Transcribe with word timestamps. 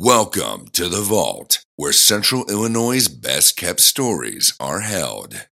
Welcome 0.00 0.68
to 0.74 0.88
the 0.88 1.02
Vault, 1.02 1.64
where 1.74 1.92
Central 1.92 2.48
Illinois' 2.48 3.08
best 3.08 3.56
kept 3.56 3.80
stories 3.80 4.54
are 4.60 4.78
held. 4.78 5.48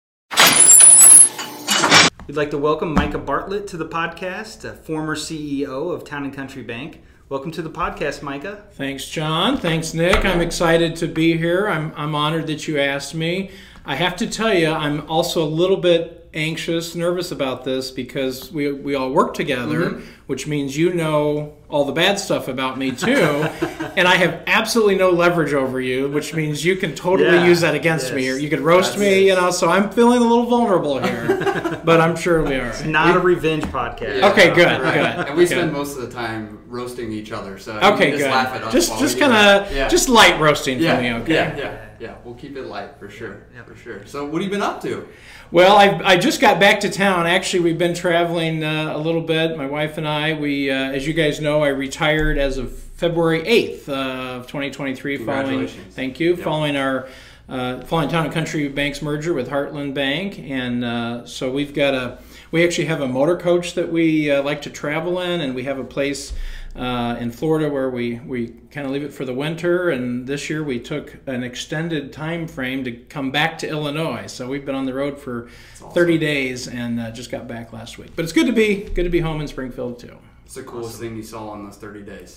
We'd 2.25 2.35
like 2.35 2.49
to 2.49 2.57
welcome 2.57 2.91
Micah 2.91 3.19
Bartlett 3.19 3.67
to 3.67 3.77
the 3.77 3.85
podcast, 3.85 4.65
a 4.65 4.73
former 4.73 5.15
CEO 5.15 5.93
of 5.93 6.03
Town 6.05 6.23
and 6.23 6.33
Country 6.33 6.63
Bank. 6.63 7.03
Welcome 7.29 7.51
to 7.51 7.61
the 7.61 7.69
podcast, 7.69 8.23
Micah. 8.23 8.65
Thanks, 8.71 9.07
John. 9.07 9.59
Thanks, 9.59 9.93
Nick. 9.93 10.25
I'm 10.25 10.41
excited 10.41 10.95
to 10.95 11.07
be 11.07 11.37
here. 11.37 11.67
I'm, 11.67 11.93
I'm 11.95 12.15
honored 12.15 12.47
that 12.47 12.67
you 12.67 12.79
asked 12.79 13.13
me. 13.13 13.51
I 13.85 13.93
have 13.93 14.15
to 14.15 14.27
tell 14.27 14.55
you, 14.55 14.71
I'm 14.71 15.07
also 15.07 15.43
a 15.43 15.45
little 15.45 15.77
bit 15.77 16.20
anxious, 16.33 16.95
nervous 16.95 17.31
about 17.31 17.63
this 17.63 17.91
because 17.91 18.51
we, 18.51 18.71
we 18.71 18.95
all 18.95 19.11
work 19.11 19.33
together, 19.33 19.91
mm-hmm. 19.91 20.05
which 20.27 20.47
means 20.47 20.77
you 20.77 20.93
know 20.93 21.53
all 21.69 21.85
the 21.85 21.91
bad 21.91 22.19
stuff 22.19 22.47
about 22.47 22.77
me 22.77 22.91
too. 22.91 23.11
and 23.97 24.07
I 24.07 24.15
have 24.15 24.41
absolutely 24.47 24.95
no 24.95 25.09
leverage 25.09 25.53
over 25.53 25.79
you, 25.79 26.09
which 26.09 26.33
means 26.33 26.63
you 26.63 26.75
can 26.75 26.95
totally 26.95 27.37
yeah. 27.37 27.45
use 27.45 27.61
that 27.61 27.75
against 27.75 28.07
yes. 28.07 28.15
me. 28.15 28.29
Or 28.29 28.35
you 28.35 28.49
could 28.49 28.61
roast 28.61 28.91
That's 28.91 29.01
me, 29.01 29.23
it. 29.23 29.27
you 29.27 29.35
know, 29.35 29.51
so 29.51 29.69
I'm 29.69 29.89
feeling 29.89 30.21
a 30.21 30.25
little 30.25 30.45
vulnerable 30.45 30.99
here. 30.99 31.27
but 31.85 32.01
I'm 32.01 32.15
sure 32.15 32.43
we 32.43 32.55
are. 32.55 32.67
It's 32.67 32.83
not 32.83 33.15
we, 33.15 33.21
a 33.21 33.23
revenge 33.23 33.63
podcast. 33.65 34.19
Yeah, 34.19 34.31
okay, 34.31 34.53
good, 34.53 34.67
right. 34.81 35.15
good. 35.15 35.27
And 35.27 35.37
we 35.37 35.45
spend 35.45 35.73
most 35.73 35.97
of 35.97 36.03
the 36.03 36.11
time 36.11 36.59
roasting 36.67 37.11
each 37.11 37.31
other, 37.31 37.57
so 37.57 37.77
okay, 37.79 38.11
good. 38.11 38.71
just 38.71 38.97
just 38.99 39.19
kind 39.19 39.33
of 39.33 39.71
yeah. 39.73 39.87
just 39.87 40.09
light 40.09 40.39
roasting 40.39 40.79
yeah. 40.79 40.95
for 40.95 41.01
me, 41.01 41.13
okay? 41.13 41.33
Yeah, 41.33 41.57
yeah, 41.57 41.85
yeah. 41.99 42.15
We'll 42.23 42.35
keep 42.35 42.55
it 42.55 42.65
light 42.65 42.97
for 42.99 43.09
sure. 43.09 43.43
Yeah, 43.53 43.63
for 43.63 43.75
sure. 43.75 44.05
So, 44.05 44.25
what 44.25 44.41
have 44.41 44.43
you 44.43 44.49
been 44.49 44.61
up 44.61 44.81
to? 44.81 45.07
Well, 45.51 45.75
I, 45.75 46.13
I 46.13 46.17
just 46.17 46.39
got 46.39 46.61
back 46.61 46.79
to 46.81 46.89
town. 46.89 47.27
Actually, 47.27 47.63
we've 47.63 47.77
been 47.77 47.93
traveling 47.93 48.63
uh, 48.63 48.93
a 48.95 48.97
little 48.97 49.21
bit. 49.21 49.57
My 49.57 49.65
wife 49.65 49.97
and 49.97 50.07
I. 50.07 50.33
We, 50.33 50.71
uh, 50.71 50.91
as 50.91 51.05
you 51.05 51.13
guys 51.13 51.41
know, 51.41 51.61
I 51.61 51.69
retired 51.69 52.37
as 52.37 52.57
of 52.57 52.71
February 52.73 53.45
eighth 53.45 53.89
uh, 53.89 54.37
of 54.39 54.47
2023. 54.47 55.17
Following, 55.17 55.67
thank 55.67 56.21
you. 56.21 56.35
Yep. 56.35 56.39
Following 56.39 56.77
our 56.77 57.09
uh, 57.51 57.81
following 57.81 58.09
Town 58.09 58.25
and 58.25 58.33
Country 58.33 58.67
Bank's 58.69 59.01
merger 59.01 59.33
with 59.33 59.49
Heartland 59.49 59.93
Bank, 59.93 60.39
and 60.39 60.85
uh, 60.85 61.25
so 61.25 61.51
we've 61.51 61.73
got 61.73 61.93
a. 61.93 62.17
We 62.49 62.65
actually 62.65 62.85
have 62.85 63.01
a 63.01 63.07
motor 63.07 63.37
coach 63.37 63.75
that 63.75 63.91
we 63.91 64.31
uh, 64.31 64.41
like 64.41 64.61
to 64.63 64.69
travel 64.69 65.19
in, 65.19 65.41
and 65.41 65.53
we 65.53 65.63
have 65.63 65.77
a 65.77 65.83
place 65.83 66.33
uh, 66.75 67.15
in 67.19 67.31
Florida 67.31 67.69
where 67.69 67.89
we, 67.89 68.19
we 68.19 68.49
kind 68.71 68.85
of 68.85 68.93
leave 68.93 69.03
it 69.03 69.13
for 69.13 69.25
the 69.25 69.33
winter. 69.33 69.89
And 69.89 70.27
this 70.27 70.49
year 70.49 70.63
we 70.63 70.79
took 70.79 71.17
an 71.27 71.43
extended 71.43 72.11
time 72.13 72.47
frame 72.47 72.83
to 72.83 72.91
come 72.91 73.31
back 73.31 73.57
to 73.59 73.69
Illinois. 73.69 74.27
So 74.27 74.47
we've 74.47 74.65
been 74.65 74.75
on 74.75 74.85
the 74.85 74.93
road 74.93 75.19
for 75.19 75.49
awesome. 75.75 75.91
30 75.91 76.17
days 76.17 76.67
and 76.67 76.99
uh, 76.99 77.11
just 77.11 77.31
got 77.31 77.47
back 77.47 77.73
last 77.73 77.97
week. 77.97 78.11
But 78.15 78.23
it's 78.23 78.33
good 78.33 78.47
to 78.47 78.53
be 78.53 78.83
good 78.83 79.03
to 79.03 79.09
be 79.09 79.19
home 79.19 79.41
in 79.41 79.47
Springfield 79.47 79.99
too. 79.99 80.17
What's 80.43 80.55
the 80.55 80.63
coolest 80.63 80.95
awesome. 80.95 81.07
thing 81.07 81.17
you 81.17 81.23
saw 81.23 81.53
in 81.55 81.65
those 81.65 81.77
30 81.77 82.03
days? 82.03 82.35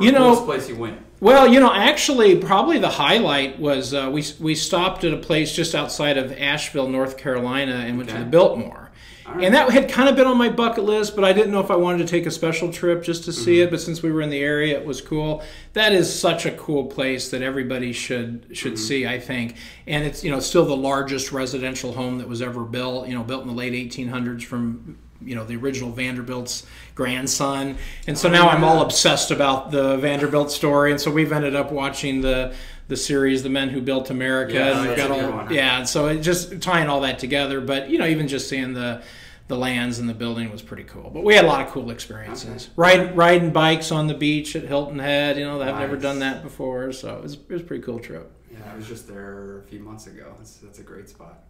You 0.00 0.12
know, 0.12 0.44
place 0.44 0.68
you 0.68 0.76
went. 0.76 1.00
Well, 1.20 1.48
you 1.48 1.58
know, 1.58 1.72
actually, 1.72 2.36
probably 2.36 2.78
the 2.78 2.90
highlight 2.90 3.58
was 3.58 3.92
uh, 3.92 4.08
we 4.12 4.24
we 4.38 4.54
stopped 4.54 5.04
at 5.04 5.12
a 5.12 5.16
place 5.16 5.52
just 5.54 5.74
outside 5.74 6.16
of 6.16 6.32
Asheville, 6.32 6.88
North 6.88 7.16
Carolina, 7.16 7.72
and 7.74 7.98
went 7.98 8.10
okay. 8.10 8.18
to 8.18 8.24
the 8.24 8.30
Biltmore. 8.30 8.88
Right. 9.26 9.44
And 9.44 9.54
that 9.54 9.70
had 9.70 9.90
kind 9.90 10.08
of 10.08 10.16
been 10.16 10.26
on 10.26 10.38
my 10.38 10.48
bucket 10.48 10.84
list, 10.84 11.14
but 11.14 11.22
I 11.22 11.34
didn't 11.34 11.52
know 11.52 11.60
if 11.60 11.70
I 11.70 11.76
wanted 11.76 11.98
to 11.98 12.06
take 12.06 12.24
a 12.24 12.30
special 12.30 12.72
trip 12.72 13.02
just 13.02 13.24
to 13.24 13.32
see 13.32 13.56
mm-hmm. 13.56 13.68
it. 13.68 13.70
But 13.70 13.80
since 13.80 14.02
we 14.02 14.10
were 14.10 14.22
in 14.22 14.30
the 14.30 14.40
area, 14.40 14.78
it 14.78 14.86
was 14.86 15.02
cool. 15.02 15.42
That 15.74 15.92
is 15.92 16.12
such 16.12 16.46
a 16.46 16.52
cool 16.52 16.86
place 16.86 17.30
that 17.30 17.42
everybody 17.42 17.92
should 17.92 18.46
should 18.52 18.74
mm-hmm. 18.74 18.82
see, 18.82 19.06
I 19.06 19.18
think. 19.18 19.56
And 19.86 20.04
it's 20.04 20.24
you 20.24 20.30
know 20.30 20.40
still 20.40 20.64
the 20.64 20.76
largest 20.76 21.30
residential 21.32 21.92
home 21.92 22.18
that 22.18 22.28
was 22.28 22.40
ever 22.40 22.64
built. 22.64 23.08
You 23.08 23.14
know, 23.14 23.22
built 23.22 23.42
in 23.42 23.48
the 23.48 23.54
late 23.54 23.74
1800s 23.74 24.44
from 24.44 24.98
you 25.20 25.34
know 25.34 25.44
the 25.44 25.56
original 25.56 25.90
Vanderbilt's 25.90 26.66
grandson, 26.94 27.76
and 28.06 28.16
so 28.16 28.28
now 28.28 28.48
I'm 28.48 28.64
all 28.64 28.82
obsessed 28.82 29.30
about 29.30 29.70
the 29.70 29.96
Vanderbilt 29.96 30.50
story, 30.50 30.90
and 30.90 31.00
so 31.00 31.10
we've 31.10 31.32
ended 31.32 31.54
up 31.54 31.72
watching 31.72 32.20
the 32.20 32.54
the 32.88 32.96
series, 32.96 33.42
The 33.42 33.50
Men 33.50 33.68
Who 33.68 33.82
Built 33.82 34.10
America. 34.10 34.54
Yeah, 34.54 34.78
and 34.78 34.88
we've 34.88 34.96
got 34.96 35.10
all, 35.10 35.52
yeah, 35.52 35.84
so 35.84 36.08
it 36.08 36.20
just 36.20 36.60
tying 36.62 36.88
all 36.88 37.02
that 37.02 37.18
together. 37.18 37.60
But 37.60 37.90
you 37.90 37.98
know, 37.98 38.06
even 38.06 38.28
just 38.28 38.48
seeing 38.48 38.72
the 38.72 39.02
the 39.48 39.56
lands 39.56 39.98
and 39.98 40.08
the 40.08 40.14
building 40.14 40.50
was 40.50 40.62
pretty 40.62 40.84
cool. 40.84 41.10
But 41.10 41.24
we 41.24 41.34
had 41.34 41.44
a 41.44 41.48
lot 41.48 41.66
of 41.66 41.72
cool 41.72 41.90
experiences. 41.90 42.64
Okay. 42.66 42.72
Riding 42.76 43.14
riding 43.14 43.50
bikes 43.50 43.90
on 43.90 44.06
the 44.06 44.14
beach 44.14 44.54
at 44.56 44.64
Hilton 44.64 44.98
Head. 44.98 45.38
You 45.38 45.44
know, 45.44 45.60
I've 45.60 45.68
nice. 45.68 45.80
never 45.80 45.96
done 45.96 46.18
that 46.20 46.42
before, 46.42 46.92
so 46.92 47.16
it 47.16 47.22
was, 47.22 47.34
it 47.34 47.50
was 47.50 47.62
a 47.62 47.64
pretty 47.64 47.82
cool 47.82 47.98
trip. 47.98 48.30
Yeah, 48.50 48.72
I 48.72 48.76
was 48.76 48.86
just 48.86 49.08
there 49.08 49.58
a 49.58 49.62
few 49.62 49.80
months 49.80 50.06
ago. 50.06 50.34
That's, 50.38 50.56
that's 50.56 50.78
a 50.78 50.82
great 50.82 51.08
spot. 51.08 51.44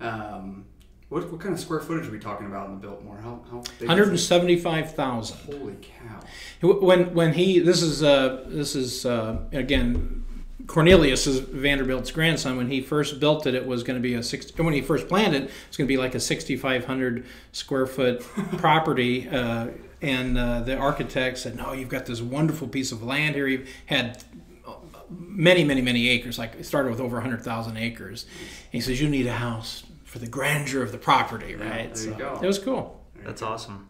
Um, 0.00 0.64
what, 1.12 1.30
what 1.30 1.40
kind 1.40 1.52
of 1.52 1.60
square 1.60 1.80
footage 1.80 2.08
are 2.08 2.10
we 2.10 2.18
talking 2.18 2.46
about 2.46 2.68
in 2.68 2.74
the 2.74 2.80
Biltmore? 2.80 3.18
How, 3.18 3.40
how 3.50 3.62
big 3.78 3.88
175,000. 3.88 5.36
Holy 5.38 5.76
cow! 5.82 6.20
When 6.66 7.12
when 7.12 7.34
he 7.34 7.58
this 7.58 7.82
is 7.82 8.02
uh, 8.02 8.44
this 8.48 8.74
is 8.74 9.04
uh, 9.04 9.40
again 9.52 10.24
Cornelius 10.66 11.26
is 11.26 11.40
Vanderbilt's 11.40 12.10
grandson. 12.10 12.56
When 12.56 12.70
he 12.70 12.80
first 12.80 13.20
built 13.20 13.46
it, 13.46 13.54
it 13.54 13.66
was 13.66 13.82
going 13.82 13.96
to 13.96 14.02
be 14.02 14.14
a 14.14 14.22
six. 14.22 14.50
When 14.56 14.72
he 14.72 14.80
first 14.80 15.06
planned 15.06 15.34
it, 15.34 15.50
it's 15.68 15.76
going 15.76 15.86
to 15.86 15.92
be 15.92 15.98
like 15.98 16.14
a 16.14 16.20
6,500 16.20 17.26
square 17.52 17.86
foot 17.86 18.20
property. 18.56 19.28
Uh, 19.28 19.68
and 20.00 20.38
uh, 20.38 20.60
the 20.60 20.76
architect 20.76 21.38
said, 21.38 21.56
"No, 21.56 21.74
you've 21.74 21.90
got 21.90 22.06
this 22.06 22.22
wonderful 22.22 22.68
piece 22.68 22.90
of 22.90 23.02
land 23.02 23.34
here. 23.34 23.46
You've 23.46 23.68
had 23.84 24.24
many, 25.10 25.62
many, 25.62 25.82
many 25.82 26.08
acres. 26.08 26.38
Like 26.38 26.54
it 26.54 26.64
started 26.64 26.90
with 26.90 27.00
over 27.00 27.16
100,000 27.16 27.76
acres." 27.76 28.24
And 28.24 28.72
he 28.72 28.80
says, 28.80 28.98
"You 28.98 29.10
need 29.10 29.26
a 29.26 29.34
house 29.34 29.84
for 30.12 30.18
the 30.18 30.26
grandeur 30.26 30.82
of 30.82 30.92
the 30.92 30.98
property, 30.98 31.56
right?" 31.56 31.88
Yeah, 31.88 31.94
there 31.94 32.04
you 32.04 32.18
go. 32.18 32.38
It 32.42 32.46
was 32.46 32.58
cool. 32.58 33.00
That's 33.24 33.40
awesome. 33.40 33.88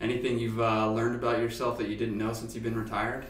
Anything 0.00 0.38
you've 0.38 0.60
uh, 0.60 0.90
learned 0.92 1.16
about 1.16 1.38
yourself 1.38 1.78
that 1.78 1.88
you 1.88 1.96
didn't 1.96 2.16
know 2.16 2.32
since 2.32 2.54
you've 2.54 2.62
been 2.64 2.78
retired? 2.78 3.24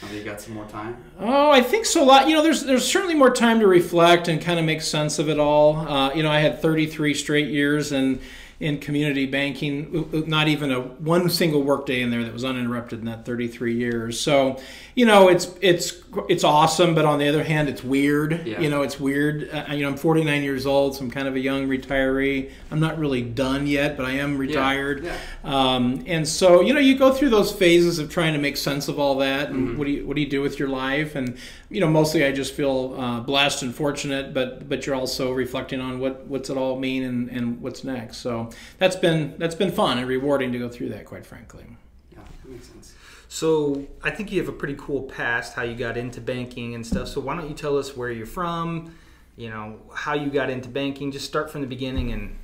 Have 0.00 0.12
you 0.12 0.24
got 0.24 0.40
some 0.40 0.54
more 0.54 0.66
time? 0.66 0.96
Oh, 1.18 1.50
I 1.50 1.62
think 1.62 1.86
so. 1.86 2.02
A 2.02 2.04
lot. 2.04 2.28
You 2.28 2.34
know, 2.34 2.42
there's 2.42 2.64
there's 2.64 2.86
certainly 2.90 3.14
more 3.14 3.30
time 3.30 3.60
to 3.60 3.66
reflect 3.66 4.26
and 4.28 4.40
kind 4.40 4.58
of 4.58 4.64
make 4.64 4.82
sense 4.82 5.18
of 5.18 5.28
it 5.28 5.38
all. 5.38 5.76
Uh, 5.76 6.12
you 6.12 6.22
know, 6.22 6.30
I 6.30 6.40
had 6.40 6.60
33 6.60 7.14
straight 7.14 7.48
years 7.48 7.92
and 7.92 8.20
in 8.58 8.78
community 8.78 9.26
banking, 9.26 10.24
not 10.26 10.48
even 10.48 10.72
a 10.72 10.80
one 10.80 11.28
single 11.28 11.62
workday 11.62 12.00
in 12.00 12.10
there 12.10 12.24
that 12.24 12.32
was 12.32 12.44
uninterrupted 12.44 13.00
in 13.00 13.04
that 13.04 13.26
33 13.26 13.74
years. 13.74 14.18
So, 14.18 14.58
you 14.94 15.04
know, 15.04 15.28
it's 15.28 15.54
it's 15.60 15.92
it's 16.30 16.42
awesome, 16.42 16.94
but 16.94 17.04
on 17.04 17.18
the 17.18 17.28
other 17.28 17.44
hand, 17.44 17.68
it's 17.68 17.84
weird. 17.84 18.46
Yeah. 18.46 18.60
You 18.60 18.70
know, 18.70 18.80
it's 18.80 18.98
weird. 18.98 19.50
Uh, 19.50 19.66
you 19.72 19.82
know, 19.82 19.88
I'm 19.88 19.96
49 19.98 20.42
years 20.42 20.64
old, 20.64 20.96
so 20.96 21.04
I'm 21.04 21.10
kind 21.10 21.28
of 21.28 21.34
a 21.34 21.40
young 21.40 21.68
retiree. 21.68 22.50
I'm 22.70 22.80
not 22.80 22.98
really 22.98 23.20
done 23.20 23.66
yet, 23.66 23.96
but 23.96 24.06
I 24.06 24.12
am 24.12 24.38
retired. 24.38 25.04
Yeah. 25.04 25.16
Yeah. 25.44 25.74
Um, 25.74 26.02
and 26.06 26.26
so, 26.26 26.62
you 26.62 26.72
know, 26.72 26.80
you 26.80 26.98
go 26.98 27.12
through 27.12 27.30
those 27.30 27.52
phases 27.52 27.98
of 27.98 28.10
trying 28.10 28.32
to 28.32 28.38
make 28.38 28.56
sense 28.56 28.88
of 28.88 28.98
all 28.98 29.16
that, 29.18 29.50
and 29.50 29.68
mm-hmm. 29.68 29.78
what 29.78 29.86
do 29.86 29.90
you 29.90 30.06
what 30.06 30.16
do 30.16 30.22
you 30.22 30.30
do 30.30 30.40
with 30.40 30.58
your 30.58 30.68
life? 30.68 31.14
And 31.14 31.36
you 31.68 31.80
know, 31.80 31.88
mostly 31.88 32.24
I 32.24 32.32
just 32.32 32.54
feel 32.54 32.94
uh, 32.98 33.20
blessed 33.20 33.62
and 33.62 33.74
fortunate, 33.74 34.32
but 34.32 34.66
but 34.66 34.86
you're 34.86 34.96
also 34.96 35.32
reflecting 35.32 35.80
on 35.80 36.00
what 36.00 36.26
what's 36.26 36.48
it 36.48 36.56
all 36.56 36.78
mean 36.78 37.02
and, 37.02 37.28
and 37.28 37.60
what's 37.60 37.84
next. 37.84 38.18
So 38.18 38.45
that's 38.78 38.96
been 38.96 39.34
that's 39.38 39.54
been 39.54 39.72
fun 39.72 39.98
and 39.98 40.06
rewarding 40.06 40.52
to 40.52 40.58
go 40.58 40.68
through 40.68 40.90
that, 40.90 41.04
quite 41.04 41.26
frankly. 41.26 41.64
Yeah, 42.12 42.18
that 42.42 42.50
makes 42.50 42.68
sense. 42.68 42.94
So 43.28 43.86
I 44.02 44.10
think 44.10 44.30
you 44.32 44.40
have 44.40 44.48
a 44.48 44.56
pretty 44.56 44.76
cool 44.78 45.02
past, 45.02 45.54
how 45.54 45.62
you 45.62 45.74
got 45.74 45.96
into 45.96 46.20
banking 46.20 46.74
and 46.74 46.86
stuff. 46.86 47.08
So 47.08 47.20
why 47.20 47.36
don't 47.36 47.48
you 47.48 47.54
tell 47.54 47.76
us 47.76 47.96
where 47.96 48.10
you're 48.10 48.26
from? 48.26 48.94
You 49.36 49.50
know 49.50 49.80
how 49.94 50.14
you 50.14 50.30
got 50.30 50.48
into 50.48 50.68
banking. 50.68 51.12
Just 51.12 51.26
start 51.26 51.50
from 51.50 51.60
the 51.60 51.66
beginning 51.66 52.12
and. 52.12 52.38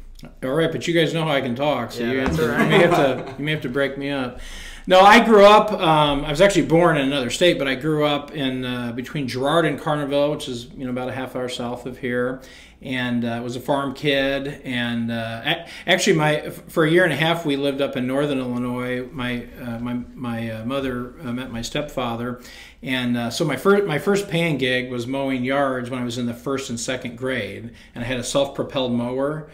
All 0.45 0.51
right, 0.51 0.71
but 0.71 0.87
you 0.87 0.95
guys 0.95 1.13
know 1.13 1.25
how 1.25 1.33
I 1.33 1.41
can 1.41 1.57
talk, 1.57 1.91
so 1.91 2.05
yeah, 2.05 2.13
you, 2.13 2.19
have 2.21 2.37
to, 2.37 2.49
right. 2.49 2.63
you 2.63 2.69
may 2.69 2.87
have 2.87 3.27
to 3.27 3.35
you 3.39 3.45
may 3.45 3.51
have 3.51 3.63
to 3.63 3.69
break 3.69 3.99
me 3.99 4.11
up. 4.11 4.39
No, 4.85 5.01
I 5.01 5.25
grew 5.25 5.45
up. 5.45 5.71
Um, 5.73 6.25
I 6.25 6.31
was 6.31 6.41
actually 6.41 6.67
born 6.67 6.97
in 6.97 7.07
another 7.07 7.31
state, 7.31 7.57
but 7.57 7.69
I 7.69 7.77
grew 7.77 8.05
up 8.05 8.33
in 8.33 8.65
uh, 8.65 8.91
between 8.91 9.29
Girard 9.29 9.65
and 9.65 9.79
Carlinville, 9.79 10.33
which 10.33 10.49
is 10.49 10.67
you 10.77 10.85
know 10.85 10.91
about 10.91 11.09
a 11.09 11.13
half 11.13 11.37
hour 11.37 11.49
south 11.49 11.87
of 11.87 11.99
here, 11.99 12.43
and 12.81 13.25
uh, 13.25 13.41
was 13.45 13.55
a 13.55 13.61
farm 13.61 13.95
kid. 13.95 14.61
And 14.65 15.13
uh, 15.13 15.65
actually, 15.87 16.17
my 16.17 16.51
for 16.51 16.85
a 16.85 16.91
year 16.91 17.05
and 17.05 17.13
a 17.13 17.17
half, 17.17 17.47
we 17.47 17.55
lived 17.55 17.81
up 17.81 17.97
in 17.97 18.09
northern 18.09 18.41
Illinois. 18.41 19.07
My 19.13 19.47
uh, 19.61 19.79
my 19.79 20.01
my 20.15 20.51
uh, 20.51 20.65
mother 20.65 21.15
uh, 21.21 21.33
met 21.33 21.53
my 21.53 21.63
stepfather, 21.63 22.41
and 22.83 23.33
so 23.33 23.45
my 23.45 23.57
first 23.57 23.85
my 23.87 24.01
first 24.01 24.29
paying 24.29 24.59
gig 24.59 24.91
was 24.91 25.07
mowing 25.07 25.45
yards 25.45 25.91
when 25.91 26.01
I 26.01 26.05
was 26.05 26.19
in 26.19 26.27
the 26.27 26.35
first 26.35 26.71
and 26.71 26.81
second 26.81 27.17
grade, 27.17 27.73
and 27.95 28.03
I 28.03 28.07
had 28.09 28.19
a 28.19 28.25
self 28.25 28.57
propelled 28.57 28.93
mower, 28.93 29.49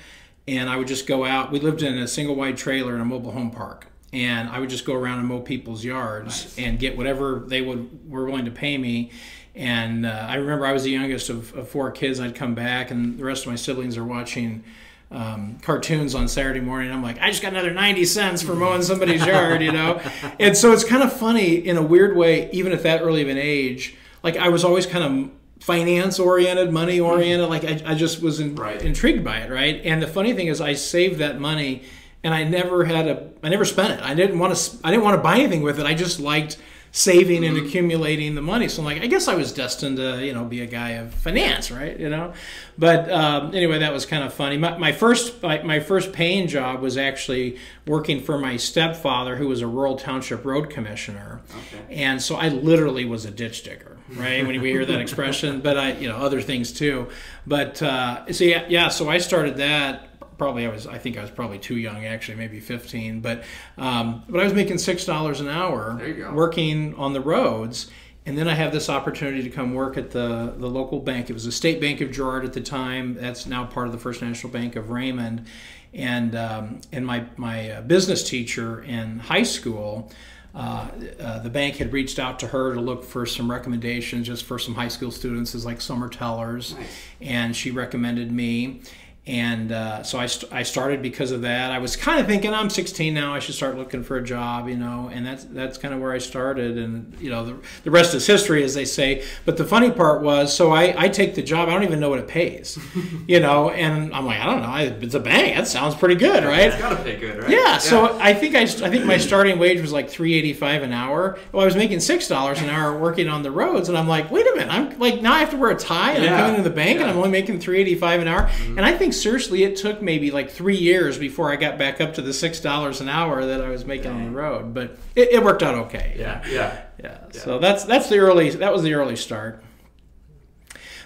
and 0.47 0.71
I 0.71 0.77
would 0.77 0.89
just 0.89 1.07
go 1.07 1.27
out. 1.27 1.53
We 1.53 1.61
lived 1.61 1.83
in 1.83 1.99
a 1.99 2.09
single 2.09 2.35
wide 2.35 2.57
trailer 2.57 2.95
in 2.95 3.03
a 3.03 3.05
mobile 3.05 3.33
home 3.33 3.51
park 3.51 3.88
and 4.13 4.49
I 4.49 4.59
would 4.59 4.71
just 4.71 4.85
go 4.85 4.95
around 4.95 5.19
and 5.19 5.29
mow 5.29 5.41
people's 5.41 5.85
yards 5.85 6.45
nice. 6.45 6.59
and 6.59 6.79
get 6.79 6.97
whatever 6.97 7.45
they 7.47 7.61
would 7.61 8.11
were 8.11 8.25
willing 8.25 8.47
to 8.47 8.51
pay 8.51 8.79
me. 8.79 9.11
And 9.55 10.07
uh, 10.07 10.27
I 10.29 10.37
remember 10.37 10.67
I 10.67 10.73
was 10.73 10.85
the 10.85 10.91
youngest 10.91 11.31
of, 11.31 11.55
of, 11.57 11.69
four 11.69 11.91
kids. 11.91 12.21
I'd 12.21 12.37
come 12.37 12.55
back, 12.55 12.91
and 12.93 13.19
the 13.19 13.25
rest 13.25 13.45
of 13.45 13.51
my 13.51 13.57
siblings 13.57 13.97
are 13.97 14.05
watching 14.05 14.63
um, 15.11 15.59
cartoons 15.63 16.15
on 16.15 16.29
Saturday 16.29 16.61
morning. 16.61 16.93
I'm 16.93 17.03
like, 17.03 17.19
I 17.21 17.31
just 17.31 17.43
got 17.43 17.53
another 17.53 17.73
90 17.73 18.05
cents 18.05 18.43
for 18.43 18.55
mowing 18.55 18.83
somebody's 18.83 19.25
yard, 19.27 19.63
you 19.63 19.73
know? 19.73 20.01
And 20.39 20.57
so 20.57 20.73
it's 20.73 20.85
kind 20.85 21.03
of 21.03 21.13
funny 21.13 21.55
in 21.57 21.77
a 21.77 21.83
weird 21.83 22.17
way, 22.17 22.49
even 22.53 22.73
at 22.73 22.85
that 22.85 23.03
early 23.03 23.23
of 23.23 23.29
an 23.29 23.39
age. 23.39 23.97
Like, 24.23 24.37
I 24.37 24.49
was 24.49 24.65
always 24.65 24.87
kind 24.87 25.05
of 25.05 25.65
finance 25.65 26.21
oriented, 26.21 26.73
money 26.73 27.01
oriented. 27.01 27.49
Like, 27.49 27.65
I, 27.65 27.93
I 27.93 27.95
just 27.95 28.23
was 28.23 28.39
in, 28.39 28.55
right. 28.55 28.81
intrigued 28.81 29.25
by 29.25 29.39
it, 29.39 29.51
right? 29.51 29.81
And 29.85 30.01
the 30.01 30.07
funny 30.07 30.35
thing 30.35 30.47
is, 30.47 30.61
I 30.61 30.75
saved 30.75 31.19
that 31.19 31.41
money 31.41 31.83
and 32.25 32.35
I 32.35 32.45
never 32.45 32.85
had 32.85 33.07
a 33.07 33.29
I 33.43 33.49
never 33.49 33.65
spent 33.65 33.93
it. 33.99 34.01
I 34.05 34.15
didn't 34.15 34.39
want 34.39 34.55
to 34.57 34.77
I 34.85 34.91
didn't 34.91 35.05
want 35.05 35.17
to 35.17 35.23
buy 35.23 35.39
anything 35.39 35.63
with 35.63 35.79
it. 35.81 35.87
I 35.87 35.95
just 35.95 36.21
liked 36.21 36.59
saving 36.91 37.45
and 37.45 37.59
accumulating 37.59 38.35
the 38.35 38.41
money. 38.41 38.67
So 38.67 38.81
I'm 38.81 38.87
like, 38.87 39.03
I 39.03 39.07
guess 39.09 39.29
I 39.29 39.35
was 39.35 39.53
destined 39.53 39.99
to, 39.99 40.25
you 40.25 40.33
know, 40.33 40.47
be 40.47 40.63
a 40.63 40.67
guy 40.67 40.93
of 40.93 41.13
finance, 41.13 41.71
right? 41.71 42.01
You 42.01 42.09
know, 42.09 42.33
but 42.79 43.11
um, 43.13 43.55
anyway, 43.55 43.81
that 43.81 43.93
was 43.93 44.07
kind 44.07 44.25
of 44.25 44.33
funny. 44.33 44.57
My, 44.57 44.77
my 44.79 44.93
first 44.93 45.43
my, 45.43 45.63
my 45.63 45.81
first 45.81 46.13
paying 46.15 46.49
job 46.49 46.81
was 46.81 46.97
actually 46.97 47.59
working 47.87 48.23
for 48.23 48.39
my 48.39 48.57
stepfather, 48.57 49.37
who 49.37 49.49
was 49.49 49.61
a 49.61 49.67
rural 49.67 49.97
township 49.97 50.45
road 50.47 50.71
commissioner, 50.71 51.43
Okay. 51.51 51.95
and 51.95 52.23
so 52.23 52.37
I 52.37 52.49
literally 52.49 53.05
was 53.05 53.27
a 53.27 53.31
ditch 53.31 53.65
digger, 53.65 53.99
right? 54.15 54.45
when 54.47 54.59
we 54.61 54.71
hear 54.71 54.87
that 54.87 55.01
expression, 55.01 55.61
but 55.61 55.77
I, 55.77 55.93
you 55.93 56.09
know, 56.09 56.17
other 56.17 56.41
things 56.41 56.73
too. 56.73 57.09
But 57.47 57.83
uh, 57.83 58.33
so 58.33 58.45
yeah, 58.45 58.65
yeah. 58.69 58.89
So 58.89 59.11
I 59.11 59.19
started 59.19 59.59
that 59.59 60.08
probably 60.39 60.65
I 60.67 60.71
was 60.71 60.87
I 60.87 60.97
think 60.99 61.19
I 61.19 61.23
was 61.23 61.31
probably 61.31 61.59
too 61.59 61.77
young 61.77 62.07
actually 62.07 62.37
maybe 62.39 62.61
15 62.61 63.21
but 63.21 63.43
um, 63.77 64.23
but 64.29 64.41
I 64.41 64.45
was 64.45 64.55
making 64.55 64.79
six 64.79 65.05
dollars 65.05 65.41
an 65.41 65.49
hour 65.49 65.97
There 65.99 66.09
you 66.09 66.15
go. 66.15 66.33
working 66.33 66.95
on 66.95 67.13
the 67.13 67.21
roads 67.21 67.91
and 68.25 68.37
then 68.39 68.47
I 68.47 68.55
have 68.55 68.73
this 68.73 68.89
opportunity 68.91 69.43
to 69.43 69.51
come 69.51 69.75
work 69.75 69.97
at 69.97 70.11
the 70.11 70.55
the 70.59 70.69
local 70.69 71.01
bank. 71.01 71.31
It 71.31 71.33
was 71.33 71.47
the 71.47 71.53
State 71.53 71.81
Bank 71.81 72.03
of 72.03 72.11
Girard 72.13 72.45
at 72.45 72.53
the 72.53 72.61
time. 72.61 73.15
That's 73.15 73.47
now 73.47 73.65
part 73.65 73.87
of 73.87 73.93
the 73.93 73.99
First 73.99 74.21
National 74.21 74.53
Bank 74.53 74.77
of 74.77 74.91
Raymond. 74.91 75.47
And 75.95 76.37
um, 76.37 76.81
and 76.93 77.07
my 77.07 77.25
my 77.39 77.71
uh, 77.71 77.81
business 77.81 78.29
teacher 78.29 78.83
in 78.83 79.19
high 79.21 79.45
school 79.45 80.13
uh, 80.55 80.89
uh, 81.21 81.39
the 81.39 81.49
bank 81.49 81.77
had 81.77 81.93
reached 81.93 82.19
out 82.19 82.39
to 82.41 82.49
her 82.49 82.75
to 82.75 82.81
look 82.81 83.03
for 83.05 83.25
some 83.25 83.51
recommendations 83.51 84.27
just 84.27 84.45
for 84.45 84.59
some 84.59 84.75
high 84.75 84.89
school 84.89 85.11
students 85.11 85.55
as 85.55 85.65
like 85.65 85.81
summer 85.81 86.09
tellers. 86.09 86.75
Nice. 86.75 86.87
and 87.23 87.57
she 87.57 87.71
recommended 87.71 88.31
me 88.31 88.83
and 89.29 89.71
uh, 89.73 90.03
so 90.03 90.19
I, 90.19 90.27
st- 90.27 90.53
I 90.53 90.63
started 90.63 91.03
because 91.03 91.31
of 91.33 91.43
that. 91.43 91.71
I 91.71 91.79
was 91.79 91.95
kind 91.97 92.19
of 92.19 92.27
thinking 92.27 92.53
i'm 92.55 92.71
16 92.71 93.13
now 93.13 93.35
i 93.35 93.39
should 93.39 93.55
start 93.55 93.77
looking 93.77 94.03
for 94.03 94.17
a 94.17 94.23
job 94.25 94.69
you 94.69 94.77
know? 94.77 95.11
And 95.13 95.25
that's 95.25 95.45
that's 95.45 95.79
kind 95.79 95.93
of 95.95 96.01
where 96.01 96.13
i 96.13 96.19
started. 96.19 96.79
And 96.79 97.15
you 97.21 97.31
know 97.31 97.45
the, 97.45 97.57
the 97.85 97.91
rest 97.91 98.15
is 98.15 98.27
history 98.27 98.65
as 98.65 98.75
they 98.75 98.85
say. 98.87 99.25
But 99.45 99.57
the 99.59 99.65
funny 99.65 99.91
part 99.91 100.23
was 100.23 100.55
so 100.55 100.73
I, 100.73 100.95
I 101.05 101.09
take 101.09 101.35
the 101.35 101.43
job 101.43 101.69
i 101.69 101.73
don't 101.75 101.85
even 101.85 102.01
know 102.01 102.09
what 102.09 102.19
it 102.19 102.29
pays 102.29 102.79
you 103.29 103.41
know? 103.41 103.71
And 103.71 104.15
i'm 104.15 104.25
like 104.25 104.41
i 104.41 104.47
don't 104.47 104.63
know 104.63 104.69
I, 104.69 104.83
it's 104.85 105.15
a 105.15 105.21
bank 105.21 105.57
that 105.57 105.69
sounds 105.69 105.95
pretty 105.95 106.15
good 106.15 106.45
right? 106.45 106.69
It's 106.69 106.77
got 106.77 106.91
to 106.91 106.97
pay 106.97 107.17
good, 107.17 107.43
right? 107.43 107.51
yeah, 107.51 107.79
so 107.79 108.19
I 108.19 108.33
think 108.33 108.55
I, 108.55 108.63
I 108.63 108.91
think 108.91 109.05
my 109.05 109.19
starting 109.19 109.59
wage 109.59 109.81
was 109.81 109.93
like 109.93 110.09
three 110.09 110.35
eighty 110.35 110.53
five 110.55 110.83
an 110.83 110.93
hour. 110.93 111.39
Well, 111.53 111.63
I 111.63 111.65
was 111.67 111.77
making 111.77 112.01
six 112.01 112.29
dollars 112.29 112.61
an 112.63 112.71
hour 112.71 112.97
working 112.99 113.29
on 113.29 113.43
the 113.43 113.51
roads, 113.51 113.89
and 113.89 113.99
I'm 113.99 114.09
like, 114.09 114.31
wait 114.31 114.47
a 114.47 114.53
minute, 114.57 114.73
I'm 114.73 114.99
like 114.99 115.21
now 115.21 115.33
I 115.35 115.41
have 115.41 115.51
to 115.51 115.57
wear 115.57 115.71
a 115.71 115.77
tie, 115.77 116.13
and 116.13 116.25
Yeah, 116.25 116.35
I'm 116.35 116.41
coming 116.41 116.57
to 116.63 116.69
the 116.69 116.75
bank, 116.75 117.01
and. 117.01 117.11
I'm 117.11 117.17
only 117.17 117.31
making 117.31 117.61
three 117.61 117.81
eighty 117.81 117.95
five 117.95 118.21
an 118.21 118.29
hour. 118.29 118.49
And 118.67 118.81
I 118.85 118.97
think 118.97 119.13
seriously, 119.21 119.65
it 119.65 119.77
took 119.77 120.03
maybe 120.03 120.31
like 120.31 120.51
three 120.51 120.77
years 120.77 121.19
before 121.19 121.51
I 121.51 121.57
got 121.57 121.79
back 121.79 122.01
up 122.01 122.15
to 122.15 122.23
the 122.23 122.33
six 122.33 122.61
dollars 122.61 123.01
an 123.01 123.09
hour 123.09 123.45
that 123.45 123.61
I 123.61 123.69
was 123.69 123.85
making 123.85 124.11
on 124.11 124.25
the 124.25 124.31
road. 124.31 124.75
But 124.75 124.97
it, 125.15 125.33
it 125.33 125.43
worked 125.43 125.63
out 125.63 125.75
okay. 125.75 126.17
yeah, 126.19 126.43
yeah. 126.49 126.83
Yeah. 127.03 127.19
So 127.33 127.59
that's 127.59 127.85
that's 127.85 128.09
the 128.09 128.19
early 128.19 128.51
that 128.51 128.73
was 128.73 128.83
the 128.83 128.95
early 128.95 129.17
start. 129.17 129.63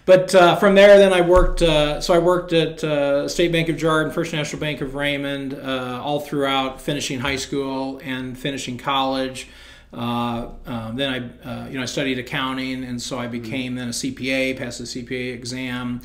But 0.04 0.34
uh, 0.34 0.56
from 0.56 0.74
there, 0.74 0.98
then 0.98 1.12
I 1.12 1.20
worked. 1.20 1.62
Uh, 1.62 2.00
so 2.00 2.12
I 2.12 2.18
worked 2.18 2.52
at 2.52 2.82
uh, 2.82 3.28
State 3.28 3.52
Bank 3.52 3.68
of 3.68 3.82
and 3.82 4.12
First 4.12 4.32
National 4.32 4.58
Bank 4.60 4.80
of 4.80 4.94
Raymond 4.94 5.54
uh, 5.54 6.00
all 6.02 6.18
throughout 6.20 6.80
finishing 6.80 7.20
high 7.20 7.36
school 7.36 8.00
and 8.02 8.36
finishing 8.36 8.78
college. 8.78 9.48
Uh, 9.92 10.48
um, 10.66 10.96
then 10.96 11.32
I, 11.44 11.48
uh, 11.48 11.68
you 11.68 11.76
know, 11.76 11.82
I 11.82 11.86
studied 11.86 12.18
accounting, 12.18 12.82
and 12.82 13.00
so 13.00 13.18
I 13.18 13.26
became 13.26 13.74
then 13.74 13.88
a 13.88 13.92
CPA, 13.92 14.56
passed 14.56 14.78
the 14.78 14.84
CPA 14.84 15.34
exam, 15.34 16.00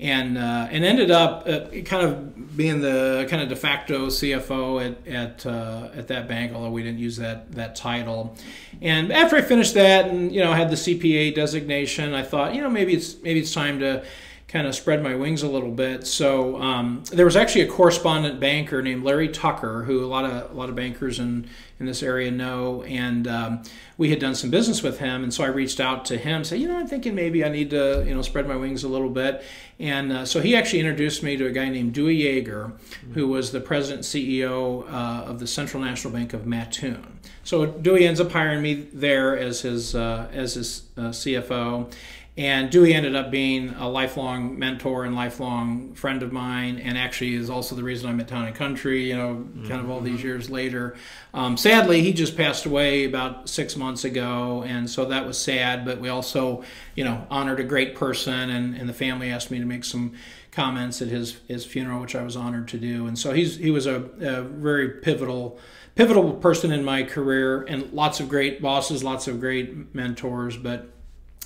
and 0.00 0.38
uh, 0.38 0.68
and 0.70 0.84
ended 0.84 1.10
up 1.10 1.46
uh, 1.46 1.66
kind 1.84 2.06
of 2.06 2.56
being 2.56 2.80
the 2.80 3.26
kind 3.28 3.42
of 3.42 3.48
de 3.48 3.56
facto 3.56 4.06
CFO 4.06 4.84
at 4.84 5.06
at 5.06 5.46
uh, 5.46 5.90
at 5.94 6.08
that 6.08 6.26
bank, 6.26 6.52
although 6.54 6.70
we 6.70 6.82
didn't 6.82 6.98
use 6.98 7.18
that 7.18 7.52
that 7.52 7.76
title. 7.76 8.36
And 8.80 9.12
after 9.12 9.36
I 9.36 9.42
finished 9.42 9.74
that, 9.74 10.06
and 10.06 10.32
you 10.32 10.42
know, 10.42 10.52
had 10.52 10.70
the 10.70 10.76
CPA 10.76 11.34
designation, 11.34 12.14
I 12.14 12.22
thought, 12.22 12.54
you 12.54 12.62
know, 12.62 12.70
maybe 12.70 12.94
it's 12.94 13.20
maybe 13.22 13.40
it's 13.40 13.52
time 13.52 13.78
to 13.80 14.04
kind 14.48 14.66
of 14.66 14.74
spread 14.74 15.02
my 15.02 15.14
wings 15.14 15.42
a 15.42 15.48
little 15.48 15.70
bit. 15.70 16.06
So 16.06 16.60
um, 16.60 17.04
there 17.12 17.24
was 17.24 17.36
actually 17.36 17.62
a 17.62 17.68
correspondent 17.68 18.40
banker 18.40 18.82
named 18.82 19.04
Larry 19.04 19.28
Tucker, 19.28 19.84
who 19.84 20.04
a 20.04 20.06
lot 20.06 20.24
of 20.24 20.50
a 20.50 20.54
lot 20.54 20.70
of 20.70 20.74
bankers 20.74 21.18
in 21.18 21.48
in 21.80 21.86
this 21.86 22.02
area 22.02 22.30
know, 22.30 22.82
and 22.82 23.26
um, 23.26 23.62
we 23.96 24.10
had 24.10 24.20
done 24.20 24.34
some 24.34 24.50
business 24.50 24.82
with 24.82 24.98
him. 24.98 25.24
And 25.24 25.32
so 25.32 25.42
I 25.42 25.48
reached 25.48 25.80
out 25.80 26.04
to 26.06 26.18
him, 26.18 26.44
said, 26.44 26.60
you 26.60 26.68
know, 26.68 26.78
I'm 26.78 26.86
thinking 26.86 27.14
maybe 27.14 27.44
I 27.44 27.48
need 27.48 27.70
to 27.70 28.04
you 28.06 28.14
know 28.14 28.22
spread 28.22 28.46
my 28.46 28.56
wings 28.56 28.84
a 28.84 28.88
little 28.88 29.08
bit. 29.08 29.42
And 29.78 30.12
uh, 30.12 30.24
so 30.26 30.40
he 30.40 30.54
actually 30.54 30.80
introduced 30.80 31.22
me 31.22 31.38
to 31.38 31.46
a 31.46 31.50
guy 31.50 31.70
named 31.70 31.94
Dewey 31.94 32.18
Yeager, 32.22 32.72
who 33.14 33.26
was 33.26 33.50
the 33.50 33.60
president 33.60 34.00
and 34.00 34.04
CEO 34.04 34.84
uh, 34.92 35.24
of 35.24 35.40
the 35.40 35.46
Central 35.46 35.82
National 35.82 36.12
Bank 36.12 36.34
of 36.34 36.46
Mattoon. 36.46 37.18
So 37.44 37.66
Dewey 37.66 38.06
ends 38.06 38.20
up 38.20 38.30
hiring 38.30 38.62
me 38.62 38.74
there 38.92 39.36
as 39.36 39.62
his 39.62 39.94
uh, 39.94 40.28
as 40.32 40.54
his 40.54 40.82
uh, 40.96 41.08
CFO. 41.08 41.92
And 42.40 42.70
Dewey 42.70 42.94
ended 42.94 43.14
up 43.14 43.30
being 43.30 43.74
a 43.74 43.86
lifelong 43.86 44.58
mentor 44.58 45.04
and 45.04 45.14
lifelong 45.14 45.92
friend 45.92 46.22
of 46.22 46.32
mine, 46.32 46.78
and 46.78 46.96
actually 46.96 47.34
is 47.34 47.50
also 47.50 47.74
the 47.74 47.82
reason 47.82 48.08
I'm 48.08 48.18
at 48.18 48.28
Town 48.28 48.46
and 48.46 48.54
Country. 48.54 49.10
You 49.10 49.16
know, 49.18 49.46
kind 49.68 49.78
of 49.78 49.90
all 49.90 50.00
these 50.00 50.22
years 50.22 50.48
later. 50.48 50.96
Um, 51.34 51.58
sadly, 51.58 52.00
he 52.00 52.14
just 52.14 52.38
passed 52.38 52.64
away 52.64 53.04
about 53.04 53.50
six 53.50 53.76
months 53.76 54.04
ago, 54.04 54.64
and 54.66 54.88
so 54.88 55.04
that 55.04 55.26
was 55.26 55.36
sad. 55.36 55.84
But 55.84 56.00
we 56.00 56.08
also, 56.08 56.64
you 56.94 57.04
know, 57.04 57.26
honored 57.30 57.60
a 57.60 57.62
great 57.62 57.94
person, 57.94 58.48
and, 58.48 58.74
and 58.74 58.88
the 58.88 58.94
family 58.94 59.30
asked 59.30 59.50
me 59.50 59.58
to 59.58 59.66
make 59.66 59.84
some 59.84 60.14
comments 60.50 61.02
at 61.02 61.08
his 61.08 61.40
his 61.46 61.66
funeral, 61.66 62.00
which 62.00 62.16
I 62.16 62.22
was 62.22 62.36
honored 62.36 62.68
to 62.68 62.78
do. 62.78 63.06
And 63.06 63.18
so 63.18 63.34
he's 63.34 63.58
he 63.58 63.70
was 63.70 63.86
a, 63.86 63.96
a 64.18 64.40
very 64.40 64.88
pivotal 64.88 65.58
pivotal 65.94 66.32
person 66.32 66.72
in 66.72 66.84
my 66.86 67.02
career, 67.02 67.64
and 67.64 67.92
lots 67.92 68.18
of 68.18 68.30
great 68.30 68.62
bosses, 68.62 69.04
lots 69.04 69.28
of 69.28 69.40
great 69.40 69.94
mentors, 69.94 70.56
but 70.56 70.90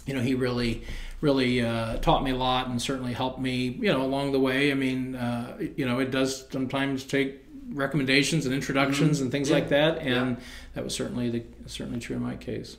you 0.07 0.15
know, 0.15 0.21
he 0.21 0.35
really, 0.35 0.83
really 1.21 1.63
uh, 1.63 1.97
taught 1.99 2.23
me 2.23 2.31
a 2.31 2.37
lot 2.37 2.69
and 2.69 2.81
certainly 2.81 3.13
helped 3.13 3.41
me, 3.41 3.69
you 3.69 3.91
know, 3.93 4.03
along 4.03 4.33
the 4.33 4.41
way. 4.41 4.71
I 4.71 4.75
mean, 4.75 5.15
uh, 5.15 5.57
you 5.77 5.87
know, 5.87 5.99
it 6.01 6.11
does 6.11 6.47
sometimes 6.51 7.05
take 7.05 7.41
recommendations 7.71 8.45
and 8.47 8.55
introductions 8.55 9.21
and 9.21 9.33
things 9.33 9.49
Yeah. 9.49 9.55
like 9.57 9.69
that, 9.71 9.99
and 9.99 10.37
that 10.75 10.85
was 10.85 10.95
certainly 10.95 11.31
the 11.31 11.43
certainly 11.67 11.99
true 12.01 12.17
in 12.17 12.23
my 12.23 12.37
case. 12.37 12.77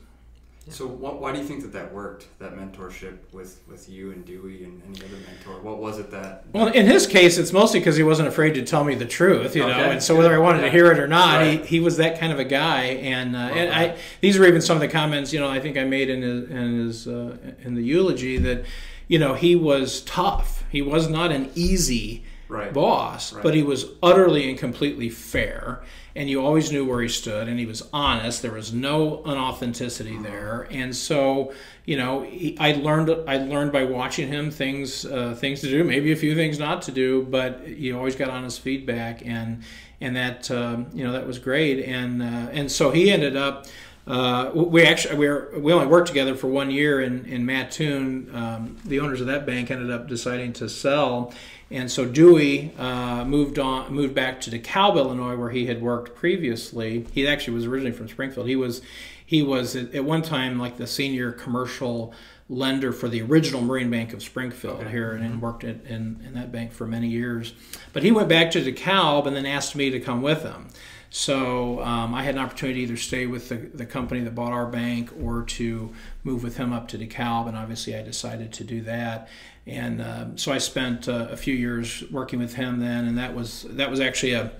So 0.67 0.87
wh- 0.87 1.21
why 1.21 1.31
do 1.31 1.37
you 1.39 1.45
think 1.45 1.61
that 1.61 1.73
that 1.73 1.93
worked? 1.93 2.27
That 2.39 2.55
mentorship 2.57 3.17
with 3.31 3.61
with 3.67 3.87
you 3.87 4.11
and 4.11 4.25
Dewey 4.25 4.63
and 4.63 4.81
any 4.87 4.97
other 5.05 5.17
mentor. 5.27 5.61
What 5.61 5.77
was 5.77 5.99
it 5.99 6.09
that? 6.11 6.45
Well, 6.53 6.67
in 6.67 6.87
his 6.87 7.05
case, 7.05 7.37
it's 7.37 7.53
mostly 7.53 7.79
because 7.79 7.95
he 7.97 8.03
wasn't 8.03 8.27
afraid 8.29 8.55
to 8.55 8.63
tell 8.63 8.83
me 8.83 8.95
the 8.95 9.05
truth, 9.05 9.55
you 9.55 9.61
know. 9.61 9.67
And 9.91 10.01
so 10.01 10.15
whether 10.15 10.33
I 10.33 10.39
wanted 10.39 10.61
to 10.61 10.71
hear 10.71 10.91
it 10.91 10.97
or 10.99 11.07
not, 11.07 11.35
Right. 11.37 11.61
he, 11.61 11.65
he 11.67 11.79
was 11.79 11.97
that 11.97 12.19
kind 12.19 12.33
of 12.33 12.39
a 12.39 12.43
guy. 12.45 12.83
And 12.83 13.35
uh, 13.35 13.39
and 13.39 13.69
Okay. 13.69 13.91
I 13.91 13.97
these 14.21 14.39
were 14.39 14.47
even 14.47 14.61
some 14.61 14.75
of 14.75 14.81
the 14.81 14.87
comments, 14.87 15.31
you 15.31 15.39
know, 15.39 15.49
I 15.49 15.59
think 15.59 15.77
I 15.77 15.83
made 15.83 16.09
in 16.09 16.21
his 16.23 16.49
in 16.49 16.79
his 16.85 17.07
uh, 17.07 17.37
in 17.63 17.75
the 17.75 17.83
eulogy 17.83 18.37
that, 18.39 18.65
you 19.07 19.19
know, 19.19 19.35
he 19.35 19.55
was 19.55 20.01
tough. 20.01 20.63
He 20.71 20.81
was 20.81 21.07
not 21.07 21.31
an 21.31 21.51
easy 21.53 22.23
Right. 22.47 22.71
boss, 22.73 23.33
Right. 23.33 23.41
but 23.43 23.55
he 23.55 23.63
was 23.63 23.85
utterly 24.03 24.49
and 24.49 24.57
completely 24.57 25.09
fair, 25.09 25.81
and 26.15 26.29
you 26.29 26.45
always 26.45 26.71
knew 26.71 26.85
where 26.85 27.01
he 27.01 27.09
stood, 27.09 27.47
and 27.47 27.59
he 27.59 27.65
was 27.65 27.81
honest. 27.91 28.41
There 28.41 28.51
was 28.51 28.71
no 28.73 29.23
unauthenticity 29.25 30.21
there, 30.21 30.67
and 30.71 30.95
so 30.95 31.53
you 31.85 31.97
know, 31.97 32.21
he, 32.23 32.57
I 32.59 32.73
learned 32.73 33.09
I 33.27 33.37
learned 33.37 33.71
by 33.71 33.83
watching 33.83 34.27
him 34.27 34.49
things 34.51 35.05
uh, 35.05 35.35
things 35.35 35.61
to 35.61 35.69
do, 35.69 35.83
maybe 35.83 36.11
a 36.11 36.15
few 36.15 36.35
things 36.35 36.57
not 36.59 36.81
to 36.83 36.91
do, 36.91 37.23
but 37.23 37.67
you 37.67 37.97
always 37.97 38.15
got 38.15 38.29
honest 38.29 38.59
feedback, 38.61 39.25
and 39.25 39.63
and 40.01 40.15
that 40.15 40.49
um, 40.51 40.87
you 40.93 41.03
know 41.03 41.11
that 41.13 41.25
was 41.25 41.39
great, 41.39 41.83
and 41.85 42.21
uh, 42.21 42.25
and 42.51 42.71
so 42.71 42.91
he 42.91 43.11
ended 43.11 43.35
up. 43.35 43.65
Uh, 44.07 44.51
we 44.53 44.85
actually 44.85 45.15
we, 45.15 45.27
were, 45.27 45.51
we 45.57 45.73
only 45.73 45.87
worked 45.87 46.07
together 46.07 46.35
for 46.35 46.45
one 46.47 46.69
year 46.69 47.01
in 47.01 47.25
in 47.25 47.43
Mattoon. 47.43 48.29
Um, 48.35 48.77
the 48.85 48.99
owners 48.99 49.19
of 49.19 49.25
that 49.27 49.47
bank 49.47 49.71
ended 49.71 49.89
up 49.89 50.07
deciding 50.07 50.53
to 50.53 50.69
sell, 50.69 51.33
and 51.71 51.91
so 51.91 52.05
Dewey 52.05 52.71
uh, 52.77 53.25
moved 53.25 53.57
on 53.57 53.91
moved 53.93 54.13
back 54.13 54.39
to 54.41 54.51
DeKalb, 54.51 54.95
Illinois, 54.97 55.35
where 55.35 55.49
he 55.49 55.65
had 55.65 55.81
worked 55.81 56.15
previously. 56.15 57.05
He 57.11 57.27
actually 57.27 57.55
was 57.55 57.65
originally 57.65 57.91
from 57.91 58.07
Springfield. 58.07 58.47
He 58.47 58.55
was 58.55 58.81
he 59.25 59.41
was 59.41 59.75
at, 59.75 59.93
at 59.95 60.05
one 60.05 60.21
time 60.21 60.59
like 60.59 60.77
the 60.77 60.87
senior 60.87 61.31
commercial 61.31 62.13
lender 62.47 62.91
for 62.91 63.09
the 63.09 63.21
original 63.23 63.61
Marine 63.61 63.89
Bank 63.89 64.13
of 64.13 64.21
Springfield 64.21 64.81
Okay. 64.81 64.91
here, 64.91 65.13
and, 65.13 65.25
and 65.25 65.41
worked 65.41 65.63
at, 65.63 65.83
in, 65.85 66.21
in 66.23 66.33
that 66.35 66.51
bank 66.51 66.71
for 66.71 66.85
many 66.85 67.07
years. 67.07 67.53
But 67.91 68.03
he 68.03 68.11
went 68.11 68.29
back 68.29 68.51
to 68.51 68.61
DeKalb 68.61 69.25
and 69.25 69.35
then 69.35 69.47
asked 69.47 69.75
me 69.75 69.89
to 69.89 69.99
come 69.99 70.21
with 70.21 70.43
him. 70.43 70.67
So 71.09 71.81
um, 71.81 72.13
I 72.13 72.23
had 72.23 72.35
an 72.35 72.41
opportunity 72.41 72.81
to 72.81 72.91
either 72.91 72.97
stay 72.97 73.25
with 73.25 73.49
the, 73.49 73.55
the 73.55 73.85
company 73.85 74.19
that 74.21 74.35
bought 74.35 74.51
our 74.51 74.67
bank 74.67 75.11
or 75.19 75.43
to 75.43 75.93
move 76.23 76.43
with 76.43 76.57
him 76.57 76.73
up 76.73 76.87
to 76.89 76.97
DeKalb, 76.97 77.47
and 77.47 77.57
obviously 77.57 77.95
I 77.95 78.03
decided 78.03 78.51
to 78.53 78.63
do 78.63 78.81
that. 78.81 79.29
And 79.67 80.01
um, 80.01 80.37
so 80.37 80.51
I 80.51 80.59
spent 80.59 81.09
uh, 81.09 81.27
a 81.31 81.37
few 81.37 81.55
years 81.55 82.03
working 82.11 82.39
with 82.39 82.53
him 82.53 82.79
then, 82.79 83.05
and 83.05 83.17
that 83.17 83.33
was 83.33 83.65
that 83.71 83.89
was 83.89 83.99
actually 83.99 84.33
a 84.33 84.51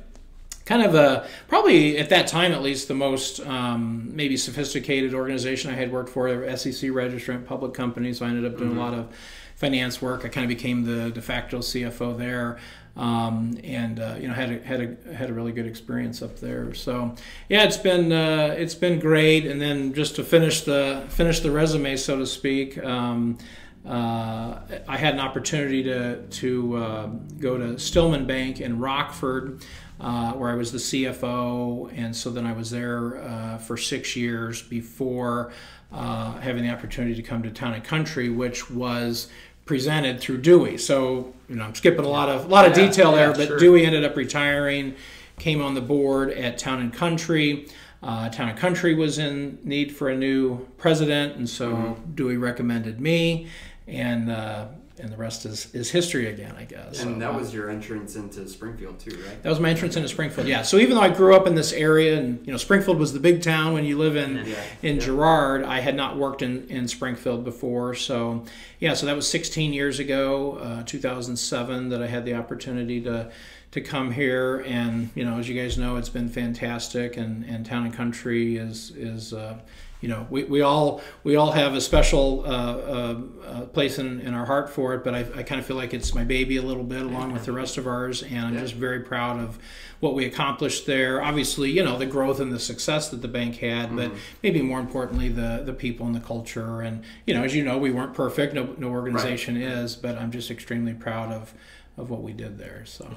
kind 0.66 0.82
of 0.82 0.96
a 0.96 1.28
probably 1.48 1.98
at 2.00 2.10
that 2.10 2.26
time 2.28 2.52
at 2.52 2.64
least 2.64 2.88
the 2.88 2.96
most 2.96 3.40
um, 3.42 4.10
maybe 4.16 4.36
sophisticated 4.36 5.14
organization 5.14 5.70
I 5.70 5.76
had 5.76 5.92
worked 5.92 6.10
for, 6.10 6.28
SEC 6.58 6.90
registrant 6.90 7.46
public 7.46 7.74
company. 7.74 8.14
So 8.14 8.26
I 8.26 8.30
ended 8.30 8.52
up 8.52 8.58
doing 8.58 8.76
a 8.76 8.80
lot 8.80 8.96
of 8.96 9.14
finance 9.56 10.02
work. 10.02 10.26
I 10.26 10.30
kind 10.30 10.44
of 10.44 10.50
became 10.50 10.84
the 10.84 11.12
de 11.12 11.22
facto 11.22 11.60
CFO 11.60 12.18
there. 12.18 12.58
um, 12.98 13.58
and 13.64 14.00
uh, 14.00 14.16
you 14.20 14.28
know 14.28 14.34
had 14.34 14.52
a, 14.52 14.60
had 14.64 14.82
a 14.82 15.14
had 15.14 15.30
a 15.30 15.34
really 15.34 15.52
good 15.52 15.66
experience 15.66 16.22
up 16.22 16.40
there. 16.40 16.74
So 16.74 17.14
yeah, 17.50 17.64
it's 17.64 17.78
been 17.78 18.12
uh, 18.12 18.56
it's 18.58 18.76
been 18.76 19.00
great. 19.00 19.46
And 19.46 19.62
then 19.62 19.94
just 19.94 20.16
to 20.16 20.24
finish 20.24 20.62
the 20.62 21.04
finish 21.10 21.42
the 21.42 21.52
resume, 21.52 21.96
so 21.98 22.18
to 22.18 22.26
speak. 22.26 22.84
Um, 22.84 23.38
uh, 23.88 24.60
I 24.88 24.98
had 24.98 25.14
an 25.14 25.20
opportunity 25.20 25.84
to 25.84 26.22
to 26.22 26.76
uh, 26.78 27.06
go 27.40 27.58
to 27.58 27.78
Stillman 27.80 28.26
Bank 28.26 28.60
in 28.62 28.80
Rockford, 28.80 29.64
uh, 30.00 30.34
where 30.34 30.50
I 30.50 30.56
was 30.56 30.72
the 30.72 30.80
CFO, 30.80 31.92
and 31.96 32.16
so 32.16 32.30
then 32.32 32.46
I 32.46 32.54
was 32.54 32.72
there 32.72 33.18
uh, 33.22 33.58
for 33.60 33.78
six 33.78 34.16
years 34.16 34.62
before 34.62 35.52
uh, 35.92 36.34
having 36.40 36.64
the 36.64 36.72
opportunity 36.72 37.16
to 37.16 37.22
come 37.22 37.44
to 37.44 37.52
Town 37.52 37.74
and 37.74 37.84
Country, 37.84 38.30
which 38.30 38.72
was 38.72 39.30
presented 39.66 40.20
through 40.20 40.40
Dewey. 40.40 40.78
So 40.78 41.34
you 41.48 41.56
know, 41.56 41.64
I'm 41.66 41.76
skipping 41.76 42.06
a 42.06 42.10
lot 42.10 42.30
of 42.30 42.46
a 42.46 42.48
lot 42.48 42.66
of 42.66 42.76
Yeah, 42.78 42.88
detail 42.88 43.12
there, 43.12 43.30
yeah, 43.30 43.38
but 43.38 43.48
sure. 43.48 43.60
Dewey 43.60 43.86
ended 43.86 44.04
up 44.04 44.16
retiring, 44.16 44.96
came 45.38 45.62
on 45.62 45.76
the 45.76 45.82
board 45.82 46.32
at 46.32 46.58
Town 46.58 46.82
and 46.82 46.92
Country. 46.92 47.68
Uh, 48.04 48.30
Town 48.30 48.50
and 48.50 48.58
Country 48.58 48.94
was 48.94 49.18
in 49.18 49.58
need 49.64 49.96
for 49.96 50.10
a 50.10 50.16
new 50.16 50.68
president, 50.78 51.36
and 51.38 51.48
so 51.50 51.72
Mm-hmm. 51.72 52.12
Dewey 52.16 52.38
recommended 52.38 53.00
me, 53.02 53.48
and 53.88 54.30
uh, 54.32 54.66
and 54.98 55.12
the 55.12 55.18
rest 55.18 55.46
is, 55.46 55.74
is 55.76 55.92
history 55.92 56.28
again, 56.28 56.56
I 56.58 56.64
guess. 56.64 57.02
And 57.02 57.16
So, 57.16 57.20
that 57.20 57.36
was 57.36 57.54
your 57.54 57.70
entrance 57.70 58.16
into 58.16 58.48
Springfield 58.48 58.98
too, 58.98 59.12
right? 59.28 59.44
that 59.44 59.50
was 59.50 59.60
my 59.60 59.70
entrance 59.70 59.98
into 59.98 60.08
Springfield. 60.08 60.48
Yeah. 60.48 60.62
So 60.62 60.78
even 60.78 60.96
though 60.96 61.02
I 61.02 61.10
grew 61.10 61.36
up 61.36 61.48
in 61.48 61.54
this 61.56 61.74
area, 61.74 62.18
and 62.18 62.40
you 62.48 62.52
know, 62.54 62.58
Springfield 62.58 62.98
was 62.98 63.12
the 63.12 63.20
big 63.20 63.42
town 63.42 63.74
when 63.74 63.84
you 63.84 63.98
live 63.98 64.16
in 64.16 64.38
Yeah. 64.38 64.56
in 64.82 64.96
Yeah. 64.96 65.02
Girard, 65.02 65.64
I 65.66 65.82
had 65.82 65.96
not 65.96 66.18
worked 66.18 66.42
in 66.42 66.66
in 66.70 66.88
Springfield 66.88 67.44
before. 67.44 67.94
So 67.94 68.46
yeah, 68.80 68.94
so 68.94 69.06
that 69.06 69.16
was 69.18 69.28
16 69.28 69.74
years 69.74 70.00
ago, 70.00 70.54
uh, 70.62 70.84
2007, 70.84 71.90
that 71.90 72.02
I 72.02 72.08
had 72.08 72.24
the 72.26 72.36
opportunity 72.36 73.02
to 73.02 73.30
to 73.72 73.82
come 73.82 74.12
here, 74.12 74.64
and 74.66 75.10
you 75.16 75.26
know, 75.26 75.38
as 75.38 75.50
you 75.50 75.62
guys 75.62 75.78
know, 75.78 75.98
it's 75.98 76.08
been 76.08 76.30
fantastic, 76.30 77.18
and 77.18 77.44
and 77.46 77.66
Town 77.66 77.84
and 77.86 77.94
Country 77.94 78.56
is 78.56 78.92
is. 78.96 79.34
Uh, 79.34 79.58
you 80.06 80.12
know, 80.12 80.28
we, 80.30 80.44
we 80.44 80.62
all 80.62 81.02
we 81.24 81.36
all 81.36 81.52
have 81.54 81.74
a 81.74 81.82
special 81.82 82.44
uh, 82.46 82.48
uh, 82.48 83.22
uh, 83.44 83.62
place 83.66 83.98
in, 83.98 84.20
in 84.22 84.36
our 84.36 84.46
heart 84.46 84.70
for 84.70 84.94
it, 84.94 85.04
but 85.04 85.16
I, 85.16 85.22
I 85.36 85.42
kind 85.42 85.60
of 85.60 85.66
feel 85.66 85.78
like 85.78 85.96
it's 85.96 86.14
my 86.14 86.24
baby 86.24 86.58
a 86.58 86.62
little 86.62 86.84
bit, 86.84 87.02
along 87.02 87.34
with 87.34 87.46
the 87.46 87.52
rest 87.52 87.80
of 87.80 87.88
ours, 87.88 88.22
and 88.22 88.46
I'm 88.46 88.54
Yeah. 88.54 88.60
just 88.60 88.76
very 88.76 89.00
proud 89.00 89.40
of 89.40 89.58
what 90.02 90.14
we 90.14 90.26
accomplished 90.26 90.86
there. 90.86 91.24
Obviously, 91.24 91.72
you 91.72 91.84
know, 91.84 91.98
the 91.98 92.06
growth 92.06 92.40
and 92.40 92.54
the 92.54 92.60
success 92.60 93.10
that 93.10 93.24
the 93.24 93.28
bank 93.28 93.58
had, 93.58 93.96
but 93.96 94.12
maybe 94.44 94.62
more 94.62 94.80
importantly, 94.80 95.28
the 95.28 95.64
the 95.66 95.74
people 95.74 96.06
and 96.06 96.14
the 96.14 96.20
culture. 96.20 96.82
And 96.82 97.04
you 97.26 97.34
know, 97.34 97.44
as 97.44 97.56
you 97.56 97.64
know, 97.64 97.80
we 97.80 97.90
weren't 97.90 98.14
perfect. 98.14 98.54
No, 98.54 98.76
no 98.78 98.90
organization 98.90 99.58
is, 99.58 99.96
but 99.96 100.20
I'm 100.20 100.30
just 100.30 100.52
extremely 100.52 100.94
proud 100.94 101.32
of 101.32 101.52
of 101.98 102.12
what 102.12 102.22
we 102.22 102.32
did 102.32 102.60
there. 102.60 102.84
So. 102.86 103.08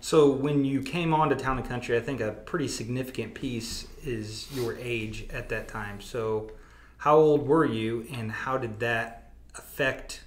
So 0.00 0.30
when 0.30 0.64
you 0.66 0.82
came 0.82 1.14
on 1.14 1.30
to 1.30 1.34
Town 1.36 1.56
and 1.56 1.66
Country, 1.66 1.96
I 1.96 2.00
think 2.00 2.20
a 2.20 2.32
pretty 2.32 2.68
significant 2.68 3.32
piece 3.32 3.86
is 4.04 4.50
your 4.54 4.76
age 4.78 5.26
at 5.32 5.48
that 5.50 5.68
time. 5.68 6.00
So 6.00 6.50
how 6.98 7.16
old 7.16 7.46
were 7.46 7.64
you, 7.64 8.06
and 8.12 8.30
how 8.30 8.58
did 8.58 8.80
that 8.80 9.32
affect 9.56 10.22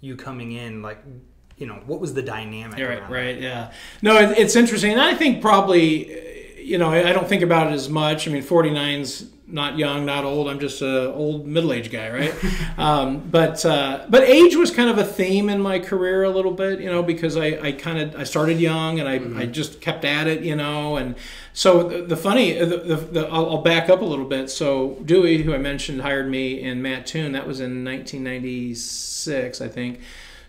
you 0.00 0.16
coming 0.16 0.52
in? 0.52 0.82
Like, 0.82 0.98
you 1.58 1.66
know, 1.66 1.82
what 1.86 2.00
was 2.00 2.14
the 2.14 2.22
dynamic? 2.22 2.78
Right, 2.78 3.10
right, 3.10 3.40
yeah. 3.40 3.72
No, 4.02 4.18
it, 4.18 4.38
it's 4.38 4.56
interesting. 4.56 4.92
And 4.92 5.00
I 5.00 5.14
think 5.14 5.42
probably, 5.42 6.14
uh, 6.14 6.60
you 6.60 6.78
know, 6.78 6.90
I 6.90 7.10
I 7.10 7.12
don't 7.12 7.28
think 7.28 7.42
about 7.42 7.68
it 7.68 7.74
as 7.74 7.88
much. 7.88 8.26
I 8.26 8.32
mean, 8.32 8.42
49's 8.42 9.26
not 9.54 9.78
young, 9.78 10.04
not 10.04 10.24
old. 10.24 10.48
I'm 10.48 10.58
just 10.58 10.82
a 10.82 11.12
old 11.12 11.46
middle-aged 11.46 11.92
guy, 11.92 12.10
right? 12.10 12.34
um, 12.78 13.20
but 13.30 13.64
uh, 13.64 14.04
but 14.08 14.24
age 14.24 14.56
was 14.56 14.72
kind 14.72 14.90
of 14.90 14.98
a 14.98 15.04
theme 15.04 15.48
in 15.48 15.60
my 15.60 15.78
career 15.78 16.24
a 16.24 16.30
little 16.30 16.50
bit, 16.50 16.80
you 16.80 16.90
know, 16.90 17.04
because 17.04 17.36
I, 17.36 17.46
I 17.62 17.72
kind 17.72 17.98
of 18.00 18.20
I 18.20 18.24
started 18.24 18.58
young 18.58 18.98
and 18.98 19.08
I, 19.08 19.42
I 19.42 19.46
just 19.46 19.80
kept 19.80 20.04
at 20.04 20.26
it, 20.26 20.42
you 20.42 20.56
know, 20.56 20.96
and 20.96 21.14
so 21.52 21.88
the, 21.88 22.02
the 22.02 22.16
funny, 22.16 22.52
the, 22.52 22.64
the, 22.78 22.96
the, 22.96 23.28
I'll, 23.28 23.48
I'll 23.48 23.62
back 23.62 23.88
up 23.88 24.00
a 24.00 24.04
little 24.04 24.24
bit. 24.24 24.50
So 24.50 24.98
Dewey, 25.04 25.42
who 25.42 25.54
I 25.54 25.58
mentioned, 25.58 26.02
hired 26.02 26.28
me 26.28 26.60
in 26.60 26.82
Mattoon. 26.82 27.30
That 27.30 27.46
was 27.46 27.60
in 27.60 27.84
1996, 27.84 29.60
I 29.60 29.68
think. 29.68 30.00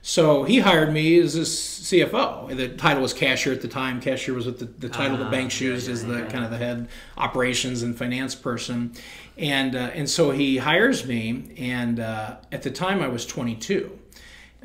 So 0.07 0.43
he 0.43 0.59
hired 0.59 0.93
me 0.93 1.19
as 1.19 1.33
his 1.33 1.49
CFO. 1.49 2.55
The 2.55 2.69
title 2.69 3.01
was 3.01 3.11
cashier 3.11 3.51
at 3.53 3.61
the 3.63 3.67
time. 3.67 3.99
Cashier 3.99 4.35
was 4.35 4.45
what 4.45 4.59
the, 4.59 4.65
the 4.65 4.87
title 4.87 5.17
the 5.17 5.25
Ah, 5.25 5.31
bank 5.31 5.59
used 5.59 5.87
yeah, 5.87 5.93
as 5.93 6.05
the 6.05 6.19
yeah. 6.19 6.29
kind 6.29 6.45
of 6.45 6.51
the 6.51 6.59
head 6.59 6.89
operations 7.17 7.81
and 7.81 7.97
finance 7.97 8.35
person. 8.35 8.93
And 9.35 9.75
uh, 9.75 9.89
and 9.95 10.07
so 10.07 10.29
he 10.29 10.57
hires 10.57 11.07
me, 11.07 11.55
and 11.57 11.99
uh, 11.99 12.37
at 12.51 12.61
the 12.61 12.69
time 12.69 13.01
I 13.01 13.07
was 13.07 13.25
22. 13.25 13.97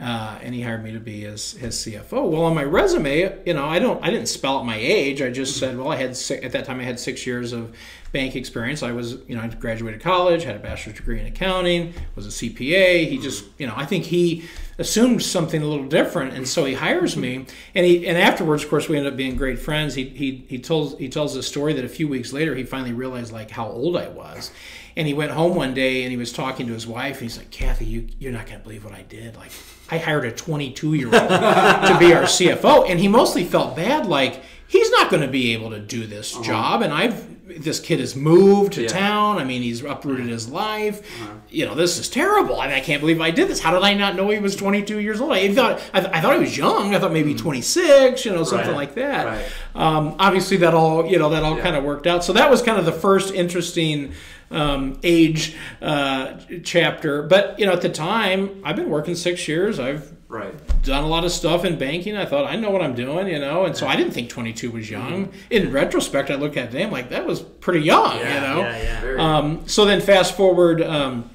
Uh, 0.00 0.38
and 0.42 0.54
he 0.54 0.62
hired 0.62 0.82
me 0.82 0.92
to 0.92 0.98
be 0.98 1.20
his, 1.20 1.52
his 1.52 1.76
CFO. 1.76 2.30
Well, 2.30 2.44
on 2.44 2.54
my 2.54 2.64
resume, 2.64 3.38
you 3.44 3.52
know, 3.52 3.66
I 3.66 3.78
don't, 3.78 4.02
I 4.02 4.08
didn't 4.08 4.28
spell 4.28 4.56
out 4.56 4.64
my 4.64 4.76
age. 4.76 5.20
I 5.20 5.28
just 5.28 5.58
said, 5.58 5.76
well, 5.76 5.88
I 5.88 5.96
had 5.96 6.16
six, 6.16 6.42
at 6.42 6.52
that 6.52 6.64
time 6.64 6.80
I 6.80 6.84
had 6.84 6.98
six 6.98 7.26
years 7.26 7.52
of 7.52 7.76
bank 8.10 8.34
experience. 8.34 8.82
I 8.82 8.92
was, 8.92 9.18
you 9.28 9.36
know, 9.36 9.42
I 9.42 9.48
graduated 9.48 10.00
college, 10.00 10.44
had 10.44 10.56
a 10.56 10.58
bachelor's 10.58 10.96
degree 10.96 11.20
in 11.20 11.26
accounting, 11.26 11.92
was 12.16 12.26
a 12.26 12.30
CPA. 12.30 13.08
He 13.08 13.18
just, 13.18 13.44
you 13.58 13.66
know, 13.66 13.74
I 13.76 13.84
think 13.84 14.04
he 14.04 14.44
assumed 14.78 15.22
something 15.22 15.62
a 15.62 15.66
little 15.66 15.86
different, 15.86 16.32
and 16.32 16.48
so 16.48 16.64
he 16.64 16.72
hires 16.72 17.14
me. 17.14 17.44
And 17.74 17.84
he, 17.84 18.06
and 18.08 18.16
afterwards, 18.16 18.64
of 18.64 18.70
course, 18.70 18.88
we 18.88 18.96
ended 18.96 19.12
up 19.12 19.16
being 19.18 19.36
great 19.36 19.58
friends. 19.58 19.94
He, 19.94 20.04
he, 20.08 20.46
he 20.48 20.58
tells, 20.58 20.98
he 20.98 21.10
tells 21.10 21.36
a 21.36 21.42
story 21.42 21.74
that 21.74 21.84
a 21.84 21.88
few 21.88 22.08
weeks 22.08 22.32
later 22.32 22.54
he 22.54 22.64
finally 22.64 22.94
realized 22.94 23.32
like 23.32 23.50
how 23.50 23.68
old 23.68 23.96
I 23.98 24.08
was. 24.08 24.50
And 24.96 25.06
he 25.06 25.14
went 25.14 25.30
home 25.30 25.54
one 25.54 25.72
day 25.72 26.02
and 26.02 26.10
he 26.10 26.16
was 26.16 26.32
talking 26.32 26.66
to 26.66 26.72
his 26.72 26.86
wife. 26.86 27.20
And 27.20 27.22
he's 27.22 27.38
like, 27.38 27.50
Kathy, 27.50 27.84
you, 27.84 28.08
you're 28.18 28.32
not 28.32 28.46
going 28.46 28.58
to 28.58 28.62
believe 28.62 28.84
what 28.84 28.92
I 28.92 29.02
did. 29.02 29.36
Like, 29.36 29.52
I 29.90 29.98
hired 29.98 30.24
a 30.24 30.32
22 30.32 30.94
year 30.94 31.06
old 31.06 31.14
to 31.14 31.96
be 31.98 32.12
our 32.14 32.24
CFO. 32.24 32.88
And 32.88 33.00
he 33.00 33.08
mostly 33.08 33.44
felt 33.44 33.76
bad, 33.76 34.06
like, 34.06 34.42
he's 34.66 34.90
not 34.90 35.10
going 35.10 35.22
to 35.22 35.28
be 35.28 35.52
able 35.52 35.70
to 35.70 35.80
do 35.80 36.06
this 36.06 36.34
uh-huh. 36.34 36.44
job. 36.44 36.82
And 36.82 36.92
I've, 36.92 37.26
this 37.64 37.80
kid 37.80 37.98
has 37.98 38.14
moved 38.14 38.74
to 38.74 38.82
Yeah. 38.82 38.88
town. 38.88 39.38
I 39.38 39.44
mean, 39.44 39.62
he's 39.62 39.82
uprooted 39.82 40.26
his 40.28 40.48
life. 40.48 41.00
Uh-huh. 41.22 41.34
You 41.48 41.66
know, 41.66 41.74
this 41.74 41.98
is 41.98 42.08
terrible. 42.08 42.60
I, 42.60 42.68
mean, 42.68 42.76
I 42.76 42.80
can't 42.80 43.00
believe 43.00 43.20
I 43.20 43.32
did 43.32 43.48
this. 43.48 43.58
How 43.58 43.72
did 43.72 43.82
I 43.82 43.94
not 43.94 44.14
know 44.14 44.30
he 44.30 44.38
was 44.38 44.54
22 44.54 45.00
years 45.00 45.20
old? 45.20 45.32
I 45.32 45.52
thought, 45.52 45.80
I, 45.92 45.98
I 46.06 46.20
thought 46.20 46.34
he 46.34 46.40
was 46.40 46.56
young. 46.56 46.94
I 46.94 47.00
thought 47.00 47.12
maybe 47.12 47.34
mm. 47.34 47.38
26, 47.38 48.24
you 48.24 48.30
know, 48.30 48.44
something 48.44 48.68
Right. 48.68 48.76
like 48.76 48.94
that. 48.94 49.26
Right. 49.26 49.46
Um, 49.74 50.14
obviously, 50.20 50.58
that 50.58 50.74
all 50.74 51.04
you 51.04 51.18
know 51.18 51.30
that 51.30 51.42
all 51.42 51.56
Yeah. 51.56 51.62
kind 51.62 51.74
of 51.74 51.82
worked 51.82 52.06
out. 52.06 52.22
So 52.22 52.32
that 52.34 52.48
was 52.48 52.62
kind 52.62 52.78
of 52.78 52.84
the 52.84 52.92
first 52.92 53.34
interesting 53.34 54.12
um, 54.50 54.98
age 55.02 55.56
uh, 55.80 56.34
chapter. 56.64 57.22
But 57.22 57.58
you 57.58 57.66
know, 57.66 57.72
at 57.72 57.82
the 57.82 57.88
time, 57.88 58.60
I've 58.64 58.76
been 58.76 58.90
working 58.90 59.14
six 59.14 59.46
years. 59.48 59.78
I've 59.78 60.12
Right. 60.28 60.54
done 60.84 61.02
a 61.02 61.08
lot 61.08 61.24
of 61.24 61.32
stuff 61.32 61.64
in 61.64 61.76
banking. 61.76 62.16
I 62.16 62.24
thought 62.24 62.46
I 62.46 62.54
know 62.54 62.70
what 62.70 62.82
I'm 62.82 62.94
doing, 62.94 63.26
you 63.26 63.40
know, 63.40 63.64
and 63.64 63.76
so 63.76 63.88
I 63.88 63.96
didn't 63.96 64.12
think 64.12 64.30
22 64.30 64.70
was 64.70 64.88
young. 64.88 65.32
In 65.50 65.72
retrospect, 65.72 66.30
I 66.30 66.36
look 66.36 66.56
at 66.56 66.72
it 66.72 66.80
I'm 66.84 66.92
like, 66.92 67.10
that 67.10 67.26
was 67.26 67.40
pretty 67.40 67.80
young, 67.80 68.16
you 68.18 68.24
know. 68.24 68.60
yeah, 68.60 69.04
yeah. 69.04 69.36
Um, 69.38 69.66
so 69.66 69.84
then 69.84 70.00
fast 70.00 70.36
forward 70.36 70.82
um, 70.82 71.28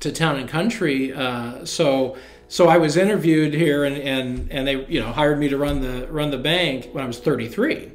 to 0.00 0.10
town 0.10 0.40
and 0.40 0.48
country. 0.48 1.12
Uh, 1.12 1.64
so 1.64 2.16
so 2.48 2.66
I 2.68 2.78
was 2.78 2.96
interviewed 2.96 3.54
here, 3.54 3.84
and, 3.84 3.96
and 3.96 4.50
and 4.50 4.66
they 4.66 4.84
you 4.86 4.98
know 5.00 5.12
hired 5.12 5.38
me 5.38 5.48
to 5.48 5.56
run 5.56 5.80
the 5.80 6.08
run 6.08 6.32
the 6.32 6.36
bank 6.38 6.88
when 6.92 7.04
I 7.04 7.06
was 7.06 7.18
33. 7.20 7.92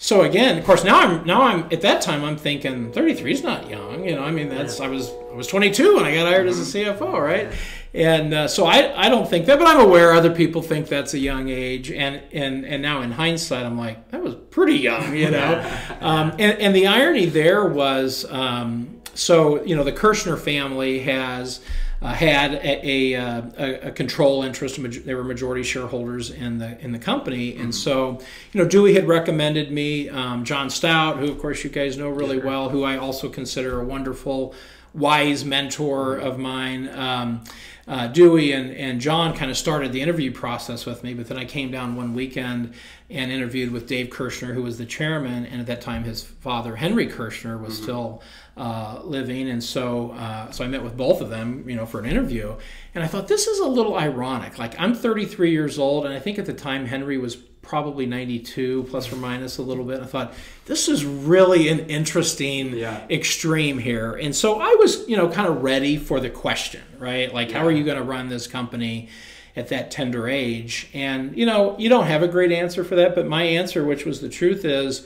So 0.00 0.22
again, 0.22 0.56
of 0.56 0.64
course, 0.64 0.84
now 0.84 1.00
I'm 1.00 1.26
now 1.26 1.42
I'm 1.42 1.64
at 1.72 1.80
that 1.80 2.00
time 2.00 2.24
I'm 2.24 2.36
thinking 2.36 2.92
33 2.92 3.32
is 3.32 3.42
not 3.42 3.68
young, 3.68 4.04
you 4.04 4.14
know. 4.14 4.22
I 4.22 4.30
mean, 4.30 4.48
that's 4.48 4.78
I 4.78 4.86
was 4.86 5.10
I 5.32 5.34
was 5.34 5.48
22 5.48 5.96
when 5.96 6.04
I 6.04 6.14
got 6.14 6.28
hired 6.28 6.46
as 6.46 6.60
a 6.60 6.78
CFO, 6.78 7.20
right? 7.20 7.52
And 7.92 8.32
uh, 8.32 8.46
so 8.46 8.64
I 8.64 9.06
I 9.06 9.08
don't 9.08 9.28
think 9.28 9.46
that, 9.46 9.58
but 9.58 9.66
I'm 9.66 9.80
aware 9.80 10.12
other 10.12 10.32
people 10.32 10.62
think 10.62 10.86
that's 10.86 11.14
a 11.14 11.18
young 11.18 11.48
age, 11.48 11.90
and 11.90 12.22
and 12.32 12.64
and 12.64 12.80
now 12.80 13.02
in 13.02 13.10
hindsight, 13.10 13.66
I'm 13.66 13.76
like 13.76 14.12
that 14.12 14.22
was 14.22 14.36
pretty 14.50 14.76
young, 14.76 15.16
you 15.16 15.32
know. 15.32 15.78
um, 16.00 16.30
and 16.38 16.58
and 16.60 16.76
the 16.76 16.86
irony 16.86 17.26
there 17.26 17.66
was, 17.66 18.24
um, 18.30 19.00
so 19.14 19.64
you 19.64 19.74
know, 19.74 19.82
the 19.82 19.92
Kirshner 19.92 20.38
family 20.38 21.00
has. 21.00 21.60
Uh, 22.00 22.14
had 22.14 22.54
a, 22.54 22.86
a, 22.86 23.14
uh, 23.16 23.88
a, 23.88 23.90
control 23.90 24.44
interest. 24.44 24.80
They 25.04 25.14
were 25.14 25.24
majority 25.24 25.64
shareholders 25.64 26.30
in 26.30 26.58
the 26.58 26.78
in 26.78 26.92
the 26.92 26.98
company, 27.00 27.56
and 27.56 27.74
so 27.74 28.20
you 28.52 28.62
know 28.62 28.68
Dewey 28.68 28.94
had 28.94 29.08
recommended 29.08 29.72
me. 29.72 30.08
Um, 30.08 30.44
John 30.44 30.70
Stout, 30.70 31.16
who 31.16 31.28
of 31.28 31.40
course 31.40 31.64
you 31.64 31.70
guys 31.70 31.96
know 31.96 32.08
really 32.08 32.38
well, 32.38 32.68
who 32.68 32.84
I 32.84 32.98
also 32.98 33.28
consider 33.28 33.80
a 33.80 33.84
wonderful, 33.84 34.54
wise 34.94 35.44
mentor 35.44 36.16
of 36.16 36.38
mine. 36.38 36.88
Um, 36.90 37.42
uh, 37.88 38.06
Dewey 38.06 38.52
and, 38.52 38.70
and 38.72 39.00
John 39.00 39.34
kind 39.34 39.50
of 39.50 39.56
started 39.56 39.92
the 39.92 40.02
interview 40.02 40.30
process 40.30 40.84
with 40.84 41.02
me, 41.02 41.14
but 41.14 41.26
then 41.26 41.38
I 41.38 41.46
came 41.46 41.70
down 41.70 41.96
one 41.96 42.12
weekend 42.12 42.74
and 43.08 43.32
interviewed 43.32 43.72
with 43.72 43.86
Dave 43.86 44.08
Kirshner, 44.10 44.52
who 44.52 44.62
was 44.62 44.76
the 44.76 44.84
chairman, 44.84 45.46
and 45.46 45.58
at 45.58 45.66
that 45.68 45.80
time 45.80 46.04
his 46.04 46.22
father 46.22 46.76
Henry 46.76 47.06
Kirshner 47.06 47.58
was 47.58 47.74
still 47.74 48.22
uh, 48.58 49.00
living, 49.02 49.48
and 49.48 49.64
so 49.64 50.10
uh, 50.10 50.50
so 50.50 50.64
I 50.64 50.68
met 50.68 50.84
with 50.84 50.98
both 50.98 51.22
of 51.22 51.30
them, 51.30 51.64
you 51.66 51.76
know, 51.76 51.86
for 51.86 51.98
an 51.98 52.04
interview, 52.06 52.54
and 52.94 53.02
I 53.02 53.06
thought 53.06 53.26
this 53.26 53.46
is 53.46 53.58
a 53.58 53.66
little 53.66 53.96
ironic. 53.96 54.58
Like 54.58 54.78
I'm 54.78 54.94
33 54.94 55.50
years 55.50 55.78
old, 55.78 56.04
and 56.04 56.12
I 56.12 56.18
think 56.18 56.38
at 56.38 56.44
the 56.44 56.52
time 56.52 56.84
Henry 56.84 57.16
was 57.16 57.36
probably 57.68 58.06
92 58.06 58.86
plus 58.88 59.12
or 59.12 59.16
minus 59.16 59.58
a 59.58 59.62
little 59.62 59.84
bit. 59.84 60.00
I 60.00 60.06
thought 60.06 60.32
this 60.64 60.88
is 60.88 61.04
really 61.04 61.68
an 61.68 61.80
interesting 61.80 62.74
Yeah. 62.74 63.02
extreme 63.10 63.78
here, 63.78 64.14
and 64.14 64.34
so 64.34 64.58
I 64.58 64.74
was, 64.78 65.06
you 65.06 65.16
know, 65.18 65.28
kind 65.28 65.46
of 65.46 65.62
ready 65.62 65.98
for 65.98 66.18
the 66.18 66.30
question, 66.30 66.80
right? 66.98 67.32
Like, 67.32 67.52
how 67.52 67.64
are 67.66 67.70
you 67.70 67.84
going 67.84 67.98
to 67.98 68.02
run 68.02 68.28
this 68.28 68.46
company? 68.46 69.08
at 69.56 69.68
that 69.70 69.90
tender 69.90 70.28
age. 70.28 70.86
And 70.94 71.36
you 71.36 71.44
know, 71.44 71.74
you 71.78 71.88
don't 71.88 72.06
have 72.06 72.22
a 72.22 72.28
great 72.28 72.52
answer 72.52 72.84
for 72.84 72.94
that, 72.94 73.16
but 73.16 73.26
my 73.26 73.42
answer, 73.42 73.84
which 73.84 74.04
was 74.04 74.20
the 74.20 74.28
truth, 74.28 74.64
is 74.64 75.04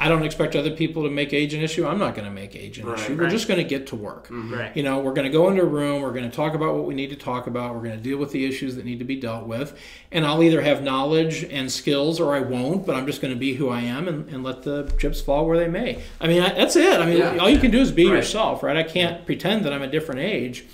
I 0.00 0.08
don't 0.08 0.22
expect 0.22 0.54
other 0.54 0.70
people 0.70 1.02
to 1.02 1.10
make 1.10 1.32
age 1.32 1.54
an 1.54 1.60
issue. 1.60 1.86
I'm 1.86 1.98
not 1.98 2.14
going 2.14 2.24
to 2.26 2.30
make 2.30 2.54
age 2.54 2.78
an 2.78 2.86
Right, 2.86 2.98
issue. 3.00 3.16
We're 3.16 3.28
just 3.28 3.48
going 3.48 3.58
to 3.58 3.64
get 3.64 3.88
to 3.88 3.96
work. 3.96 4.28
Mm-hmm. 4.28 4.54
Right. 4.54 4.76
You 4.76 4.84
know, 4.84 5.00
we're 5.00 5.12
going 5.12 5.24
to 5.26 5.32
go 5.32 5.48
into 5.50 5.62
a 5.62 5.66
room. 5.66 6.02
We're 6.02 6.12
going 6.12 6.30
to 6.30 6.34
talk 6.36 6.54
about 6.54 6.74
what 6.76 6.84
we 6.84 6.94
need 6.94 7.10
to 7.10 7.16
talk 7.16 7.46
about. 7.48 7.74
We're 7.74 7.82
going 7.82 7.96
to 7.96 8.02
deal 8.02 8.16
with 8.18 8.30
the 8.30 8.44
issues 8.46 8.76
that 8.76 8.84
need 8.84 9.00
to 9.00 9.04
be 9.04 9.16
dealt 9.16 9.46
with. 9.46 9.76
And 10.12 10.24
I'll 10.24 10.42
either 10.42 10.62
have 10.62 10.82
knowledge 10.82 11.42
and 11.44 11.70
skills 11.70 12.20
or 12.20 12.34
I 12.34 12.40
won't, 12.40 12.86
but 12.86 12.94
I'm 12.94 13.06
just 13.06 13.20
going 13.20 13.34
to 13.34 13.38
be 13.40 13.54
who 13.54 13.68
I 13.70 13.80
am 13.80 14.06
and, 14.06 14.28
and 14.28 14.44
let 14.44 14.62
the 14.62 14.84
chips 14.98 15.20
fall 15.20 15.46
where 15.46 15.58
they 15.58 15.68
may. 15.68 16.00
I 16.20 16.28
mean, 16.28 16.42
I, 16.42 16.52
that's 16.52 16.76
it. 16.76 17.00
I 17.00 17.04
mean, 17.06 17.18
Yeah. 17.18 17.38
all 17.38 17.50
you 17.50 17.58
can 17.58 17.70
do 17.72 17.80
is 17.80 17.90
be 17.90 18.06
Right. 18.08 18.16
yourself, 18.16 18.62
right? 18.62 18.76
I 18.76 18.84
can't 18.84 19.26
pretend 19.26 19.64
that 19.64 19.72
I'm 19.72 19.82
a 19.82 19.88
different 19.90 20.20
age. 20.20 20.64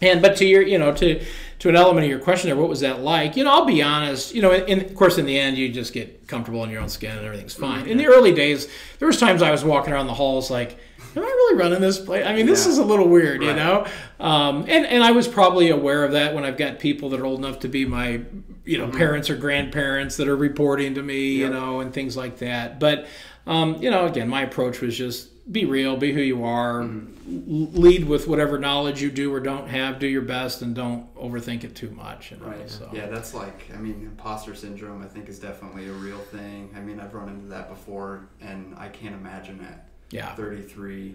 And 0.00 0.22
but 0.22 0.36
to 0.36 0.44
your, 0.44 0.62
you 0.62 0.78
know, 0.78 0.92
to 0.94 1.24
to 1.60 1.68
an 1.68 1.76
element 1.76 2.04
of 2.04 2.10
your 2.10 2.20
question 2.20 2.48
there, 2.48 2.56
what 2.56 2.68
was 2.68 2.80
that 2.80 3.00
like? 3.00 3.36
You 3.36 3.44
know, 3.44 3.50
I'll 3.52 3.64
be 3.64 3.82
honest. 3.82 4.34
You 4.34 4.42
know, 4.42 4.52
in, 4.52 4.80
of 4.80 4.94
course, 4.94 5.18
in 5.18 5.26
the 5.26 5.38
end, 5.38 5.56
you 5.58 5.68
just 5.70 5.92
get 5.92 6.26
comfortable 6.28 6.62
in 6.64 6.70
your 6.70 6.80
own 6.80 6.88
skin 6.88 7.16
and 7.16 7.26
everything's 7.26 7.54
fine. 7.54 7.86
In 7.86 7.96
the 7.98 8.06
early 8.06 8.32
days, 8.32 8.68
there 8.98 9.06
was 9.08 9.18
times 9.18 9.42
I 9.42 9.50
was 9.50 9.64
walking 9.64 9.92
around 9.92 10.06
the 10.06 10.14
halls 10.14 10.50
like, 10.50 10.78
am 11.16 11.22
I 11.22 11.26
really 11.26 11.58
running 11.58 11.80
this 11.80 11.98
place? 11.98 12.24
I 12.24 12.34
mean, 12.34 12.46
this 12.46 12.64
Yeah. 12.64 12.72
is 12.72 12.78
a 12.78 12.84
little 12.84 13.08
weird, 13.08 13.42
you 13.42 13.52
know. 13.54 13.86
Um, 14.20 14.66
and 14.68 14.86
and 14.86 15.02
I 15.02 15.10
was 15.10 15.26
probably 15.26 15.70
aware 15.70 16.04
of 16.04 16.12
that 16.12 16.34
when 16.34 16.44
I've 16.44 16.56
got 16.56 16.78
people 16.78 17.08
that 17.10 17.20
are 17.20 17.26
old 17.26 17.40
enough 17.40 17.58
to 17.60 17.68
be 17.68 17.84
my, 17.84 18.20
you 18.64 18.78
know, 18.78 18.88
parents 18.88 19.28
or 19.30 19.36
grandparents 19.36 20.16
that 20.18 20.28
are 20.28 20.36
reporting 20.36 20.94
to 20.94 21.02
me, 21.02 21.28
you 21.32 21.48
know, 21.48 21.80
and 21.80 21.92
things 21.92 22.16
like 22.16 22.38
that. 22.38 22.78
But 22.78 23.06
um, 23.48 23.82
you 23.82 23.90
know, 23.90 24.06
again, 24.06 24.28
my 24.28 24.42
approach 24.42 24.80
was 24.80 24.96
just 24.96 25.28
be 25.50 25.64
real, 25.64 25.96
be 25.96 26.12
who 26.12 26.20
you 26.20 26.44
are, 26.44 26.82
l- 26.82 26.90
lead 27.26 28.04
with 28.06 28.28
whatever 28.28 28.58
knowledge 28.58 29.00
you 29.00 29.10
do 29.10 29.32
or 29.32 29.40
don't 29.40 29.68
have, 29.68 29.98
do 29.98 30.06
your 30.06 30.22
best, 30.22 30.60
and 30.62 30.74
don't 30.74 31.12
overthink 31.16 31.64
it 31.64 31.74
too 31.74 31.90
much. 31.90 32.30
You 32.30 32.36
know, 32.38 32.46
Right. 32.46 32.68
so. 32.70 32.88
Yeah, 32.92 33.06
that's 33.06 33.34
like 33.34 33.70
I 33.74 33.78
mean, 33.78 34.00
imposter 34.02 34.54
syndrome. 34.54 35.02
I 35.02 35.06
think 35.06 35.28
is 35.28 35.38
definitely 35.38 35.88
a 35.88 35.92
real 35.92 36.18
thing. 36.18 36.70
I 36.76 36.80
mean, 36.80 37.00
I've 37.00 37.14
run 37.14 37.28
into 37.28 37.46
that 37.48 37.68
before, 37.68 38.28
and 38.40 38.74
I 38.76 38.88
can't 38.88 39.14
imagine 39.14 39.60
at 39.60 39.88
Yeah. 40.10 40.34
33. 40.34 41.14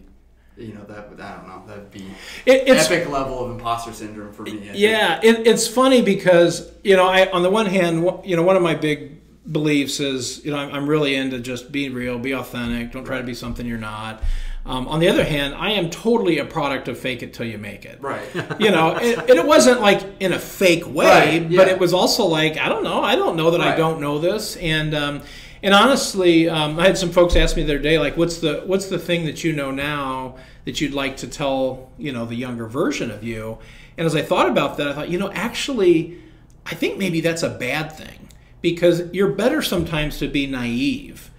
You 0.56 0.74
know 0.76 0.84
that 0.84 1.10
would 1.10 1.20
I 1.20 1.36
don't 1.36 1.48
know. 1.48 1.64
That'd 1.66 1.90
be 1.90 2.06
It, 2.46 2.68
it's 2.68 2.86
epic 2.92 3.10
level 3.10 3.44
of 3.44 3.50
imposter 3.52 3.92
syndrome 3.92 4.34
for 4.34 4.44
me. 4.44 4.70
I. 4.70 4.74
Yeah, 4.74 5.20
it, 5.24 5.48
it's 5.48 5.68
funny 5.68 6.04
because 6.04 6.72
you 6.84 6.96
know, 6.96 7.08
I 7.08 7.28
on 7.32 7.42
the 7.42 7.50
one 7.50 7.66
hand, 7.66 8.08
you 8.24 8.36
know, 8.36 8.44
one 8.44 8.56
of 8.56 8.62
my 8.62 8.76
big 8.76 9.23
beliefs 9.50 10.00
is 10.00 10.44
you 10.46 10.52
know 10.52 10.58
I'm, 10.58 10.90
really 10.90 11.16
into 11.16 11.40
just 11.40 11.72
be 11.72 11.90
real, 11.90 12.18
be 12.18 12.34
authentic, 12.34 12.92
don't 12.92 13.06
try 13.06 13.18
to 13.18 13.24
be 13.24 13.34
something 13.34 13.66
you're 13.66 13.78
not. 13.78 14.24
Um, 14.66 14.88
on 14.88 15.02
the 15.02 15.10
other 15.10 15.26
hand, 15.26 15.56
I 15.56 15.72
am 15.72 15.90
totally 15.90 16.38
a 16.38 16.46
product 16.46 16.88
of 16.88 16.98
fake 16.98 17.22
it 17.22 17.34
till 17.34 17.46
you 17.46 17.58
make 17.58 17.84
it. 17.84 18.02
Right. 18.02 18.26
You 18.60 18.72
know, 18.72 18.96
and, 18.96 19.20
and 19.20 19.32
it 19.32 19.46
wasn't 19.46 19.82
like 19.82 20.02
in 20.22 20.32
a 20.32 20.40
fake 20.40 20.88
way, 20.88 21.42
Right, 21.42 21.56
but 21.56 21.68
it 21.68 21.80
was 21.80 21.94
also 21.94 22.26
like 22.26 22.58
I 22.58 22.70
don't 22.70 22.84
know, 22.84 23.02
I 23.02 23.16
don't 23.16 23.36
know 23.36 23.52
that 23.52 23.62
I 23.62 23.76
don't 23.76 24.00
know 24.00 24.20
this, 24.20 24.56
and 24.58 24.96
um, 24.96 25.22
and 25.62 25.74
honestly, 25.74 26.50
um, 26.50 26.80
I 26.80 26.86
had 26.86 26.98
some 26.98 27.12
folks 27.12 27.36
ask 27.36 27.56
me 27.56 27.64
the 27.64 27.74
other 27.74 27.84
day, 27.84 27.98
like, 27.98 28.16
what's 28.16 28.40
the 28.40 28.64
what's 28.66 28.88
the 28.88 29.00
thing 29.00 29.26
that 29.26 29.44
you 29.44 29.54
know 29.54 29.72
now 29.72 30.36
that 30.66 30.80
you'd 30.80 30.94
like 30.94 31.18
to 31.18 31.28
tell 31.28 31.92
you 31.98 32.14
know 32.14 32.26
the 32.26 32.36
younger 32.36 32.68
version 32.68 33.12
of 33.12 33.24
you? 33.24 33.58
And 33.98 34.06
as 34.06 34.16
I 34.16 34.22
thought 34.22 34.50
about 34.50 34.78
that, 34.78 34.88
I 34.88 34.94
thought, 34.94 35.10
you 35.10 35.20
know, 35.20 35.32
actually, 35.32 36.18
I 36.66 36.74
think 36.74 36.98
maybe 36.98 37.22
that's 37.22 37.44
a 37.44 37.50
bad 37.50 37.92
thing 37.92 38.24
because 38.64 39.04
you're 39.14 39.34
better 39.34 39.62
sometimes 39.62 40.18
to 40.18 40.28
be 40.28 40.48
naive 40.48 41.30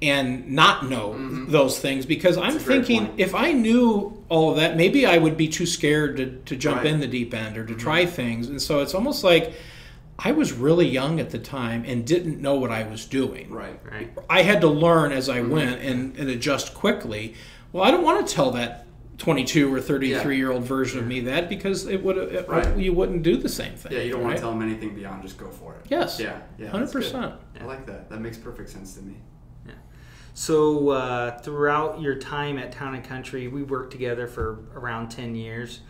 and 0.00 0.48
not 0.52 0.88
know 0.88 1.18
those 1.46 1.78
things 1.80 2.06
because 2.06 2.38
I'm 2.38 2.52
Mm-hmm. 2.52 2.56
a 2.56 2.64
great 2.64 2.86
thinking 2.86 3.06
point. 3.08 3.20
if 3.20 3.34
I 3.34 3.52
knew 3.52 4.24
all 4.28 4.50
of 4.52 4.56
that, 4.56 4.76
maybe 4.76 5.04
I 5.04 5.18
would 5.18 5.36
be 5.36 5.48
too 5.48 5.66
scared 5.66 6.16
to, 6.18 6.26
to 6.46 6.56
jump 6.56 6.76
Right. 6.78 6.86
Mm-hmm. 6.86 6.94
in 6.94 7.00
the 7.00 7.06
deep 7.08 7.34
end 7.34 7.58
or 7.58 7.66
to 7.66 7.74
try 7.74 8.06
things. 8.06 8.48
And 8.48 8.62
so 8.62 8.78
it's 8.80 8.94
almost 8.94 9.24
like 9.24 9.52
I 10.20 10.30
was 10.32 10.52
really 10.52 10.86
young 10.88 11.18
at 11.20 11.30
the 11.30 11.38
time 11.38 11.84
and 11.86 12.06
didn't 12.06 12.40
know 12.40 12.54
what 12.54 12.70
I 12.70 12.84
was 12.88 13.04
doing. 13.06 13.50
Right. 13.50 13.78
Right. 13.84 14.10
I 14.30 14.42
had 14.42 14.60
to 14.60 14.68
learn 14.68 15.10
as 15.12 15.28
Mm-hmm. 15.28 15.50
I 15.50 15.54
went 15.54 15.80
and, 15.82 16.16
and 16.16 16.30
adjust 16.30 16.74
quickly. 16.74 17.34
Well, 17.72 17.82
I 17.82 17.90
don't 17.90 18.04
want 18.04 18.24
to 18.26 18.32
tell 18.34 18.52
that 18.52 18.86
22 19.18 19.74
or 19.74 19.80
33 19.80 20.36
year 20.36 20.50
old 20.52 20.62
version 20.62 21.00
of 21.00 21.06
me 21.06 21.20
that 21.20 21.48
because 21.48 21.86
it 21.86 22.02
would 22.02 22.16
it, 22.16 22.48
Right. 22.48 22.76
you 22.78 22.92
wouldn't 22.92 23.22
do 23.24 23.36
the 23.36 23.48
same 23.48 23.74
thing. 23.74 23.92
Yeah, 23.92 24.00
you 24.00 24.12
don't 24.12 24.22
want 24.22 24.36
to 24.36 24.40
tell 24.40 24.52
them 24.52 24.62
anything 24.62 24.94
beyond 24.94 25.22
just 25.22 25.36
go 25.36 25.48
for 25.50 25.74
it. 25.74 25.80
Yes. 25.88 26.20
Yeah. 26.20 26.38
Yeah. 26.56 26.68
Hundred 26.68 26.84
that's 26.86 26.92
good. 26.92 27.02
percent. 27.02 27.34
I 27.60 27.64
like 27.64 27.84
that. 27.86 28.08
That 28.10 28.20
makes 28.20 28.38
perfect 28.38 28.70
sense 28.70 28.94
to 28.94 29.02
me. 29.02 29.16
Yeah. 29.66 29.72
So 30.34 30.90
uh, 30.90 31.38
throughout 31.40 32.00
your 32.00 32.14
time 32.14 32.58
at 32.58 32.70
Town 32.70 32.94
and 32.94 33.02
Country, 33.04 33.48
we 33.48 33.64
worked 33.64 33.90
together 33.90 34.28
for 34.28 34.60
around 34.74 35.08
ten 35.10 35.34
years. 35.34 35.80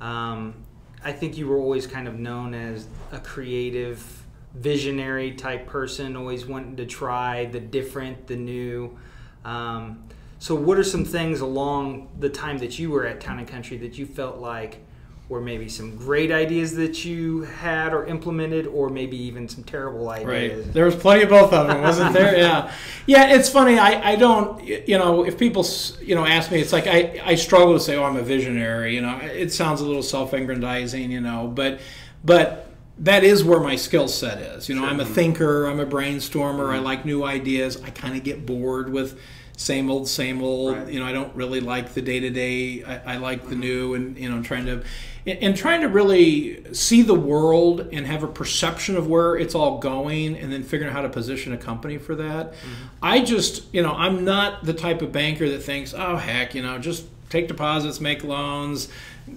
Um, 0.00 0.54
I 1.02 1.12
think 1.12 1.38
you 1.38 1.48
were 1.48 1.56
always 1.58 1.86
kind 1.86 2.06
of 2.06 2.18
known 2.18 2.52
as 2.52 2.86
a 3.12 3.18
creative, 3.18 4.22
visionary 4.54 5.32
type 5.32 5.66
person, 5.66 6.16
always 6.16 6.44
wanting 6.44 6.76
to 6.76 6.86
try 6.86 7.46
the 7.46 7.60
different, 7.60 8.26
the 8.26 8.36
new. 8.36 8.98
Um, 9.44 10.04
so, 10.38 10.54
what 10.54 10.78
are 10.78 10.84
some 10.84 11.04
things 11.04 11.40
along 11.40 12.08
the 12.18 12.28
time 12.28 12.58
that 12.58 12.78
you 12.78 12.90
were 12.90 13.06
at 13.06 13.20
Town 13.20 13.38
and 13.38 13.48
Country 13.48 13.76
that 13.78 13.98
you 13.98 14.06
felt 14.06 14.38
like 14.38 14.80
were 15.28 15.40
maybe 15.40 15.70
some 15.70 15.96
great 15.96 16.30
ideas 16.30 16.74
that 16.74 17.02
you 17.04 17.42
had 17.42 17.94
or 17.94 18.04
implemented, 18.06 18.66
or 18.66 18.90
maybe 18.90 19.16
even 19.16 19.48
some 19.48 19.64
terrible 19.64 20.08
ideas? 20.10 20.66
Right. 20.66 20.74
There 20.74 20.84
was 20.84 20.96
plenty 20.96 21.22
of 21.22 21.30
both 21.30 21.52
of 21.52 21.68
them, 21.68 21.80
wasn't 21.80 22.12
there? 22.12 22.36
Yeah. 22.36 22.72
Yeah, 23.06 23.34
it's 23.34 23.48
funny. 23.48 23.78
I, 23.78 24.12
I 24.12 24.16
don't, 24.16 24.62
you 24.64 24.98
know, 24.98 25.24
if 25.24 25.38
people, 25.38 25.66
you 26.02 26.14
know, 26.14 26.26
ask 26.26 26.50
me, 26.50 26.60
it's 26.60 26.72
like 26.72 26.86
I, 26.86 27.20
I 27.24 27.34
struggle 27.36 27.74
to 27.74 27.80
say, 27.80 27.96
oh, 27.96 28.04
I'm 28.04 28.16
a 28.16 28.22
visionary. 28.22 28.94
You 28.94 29.00
know, 29.00 29.18
it 29.18 29.52
sounds 29.52 29.80
a 29.80 29.86
little 29.86 30.02
self 30.02 30.32
aggrandizing, 30.32 31.10
you 31.10 31.20
know, 31.20 31.46
but, 31.48 31.80
but, 32.24 32.70
that 32.98 33.24
is 33.24 33.42
where 33.42 33.58
my 33.58 33.74
skill 33.74 34.06
set 34.06 34.38
is. 34.38 34.68
You 34.68 34.76
know, 34.76 34.84
I'm 34.84 35.00
a 35.00 35.04
thinker, 35.04 35.66
I'm 35.66 35.80
a 35.80 35.84
brainstormer, 35.84 36.70
I 36.70 36.76
mm-hmm. 36.76 36.84
like 36.84 37.04
new 37.04 37.24
ideas. 37.24 37.82
I 37.82 37.90
kind 37.90 38.16
of 38.16 38.22
get 38.22 38.46
bored 38.46 38.88
with 38.88 39.18
same 39.56 39.90
old, 39.90 40.08
same 40.08 40.42
old. 40.42 40.76
Right. 40.76 40.88
You 40.88 41.00
know, 41.00 41.06
I 41.06 41.12
don't 41.12 41.34
really 41.34 41.60
like 41.60 41.94
the 41.94 42.02
day 42.02 42.20
to 42.20 42.30
day. 42.30 42.82
I 42.84 43.16
like 43.16 43.48
the 43.48 43.54
new, 43.54 43.94
and 43.94 44.18
you 44.18 44.28
know, 44.28 44.42
trying 44.42 44.66
to 44.66 44.82
and- 45.26 45.38
and 45.40 45.56
trying 45.56 45.80
to 45.80 45.88
really 45.88 46.62
see 46.74 47.00
the 47.02 47.14
world 47.14 47.88
and 47.92 48.06
have 48.06 48.22
a 48.22 48.26
perception 48.26 48.96
of 48.96 49.06
where 49.06 49.36
it's 49.36 49.54
all 49.54 49.78
going, 49.78 50.36
and 50.36 50.52
then 50.52 50.62
figuring 50.62 50.90
out 50.90 50.96
how 50.96 51.02
to 51.02 51.08
position 51.08 51.52
a 51.52 51.56
company 51.56 51.96
for 51.98 52.14
that. 52.14 52.52
Mm-hmm. 52.52 52.84
I 53.02 53.20
just, 53.20 53.62
you 53.72 53.82
know, 53.82 53.92
I'm 53.92 54.24
not 54.24 54.64
the 54.64 54.74
type 54.74 55.00
of 55.00 55.12
banker 55.12 55.48
that 55.48 55.62
thinks, 55.62 55.94
oh 55.96 56.16
heck, 56.16 56.54
you 56.54 56.62
know, 56.62 56.78
just 56.78 57.06
take 57.30 57.48
deposits, 57.48 58.00
make 58.00 58.22
loans, 58.22 58.88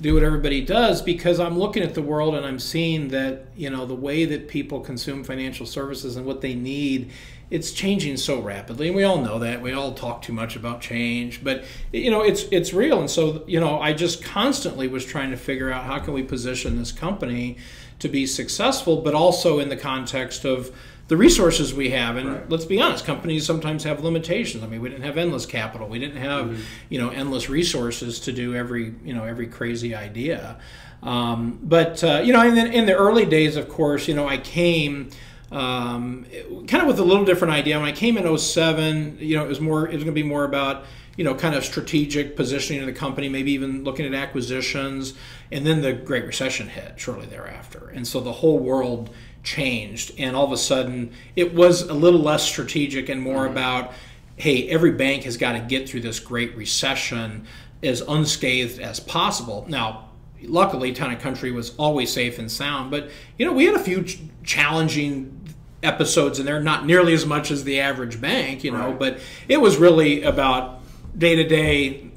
do 0.01 0.13
what 0.13 0.23
everybody 0.23 0.61
does 0.61 1.01
because 1.01 1.39
I'm 1.39 1.57
looking 1.57 1.81
at 1.81 1.93
the 1.93 2.01
world 2.01 2.35
and 2.35 2.45
I'm 2.45 2.59
seeing 2.59 3.07
that, 3.09 3.45
you 3.55 3.69
know, 3.69 3.85
the 3.85 3.95
way 3.95 4.25
that 4.25 4.49
people 4.49 4.81
consume 4.81 5.23
financial 5.23 5.65
services 5.65 6.17
and 6.17 6.25
what 6.25 6.41
they 6.41 6.53
need, 6.53 7.11
it's 7.49 7.71
changing 7.71 8.17
so 8.17 8.41
rapidly. 8.41 8.87
And 8.87 8.95
we 8.95 9.03
all 9.03 9.21
know 9.21 9.39
that. 9.39 9.61
We 9.61 9.71
all 9.71 9.93
talk 9.93 10.21
too 10.21 10.33
much 10.33 10.55
about 10.55 10.81
change, 10.81 11.43
but 11.43 11.63
you 11.93 12.11
know, 12.11 12.21
it's 12.21 12.43
it's 12.51 12.73
real. 12.73 12.99
And 12.99 13.09
so, 13.09 13.43
you 13.47 13.59
know, 13.59 13.79
I 13.79 13.93
just 13.93 14.23
constantly 14.23 14.87
was 14.87 15.05
trying 15.05 15.31
to 15.31 15.37
figure 15.37 15.71
out 15.71 15.85
how 15.85 15.99
can 15.99 16.13
we 16.13 16.23
position 16.23 16.77
this 16.77 16.91
company 16.91 17.57
to 17.99 18.09
be 18.09 18.25
successful, 18.25 19.01
but 19.01 19.13
also 19.13 19.59
in 19.59 19.69
the 19.69 19.77
context 19.77 20.45
of 20.45 20.71
the 21.07 21.15
resources 21.15 21.73
we 21.73 21.91
have. 21.91 22.17
And 22.17 22.29
Right. 22.29 22.49
let's 22.49 22.65
be 22.65 22.81
honest, 22.81 23.05
companies 23.05 23.45
sometimes 23.45 23.85
have 23.85 24.03
limitations. 24.03 24.61
I 24.61 24.67
mean, 24.67 24.81
we 24.81 24.89
didn't 24.89 25.05
have 25.05 25.17
endless 25.17 25.45
capital. 25.45 25.87
We 25.87 25.99
didn't 25.99 26.17
have, 26.21 26.59
you 26.89 26.99
know, 26.99 27.09
endless 27.09 27.49
resources 27.49 28.19
to 28.21 28.33
do 28.33 28.53
every, 28.55 28.93
you 29.05 29.13
know, 29.13 29.23
every 29.23 29.47
crazy 29.47 29.95
idea. 29.95 30.57
Um, 31.01 31.59
but 31.63 32.03
uh, 32.03 32.21
you 32.23 32.33
know, 32.33 32.45
in 32.45 32.55
the, 32.55 32.65
in 32.71 32.85
the 32.87 32.95
early 32.95 33.25
days, 33.25 33.55
of 33.55 33.69
course, 33.69 34.07
you 34.07 34.15
know, 34.15 34.27
I 34.27 34.37
came 34.37 35.09
um, 35.51 36.25
kind 36.67 36.81
of 36.81 36.87
with 36.87 36.99
a 36.99 37.03
little 37.03 37.25
different 37.25 37.53
idea. 37.53 37.79
When 37.79 37.87
I 37.87 37.93
came 37.93 38.17
in 38.17 38.37
07, 38.37 39.17
you 39.19 39.37
know, 39.37 39.45
it 39.45 39.47
was 39.47 39.61
more, 39.61 39.87
it 39.87 39.93
was 39.93 40.03
going 40.03 40.15
to 40.15 40.21
be 40.21 40.23
more 40.23 40.43
about, 40.43 40.85
you 41.15 41.23
know, 41.23 41.33
kind 41.33 41.55
of 41.55 41.63
strategic 41.63 42.35
positioning 42.35 42.81
of 42.81 42.87
the 42.87 42.93
company, 42.93 43.29
maybe 43.29 43.51
even 43.51 43.83
looking 43.83 44.05
at 44.05 44.13
acquisitions. 44.13 45.13
And 45.51 45.65
then 45.65 45.81
the 45.81 45.93
Great 45.93 46.25
Recession 46.25 46.67
hit 46.67 46.99
shortly 46.99 47.27
thereafter. 47.27 47.89
And 47.93 48.07
so 48.07 48.19
the 48.19 48.33
whole 48.33 48.59
world 48.59 49.09
changed. 49.43 50.11
And 50.17 50.35
all 50.35 50.45
of 50.45 50.51
a 50.51 50.57
sudden, 50.57 51.11
it 51.35 51.53
was 51.53 51.83
a 51.83 51.93
little 51.93 52.19
less 52.19 52.43
strategic 52.43 53.07
and 53.07 53.21
more 53.21 53.45
about, 53.45 53.93
hey, 54.35 54.67
every 54.69 54.91
bank 54.91 55.23
has 55.23 55.37
got 55.37 55.53
to 55.53 55.59
get 55.59 55.89
through 55.89 56.01
this 56.01 56.19
Great 56.19 56.55
Recession 56.55 57.47
as 57.81 58.01
unscathed 58.01 58.79
as 58.79 58.99
possible. 58.99 59.65
Now, 59.69 60.09
luckily, 60.41 60.91
Town 60.93 61.11
and 61.11 61.19
Country 61.19 61.51
was 61.51 61.75
always 61.77 62.11
safe 62.11 62.39
and 62.39 62.51
sound, 62.51 62.91
but 62.91 63.09
you 63.37 63.45
know, 63.45 63.53
we 63.53 63.65
had 63.65 63.75
a 63.75 63.79
few 63.79 64.03
ch- 64.03 64.19
challenging 64.43 65.36
episodes 65.83 66.39
in 66.39 66.45
there, 66.45 66.59
not 66.61 66.85
nearly 66.85 67.13
as 67.13 67.25
much 67.25 67.51
as 67.51 67.63
the 67.63 67.79
average 67.79 68.19
bank, 68.19 68.63
you 68.63 68.71
know, 68.71 68.89
Right. 68.89 68.99
but 68.99 69.19
it 69.47 69.57
was 69.61 69.77
really 69.77 70.23
about 70.23 70.81
day 71.17 71.35
to 71.35 71.43
day, 71.47 72.09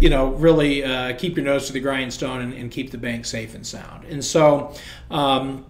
you 0.00 0.08
know, 0.10 0.28
really 0.32 0.84
uh, 0.84 1.14
keep 1.16 1.36
your 1.36 1.44
nose 1.44 1.66
to 1.66 1.72
the 1.72 1.80
grindstone 1.80 2.40
and, 2.40 2.52
and 2.54 2.70
keep 2.70 2.90
the 2.90 2.98
bank 2.98 3.24
safe 3.26 3.54
and 3.54 3.66
sound. 3.66 4.04
And 4.04 4.24
so, 4.24 4.74
um, 5.10 5.64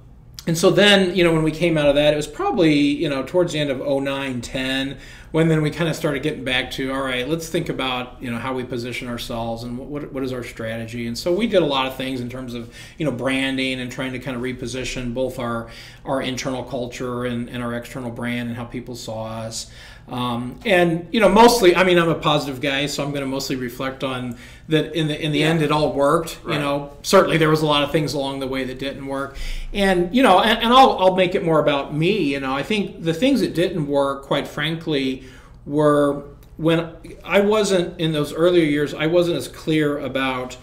and 0.49 0.57
so 0.57 0.71
then, 0.71 1.15
you 1.15 1.23
know, 1.23 1.33
when 1.35 1.43
we 1.43 1.51
came 1.51 1.77
out 1.77 1.91
of 1.91 1.95
that, 1.97 2.15
it 2.15 2.17
was 2.17 2.27
probably, 2.27 2.73
you 2.73 3.11
know, 3.11 3.23
towards 3.23 3.53
the 3.53 3.59
end 3.59 3.69
of 3.69 3.81
09, 3.87 4.41
10, 4.41 4.99
when 5.31 5.49
then 5.49 5.61
we 5.61 5.71
kind 5.71 5.91
of 5.91 5.95
started 5.95 6.23
getting 6.23 6.43
back 6.43 6.71
to 6.71 6.91
all 6.91 7.03
right 7.03 7.29
let's 7.29 7.51
think 7.51 7.69
about 7.69 8.17
you 8.23 8.31
know 8.31 8.39
how 8.39 8.55
we 8.55 8.65
position 8.65 9.09
ourselves 9.09 9.63
and 9.63 9.77
what, 9.77 10.11
what 10.11 10.25
is 10.25 10.33
our 10.33 10.43
strategy. 10.43 11.07
And 11.07 11.19
so 11.19 11.35
we 11.35 11.47
did 11.47 11.61
a 11.61 11.67
lot 11.67 11.87
of 11.87 11.97
things 11.97 12.23
in 12.23 12.31
terms 12.31 12.55
of 12.55 12.75
you 12.97 13.05
know 13.05 13.13
branding 13.13 13.79
and 13.79 13.93
trying 13.93 14.13
to 14.13 14.19
kind 14.19 14.39
of 14.39 14.43
reposition 14.43 15.13
both 15.13 15.39
our 15.39 15.69
our 16.07 16.23
internal 16.23 16.65
culture 16.65 17.27
and, 17.27 17.51
and 17.51 17.63
our 17.63 17.75
external 17.75 18.11
brand 18.11 18.49
and 18.49 18.57
how 18.57 18.65
people 18.65 18.97
saw 18.97 19.27
us 19.27 19.71
um, 20.11 20.59
and 20.65 21.07
you 21.13 21.21
know 21.21 21.29
mostly 21.29 21.77
i 21.77 21.85
mean 21.85 21.99
i'm 21.99 22.09
a 22.09 22.15
positive 22.15 22.61
guy 22.61 22.87
so 22.87 23.03
i'm 23.03 23.11
going 23.11 23.23
to 23.23 23.29
mostly 23.29 23.57
reflect 23.57 24.03
on 24.03 24.37
that 24.69 24.95
in 24.95 25.09
the 25.09 25.21
in 25.21 25.33
the 25.33 25.41
yeah. 25.41 25.47
end 25.47 25.63
it 25.63 25.71
all 25.71 25.93
worked 25.93 26.41
right. 26.45 26.55
you 26.55 26.61
know 26.61 26.97
certainly 27.03 27.37
there 27.37 27.51
was 27.51 27.63
a 27.63 27.67
lot 27.67 27.83
of 27.83 27.93
things 27.93 28.15
along 28.15 28.41
the 28.41 28.47
way 28.47 28.65
that 28.65 28.79
didn't 28.79 29.07
work 29.07 29.37
and 29.73 30.15
you 30.15 30.23
know 30.23 30.41
and, 30.41 30.59
and 30.59 30.73
I'll, 30.73 30.99
I'll 30.99 31.17
make 31.17 31.35
it 31.35 31.45
more 31.45 31.61
about 31.61 31.95
me 31.95 32.33
you 32.33 32.41
know 32.41 32.55
i 32.55 32.63
think 32.63 33.03
the 33.03 33.15
things 33.15 33.41
that 33.41 33.55
didn't 33.55 33.87
work 33.87 34.23
quite 34.23 34.49
frankly 34.49 35.25
were 35.67 36.25
when 36.59 36.93
I 37.25 37.41
wasn't 37.41 37.99
in 38.01 38.13
those 38.13 38.33
earlier 38.33 38.65
years, 38.65 38.93
I 38.93 39.07
wasn't 39.07 39.37
as 39.37 39.47
clear 39.49 39.97
about 39.99 40.59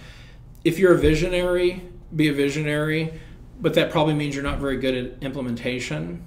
if 0.63 0.77
you're 0.77 0.93
a 0.93 0.97
visionary, 0.97 1.84
be 2.13 2.27
a 2.27 2.34
visionary, 2.34 3.13
but 3.62 3.73
that 3.75 3.91
probably 3.91 4.13
means 4.13 4.36
you're 4.36 4.43
not 4.43 4.60
very 4.60 4.75
good 4.77 4.93
at 4.93 5.23
implementation 5.23 6.23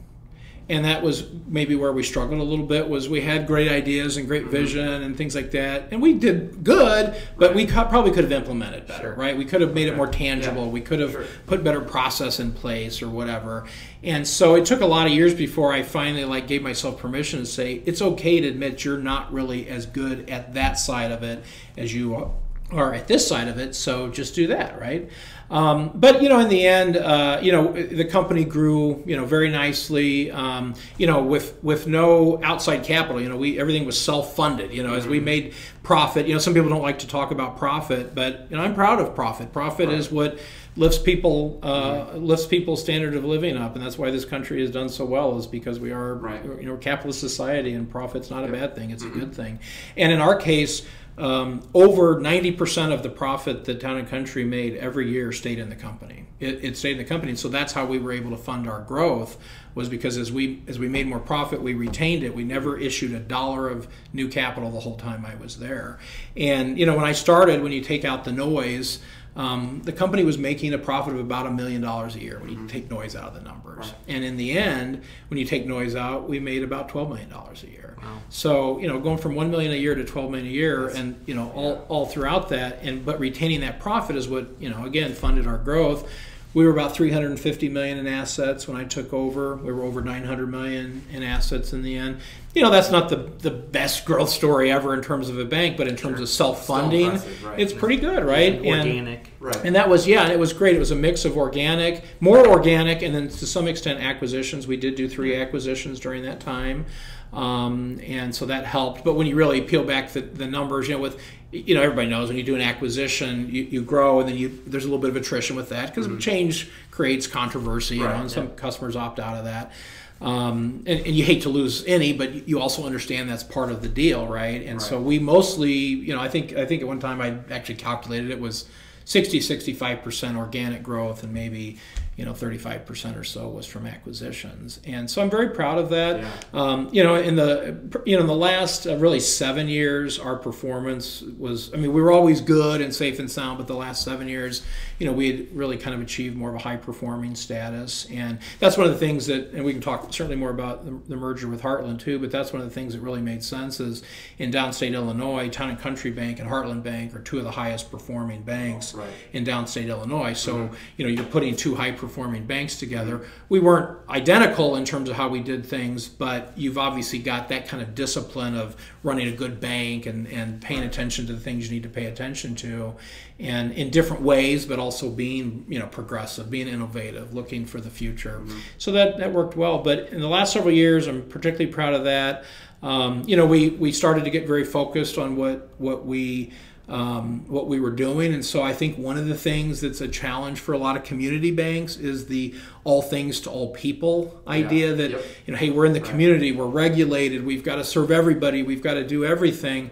and 0.69 0.85
that 0.85 1.03
was 1.03 1.27
maybe 1.47 1.75
where 1.75 1.93
we 1.93 2.03
struggled 2.03 2.41
a 2.41 2.45
little 2.45 2.67
bit 2.67 2.89
was 2.89 3.09
we 3.09 3.23
had 3.23 3.47
great 3.47 3.71
ideas 3.71 4.17
and 4.17 4.27
great 4.27 4.43
mm-hmm. 4.43 4.51
vision 4.51 4.87
and 4.87 5.17
things 5.17 5.35
like 5.35 5.51
that. 5.53 5.89
And 5.91 6.03
we 6.03 6.15
did 6.15 6.63
good 6.63 7.17
but 7.39 7.55
we 7.55 7.67
probably 7.67 8.11
could 8.11 8.25
have 8.25 8.33
implemented 8.33 8.87
better 8.87 9.15
sure. 9.15 9.15
right? 9.15 9.37
We 9.37 9.45
could 9.45 9.61
have 9.61 9.75
made 9.75 9.89
it 9.89 9.97
more 9.97 10.07
tangible. 10.07 10.67
Yeah. 10.67 10.73
we 10.73 10.81
could 10.81 11.01
have 11.01 11.13
sure. 11.13 11.25
put 11.47 11.65
better 11.65 11.81
process 11.81 12.39
in 12.39 12.53
place 12.53 13.01
or 13.01 13.09
whatever. 13.09 13.67
And 14.03 14.27
so 14.27 14.55
it 14.57 14.67
took 14.67 14.81
a 14.81 14.87
lot 14.87 15.07
of 15.07 15.13
years 15.13 15.35
before 15.35 15.73
i 15.73 15.83
finally 15.83 16.25
like 16.25 16.47
gave 16.47 16.63
myself 16.63 16.99
permission 16.99 17.41
to 17.41 17.47
say 17.47 17.83
it's 17.87 18.03
okay 18.03 18.41
to 18.41 18.49
admit 18.49 18.85
you're 18.85 18.99
not 18.99 19.33
really 19.33 19.69
as 19.69 19.87
good 19.87 20.29
at 20.31 20.55
that 20.55 20.79
side 20.79 21.11
of 21.11 21.23
it 21.23 21.43
as 21.77 21.95
you 21.95 22.33
are 22.71 22.95
at 22.95 23.09
this 23.09 23.27
side 23.27 23.49
of 23.49 23.59
it 23.59 23.75
so 23.75 24.09
just 24.09 24.35
do 24.35 24.49
that 24.49 24.79
right 24.81 25.11
um, 25.51 25.93
but 25.95 26.23
you 26.23 26.29
know, 26.29 26.41
in 26.41 26.49
the 26.49 26.67
end, 26.67 26.97
uh, 26.97 27.41
you 27.43 27.53
know, 27.53 27.73
the 27.73 28.05
company 28.05 28.45
grew, 28.45 29.03
you 29.07 29.17
know, 29.17 29.25
very 29.25 29.51
nicely. 29.51 30.31
Um, 30.31 30.75
you 30.99 31.07
know, 31.07 31.23
with 31.23 31.63
with 31.63 31.87
no 31.87 32.43
outside 32.43 32.85
capital. 32.85 33.21
You 33.21 33.29
know, 33.29 33.37
we 33.37 33.59
everything 33.59 33.87
was 33.87 33.99
self 33.99 34.37
funded. 34.37 34.73
You 34.73 34.83
know, 34.83 34.95
as 34.95 35.07
we 35.07 35.17
mm-hmm. 35.17 35.25
made 35.25 35.55
profit. 35.89 36.27
You 36.27 36.35
know, 36.35 36.39
some 36.39 36.53
people 36.53 36.69
don't 36.69 36.83
like 36.83 36.99
to 36.99 37.09
talk 37.09 37.31
about 37.31 37.57
profit, 37.57 38.15
but 38.15 38.47
you 38.51 38.59
know, 38.59 38.63
I'm 38.63 38.75
proud 38.75 39.01
of 39.01 39.15
profit. 39.15 39.55
Profit 39.55 39.89
right. 39.89 39.97
is 39.97 40.13
what 40.13 40.39
lifts 40.77 40.99
people 40.99 41.59
uh, 41.63 41.71
mm-hmm. 41.71 42.25
lifts 42.27 42.47
people's 42.47 42.83
standard 42.83 43.15
of 43.15 43.25
living 43.25 43.57
up, 43.57 43.75
and 43.75 43.83
that's 43.83 43.97
why 43.97 44.11
this 44.11 44.27
country 44.27 44.61
has 44.61 44.71
done 44.71 44.91
so 44.91 45.07
well. 45.07 45.39
Is 45.39 45.47
because 45.47 45.81
we 45.81 45.91
are 45.91 46.15
right. 46.17 46.45
you 46.45 46.67
know 46.67 46.77
capitalist 46.77 47.21
society, 47.21 47.73
and 47.73 47.91
profit's 47.91 48.31
not 48.31 48.45
a 48.45 48.49
bad 48.49 48.75
thing; 48.75 48.91
it's 48.91 49.03
mm-hmm. 49.03 49.17
a 49.17 49.25
good 49.25 49.35
thing. 49.35 49.61
And 49.97 50.13
in 50.13 50.21
our 50.21 50.37
case, 50.37 50.83
um, 51.19 51.69
over 51.75 52.21
90% 52.21 52.93
of 52.93 53.03
the 53.03 53.09
profit 53.09 53.65
that 53.65 53.81
Town 53.81 53.97
and 53.97 54.09
Country 54.09 54.45
made 54.45 54.77
every 54.77 55.11
year 55.11 55.33
stayed 55.33 55.59
in 55.59 55.69
the 55.69 55.77
company. 55.77 56.27
It, 56.39 56.65
it, 56.65 56.77
stayed 56.77 56.93
in 56.93 56.99
the 56.99 57.05
company, 57.05 57.35
so 57.35 57.49
that's 57.49 57.73
how 57.73 57.85
we 57.85 57.99
were 57.99 58.13
able 58.13 58.31
to 58.31 58.37
fund 58.37 58.69
our 58.69 58.81
growth. 58.83 59.37
Was 59.75 59.89
because 59.89 60.17
as 60.17 60.31
we 60.31 60.63
as 60.69 60.79
we 60.79 60.89
made 60.89 61.07
more 61.07 61.19
profit, 61.19 61.61
we 61.61 61.75
retained 61.75 62.23
it. 62.23 62.35
We 62.35 62.45
never 62.45 62.79
issued 62.79 63.13
a 63.13 63.19
dollar 63.19 63.69
of 63.69 63.89
new 64.13 64.29
capital 64.29 64.71
the 64.71 64.81
whole 64.81 64.97
time 64.97 65.27
I 65.27 65.35
was 65.35 65.59
there. 65.59 65.99
And 66.37 66.79
you 66.79 66.87
know, 66.87 66.97
when 66.97 67.05
I 67.05 67.13
started, 67.13 67.63
when 67.63 67.73
you 67.73 67.81
take 67.81 68.05
out 68.05 68.25
the 68.25 68.33
noise, 68.33 69.01
um, 69.39 69.81
the 69.85 69.93
company 69.93 70.25
was 70.25 70.37
making 70.37 70.75
a 70.75 70.79
profit 70.79 71.15
of 71.15 71.21
about 71.21 71.47
a 71.47 71.51
million 71.51 71.81
dollars 71.81 72.17
a 72.17 72.21
year 72.21 72.41
when 72.41 72.51
you 72.51 72.57
mm-hmm. 72.57 72.67
take 72.67 72.91
noise 72.91 73.15
out 73.15 73.29
of 73.29 73.35
the 73.35 73.41
numbers. 73.41 73.87
Right. 73.87 73.95
And 74.09 74.25
in 74.25 74.37
the 74.37 74.59
end, 74.59 75.03
when 75.29 75.39
you 75.39 75.45
take 75.45 75.65
noise 75.65 75.95
out, 75.95 76.29
we 76.29 76.41
made 76.41 76.65
about 76.65 76.89
twelve 76.89 77.09
million 77.09 77.31
dollars 77.31 77.63
a 77.63 77.71
year. 77.71 77.97
Wow. 78.03 78.19
So 78.31 78.79
you 78.81 78.89
know, 78.89 78.99
going 78.99 79.19
from 79.19 79.37
one 79.37 79.53
million 79.53 79.71
a 79.71 79.77
year 79.77 79.95
to 79.95 80.05
twelve 80.05 80.33
million 80.33 80.49
a 80.49 80.53
year, 80.53 80.87
That's, 80.87 80.99
and 80.99 81.23
you 81.27 81.35
know, 81.35 81.53
all, 81.55 81.75
yeah. 81.75 81.81
all 81.89 82.07
throughout 82.07 82.49
that, 82.49 82.81
and 82.83 83.07
but 83.07 83.21
retaining 83.21 83.61
that 83.61 83.79
profit 83.79 84.17
is 84.17 84.29
what 84.29 84.49
you 84.59 84.69
know 84.69 84.85
again 84.85 85.15
funded 85.15 85.47
our 85.47 85.59
growth. 85.59 86.11
We 86.55 86.65
were 86.65 86.73
about 86.73 86.95
350 86.95 87.69
million 87.69 87.99
in 87.99 88.07
assets 88.07 88.67
when 88.67 88.77
I 88.77 88.85
took 88.85 89.13
over. 89.13 89.57
We 89.57 89.71
were 89.71 89.83
over 89.83 90.01
900 90.01 90.47
million 90.47 91.05
in 91.13 91.23
assets 91.23 91.75
in 91.75 91.83
the 91.83 91.95
end. 91.95 92.21
You 92.55 92.63
know, 92.63 92.71
that's 92.71 92.91
not 92.91 93.11
the, 93.11 93.17
the 93.17 93.51
best 93.51 94.07
growth 94.07 94.31
story 94.31 94.73
ever 94.73 94.95
in 94.95 95.03
terms 95.03 95.29
of 95.29 95.39
a 95.39 95.45
bank, 95.45 95.77
but 95.77 95.87
in 95.87 95.95
terms 95.95 96.17
sure. 96.17 96.23
of 96.23 96.29
self 96.29 96.67
funding, 96.67 97.11
right. 97.45 97.59
it's 97.59 97.75
pretty 97.75 97.97
good, 97.97 98.25
right? 98.25 98.55
And, 98.55 98.67
organic. 98.67 99.28
Right. 99.41 99.57
And 99.65 99.77
that 99.77 99.89
was, 99.89 100.07
yeah, 100.07 100.25
and 100.25 100.33
it 100.33 100.39
was 100.39 100.53
great. 100.53 100.75
It 100.75 100.81
was 100.81 100.91
a 100.91 100.97
mix 100.97 101.25
of 101.25 101.37
organic, 101.37 102.03
more 102.21 102.47
organic, 102.47 103.03
and 103.03 103.15
then 103.15 103.29
to 103.29 103.47
some 103.47 103.69
extent 103.69 104.01
acquisitions. 104.01 104.67
We 104.67 104.77
did 104.77 104.97
do 104.97 105.09
three 105.09 105.37
acquisitions 105.41 106.01
during 106.01 106.25
that 106.25 106.41
time. 106.41 106.87
Um, 107.33 108.01
and 108.05 108.35
so 108.35 108.47
that 108.47 108.65
helped. 108.65 109.05
But 109.05 109.15
when 109.15 109.27
you 109.27 109.37
really 109.37 109.61
peel 109.61 109.85
back 109.85 110.11
the, 110.11 110.23
the 110.23 110.47
numbers, 110.47 110.89
you 110.89 110.95
know, 110.95 111.01
with 111.01 111.21
you 111.51 111.75
know 111.75 111.83
everybody 111.83 112.09
knows 112.09 112.29
when 112.29 112.37
you 112.37 112.43
do 112.43 112.55
an 112.55 112.61
acquisition, 112.61 113.49
you, 113.51 113.63
you 113.65 113.83
grow 113.83 114.21
and 114.21 114.29
then 114.29 114.37
you 114.37 114.63
there's 114.67 114.85
a 114.85 114.87
little 114.87 115.01
bit 115.01 115.11
of 115.11 115.17
attrition 115.17 115.57
with 115.57 115.69
that 115.69 115.89
because 115.89 116.07
mm-hmm. 116.07 116.19
change 116.19 116.71
creates 116.91 117.27
controversy. 117.27 117.97
You 117.97 118.07
right, 118.07 118.15
know, 118.15 118.23
and 118.23 118.31
some 118.31 118.49
customers 118.51 118.97
opt 118.97 119.21
out 119.21 119.37
of 119.37 119.45
that. 119.45 119.73
Um, 120.21 120.83
and, 120.87 121.01
and, 121.07 121.15
you 121.15 121.23
hate 121.23 121.43
to 121.43 121.49
lose 121.49 121.85
any, 121.87 122.13
but 122.13 122.49
you 122.49 122.61
also 122.61 122.85
understand 122.85 123.31
that's 123.31 123.45
part 123.45 123.71
of 123.71 123.83
the 123.83 123.89
deal, 123.89 124.27
right? 124.27 124.61
And 124.63 124.81
right. 124.81 124.83
so 124.83 125.01
we 125.01 125.21
mostly, 125.21 125.71
you 125.71 126.13
know, 126.13 126.21
I 126.21 126.29
think 126.29 126.55
I 126.55 126.67
think 126.67 126.83
at 126.83 126.89
one 126.89 126.99
time 126.99 127.21
I 127.21 127.39
actually 127.55 127.77
calculated 127.77 128.31
it 128.31 128.41
was 128.41 128.69
60 129.09 129.41
65% 129.41 130.37
organic 130.37 130.83
growth 130.83 131.23
and 131.23 131.33
maybe 131.33 131.79
you 132.19 132.25
know 132.25 132.33
35% 132.33 133.17
or 133.17 133.23
so 133.23 133.49
was 133.49 133.65
from 133.65 133.87
acquisitions 133.87 134.81
and 134.85 135.09
so 135.09 135.23
i'm 135.23 135.31
very 135.31 135.51
proud 135.51 135.79
of 135.79 135.89
that 135.91 136.21
yeah. 136.21 136.31
um, 136.53 136.89
you 136.93 137.05
know 137.05 137.15
in 137.15 137.37
the 137.37 137.79
you 138.05 138.17
know 138.17 138.23
in 138.23 138.27
the 138.27 138.35
last 138.35 138.89
uh, 138.89 138.97
really 138.97 139.21
seven 139.21 139.69
years 139.69 140.19
our 140.19 140.35
performance 140.35 141.23
was 141.39 141.73
i 141.73 141.77
mean 141.77 141.93
we 141.93 142.03
were 142.03 142.11
always 142.11 142.41
good 142.41 142.81
and 142.81 142.93
safe 142.93 143.21
and 143.21 143.31
sound 143.31 143.57
but 143.57 143.69
the 143.69 143.75
last 143.75 144.03
seven 144.03 144.27
years 144.27 144.65
you 144.99 145.07
know 145.07 145.13
we 145.13 145.31
had 145.31 145.57
really 145.57 145.77
kind 145.77 145.95
of 145.95 146.03
achieved 146.03 146.37
more 146.37 146.49
of 146.49 146.57
a 146.57 146.59
high 146.59 146.77
performing 146.77 147.37
status 147.37 148.09
and 148.11 148.41
that's 148.59 148.77
one 148.77 148.85
of 148.85 148.93
the 148.93 148.99
things 148.99 149.27
that 149.27 149.53
and 149.53 149.65
we 149.65 149.73
can 149.73 149.81
talk 149.81 150.13
certainly 150.13 150.37
more 150.37 150.51
about 150.51 150.85
the, 150.85 151.01
the 151.07 151.17
merger 151.17 151.47
with 151.47 151.63
heartland 151.63 152.01
too 152.01 152.19
but 152.19 152.33
that's 152.33 152.53
one 152.53 152.61
of 152.61 152.69
the 152.69 152.75
things 152.75 152.95
that 152.95 153.01
really 153.01 153.23
made 153.23 153.45
sense 153.45 153.79
is 153.79 154.03
in 154.39 154.51
downstate 154.51 154.93
illinois 154.93 155.49
town 155.49 155.71
and 155.71 155.79
country 155.79 156.11
bank 156.11 156.41
and 156.41 156.51
heartland 156.51 156.83
bank 156.83 157.15
are 157.15 157.21
two 157.21 157.39
of 157.39 157.45
the 157.45 157.53
highest 157.53 157.93
performing 157.93 158.43
banks 158.43 158.93
right. 158.93 159.09
in 159.33 159.45
downstate 159.45 159.87
illinois 159.87 160.33
so 160.33 160.55
mm-hmm. 160.55 160.75
you 160.97 161.07
know 161.07 161.13
you're 161.13 161.31
putting 161.31 161.55
two 161.55 161.77
high 161.77 161.93
performing 161.93 162.08
banks 162.47 162.77
together. 162.77 163.27
We 163.49 163.61
weren't 163.61 163.99
identical 164.09 164.77
in 164.77 164.85
terms 164.85 165.09
of 165.09 165.17
how 165.17 165.29
we 165.29 165.41
did 165.41 165.65
things, 165.65 166.09
but 166.09 166.53
you've 166.57 166.79
obviously 166.79 167.19
got 167.19 167.49
that 167.49 167.69
kind 167.69 167.83
of 167.83 167.95
discipline 167.95 168.57
of 168.57 168.77
running 169.03 169.29
a 169.29 169.33
good 169.33 169.61
bank 169.61 170.07
and, 170.07 170.27
and 170.29 170.61
paying 170.61 170.83
attention 170.83 171.27
to 171.27 171.33
the 171.33 171.41
things 171.41 171.69
you 171.69 171.75
need 171.75 171.83
to 171.85 171.89
pay 171.89 172.07
attention 172.07 172.55
to 172.57 172.95
and 173.41 173.73
in 173.73 173.91
different 173.91 174.23
ways, 174.23 174.67
but 174.67 174.79
also 174.79 175.09
being, 175.11 175.65
you 175.69 175.79
know, 175.79 175.87
progressive, 175.87 176.51
being 176.51 176.67
innovative, 176.67 177.35
looking 177.35 177.65
for 177.67 177.81
the 177.81 177.91
future. 177.91 178.41
Mm-hmm. 178.41 178.59
So 178.79 178.93
that, 178.93 179.19
that 179.19 179.33
worked 179.33 179.57
well. 179.57 179.79
But 179.79 180.09
in 180.09 180.21
the 180.21 180.29
last 180.29 180.53
several 180.53 180.75
years, 180.75 181.07
I'm 181.07 181.23
particularly 181.23 181.73
proud 181.73 181.95
of 181.95 182.05
that. 182.05 182.45
Um, 182.83 183.25
you 183.27 183.37
know, 183.37 183.47
we, 183.47 183.71
we 183.71 183.93
started 183.93 184.25
to 184.25 184.31
get 184.31 184.47
very 184.47 184.65
focused 184.65 185.19
on 185.19 185.37
what, 185.37 185.69
what 185.79 186.05
we 186.07 186.53
um, 186.89 187.45
what 187.49 187.67
we 187.67 187.81
were 187.81 187.91
doing. 187.91 188.33
And 188.33 188.45
so 188.45 188.63
I 188.63 188.73
think 188.73 188.97
one 188.97 189.19
of 189.19 189.27
the 189.27 189.35
things 189.35 189.81
that's 189.81 190.01
a 190.01 190.09
challenge 190.09 190.61
for 190.61 190.73
a 190.73 190.79
lot 190.79 190.97
of 190.97 191.05
community 191.05 191.51
banks 191.51 191.97
is 191.97 192.27
the 192.27 192.55
all 192.85 193.03
things 193.03 193.41
to 193.41 193.51
all 193.51 193.75
people 193.75 194.41
idea 194.47 194.91
yeah. 194.91 194.95
that, 194.95 195.11
yep. 195.11 195.25
you 195.47 195.53
know, 195.53 195.59
hey, 195.59 195.71
we're 195.71 195.85
in 195.85 195.93
the 195.93 196.01
right. 196.01 196.11
community, 196.11 196.53
we're 196.53 196.67
regulated, 196.67 197.45
we've 197.45 197.63
got 197.63 197.77
to 197.77 197.85
serve 197.85 198.11
everybody, 198.11 198.63
we've 198.63 198.83
got 198.83 198.95
to 198.95 199.07
do 199.07 199.25
everything 199.25 199.91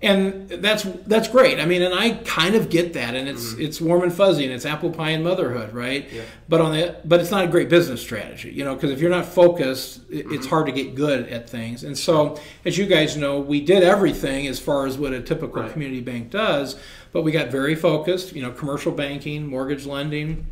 and 0.00 0.48
that's 0.48 0.84
that's 1.06 1.26
great. 1.26 1.58
I 1.58 1.64
mean, 1.64 1.82
and 1.82 1.92
I 1.92 2.12
kind 2.24 2.54
of 2.54 2.70
get 2.70 2.92
that, 2.92 3.16
and 3.16 3.28
it's 3.28 3.52
mm-hmm. 3.52 3.62
it's 3.62 3.80
warm 3.80 4.02
and 4.02 4.12
fuzzy, 4.12 4.44
and 4.44 4.52
it's 4.52 4.64
apple 4.64 4.90
pie 4.90 5.10
and 5.10 5.24
motherhood, 5.24 5.74
right? 5.74 6.08
Yeah. 6.12 6.22
But 6.48 6.60
on 6.60 6.72
the 6.72 6.96
but 7.04 7.20
it's 7.20 7.32
not 7.32 7.44
a 7.44 7.48
great 7.48 7.68
business 7.68 8.00
strategy, 8.00 8.50
you 8.50 8.64
know, 8.64 8.74
because 8.74 8.92
if 8.92 9.00
you're 9.00 9.10
not 9.10 9.26
focused, 9.26 10.08
mm-hmm. 10.08 10.32
it's 10.32 10.46
hard 10.46 10.66
to 10.66 10.72
get 10.72 10.94
good 10.94 11.28
at 11.28 11.50
things. 11.50 11.82
And 11.82 11.98
so, 11.98 12.38
as 12.64 12.78
you 12.78 12.86
guys 12.86 13.16
know, 13.16 13.40
we 13.40 13.60
did 13.60 13.82
everything 13.82 14.46
as 14.46 14.60
far 14.60 14.86
as 14.86 14.96
what 14.96 15.12
a 15.12 15.20
typical 15.20 15.62
right. 15.62 15.72
community 15.72 16.00
bank 16.00 16.30
does, 16.30 16.76
but 17.10 17.22
we 17.22 17.32
got 17.32 17.50
very 17.50 17.74
focused. 17.74 18.32
You 18.34 18.42
know, 18.42 18.52
commercial 18.52 18.92
banking, 18.92 19.48
mortgage 19.48 19.84
lending. 19.84 20.46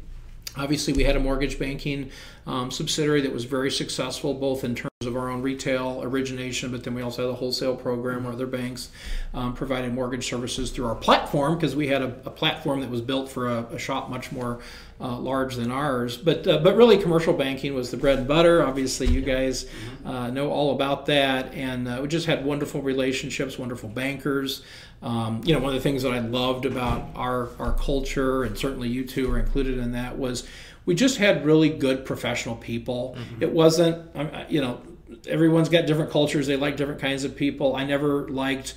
Obviously, 0.56 0.92
we 0.92 1.04
had 1.04 1.14
a 1.14 1.20
mortgage 1.20 1.56
banking 1.59 2.11
um, 2.46 2.72
subsidiary 2.72 3.20
that 3.20 3.32
was 3.32 3.44
very 3.44 3.70
successful, 3.70 4.35
both 4.35 4.64
in 4.64 4.74
terms 4.74 4.90
of 5.06 5.16
our 5.16 5.30
own 5.30 5.42
retail 5.42 6.00
origination, 6.02 6.70
but 6.70 6.84
then 6.84 6.94
we 6.94 7.02
also 7.02 7.26
had 7.26 7.30
a 7.30 7.36
wholesale 7.36 7.76
program 7.76 8.24
where 8.24 8.32
other 8.32 8.46
banks 8.46 8.90
um, 9.34 9.54
provided 9.54 9.92
mortgage 9.94 10.26
services 10.26 10.70
through 10.70 10.86
our 10.86 10.94
platform 10.94 11.54
because 11.54 11.76
we 11.76 11.88
had 11.88 12.02
a, 12.02 12.06
a, 12.24 12.30
platform 12.30 12.80
that 12.80 12.90
was 12.90 13.00
built 13.00 13.30
for 13.30 13.48
a, 13.48 13.64
a 13.72 13.78
shop 13.78 14.10
much 14.10 14.32
more 14.32 14.60
uh, 15.00 15.16
large 15.18 15.56
than 15.56 15.70
ours. 15.70 16.16
But 16.16 16.46
uh, 16.46 16.58
but 16.58 16.76
really, 16.76 16.98
commercial 16.98 17.32
banking 17.32 17.74
was 17.74 17.90
the 17.90 17.96
bread 17.96 18.18
and 18.18 18.28
butter. 18.28 18.64
Obviously, 18.64 19.06
you 19.06 19.20
guys 19.20 19.66
uh, 20.04 20.30
know 20.30 20.50
all 20.50 20.74
about 20.74 21.06
that, 21.06 21.52
and 21.54 21.86
uh, 21.86 21.98
we 22.02 22.08
just 22.08 22.26
had 22.26 22.44
wonderful 22.44 22.82
relationships, 22.82 23.58
wonderful 23.58 23.88
bankers. 23.88 24.62
Um, 25.02 25.42
you 25.44 25.52
know, 25.52 25.60
one 25.60 25.68
of 25.68 25.74
the 25.74 25.82
things 25.82 26.02
that 26.02 26.12
I 26.12 26.20
loved 26.20 26.64
about 26.64 27.08
our 27.14 27.50
our 27.58 27.74
culture, 27.74 28.44
and 28.44 28.56
certainly 28.56 28.88
you 28.88 29.04
two 29.04 29.30
are 29.30 29.38
included 29.38 29.78
in 29.78 29.92
that, 29.92 30.16
was 30.18 30.46
we 30.86 30.94
just 30.94 31.18
had 31.18 31.44
really 31.44 31.68
good 31.68 32.06
professional 32.06 32.56
people. 32.56 33.16
Mm-hmm. 33.18 33.42
It 33.42 33.52
wasn't, 33.52 34.50
you 34.50 34.60
know, 34.60 34.80
everyone's 35.28 35.68
got 35.68 35.86
different 35.86 36.10
cultures. 36.10 36.46
They 36.46 36.56
like 36.56 36.76
different 36.76 37.00
kinds 37.00 37.24
of 37.24 37.36
people. 37.36 37.74
I 37.76 37.84
never 37.84 38.28
liked, 38.28 38.74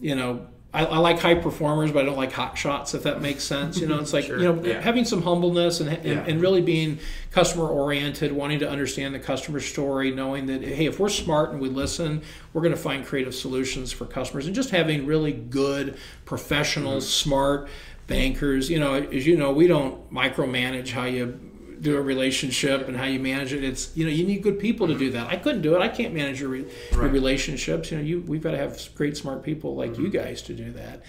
you 0.00 0.14
know, 0.14 0.46
I, 0.74 0.84
I, 0.84 0.98
like 0.98 1.20
high 1.20 1.36
performers, 1.36 1.90
but 1.90 2.02
I 2.02 2.06
don't 2.06 2.18
like 2.18 2.32
hot 2.32 2.58
shots. 2.58 2.92
If 2.92 3.04
that 3.04 3.22
makes 3.22 3.42
sense, 3.44 3.78
you 3.80 3.86
know, 3.86 3.98
it's 3.98 4.12
like 4.12 4.24
Sure. 4.26 4.38
you 4.38 4.44
know 4.44 4.62
Yeah. 4.62 4.80
having 4.82 5.06
some 5.06 5.22
humbleness 5.22 5.80
and, 5.80 5.88
and, 5.88 6.04
Yeah. 6.04 6.24
and 6.26 6.38
really 6.40 6.60
being 6.60 6.98
customer 7.30 7.66
oriented, 7.66 8.32
wanting 8.32 8.58
to 8.58 8.68
understand 8.68 9.14
the 9.14 9.18
customer 9.18 9.60
story, 9.60 10.10
knowing 10.10 10.46
that 10.46 10.62
hey, 10.62 10.84
if 10.84 11.00
we're 11.00 11.08
smart 11.08 11.52
and 11.52 11.60
we 11.62 11.70
listen, 11.70 12.20
we're 12.52 12.62
going 12.62 12.74
to 12.74 12.80
find 12.80 13.06
creative 13.06 13.34
solutions 13.34 13.90
for 13.90 14.04
customers, 14.04 14.46
and 14.46 14.54
just 14.54 14.68
having 14.70 15.06
really 15.06 15.32
good 15.32 15.96
professional, 16.26 16.94
mm-hmm. 16.98 17.00
smart 17.00 17.68
bankers. 18.06 18.68
You 18.68 18.78
know, 18.80 18.94
as 18.94 19.26
you 19.26 19.36
know, 19.36 19.52
we 19.52 19.66
don't 19.68 20.12
micromanage 20.12 20.90
how 20.90 21.04
you 21.04 21.40
do 21.86 21.96
a 21.96 22.02
relationship 22.02 22.88
and 22.88 22.96
how 22.96 23.04
you 23.04 23.20
manage 23.20 23.52
it. 23.52 23.62
It's 23.64 23.96
you 23.96 24.04
know 24.04 24.10
you 24.10 24.26
need 24.26 24.42
good 24.42 24.58
people 24.58 24.86
to 24.88 24.94
do 24.98 25.10
that. 25.12 25.28
I 25.28 25.36
couldn't 25.36 25.62
do 25.62 25.74
it. 25.76 25.80
I 25.80 25.88
can't 25.88 26.12
manage 26.12 26.40
your, 26.40 26.50
re- 26.50 26.66
your 26.92 27.02
Right. 27.02 27.12
relationships. 27.12 27.90
You 27.90 27.98
know, 27.98 28.02
you 28.02 28.20
we've 28.26 28.42
got 28.42 28.50
to 28.50 28.58
have 28.58 28.78
great 28.94 29.16
smart 29.16 29.42
people 29.42 29.74
like 29.76 29.96
you 29.96 30.10
guys 30.10 30.42
to 30.42 30.52
do 30.52 30.72
that. 30.72 31.02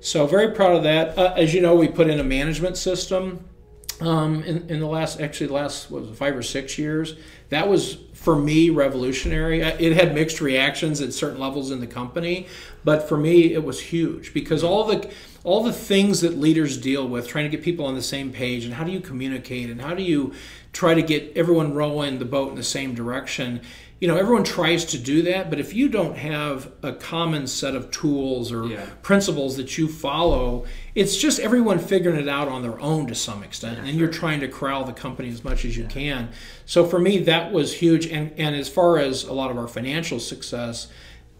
So 0.00 0.26
very 0.26 0.50
proud 0.52 0.74
of 0.76 0.82
that. 0.84 1.16
Uh, 1.16 1.34
as 1.36 1.54
you 1.54 1.60
know, 1.60 1.76
we 1.76 1.86
put 1.86 2.08
in 2.08 2.18
a 2.18 2.24
management 2.24 2.76
system 2.76 3.44
um, 4.00 4.42
in, 4.42 4.68
in 4.68 4.80
the 4.80 4.86
last 4.86 5.20
actually 5.20 5.46
the 5.48 5.52
last 5.52 5.90
what 5.90 6.02
was 6.02 6.10
it, 6.10 6.16
five 6.16 6.36
or 6.36 6.42
six 6.42 6.78
years. 6.78 7.14
That 7.50 7.68
was 7.68 7.98
for 8.14 8.34
me 8.36 8.70
revolutionary. 8.70 9.60
It 9.60 9.92
had 9.92 10.14
mixed 10.14 10.40
reactions 10.40 11.00
at 11.02 11.12
certain 11.12 11.38
levels 11.38 11.70
in 11.70 11.80
the 11.80 11.86
company, 11.86 12.46
but 12.84 13.08
for 13.08 13.18
me 13.18 13.52
it 13.52 13.62
was 13.62 13.80
huge 13.80 14.32
because 14.32 14.64
all 14.64 14.84
the 14.84 15.10
all 15.44 15.62
the 15.62 15.72
things 15.72 16.20
that 16.20 16.38
leaders 16.38 16.76
deal 16.78 17.06
with, 17.06 17.26
trying 17.26 17.50
to 17.50 17.56
get 17.56 17.64
people 17.64 17.84
on 17.86 17.94
the 17.94 18.02
same 18.02 18.30
page, 18.32 18.64
and 18.64 18.74
how 18.74 18.84
do 18.84 18.92
you 18.92 19.00
communicate, 19.00 19.70
and 19.70 19.80
how 19.80 19.94
do 19.94 20.02
you 20.02 20.32
try 20.72 20.94
to 20.94 21.02
get 21.02 21.32
everyone 21.36 21.74
rowing 21.74 22.18
the 22.18 22.24
boat 22.24 22.50
in 22.50 22.54
the 22.56 22.62
same 22.62 22.94
direction. 22.94 23.60
You 24.00 24.08
know, 24.08 24.16
everyone 24.16 24.42
tries 24.42 24.84
to 24.86 24.98
do 24.98 25.22
that, 25.22 25.48
but 25.48 25.60
if 25.60 25.74
you 25.74 25.88
don't 25.88 26.16
have 26.16 26.72
a 26.82 26.92
common 26.92 27.46
set 27.46 27.76
of 27.76 27.90
tools 27.92 28.50
or 28.50 28.66
Yeah. 28.66 28.86
principles 29.02 29.56
that 29.58 29.78
you 29.78 29.86
follow, 29.86 30.64
it's 30.94 31.16
just 31.16 31.38
everyone 31.38 31.78
figuring 31.78 32.18
it 32.18 32.28
out 32.28 32.48
on 32.48 32.62
their 32.62 32.80
own 32.80 33.06
to 33.08 33.14
some 33.14 33.44
extent, 33.44 33.78
and 33.78 33.96
you're 33.98 34.08
trying 34.08 34.40
to 34.40 34.48
corral 34.48 34.84
the 34.84 34.92
company 34.92 35.28
as 35.28 35.44
much 35.44 35.64
as 35.64 35.76
you 35.76 35.84
can. 35.84 36.30
So 36.66 36.84
for 36.84 36.98
me, 36.98 37.18
that 37.18 37.52
was 37.52 37.74
huge. 37.74 38.06
And 38.06 38.32
and 38.36 38.56
as 38.56 38.68
far 38.68 38.98
as 38.98 39.24
a 39.24 39.32
lot 39.32 39.50
of 39.50 39.58
our 39.58 39.68
financial 39.68 40.18
success, 40.18 40.88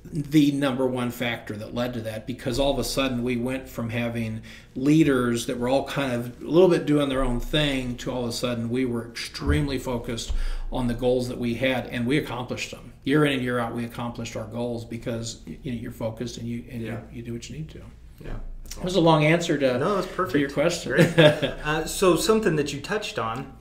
the 0.04 0.50
number 0.52 0.86
one 0.86 1.10
factor 1.10 1.56
that 1.56 1.74
led 1.74 1.94
to 1.94 2.00
that 2.00 2.26
because 2.26 2.58
all 2.58 2.72
of 2.72 2.78
a 2.78 2.84
sudden 2.84 3.22
we 3.22 3.36
went 3.36 3.68
from 3.68 3.90
having 3.90 4.42
leaders 4.74 5.46
that 5.46 5.58
were 5.58 5.68
all 5.68 5.84
kind 5.86 6.12
of 6.12 6.42
a 6.42 6.44
little 6.44 6.68
bit 6.68 6.86
doing 6.86 7.08
their 7.08 7.22
own 7.22 7.38
thing 7.38 7.96
to 7.96 8.10
all 8.10 8.24
of 8.24 8.28
a 8.28 8.32
sudden 8.32 8.68
we 8.68 8.84
were 8.84 9.08
extremely 9.08 9.78
focused 9.78 10.32
on 10.72 10.88
the 10.88 10.94
goals 10.94 11.28
that 11.28 11.38
we 11.38 11.54
had 11.54 11.86
and 11.86 12.06
we 12.06 12.18
accomplished 12.18 12.70
them. 12.72 12.92
Year 13.04 13.24
in 13.24 13.32
and 13.32 13.42
year 13.42 13.58
out 13.58 13.74
we 13.74 13.84
accomplished 13.84 14.34
our 14.36 14.46
goals 14.46 14.84
because 14.84 15.40
you 15.46 15.72
know 15.72 15.78
you're 15.78 15.92
focused 15.92 16.36
and 16.38 16.48
you 16.48 16.64
and 16.70 16.82
Yeah. 16.82 17.00
you, 17.12 17.18
you 17.18 17.22
do 17.22 17.32
what 17.32 17.48
you 17.48 17.56
need 17.56 17.68
to. 17.70 17.82
Yeah. 18.24 18.36
it 18.76 18.82
was 18.84 18.96
a 18.96 19.00
long 19.00 19.24
answer 19.24 19.56
to, 19.58 19.78
No, 19.78 20.00
that's 20.02 20.32
to 20.32 20.38
your 20.38 20.50
question. 20.50 20.92
Uh, 21.64 21.84
so 21.84 22.16
something 22.16 22.56
that 22.56 22.72
you 22.72 22.80
touched 22.80 23.18
on, 23.18 23.52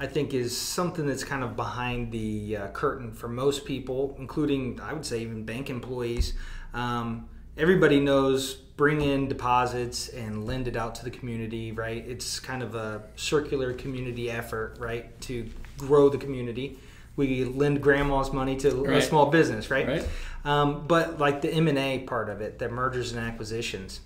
I 0.00 0.06
think, 0.06 0.32
is 0.32 0.56
something 0.56 1.06
that's 1.06 1.24
kind 1.24 1.44
of 1.44 1.54
behind 1.56 2.10
the 2.10 2.56
uh, 2.56 2.68
curtain 2.68 3.12
for 3.12 3.28
most 3.28 3.66
people, 3.66 4.16
including 4.18 4.80
I 4.80 4.94
would 4.94 5.04
say 5.04 5.20
even 5.20 5.44
bank 5.44 5.68
employees. 5.68 6.32
Um, 6.72 7.28
everybody 7.56 8.00
knows 8.00 8.54
bring 8.80 9.02
in 9.02 9.28
deposits 9.28 10.08
and 10.08 10.46
lend 10.46 10.66
it 10.66 10.74
out 10.74 10.94
to 10.94 11.04
the 11.04 11.10
community, 11.10 11.70
right? 11.70 12.02
It's 12.08 12.40
kind 12.40 12.62
of 12.62 12.74
a 12.74 13.02
circular 13.14 13.74
community 13.74 14.30
effort, 14.30 14.78
right, 14.80 15.20
to 15.20 15.46
grow 15.76 16.08
the 16.08 16.16
community. 16.16 16.78
We 17.16 17.44
lend 17.44 17.82
grandma's 17.82 18.32
money 18.32 18.56
to 18.56 18.84
a 18.86 19.02
small 19.02 19.26
business, 19.26 19.70
right? 19.70 19.86
Right. 19.86 20.08
Um, 20.46 20.86
but 20.86 21.18
like 21.18 21.42
the 21.42 21.52
M 21.52 21.68
and 21.68 21.76
A 21.76 21.98
part 21.98 22.30
of 22.30 22.40
it, 22.40 22.58
the 22.58 22.70
mergers 22.70 23.12
and 23.12 23.20
acquisitions, 23.20 24.00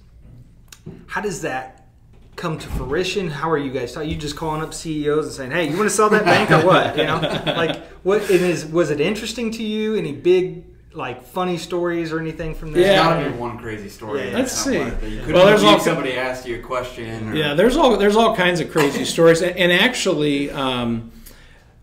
how 1.06 1.20
does 1.20 1.42
that 1.42 1.83
come 2.36 2.58
to 2.58 2.68
fruition? 2.68 3.30
How 3.30 3.50
are 3.50 3.58
you 3.58 3.70
guys? 3.70 3.92
talking? 3.92 4.10
You 4.10 4.16
just 4.16 4.36
calling 4.36 4.62
up 4.62 4.74
CEOs 4.74 5.26
and 5.26 5.34
saying, 5.34 5.50
"Hey, 5.52 5.70
you 5.70 5.76
want 5.76 5.88
to 5.88 5.94
sell 5.94 6.10
that 6.10 6.24
bank 6.24 6.50
or 6.50 6.66
what?" 6.66 6.96
You 6.96 7.04
know, 7.04 7.18
like 7.46 7.84
what? 8.02 8.22
It 8.30 8.42
is. 8.42 8.66
Was 8.66 8.90
it 8.90 9.00
interesting 9.00 9.50
to 9.52 9.62
you? 9.62 9.94
Any 9.96 10.12
big 10.12 10.64
like 10.92 11.24
funny 11.24 11.58
stories 11.58 12.12
or 12.12 12.20
anything 12.20 12.54
from 12.54 12.72
there? 12.72 12.82
There's 12.82 12.94
Yeah. 12.96 13.16
gotta 13.18 13.30
be 13.30 13.36
one 13.36 13.58
crazy 13.58 13.88
story. 13.88 14.28
Yeah, 14.30 14.38
let's 14.38 14.52
see. 14.52 14.78
that 14.78 15.02
You 15.02 15.34
Well, 15.34 15.46
there's 15.46 15.60
believe 15.60 15.74
also- 15.78 15.90
somebody 15.90 16.12
asked 16.16 16.46
you 16.46 16.56
a 16.56 16.62
question. 16.62 17.30
Or, 17.30 17.34
Yeah, 17.34 17.54
there's 17.54 17.76
all 17.76 17.96
there's 17.96 18.16
all 18.16 18.36
kinds 18.36 18.60
of 18.60 18.70
crazy 18.70 19.04
stories, 19.14 19.42
and, 19.42 19.56
and 19.56 19.72
actually, 19.72 20.50
um, 20.50 21.10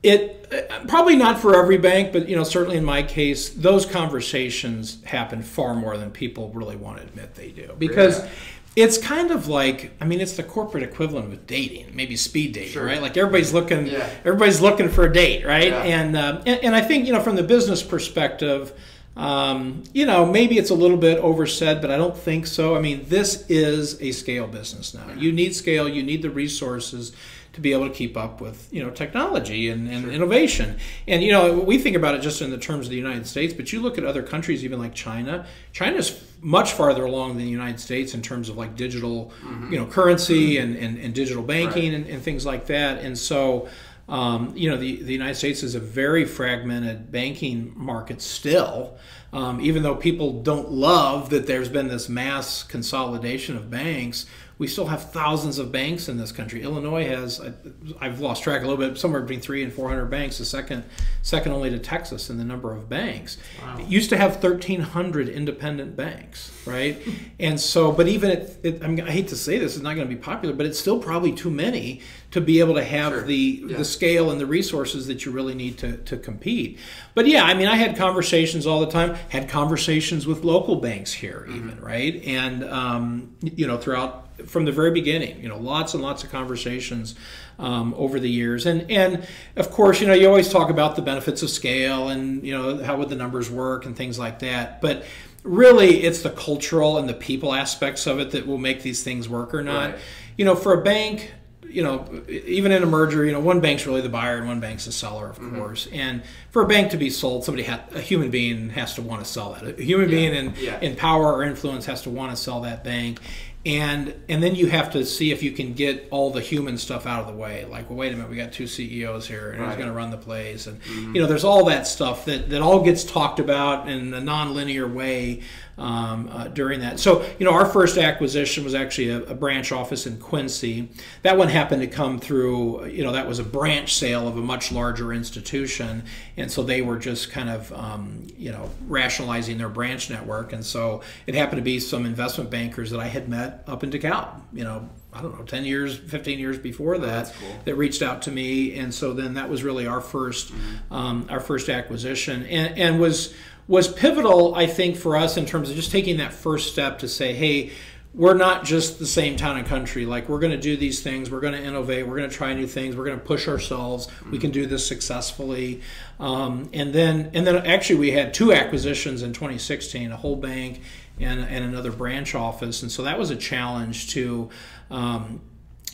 it 0.03 0.37
uh, 0.51 0.85
probably 0.87 1.15
not 1.15 1.39
for 1.39 1.55
every 1.61 1.77
bank, 1.77 2.11
but 2.13 2.27
you 2.29 2.35
know, 2.35 2.43
certainly 2.43 2.77
in 2.77 2.85
my 2.85 3.03
case, 3.03 3.49
those 3.49 3.85
conversations 3.85 5.03
happen 5.05 5.41
far 5.41 5.73
more 5.75 5.97
than 5.97 6.09
people 6.11 6.49
really 6.53 6.75
want 6.75 6.97
to 6.97 7.03
admit 7.03 7.35
they 7.35 7.49
do, 7.51 7.73
because. 7.77 8.19
Yeah. 8.19 8.29
It's 8.75 8.97
kind 8.97 9.31
of 9.31 9.47
like 9.49 9.91
I 9.99 10.05
mean, 10.05 10.21
it's 10.21 10.37
the 10.37 10.43
corporate 10.43 10.83
equivalent 10.83 11.29
with 11.29 11.45
dating, 11.45 11.87
maybe 11.93 12.15
speed 12.15 12.53
dating, 12.53 12.71
Sure. 12.71 12.85
right? 12.85 13.01
Like 13.01 13.17
everybody's 13.17 13.53
looking, 13.53 13.87
Yeah. 13.87 14.09
everybody's 14.23 14.61
looking 14.61 14.87
for 14.89 15.05
a 15.05 15.11
date, 15.13 15.45
right? 15.45 15.67
Yeah. 15.67 15.83
And, 15.83 16.15
um, 16.15 16.37
and 16.45 16.59
and 16.63 16.75
I 16.75 16.81
think 16.81 17.05
you 17.05 17.11
know, 17.13 17.19
from 17.21 17.35
the 17.35 17.43
business 17.43 17.83
perspective, 17.83 18.71
um, 19.15 19.83
you 19.93 20.05
know, 20.05 20.25
maybe 20.25 20.57
it's 20.57 20.69
a 20.69 20.75
little 20.75 20.97
bit 20.97 21.17
oversaid, 21.19 21.81
but 21.81 21.91
I 21.91 21.97
don't 21.97 22.17
think 22.17 22.47
so. 22.47 22.75
I 22.75 22.79
mean, 22.79 23.05
this 23.07 23.45
is 23.49 24.01
a 24.01 24.11
scale 24.11 24.47
business 24.47 24.93
now. 24.93 25.11
You 25.13 25.31
need 25.31 25.53
scale, 25.55 25.89
you 25.89 26.01
need 26.01 26.21
the 26.21 26.29
resources 26.29 27.11
to 27.53 27.59
be 27.59 27.73
able 27.73 27.85
to 27.89 27.93
keep 27.93 28.15
up 28.15 28.39
with, 28.39 28.69
you 28.71 28.81
know, 28.81 28.89
technology 28.89 29.67
and, 29.67 29.89
and 29.89 30.09
innovation. 30.09 30.79
And, 31.05 31.21
you 31.21 31.33
know, 31.33 31.59
we 31.59 31.77
think 31.77 31.97
about 31.97 32.15
it 32.15 32.21
just 32.21 32.41
in 32.41 32.49
the 32.49 32.57
terms 32.57 32.85
of 32.85 32.91
the 32.91 32.97
United 32.97 33.27
States, 33.27 33.53
but 33.53 33.73
you 33.73 33.81
look 33.81 33.97
at 33.97 34.05
other 34.05 34.23
countries, 34.23 34.63
even 34.63 34.79
like 34.79 34.95
China, 34.95 35.45
China's 35.73 36.23
much 36.41 36.71
farther 36.71 37.03
along 37.03 37.35
than 37.35 37.43
the 37.43 37.51
United 37.51 37.81
States 37.81 38.13
in 38.13 38.21
terms 38.21 38.47
of 38.47 38.55
like 38.55 38.77
digital, 38.77 39.33
you 39.69 39.77
know, 39.77 39.85
currency 39.85 40.57
and, 40.57 40.77
and, 40.77 40.97
and 40.97 41.13
digital 41.13 41.43
banking 41.43 41.93
and, 41.93 42.07
and 42.07 42.23
things 42.23 42.45
like 42.45 42.67
that. 42.67 43.03
And 43.03 43.17
so, 43.17 43.67
um, 44.11 44.51
you 44.57 44.69
know, 44.69 44.75
the, 44.75 45.01
the 45.01 45.13
United 45.13 45.35
States 45.35 45.63
is 45.63 45.73
a 45.73 45.79
very 45.79 46.25
fragmented 46.25 47.13
banking 47.13 47.71
market 47.77 48.21
still, 48.21 48.97
um, 49.31 49.61
even 49.61 49.83
though 49.83 49.95
people 49.95 50.43
don't 50.43 50.69
love 50.69 51.29
that 51.29 51.47
there's 51.47 51.69
been 51.69 51.87
this 51.87 52.09
mass 52.09 52.61
consolidation 52.61 53.55
of 53.55 53.71
banks. 53.71 54.25
We 54.61 54.67
still 54.67 54.85
have 54.85 55.09
thousands 55.11 55.57
of 55.57 55.71
banks 55.71 56.07
in 56.07 56.17
this 56.17 56.31
country. 56.31 56.61
Illinois 56.61 57.07
has, 57.07 57.41
I- 57.41 57.51
I've 57.99 58.19
lost 58.19 58.43
track 58.43 58.61
a 58.61 58.67
little 58.67 58.77
bit, 58.77 58.95
somewhere 58.95 59.19
between 59.21 59.39
three 59.41 59.63
and 59.63 59.73
400 59.73 60.05
banks, 60.05 60.37
the 60.37 60.45
second, 60.45 60.83
second 61.23 61.51
only 61.53 61.71
to 61.71 61.79
Texas 61.79 62.29
in 62.29 62.37
the 62.37 62.43
number 62.43 62.71
of 62.71 62.87
banks. 62.87 63.37
It 63.79 63.87
used 63.87 64.11
to 64.11 64.17
have 64.17 64.33
1,300 64.35 65.29
independent 65.29 65.95
banks, 65.95 66.51
right? 66.67 66.95
and 67.39 67.59
so, 67.59 67.91
but 67.91 68.07
even 68.07 68.29
it, 68.29 68.59
it 68.61 68.83
I, 68.83 68.87
mean, 68.87 69.01
I 69.01 69.09
hate 69.09 69.29
to 69.29 69.35
say 69.35 69.57
this, 69.57 69.73
it's 69.73 69.83
not 69.83 69.95
going 69.95 70.07
to 70.07 70.13
be 70.15 70.21
popular, 70.21 70.53
but 70.53 70.67
it's 70.67 70.77
still 70.77 70.99
probably 70.99 71.31
too 71.31 71.49
many 71.49 72.01
to 72.29 72.39
be 72.39 72.59
able 72.59 72.75
to 72.75 72.83
have 72.83 73.13
Sure. 73.13 73.23
the 73.23 73.63
Yeah. 73.67 73.77
the 73.77 73.83
scale 73.85 74.29
and 74.29 74.39
the 74.39 74.45
resources 74.45 75.07
that 75.07 75.25
you 75.25 75.31
really 75.31 75.55
need 75.55 75.79
to, 75.79 75.97
to 75.97 76.17
compete. 76.17 76.77
But 77.15 77.25
yeah, 77.25 77.45
I 77.45 77.55
mean, 77.55 77.67
I 77.67 77.77
had 77.77 77.97
conversations 77.97 78.67
all 78.67 78.79
the 78.79 78.91
time, 78.91 79.15
had 79.29 79.49
conversations 79.49 80.27
with 80.27 80.43
local 80.43 80.75
banks 80.75 81.11
here, 81.11 81.47
even, 81.49 81.81
right? 81.81 82.23
And, 82.27 82.63
um, 82.63 83.35
you 83.41 83.65
know, 83.65 83.77
throughout 83.79 84.27
from 84.47 84.65
the 84.65 84.71
very 84.71 84.91
beginning, 84.91 85.41
you 85.41 85.49
know, 85.49 85.57
lots 85.57 85.93
and 85.93 86.01
lots 86.03 86.23
of 86.23 86.31
conversations 86.31 87.15
um, 87.59 87.93
over 87.97 88.19
the 88.19 88.29
years. 88.29 88.65
And, 88.65 88.89
and 88.91 89.27
of 89.55 89.71
course, 89.71 90.01
you 90.01 90.07
know, 90.07 90.13
you 90.13 90.27
always 90.27 90.49
talk 90.49 90.69
about 90.69 90.95
the 90.95 91.01
benefits 91.01 91.41
of 91.43 91.49
scale 91.49 92.09
and, 92.09 92.43
you 92.45 92.57
know, 92.57 92.83
how 92.83 92.97
would 92.97 93.09
the 93.09 93.15
numbers 93.15 93.49
work 93.49 93.85
and 93.85 93.95
things 93.95 94.17
like 94.19 94.39
that. 94.39 94.81
But 94.81 95.03
really, 95.43 96.03
it's 96.03 96.21
the 96.21 96.29
cultural 96.31 96.97
and 96.97 97.07
the 97.09 97.13
people 97.13 97.53
aspects 97.53 98.07
of 98.07 98.19
it 98.19 98.31
that 98.31 98.47
will 98.47 98.57
make 98.57 98.81
these 98.83 99.03
things 99.03 99.27
work 99.29 99.53
or 99.53 99.61
not. 99.63 99.91
Right. 99.91 99.99
You 100.37 100.45
know, 100.45 100.55
for 100.55 100.73
a 100.79 100.83
bank, 100.83 101.33
you 101.67 101.83
know, 101.83 102.21
even 102.27 102.73
in 102.73 102.83
a 102.83 102.85
merger, 102.85 103.23
you 103.25 103.31
know, 103.31 103.39
one 103.39 103.61
bank's 103.61 103.85
really 103.87 104.01
the 104.01 104.09
buyer 104.09 104.37
and 104.37 104.45
one 104.47 104.59
bank's 104.59 104.85
the 104.85 104.91
seller, 104.91 105.29
of 105.29 105.37
Mm-hmm. 105.37 105.57
course. 105.57 105.87
And 105.93 106.21
for 106.49 106.63
a 106.63 106.67
bank 106.67 106.91
to 106.91 106.97
be 106.97 107.09
sold, 107.09 107.45
somebody 107.45 107.65
ha- 107.65 107.85
a 107.93 108.01
human 108.01 108.29
being 108.29 108.71
has 108.71 108.95
to 108.95 109.01
want 109.01 109.23
to 109.23 109.29
sell 109.29 109.53
that. 109.53 109.79
A 109.79 109.81
human 109.81 110.09
being 110.09 110.33
in, 110.35 110.53
Yeah. 110.59 110.79
in 110.81 110.97
power 110.97 111.31
or 111.31 111.43
influence 111.43 111.85
has 111.85 112.01
to 112.01 112.09
want 112.09 112.31
to 112.31 112.37
sell 112.37 112.61
that 112.61 112.83
bank. 112.83 113.19
And 113.63 114.15
and 114.27 114.41
then 114.41 114.55
you 114.55 114.67
have 114.67 114.91
to 114.93 115.05
see 115.05 115.31
if 115.31 115.43
you 115.43 115.51
can 115.51 115.73
get 115.73 116.07
all 116.09 116.31
the 116.31 116.41
human 116.41 116.79
stuff 116.79 117.05
out 117.05 117.21
of 117.21 117.27
the 117.27 117.33
way. 117.33 117.63
Like, 117.65 117.89
well, 117.89 117.99
wait 117.99 118.11
a 118.11 118.15
minute, 118.15 118.31
we 118.31 118.35
got 118.35 118.51
two 118.51 118.65
CEOs 118.65 119.27
here, 119.27 119.51
and 119.51 119.63
who's 119.63 119.75
going 119.75 119.87
to 119.87 119.93
run 119.93 120.09
the 120.09 120.17
plays? 120.17 120.65
And 120.65 120.81
mm-hmm. 120.81 121.15
you 121.15 121.21
know, 121.21 121.27
there's 121.27 121.43
all 121.43 121.65
that 121.65 121.85
stuff 121.85 122.25
that, 122.25 122.49
that 122.49 122.63
all 122.63 122.83
gets 122.83 123.03
talked 123.03 123.39
about 123.39 123.87
in 123.87 124.15
a 124.15 124.19
non-linear 124.19 124.87
way 124.87 125.43
um, 125.81 126.29
uh, 126.31 126.47
during 126.47 126.79
that. 126.81 126.99
So, 126.99 127.25
you 127.39 127.45
know, 127.45 127.53
our 127.53 127.65
first 127.65 127.97
acquisition 127.97 128.63
was 128.63 128.75
actually 128.75 129.09
a, 129.09 129.23
a, 129.23 129.33
branch 129.33 129.71
office 129.71 130.05
in 130.05 130.19
Quincy. 130.19 130.89
That 131.23 131.37
one 131.37 131.47
happened 131.47 131.81
to 131.81 131.87
come 131.87 132.19
through, 132.19 132.85
you 132.85 133.03
know, 133.03 133.11
that 133.13 133.27
was 133.27 133.39
a 133.39 133.43
branch 133.43 133.95
sale 133.95 134.27
of 134.27 134.37
a 134.37 134.41
much 134.41 134.71
larger 134.71 135.11
institution. 135.11 136.03
And 136.37 136.51
so 136.51 136.61
they 136.61 136.83
were 136.83 136.99
just 136.99 137.31
kind 137.31 137.49
of, 137.49 137.73
um, 137.73 138.27
you 138.37 138.51
know, 138.51 138.69
rationalizing 138.87 139.57
their 139.57 139.69
branch 139.69 140.11
network. 140.11 140.53
And 140.53 140.63
so 140.63 141.01
it 141.25 141.33
happened 141.33 141.57
to 141.57 141.63
be 141.63 141.79
some 141.79 142.05
investment 142.05 142.51
bankers 142.51 142.91
that 142.91 142.99
I 142.99 143.07
had 143.07 143.27
met 143.27 143.63
up 143.65 143.83
in 143.83 143.89
DeKalb, 143.89 144.39
you 144.53 144.63
know, 144.63 144.87
I 145.13 145.21
don't 145.21 145.37
know, 145.37 145.43
10 145.43 145.65
years, 145.65 145.97
15 145.97 146.39
years 146.39 146.57
before 146.57 146.95
oh, 146.95 146.99
that, 146.99 147.27
oh, 147.27 147.39
cool. 147.39 147.59
that 147.65 147.75
reached 147.75 148.01
out 148.01 148.21
to 148.23 148.31
me. 148.31 148.77
And 148.77 148.93
so 148.93 149.13
then 149.13 149.33
that 149.33 149.49
was 149.49 149.63
really 149.63 149.85
our 149.85 150.01
1st 150.01 150.51
mm-hmm. 150.51 150.93
um, 150.93 151.27
our 151.29 151.39
first 151.39 151.69
acquisition 151.69 152.45
and, 152.45 152.77
and 152.77 152.99
was, 152.99 153.33
was 153.67 153.91
pivotal, 153.91 154.55
I 154.55 154.67
think, 154.67 154.97
for 154.97 155.15
us 155.15 155.37
in 155.37 155.45
terms 155.45 155.69
of 155.69 155.75
just 155.75 155.91
taking 155.91 156.17
that 156.17 156.33
first 156.33 156.71
step 156.71 156.99
to 156.99 157.07
say, 157.07 157.33
hey, 157.33 157.71
we're 158.13 158.33
not 158.33 158.65
just 158.65 158.99
the 158.99 159.05
same 159.05 159.37
town 159.37 159.57
and 159.57 159.65
country. 159.65 160.05
Like 160.05 160.27
we're 160.27 160.39
going 160.39 160.51
to 160.51 160.59
do 160.59 160.75
these 160.75 161.01
things. 161.01 161.31
We're 161.31 161.39
going 161.39 161.53
to 161.53 161.63
innovate. 161.63 162.05
We're 162.05 162.17
going 162.17 162.29
to 162.29 162.35
try 162.35 162.53
new 162.53 162.67
things. 162.67 162.95
We're 162.95 163.05
going 163.05 163.19
to 163.19 163.25
push 163.25 163.47
ourselves. 163.47 164.07
Mm-hmm. 164.07 164.31
We 164.31 164.37
can 164.37 164.51
do 164.51 164.65
this 164.65 164.85
successfully. 164.85 165.81
Um, 166.19 166.69
and 166.73 166.91
then, 166.91 167.31
and 167.33 167.47
then 167.47 167.65
actually, 167.65 167.99
we 167.99 168.11
had 168.11 168.33
two 168.33 168.51
acquisitions 168.51 169.23
in 169.23 169.31
2016: 169.31 170.11
a 170.11 170.17
whole 170.17 170.35
bank 170.35 170.81
and, 171.23 171.41
and 171.41 171.65
another 171.65 171.91
branch 171.91 172.35
office. 172.35 172.81
And 172.81 172.91
so 172.91 173.03
that 173.03 173.17
was 173.17 173.29
a 173.29 173.35
challenge 173.35 174.09
to 174.11 174.49
um, 174.89 175.41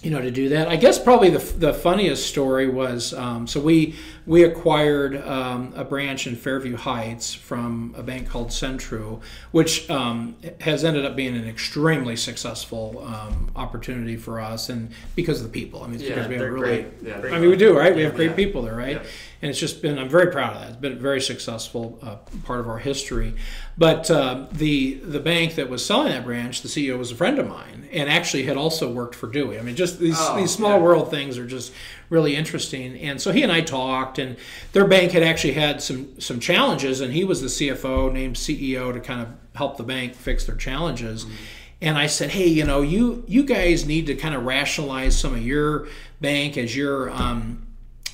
you 0.02 0.12
know 0.12 0.22
to 0.22 0.30
do 0.30 0.50
that. 0.50 0.68
I 0.68 0.76
guess 0.76 1.00
probably 1.00 1.30
the, 1.30 1.40
the 1.58 1.74
funniest 1.74 2.28
story 2.28 2.70
was 2.70 3.13
um, 3.13 3.48
so 3.48 3.60
we 3.60 3.96
we 4.26 4.44
acquired 4.44 5.16
um, 5.28 5.74
a 5.76 5.84
branch 5.84 6.28
in 6.28 6.36
Fairview 6.36 6.76
Heights 6.76 7.34
from 7.34 7.96
a 7.98 8.04
bank 8.04 8.30
called 8.30 8.50
Centrue, 8.50 9.22
which 9.52 9.90
um, 9.90 10.36
has 10.62 10.84
ended 10.84 11.04
up 11.04 11.16
being 11.16 11.36
an 11.36 11.48
extremely 11.48 12.16
successful 12.16 13.04
um, 13.06 13.50
opportunity 13.56 14.18
for 14.18 14.40
us, 14.40 14.70
and 14.70 14.92
because 15.16 15.42
of 15.42 15.52
the 15.52 15.60
people. 15.60 15.84
I 15.84 15.88
mean, 15.88 16.00
yeah, 16.00 16.10
because 16.10 16.28
we 16.28 16.36
have 16.36 16.52
really. 16.52 16.86
Yeah, 17.02 17.18
I 17.18 17.40
mean, 17.40 17.50
we 17.50 17.58
do 17.58 17.76
right. 17.76 17.96
We 17.96 18.04
have 18.04 18.16
great 18.16 18.32
yeah. 18.32 18.36
people 18.36 18.62
there, 18.62 18.76
right? 18.76 19.02
Yeah 19.02 19.10
and 19.41 19.50
it's 19.50 19.60
just 19.60 19.82
been 19.82 20.00
I'm 20.00 20.10
very 20.10 20.32
proud 20.32 20.56
of 20.56 20.62
that. 20.62 20.69
It's 20.69 20.78
been 20.78 20.93
a 20.93 20.95
very 20.95 21.21
successful 21.21 22.00
uh, 22.02 22.15
part 22.43 22.60
of 22.60 22.67
our 22.67 22.80
history. 22.80 23.36
But 23.78 24.10
uh, 24.10 24.47
the 24.52 24.95
the 24.95 25.19
bank 25.19 25.56
that 25.56 25.69
was 25.69 25.86
selling 25.86 26.10
that 26.10 26.23
branch, 26.23 26.62
the 26.62 26.67
CEO 26.67 26.97
was 26.97 27.12
a 27.12 27.15
friend 27.15 27.38
of 27.38 27.47
mine, 27.47 27.88
and 27.91 28.10
actually 28.10 28.43
had 28.43 28.58
also 28.58 28.91
worked 28.91 29.13
for 29.13 29.28
Dewey. 29.28 29.60
I 29.60 29.62
mean, 29.62 29.76
just 29.76 30.00
these 30.00 30.17
oh, 30.17 30.38
these 30.38 30.52
small 30.52 30.78
yeah. 30.78 30.84
world 30.84 31.12
things 31.12 31.38
are 31.38 31.45
just 31.45 31.71
really 32.10 32.36
interesting. 32.36 32.97
And 33.00 33.21
so 33.21 33.32
he 33.32 33.43
and 33.43 33.52
I 33.52 33.62
talked, 33.62 34.17
and 34.17 34.38
their 34.71 34.88
bank 34.88 35.12
had 35.12 35.23
actually 35.23 35.54
had 35.54 35.82
some 35.84 36.19
some 36.19 36.39
challenges, 36.39 37.02
and 37.02 37.13
he 37.13 37.23
was 37.23 37.41
the 37.41 37.47
CFO 37.47 38.12
named 38.12 38.38
CEO 38.38 38.91
to 38.91 39.00
kind 39.00 39.21
of 39.21 39.28
help 39.54 39.78
the 39.78 39.84
bank 39.84 40.15
fix 40.15 40.45
their 40.45 40.56
challenges. 40.56 41.26
Mm-hmm. 41.26 41.36
And 41.80 41.95
I 41.95 42.08
said, 42.08 42.32
hey, 42.32 42.47
you 42.47 42.63
know, 42.63 42.82
you 42.82 43.23
you 43.28 43.43
guys 43.43 43.86
need 43.86 44.08
to 44.08 44.15
kind 44.15 44.34
of 44.34 44.45
rationalize 44.45 45.17
some 45.17 45.36
of 45.36 45.45
your 45.45 45.88
bank 46.19 46.58
as 46.58 46.76
your 46.76 47.12
um, 47.12 47.67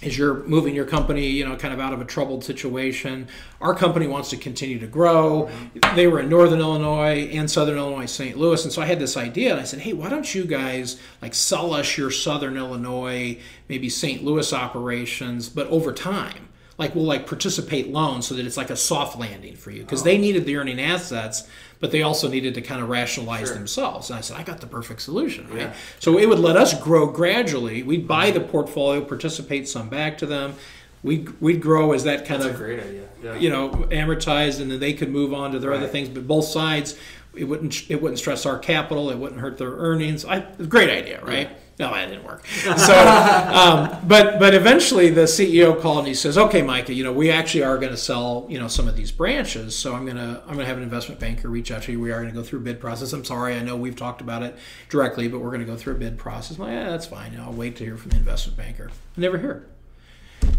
as 0.06 0.18
you're 0.18 0.44
moving 0.44 0.76
your 0.76 0.86
company, 0.86 1.28
you 1.28 1.46
know, 1.46 1.56
kind 1.56 1.74
of 1.74 1.80
out 1.80 1.94
of 1.94 2.02
a 2.02 2.06
troubled 2.06 2.44
situation. 2.44 3.28
Our 3.62 3.74
company 3.74 4.08
wants 4.08 4.30
to 4.32 4.38
continue 4.38 4.80
to 4.80 4.88
grow. 4.88 5.50
Mm-hmm. 5.50 5.96
They 5.96 6.08
were 6.08 6.20
in 6.20 6.30
Northern 6.30 6.60
Illinois 6.60 7.30
and 7.34 7.50
Southern 7.50 7.78
Illinois, 7.78 8.06
St. 8.06 8.38
Louis, 8.38 8.64
and 8.64 8.74
so 8.74 8.82
I 8.82 8.86
had 8.86 9.00
this 9.00 9.18
idea, 9.18 9.52
and 9.52 9.60
I 9.60 9.64
said, 9.64 9.80
"Hey, 9.80 9.94
why 9.94 10.10
don't 10.10 10.34
you 10.34 10.46
guys 10.46 11.00
like 11.22 11.34
sell 11.34 11.74
us 11.74 11.98
your 11.98 12.12
Southern 12.12 12.58
Illinois, 12.58 13.40
maybe 13.68 13.90
St. 13.90 14.24
Louis 14.24 14.54
operations, 14.54 15.50
but 15.50 15.68
over 15.68 15.94
time?" 15.94 16.50
like 16.78 16.96
we'll 16.96 17.06
like 17.06 17.28
participate 17.28 17.90
loans 17.90 18.28
so 18.28 18.36
that 18.36 18.46
it's 18.46 18.58
like 18.58 18.70
a 18.72 18.76
soft 18.76 19.18
landing 19.20 19.56
for 19.56 19.72
you 19.72 19.82
because 19.82 20.02
oh. 20.02 20.06
they 20.06 20.18
needed 20.18 20.46
the 20.46 20.56
earning 20.58 20.82
assets 20.82 21.48
but 21.84 21.92
they 21.92 22.02
also 22.02 22.30
needed 22.30 22.54
to 22.54 22.62
kind 22.62 22.82
of 22.82 22.88
rationalize 22.88 23.48
sure. 23.48 23.58
themselves 23.58 24.10
and 24.10 24.18
i 24.18 24.22
said 24.22 24.38
i 24.38 24.42
got 24.42 24.62
the 24.62 24.66
perfect 24.66 25.02
solution 25.02 25.46
right 25.50 25.64
yeah. 25.64 25.74
so 26.00 26.18
it 26.18 26.30
would 26.30 26.40
let 26.40 26.56
us 26.56 26.74
grow 26.80 27.06
gradually 27.08 27.84
we'd 27.84 28.08
buy 28.08 28.32
the 28.32 28.40
portfolio 28.40 29.04
participate 29.04 29.68
some 29.68 29.90
back 29.90 30.18
to 30.18 30.26
them 30.26 30.56
we'd, 31.04 31.30
we'd 31.42 31.62
grow 31.62 31.92
as 31.92 32.06
that 32.06 32.26
kind 32.26 32.42
That's 32.42 32.54
of 32.54 32.58
great 32.58 32.80
idea. 32.80 33.10
Yeah. 33.22 33.36
you 33.36 33.50
know 33.50 33.72
amortized 33.92 34.62
and 34.62 34.72
then 34.72 34.80
they 34.80 34.94
could 34.94 35.10
move 35.10 35.34
on 35.34 35.52
to 35.52 35.60
their 35.60 35.72
right. 35.72 35.80
other 35.80 35.90
things 35.90 36.08
but 36.08 36.26
both 36.26 36.46
sides 36.46 36.98
it 37.36 37.44
wouldn't 37.44 37.92
it 37.92 38.02
wouldn't 38.02 38.18
stress 38.18 38.46
our 38.46 38.58
capital 38.58 39.10
it 39.10 39.18
wouldn't 39.18 39.42
hurt 39.42 39.58
their 39.58 39.74
earnings 39.74 40.24
I, 40.24 40.40
great 40.40 40.90
idea 40.90 41.22
right 41.22 41.50
yeah. 41.50 41.58
No, 41.80 41.92
that 41.92 42.08
didn't 42.10 42.24
work. 42.24 42.46
So, 42.78 42.94
um, 42.94 44.00
but 44.08 44.40
but 44.40 44.54
eventually 44.54 45.10
the 45.10 45.24
CEO 45.24 45.80
called 45.80 46.00
and 46.00 46.08
he 46.08 46.14
says, 46.14 46.38
"Okay, 46.38 46.62
Micah, 46.62 46.94
you 46.94 47.04
know 47.04 47.14
we 47.14 47.32
actually 47.32 47.64
are 47.64 47.78
going 47.78 47.92
to 47.92 47.98
sell 47.98 48.46
you 48.50 48.60
know 48.60 48.68
some 48.68 48.88
of 48.88 48.96
these 48.96 49.12
branches. 49.12 49.76
So 49.76 49.94
I'm 49.94 50.06
gonna 50.06 50.42
I'm 50.48 50.54
gonna 50.54 50.66
have 50.66 50.78
an 50.78 50.84
investment 50.84 51.20
banker 51.20 51.50
reach 51.50 51.72
out 51.72 51.84
to 51.84 51.92
you. 51.92 52.00
We 52.00 52.12
are 52.12 52.22
going 52.22 52.34
to 52.34 52.40
go 52.40 52.44
through 52.44 52.60
a 52.60 52.64
bid 52.64 52.80
process. 52.80 53.14
I'm 53.14 53.26
sorry, 53.26 53.56
I 53.56 53.64
know 53.64 53.76
we've 53.76 53.96
talked 53.96 54.22
about 54.22 54.44
it 54.44 54.58
directly, 54.90 55.28
but 55.28 55.40
we're 55.40 55.50
going 55.50 55.62
to 55.62 55.66
go 55.66 55.78
through 55.78 55.96
a 55.96 55.98
bid 55.98 56.18
process. 56.18 56.58
I'm 56.58 56.64
like, 56.64 56.74
yeah, 56.74 56.90
that's 56.90 57.06
fine. 57.06 57.38
I'll 57.40 57.54
wait 57.54 57.76
to 57.78 57.86
hear 57.86 57.98
from 57.98 58.12
the 58.12 58.18
investment 58.18 58.58
banker. 58.58 58.90
I 59.18 59.22
never 59.22 59.38
hear. 59.38 59.66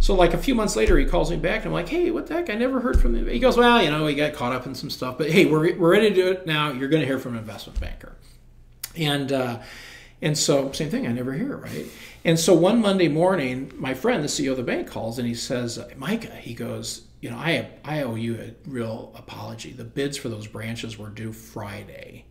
So 0.00 0.14
like 0.14 0.34
a 0.34 0.38
few 0.38 0.54
months 0.54 0.76
later, 0.76 0.98
he 0.98 1.04
calls 1.04 1.30
me 1.30 1.36
back. 1.36 1.58
And 1.58 1.66
I'm 1.66 1.72
like, 1.72 1.88
hey, 1.88 2.10
what 2.10 2.26
the 2.26 2.34
heck? 2.34 2.50
I 2.50 2.54
never 2.54 2.80
heard 2.80 3.00
from 3.00 3.14
him. 3.14 3.28
He 3.28 3.38
goes, 3.38 3.56
well, 3.56 3.82
you 3.82 3.90
know, 3.90 4.06
he 4.06 4.14
got 4.14 4.32
caught 4.34 4.52
up 4.52 4.66
in 4.66 4.74
some 4.74 4.90
stuff, 4.90 5.18
but 5.18 5.30
hey, 5.30 5.46
we're 5.46 5.76
we're 5.76 5.92
ready 5.92 6.08
to 6.08 6.14
do 6.14 6.28
it 6.30 6.46
now. 6.46 6.72
You're 6.72 6.88
going 6.88 7.00
to 7.00 7.06
hear 7.06 7.18
from 7.18 7.32
an 7.32 7.38
investment 7.38 7.80
banker, 7.80 8.12
and. 8.96 9.32
Uh, 9.32 9.58
and 10.24 10.38
so, 10.38 10.72
same 10.72 10.88
thing, 10.88 11.06
I 11.06 11.12
never 11.12 11.34
hear, 11.34 11.54
right? 11.54 11.84
And 12.24 12.40
so 12.40 12.54
one 12.54 12.80
Monday 12.80 13.08
morning, 13.08 13.70
my 13.76 13.92
friend, 13.92 14.24
the 14.24 14.28
CEO 14.28 14.52
of 14.52 14.56
the 14.56 14.62
bank, 14.62 14.88
calls 14.88 15.18
and 15.18 15.28
he 15.28 15.34
says, 15.34 15.78
Micah, 15.98 16.34
he 16.34 16.54
goes, 16.54 17.02
you 17.20 17.28
know, 17.28 17.36
I, 17.36 17.68
I 17.84 18.02
owe 18.02 18.14
you 18.14 18.40
a 18.40 18.54
real 18.66 19.12
apology. 19.14 19.72
The 19.72 19.84
bids 19.84 20.16
for 20.16 20.30
those 20.30 20.46
branches 20.46 20.98
were 20.98 21.10
due 21.10 21.34
Friday. 21.34 22.24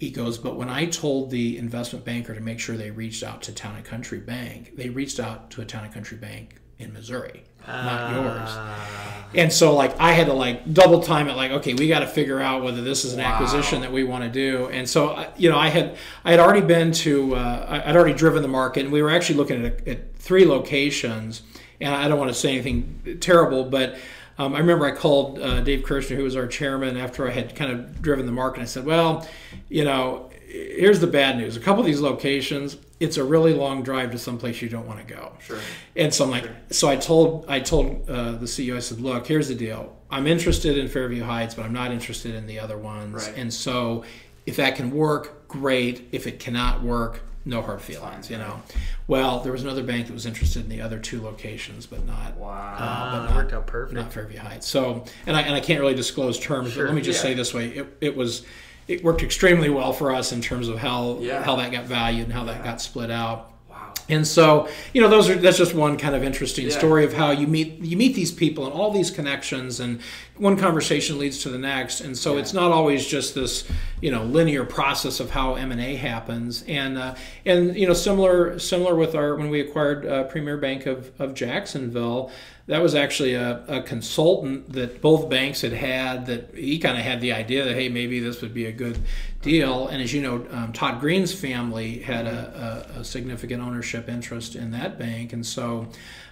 He 0.00 0.10
goes, 0.10 0.38
but 0.38 0.56
when 0.56 0.68
I 0.68 0.86
told 0.86 1.30
the 1.30 1.56
investment 1.56 2.04
banker 2.04 2.34
to 2.34 2.40
make 2.40 2.58
sure 2.58 2.76
they 2.76 2.90
reached 2.90 3.22
out 3.22 3.42
to 3.42 3.52
Town 3.52 3.76
and 3.76 3.84
Country 3.84 4.18
Bank, 4.18 4.74
they 4.74 4.88
reached 4.88 5.20
out 5.20 5.52
to 5.52 5.60
a 5.60 5.64
Town 5.64 5.84
and 5.84 5.94
Country 5.94 6.18
Bank 6.18 6.56
in 6.78 6.92
Missouri, 6.92 7.44
not 7.66 8.12
yours. 8.12 8.50
Ah. 8.52 9.26
And 9.32 9.52
so 9.52 9.74
like 9.74 9.98
I 10.00 10.12
had 10.12 10.26
to 10.26 10.32
like 10.32 10.72
double 10.72 11.02
time 11.02 11.28
it 11.28 11.36
like 11.36 11.52
okay, 11.52 11.74
we 11.74 11.88
got 11.88 12.00
to 12.00 12.06
figure 12.06 12.40
out 12.40 12.62
whether 12.62 12.82
this 12.82 13.04
is 13.04 13.12
an 13.12 13.20
wow. 13.20 13.32
acquisition 13.32 13.80
that 13.82 13.92
we 13.92 14.02
want 14.02 14.24
to 14.24 14.30
do. 14.30 14.66
And 14.68 14.88
so 14.88 15.26
you 15.36 15.50
know, 15.50 15.58
I 15.58 15.68
had 15.68 15.96
I 16.24 16.32
had 16.32 16.40
already 16.40 16.66
been 16.66 16.92
to 16.92 17.36
uh, 17.36 17.82
I'd 17.86 17.96
already 17.96 18.14
driven 18.14 18.42
the 18.42 18.48
market 18.48 18.84
and 18.84 18.92
we 18.92 19.02
were 19.02 19.10
actually 19.10 19.36
looking 19.36 19.64
at, 19.64 19.86
at 19.86 20.16
three 20.16 20.44
locations. 20.44 21.42
And 21.80 21.94
I 21.94 22.08
don't 22.08 22.18
want 22.18 22.30
to 22.30 22.34
say 22.34 22.50
anything 22.50 23.18
terrible, 23.20 23.64
but 23.64 23.96
um, 24.40 24.54
I 24.54 24.58
remember 24.58 24.86
I 24.86 24.92
called 24.92 25.38
uh, 25.38 25.60
Dave 25.60 25.80
Kirshner, 25.80 26.16
who 26.16 26.24
was 26.24 26.34
our 26.34 26.46
chairman, 26.46 26.96
after 26.96 27.26
I 27.28 27.30
had 27.30 27.54
kind 27.54 27.72
of 27.72 28.00
driven 28.00 28.24
the 28.26 28.32
market. 28.32 28.62
I 28.62 28.64
said, 28.64 28.86
"Well, 28.86 29.26
you 29.68 29.84
know, 29.84 30.30
here's 30.46 31.00
the 31.00 31.06
bad 31.06 31.36
news. 31.36 31.56
A 31.56 31.60
couple 31.60 31.80
of 31.80 31.86
these 31.86 32.00
locations, 32.00 32.76
it's 33.00 33.16
a 33.16 33.24
really 33.24 33.54
long 33.54 33.82
drive 33.82 34.12
to 34.12 34.18
someplace 34.18 34.60
you 34.60 34.68
don't 34.68 34.86
want 34.86 35.06
to 35.06 35.14
go. 35.14 35.32
Sure. 35.40 35.58
And 35.96 36.12
so 36.12 36.24
I'm 36.24 36.30
like, 36.30 36.44
sure. 36.44 36.56
so 36.70 36.88
I 36.88 36.96
told 36.96 37.46
I 37.48 37.58
told 37.58 38.08
uh, 38.08 38.32
the 38.32 38.46
CEO, 38.46 38.76
I 38.76 38.80
said, 38.80 39.00
look, 39.00 39.26
here's 39.26 39.48
the 39.48 39.54
deal. 39.54 39.96
I'm 40.10 40.26
interested 40.26 40.76
in 40.76 40.86
Fairview 40.86 41.24
Heights, 41.24 41.54
but 41.54 41.64
I'm 41.64 41.72
not 41.72 41.92
interested 41.92 42.34
in 42.34 42.46
the 42.46 42.58
other 42.58 42.76
ones. 42.76 43.26
Right. 43.26 43.36
And 43.36 43.52
so, 43.52 44.04
if 44.44 44.56
that 44.56 44.76
can 44.76 44.90
work, 44.90 45.48
great. 45.48 46.08
If 46.12 46.26
it 46.26 46.40
cannot 46.40 46.82
work, 46.82 47.20
no 47.44 47.62
hard 47.62 47.80
feelings. 47.80 48.28
You 48.28 48.36
know. 48.38 48.60
Well, 49.06 49.40
there 49.40 49.52
was 49.52 49.62
another 49.62 49.82
bank 49.82 50.08
that 50.08 50.12
was 50.12 50.26
interested 50.26 50.64
in 50.64 50.68
the 50.68 50.82
other 50.82 50.98
two 50.98 51.22
locations, 51.22 51.86
but 51.86 52.04
not. 52.04 52.36
Wow. 52.36 52.76
Uh, 52.78 53.12
but 53.12 53.26
not, 53.28 53.36
worked 53.36 53.52
out 53.54 53.66
perfect. 53.66 53.94
Not 53.94 54.12
Fairview 54.12 54.40
Heights. 54.40 54.66
So, 54.66 55.04
and 55.26 55.36
I 55.36 55.42
and 55.42 55.54
I 55.54 55.60
can't 55.60 55.80
really 55.80 55.94
disclose 55.94 56.38
terms, 56.38 56.72
sure. 56.72 56.84
but 56.84 56.90
let 56.90 56.96
me 56.96 57.02
just 57.02 57.20
yeah. 57.20 57.30
say 57.30 57.34
this 57.34 57.54
way: 57.54 57.68
it, 57.68 57.96
it 58.00 58.16
was 58.16 58.44
it 58.90 59.04
worked 59.04 59.22
extremely 59.22 59.70
well 59.70 59.92
for 59.92 60.12
us 60.12 60.32
in 60.32 60.40
terms 60.40 60.68
of 60.68 60.78
how 60.78 61.18
yeah. 61.20 61.42
how 61.42 61.56
that 61.56 61.70
got 61.70 61.84
valued 61.84 62.24
and 62.24 62.32
how 62.32 62.44
that 62.44 62.64
got 62.64 62.80
split 62.80 63.10
out. 63.10 63.52
Wow. 63.68 63.92
And 64.08 64.26
so, 64.26 64.68
you 64.92 65.00
know, 65.00 65.08
those 65.08 65.30
are 65.30 65.36
that's 65.36 65.58
just 65.58 65.74
one 65.74 65.96
kind 65.96 66.16
of 66.16 66.24
interesting 66.24 66.66
yeah. 66.66 66.76
story 66.76 67.04
of 67.04 67.12
how 67.12 67.30
you 67.30 67.46
meet 67.46 67.78
you 67.78 67.96
meet 67.96 68.16
these 68.16 68.32
people 68.32 68.64
and 68.66 68.74
all 68.74 68.90
these 68.90 69.10
connections 69.10 69.78
and 69.78 70.00
one 70.38 70.56
conversation 70.56 71.18
leads 71.18 71.42
to 71.42 71.50
the 71.50 71.58
next. 71.58 72.00
And 72.00 72.18
so 72.18 72.34
yeah. 72.34 72.40
it's 72.40 72.52
not 72.52 72.72
always 72.72 73.06
just 73.06 73.34
this, 73.34 73.70
you 74.00 74.10
know, 74.10 74.24
linear 74.24 74.64
process 74.64 75.20
of 75.20 75.30
how 75.30 75.54
M&A 75.54 75.94
happens. 75.94 76.64
And 76.66 76.98
uh, 76.98 77.14
and 77.46 77.76
you 77.76 77.86
know, 77.86 77.92
similar 77.92 78.58
similar 78.58 78.96
with 78.96 79.14
our 79.14 79.36
when 79.36 79.50
we 79.50 79.60
acquired 79.60 80.04
uh, 80.04 80.24
Premier 80.24 80.56
Bank 80.56 80.86
of 80.86 81.12
of 81.20 81.34
Jacksonville, 81.34 82.32
that 82.70 82.80
was 82.80 82.94
actually 82.94 83.34
a, 83.34 83.64
a, 83.66 83.82
consultant 83.82 84.72
that 84.72 85.00
both 85.00 85.28
banks 85.28 85.60
had 85.62 85.72
had 85.72 86.26
that 86.26 86.54
he 86.54 86.78
kind 86.78 86.96
of 86.96 87.02
had 87.02 87.20
the 87.20 87.32
idea 87.32 87.64
that 87.64 87.74
hey 87.74 87.88
maybe 87.88 88.20
this 88.20 88.40
would 88.42 88.54
be 88.54 88.66
a 88.66 88.72
good 88.72 88.96
deal. 89.42 89.88
And 89.88 90.00
as 90.00 90.14
you 90.14 90.22
know 90.22 90.46
um, 90.52 90.72
todd 90.72 91.00
green's 91.00 91.34
family 91.34 91.98
had 91.98 92.26
a, 92.26 92.86
a, 92.96 93.00
a, 93.00 93.04
significant 93.04 93.60
ownership 93.60 94.08
interest 94.08 94.54
in 94.54 94.70
that 94.70 95.00
bank. 95.00 95.32
And 95.32 95.44
so 95.44 95.88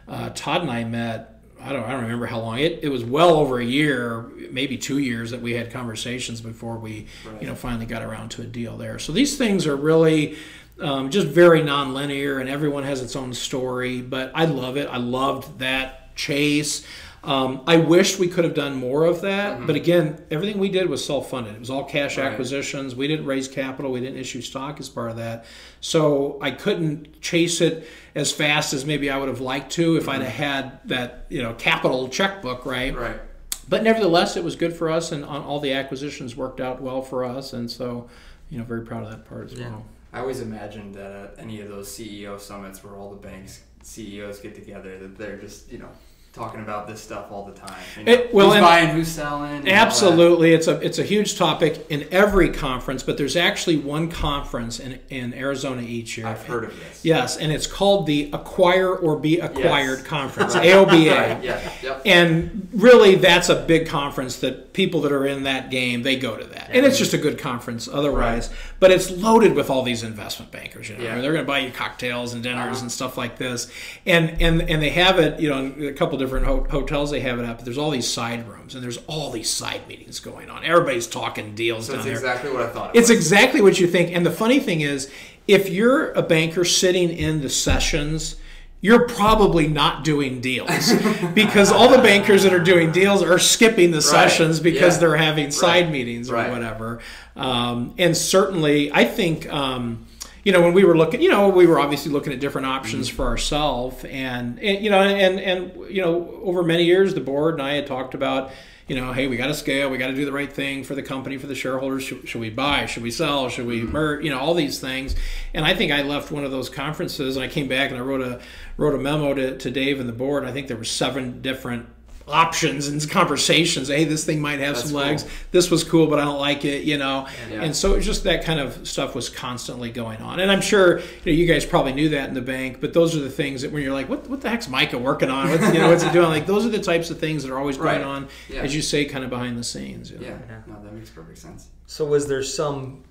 uh, 0.07 0.31
todd 0.31 0.63
and 0.63 0.71
i 0.71 0.85
met 0.85 1.35
I 1.61 1.73
don't, 1.73 1.83
I 1.83 1.91
don't 1.91 2.03
remember 2.03 2.27
how 2.27 2.39
long. 2.39 2.61
It, 2.61 2.85
it 2.85 2.89
was 2.89 3.05
well 3.05 3.35
over 3.35 3.59
a 3.59 3.65
year 3.65 4.31
maybe 4.53 4.79
two 4.79 4.99
years 4.99 5.33
that 5.33 5.43
we 5.43 5.55
had 5.55 5.73
conversations 5.73 6.41
before 6.41 6.79
we 6.79 7.07
right. 7.27 7.43
you 7.43 7.49
know 7.49 7.57
finally 7.57 7.85
got 7.87 8.03
around 8.03 8.29
to 8.31 8.43
a 8.43 8.47
deal 8.47 8.77
there. 8.77 9.01
So 9.01 9.11
these 9.11 9.37
things 9.37 9.67
are 9.67 9.75
really 9.75 10.37
um, 10.81 11.11
just 11.11 11.27
very 11.27 11.63
nonlinear 11.63 12.41
and 12.41 12.49
everyone 12.49 12.85
has 12.85 13.03
its 13.03 13.17
own 13.17 13.35
story 13.35 14.01
but 14.01 14.31
i 14.37 14.45
love 14.45 14.77
it. 14.77 14.89
I 14.89 14.99
loved 14.99 15.59
that 15.59 16.08
chase. 16.19 16.85
Um, 17.25 17.63
I 17.67 17.79
wish 17.79 18.19
we 18.19 18.29
could 18.29 18.45
have 18.45 18.55
done 18.55 18.77
more 18.77 19.05
of 19.05 19.23
that, 19.23 19.57
mm-hmm. 19.57 19.67
but 19.67 19.75
again, 19.75 20.25
everything 20.31 20.59
we 20.59 20.69
did 20.69 20.89
was 20.89 21.05
self-funded. 21.05 21.55
It 21.55 21.61
was 21.61 21.71
all 21.71 21.85
cash 21.85 22.17
Right. 22.17 22.27
acquisitions. 22.27 22.95
We 22.95 23.09
didn't 23.09 23.27
raise 23.27 23.49
capital. 23.49 23.91
We 23.91 24.01
didn't 24.01 24.19
issue 24.19 24.41
stock 24.41 24.79
as 24.79 24.89
part 24.89 25.11
of 25.11 25.17
that. 25.17 25.45
So 25.81 26.39
I 26.41 26.53
couldn't 26.53 27.21
chase 27.21 27.61
it 27.61 27.89
as 28.15 28.31
fast 28.31 28.73
as 28.73 28.85
maybe 28.85 29.11
I 29.11 29.19
would 29.19 29.29
have 29.29 29.41
liked 29.41 29.73
to 29.73 29.97
if 29.97 30.09
I'd 30.09 30.17
mm-hmm. 30.17 30.25
have 30.25 30.33
had 30.33 30.81
that 30.89 31.27
you 31.29 31.43
know 31.43 31.55
capital 31.55 32.09
checkbook 32.09 32.65
right. 32.65 32.95
Right. 32.95 33.21
But 33.69 33.83
nevertheless, 33.83 34.37
it 34.37 34.45
was 34.45 34.57
good 34.57 34.73
for 34.73 34.89
us, 34.89 35.13
and 35.13 35.25
on, 35.25 35.43
all 35.43 35.61
the 35.61 35.73
acquisitions 35.73 36.35
worked 36.35 36.61
out 36.61 36.81
well 36.81 37.03
for 37.03 37.25
us, 37.25 37.53
and 37.53 37.71
so 37.71 38.09
you 38.49 38.59
know 38.59 38.65
very 38.65 38.83
proud 38.83 39.05
of 39.05 39.11
that 39.11 39.29
part 39.29 39.53
as 39.53 39.59
well. 39.59 39.85
I 40.13 40.21
always 40.21 40.41
imagined 40.41 40.95
that 40.95 41.13
at 41.13 41.35
any 41.39 41.61
of 41.61 41.69
those 41.69 41.89
CEO 41.89 42.41
summits 42.41 42.83
where 42.83 42.95
all 42.97 43.11
the 43.11 43.17
banks 43.17 43.63
CEOs 43.83 44.41
get 44.41 44.55
together, 44.55 44.99
that 44.99 45.19
they're 45.19 45.37
just 45.37 45.71
you 45.71 45.79
know 45.79 45.91
talking 46.33 46.61
about 46.61 46.87
this 46.87 47.01
stuff 47.01 47.33
all 47.33 47.45
the 47.47 47.53
time. 47.59 47.75
You 47.99 48.05
know, 48.05 48.13
It- 48.13 48.35
well, 48.35 48.51
who's 48.53 48.61
buying, 48.61 48.89
who's 48.91 49.09
selling. 49.09 49.51
and 49.51 49.59
all 49.61 49.65
that. 49.65 49.73
Absolutely, 49.73 50.53
it's 50.53 50.69
a 50.69 50.79
it's 50.81 50.99
a 50.99 51.03
huge 51.03 51.37
topic 51.37 51.85
in 51.89 52.07
every 52.13 52.51
conference, 52.51 53.03
but 53.03 53.17
there's 53.19 53.35
actually 53.35 53.77
one 53.77 54.09
conference 54.09 54.79
in, 54.79 55.01
in 55.09 55.35
Arizona 55.35 55.83
each 55.83 56.17
year. 56.17 56.27
I've 56.27 56.47
heard 56.47 56.65
of 56.65 56.79
this. 56.79 57.05
Yes, 57.05 57.37
and 57.37 57.51
it's 57.51 57.67
called 57.67 58.07
the 58.07 58.31
Acquire 58.33 58.95
or 58.95 59.17
Be 59.19 59.41
Acquired 59.41 59.99
Yes. 60.01 60.07
Conference, 60.07 60.55
Right. 60.55 60.67
AOBA. 60.69 61.11
Right, 61.17 61.43
Yeah. 61.45 61.71
Yep. 61.83 62.03
And 62.05 62.69
really, 62.73 63.17
that's 63.17 63.49
a 63.49 63.57
big 63.57 63.89
conference 63.89 64.37
that 64.37 64.73
people 64.75 65.01
that 65.01 65.13
are 65.13 65.27
in 65.27 65.43
that 65.45 65.71
game 65.71 66.03
they 66.03 66.15
go 66.17 66.37
to 66.37 66.45
that, 66.45 66.71
and 66.73 66.85
it's 66.87 66.99
just 66.99 67.15
a 67.15 67.19
good 67.19 67.39
conference 67.39 67.89
otherwise. 67.91 68.51
But 68.81 68.93
it's 68.93 69.11
loaded 69.11 69.55
with 69.55 69.71
all 69.71 69.83
these 69.83 70.05
investment 70.05 70.53
bankers. 70.53 70.89
You 70.89 70.99
know, 70.99 71.05
Yeah. 71.05 71.21
they're 71.21 71.33
going 71.33 71.45
to 71.45 71.49
buy 71.49 71.59
you 71.61 71.73
cocktails 71.73 72.33
and 72.35 72.43
dinners 72.45 72.59
Uh-huh. 72.77 72.83
and 72.83 72.93
stuff 72.93 73.17
like 73.19 73.39
this, 73.39 73.67
and 74.07 74.37
and 74.41 74.63
and 74.63 74.81
they 74.81 74.91
have 74.91 75.19
it. 75.19 75.41
You 75.41 75.49
know, 75.49 75.89
a 75.89 75.93
couple 75.93 76.18
different 76.19 76.45
ho- 76.47 76.67
hotels 76.69 77.11
they 77.11 77.21
have 77.21 77.39
it 77.39 77.45
up. 77.45 77.57
But 77.59 77.65
there's 77.65 77.79
all 77.79 77.91
these 77.91 78.09
side 78.09 78.47
rooms, 78.49 78.75
and 78.75 78.83
there's 78.85 78.99
all 79.07 79.31
these 79.31 79.49
side 79.51 79.87
meetings 79.89 80.21
going 80.21 80.51
on. 80.51 80.65
Everybody's 80.65 81.07
talking 81.07 81.55
deals 81.55 81.87
So 81.87 81.93
down 81.93 82.01
it's 82.01 82.05
there. 82.07 82.15
exactly 82.15 82.51
what 82.53 82.63
I 82.63 82.69
thought. 82.69 82.95
It 82.95 82.99
It's 82.99 83.09
was. 83.09 83.17
exactly 83.19 83.61
what 83.61 83.79
you 83.81 83.87
think. 83.87 84.15
And 84.15 84.27
the 84.27 84.31
funny 84.31 84.61
thing 84.61 84.81
is, 84.83 85.11
if 85.47 85.71
you're 85.71 86.13
a 86.13 86.23
banker 86.23 86.65
sitting 86.65 87.09
in 87.11 87.41
the 87.41 87.49
sessions, 87.49 88.37
you're 88.81 89.09
probably 89.09 89.67
not 89.67 90.05
doing 90.05 90.41
deals 90.41 90.93
because 91.35 91.73
all 91.73 91.89
the 91.89 91.99
bankers 91.99 92.43
that 92.45 92.53
are 92.53 92.63
doing 92.63 92.93
deals 92.93 93.23
are 93.23 93.39
skipping 93.39 93.91
the 93.91 94.03
sessions 94.03 94.61
because 94.61 94.95
Yeah. 94.97 95.01
they're 95.01 95.17
having 95.17 95.51
side 95.51 95.85
Right. 95.85 95.93
meetings 95.93 96.31
or 96.31 96.35
Right. 96.35 96.51
whatever. 96.51 97.01
Um, 97.37 97.95
and 97.99 98.17
certainly, 98.17 98.91
I 98.93 99.05
think. 99.05 99.53
Um, 99.53 100.05
you 100.49 100.53
know, 100.53 100.63
when 100.63 100.73
we 100.73 100.83
were 100.83 100.97
looking, 100.97 101.21
you 101.21 101.29
know, 101.29 101.51
we 101.51 101.67
were 101.67 101.79
obviously 101.79 102.11
looking 102.11 102.33
at 102.33 102.41
different 102.41 102.67
options 102.67 103.09
mm-hmm. 103.09 103.17
for 103.17 103.27
ourselves, 103.27 104.03
and, 104.07 104.59
and 104.61 104.83
you 104.83 104.89
know, 104.89 104.99
and 104.99 105.39
and 105.39 105.95
you 105.95 106.01
know, 106.01 106.41
over 106.43 106.63
many 106.63 106.85
years, 106.85 107.13
the 107.13 107.21
board 107.21 107.57
and 107.57 107.63
I 107.63 107.75
had 107.75 107.87
talked 107.87 108.15
about, 108.15 108.51
you 108.87 108.97
know, 108.97 109.13
hey, 109.13 109.27
we 109.27 109.37
got 109.37 109.49
to 109.49 109.55
scale, 109.55 109.91
we 109.91 109.99
got 109.99 110.07
to 110.07 110.15
do 110.15 110.25
the 110.25 110.33
right 110.33 110.51
thing 110.51 110.85
for 110.85 110.95
the 110.95 111.03
company, 111.03 111.37
for 111.37 111.49
the 111.49 111.55
shareholders. 111.55 112.05
Should, 112.05 112.27
should 112.27 112.41
we 112.41 112.49
buy? 112.49 112.87
Should 112.87 113.03
we 113.03 113.11
sell? 113.11 113.51
Should 113.51 113.67
we 113.67 113.83
mm-hmm. 113.83 113.93
merge? 113.93 114.25
You 114.25 114.31
know, 114.31 114.39
all 114.39 114.55
these 114.55 114.81
things. 114.81 115.15
And 115.53 115.67
I 115.67 115.75
think 115.75 115.93
I 115.93 116.01
left 116.01 116.33
one 116.33 116.47
of 116.47 116.51
those 116.51 116.71
conferences, 116.71 117.37
and 117.37 117.45
I 117.45 117.49
came 117.49 117.69
back 117.69 117.91
and 117.91 117.99
I 117.99 118.03
wrote 118.03 118.23
a 118.23 118.41
wrote 118.79 118.95
a 118.95 118.99
memo 118.99 119.35
to, 119.35 119.59
to 119.59 119.71
Dave 119.71 120.01
and 120.01 120.09
the 120.09 120.15
board. 120.15 120.47
I 120.47 120.53
think 120.53 120.69
there 120.69 120.79
were 120.79 120.85
seven 120.85 121.43
different 121.43 121.91
options 122.31 122.89
and 122.89 123.09
conversations. 123.11 123.89
Hey, 123.89 124.05
this 124.05 124.25
thing 124.25 124.41
might 124.41 124.61
have 124.61 124.75
That's 124.77 124.89
some 124.89 124.97
legs. 124.97 125.23
cool. 125.23 125.33
This 125.53 125.71
was 125.71 125.85
cool, 125.85 126.07
but 126.07 126.19
I 126.19 126.25
don't 126.25 126.39
like 126.39 126.65
it. 126.65 126.85
You 126.85 126.99
know, 126.99 127.27
Yeah. 127.51 127.63
and 127.63 127.75
so 127.75 127.95
it's 127.95 128.07
just 128.07 128.25
that 128.25 128.45
kind 128.45 128.61
of 128.61 128.87
stuff 128.87 129.15
was 129.15 129.29
constantly 129.29 129.91
going 129.91 130.19
on. 130.19 130.41
And 130.41 130.51
I'm 130.51 130.61
sure 130.61 130.99
you, 130.99 131.05
know, 131.27 131.33
you 131.33 131.47
guys 131.47 131.65
probably 131.67 131.93
knew 131.93 132.11
that 132.11 132.29
in 132.29 132.35
the 132.35 132.41
bank, 132.43 132.81
but 132.81 132.93
those 132.93 133.17
are 133.17 133.21
the 133.21 133.31
things 133.31 133.63
that 133.63 133.73
when 133.73 133.83
you're 133.83 133.93
like, 133.93 134.09
what, 134.09 134.29
what 134.29 134.41
the 134.41 134.49
heck's 134.51 134.69
Micah 134.69 134.99
working 134.99 135.31
on? 135.31 135.51
What's, 135.51 135.73
you 135.75 135.81
know, 135.81 135.89
what's 135.91 136.03
he 136.03 136.11
doing? 136.11 136.29
Like 136.29 136.47
those 136.47 136.65
are 136.67 136.71
the 136.71 136.81
types 136.81 137.11
of 137.11 137.19
things 137.19 137.43
that 137.43 137.53
are 137.53 137.59
always 137.59 137.77
going 137.77 138.03
on, 138.03 138.29
Yeah. 138.49 138.61
as 138.63 138.75
you 138.75 138.83
say, 138.83 139.05
kind 139.05 139.25
of 139.25 139.31
behind 139.31 139.59
the 139.59 139.65
scenes. 139.65 140.11
you 140.11 140.19
know. 140.19 140.27
Yeah. 140.27 140.39
Yeah. 140.49 140.61
No, 140.67 140.83
that 140.83 140.93
makes 140.93 141.11
perfect 141.11 141.39
sense. 141.39 141.69
So 141.87 142.05
was 142.05 142.27
there 142.29 142.43
some 142.43 143.05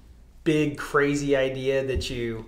big 0.44 0.78
crazy 0.78 1.36
idea 1.36 1.86
that 1.86 2.10
you 2.10 2.46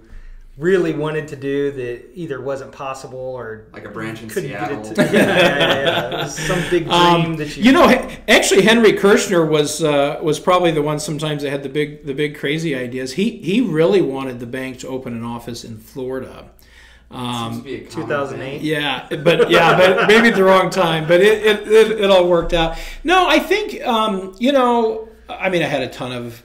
really 0.59 0.93
wanted 0.93 1.27
to 1.29 1.35
do 1.35 1.71
that 1.71 2.09
either 2.13 2.39
wasn't 2.41 2.71
possible 2.71 3.17
or 3.19 3.67
Like 3.73 3.85
a 3.85 3.89
branch 3.89 4.21
in 4.21 4.29
couldn't 4.29 4.49
Seattle. 4.49 4.83
get 4.83 4.91
it 4.91 4.95
to? 4.95 5.03
Yeah, 5.17 5.25
yeah, 5.25 5.57
yeah, 5.57 5.83
yeah. 6.11 6.25
It 6.25 6.29
some 6.49 6.59
big 6.69 6.83
dream 6.83 6.91
Um, 6.91 7.35
that 7.37 7.55
you. 7.57 7.63
you 7.63 7.71
know, 7.71 7.87
actually, 8.27 8.63
Henry 8.63 8.93
Kirshner 8.93 9.47
was 9.49 9.81
uh, 9.83 10.19
was 10.21 10.39
probably 10.39 10.71
the 10.71 10.81
one. 10.81 10.99
Sometimes 10.99 11.43
that 11.43 11.49
had 11.49 11.63
the 11.63 11.69
big 11.69 12.05
the 12.05 12.13
big 12.13 12.37
crazy 12.37 12.75
ideas. 12.75 13.13
He 13.13 13.37
he 13.37 13.61
really 13.61 14.01
wanted 14.01 14.39
the 14.39 14.45
bank 14.47 14.79
to 14.79 14.87
open 14.89 15.13
an 15.13 15.23
office 15.23 15.63
in 15.63 15.77
Florida. 15.77 16.49
Um, 17.11 17.53
Seems 17.53 17.57
to 17.57 17.63
be 17.63 17.75
a 17.75 17.89
2008. 17.89 18.57
thing. 18.59 18.65
Yeah, 18.67 19.07
but 19.23 19.49
yeah, 19.49 19.75
but 19.77 20.07
maybe 20.11 20.27
at 20.27 20.35
the 20.35 20.43
wrong 20.43 20.69
time. 20.69 21.07
But 21.07 21.21
it 21.21 21.43
it, 21.43 21.67
it, 21.67 21.91
it 22.01 22.09
all 22.11 22.27
worked 22.27 22.53
out. 22.53 22.77
No, 23.03 23.27
I 23.27 23.39
think 23.39 23.81
um, 23.87 24.35
you 24.39 24.51
know. 24.51 25.07
I 25.27 25.49
mean, 25.49 25.61
I 25.61 25.67
had 25.67 25.83
a 25.83 25.87
ton 25.89 26.11
of 26.11 26.41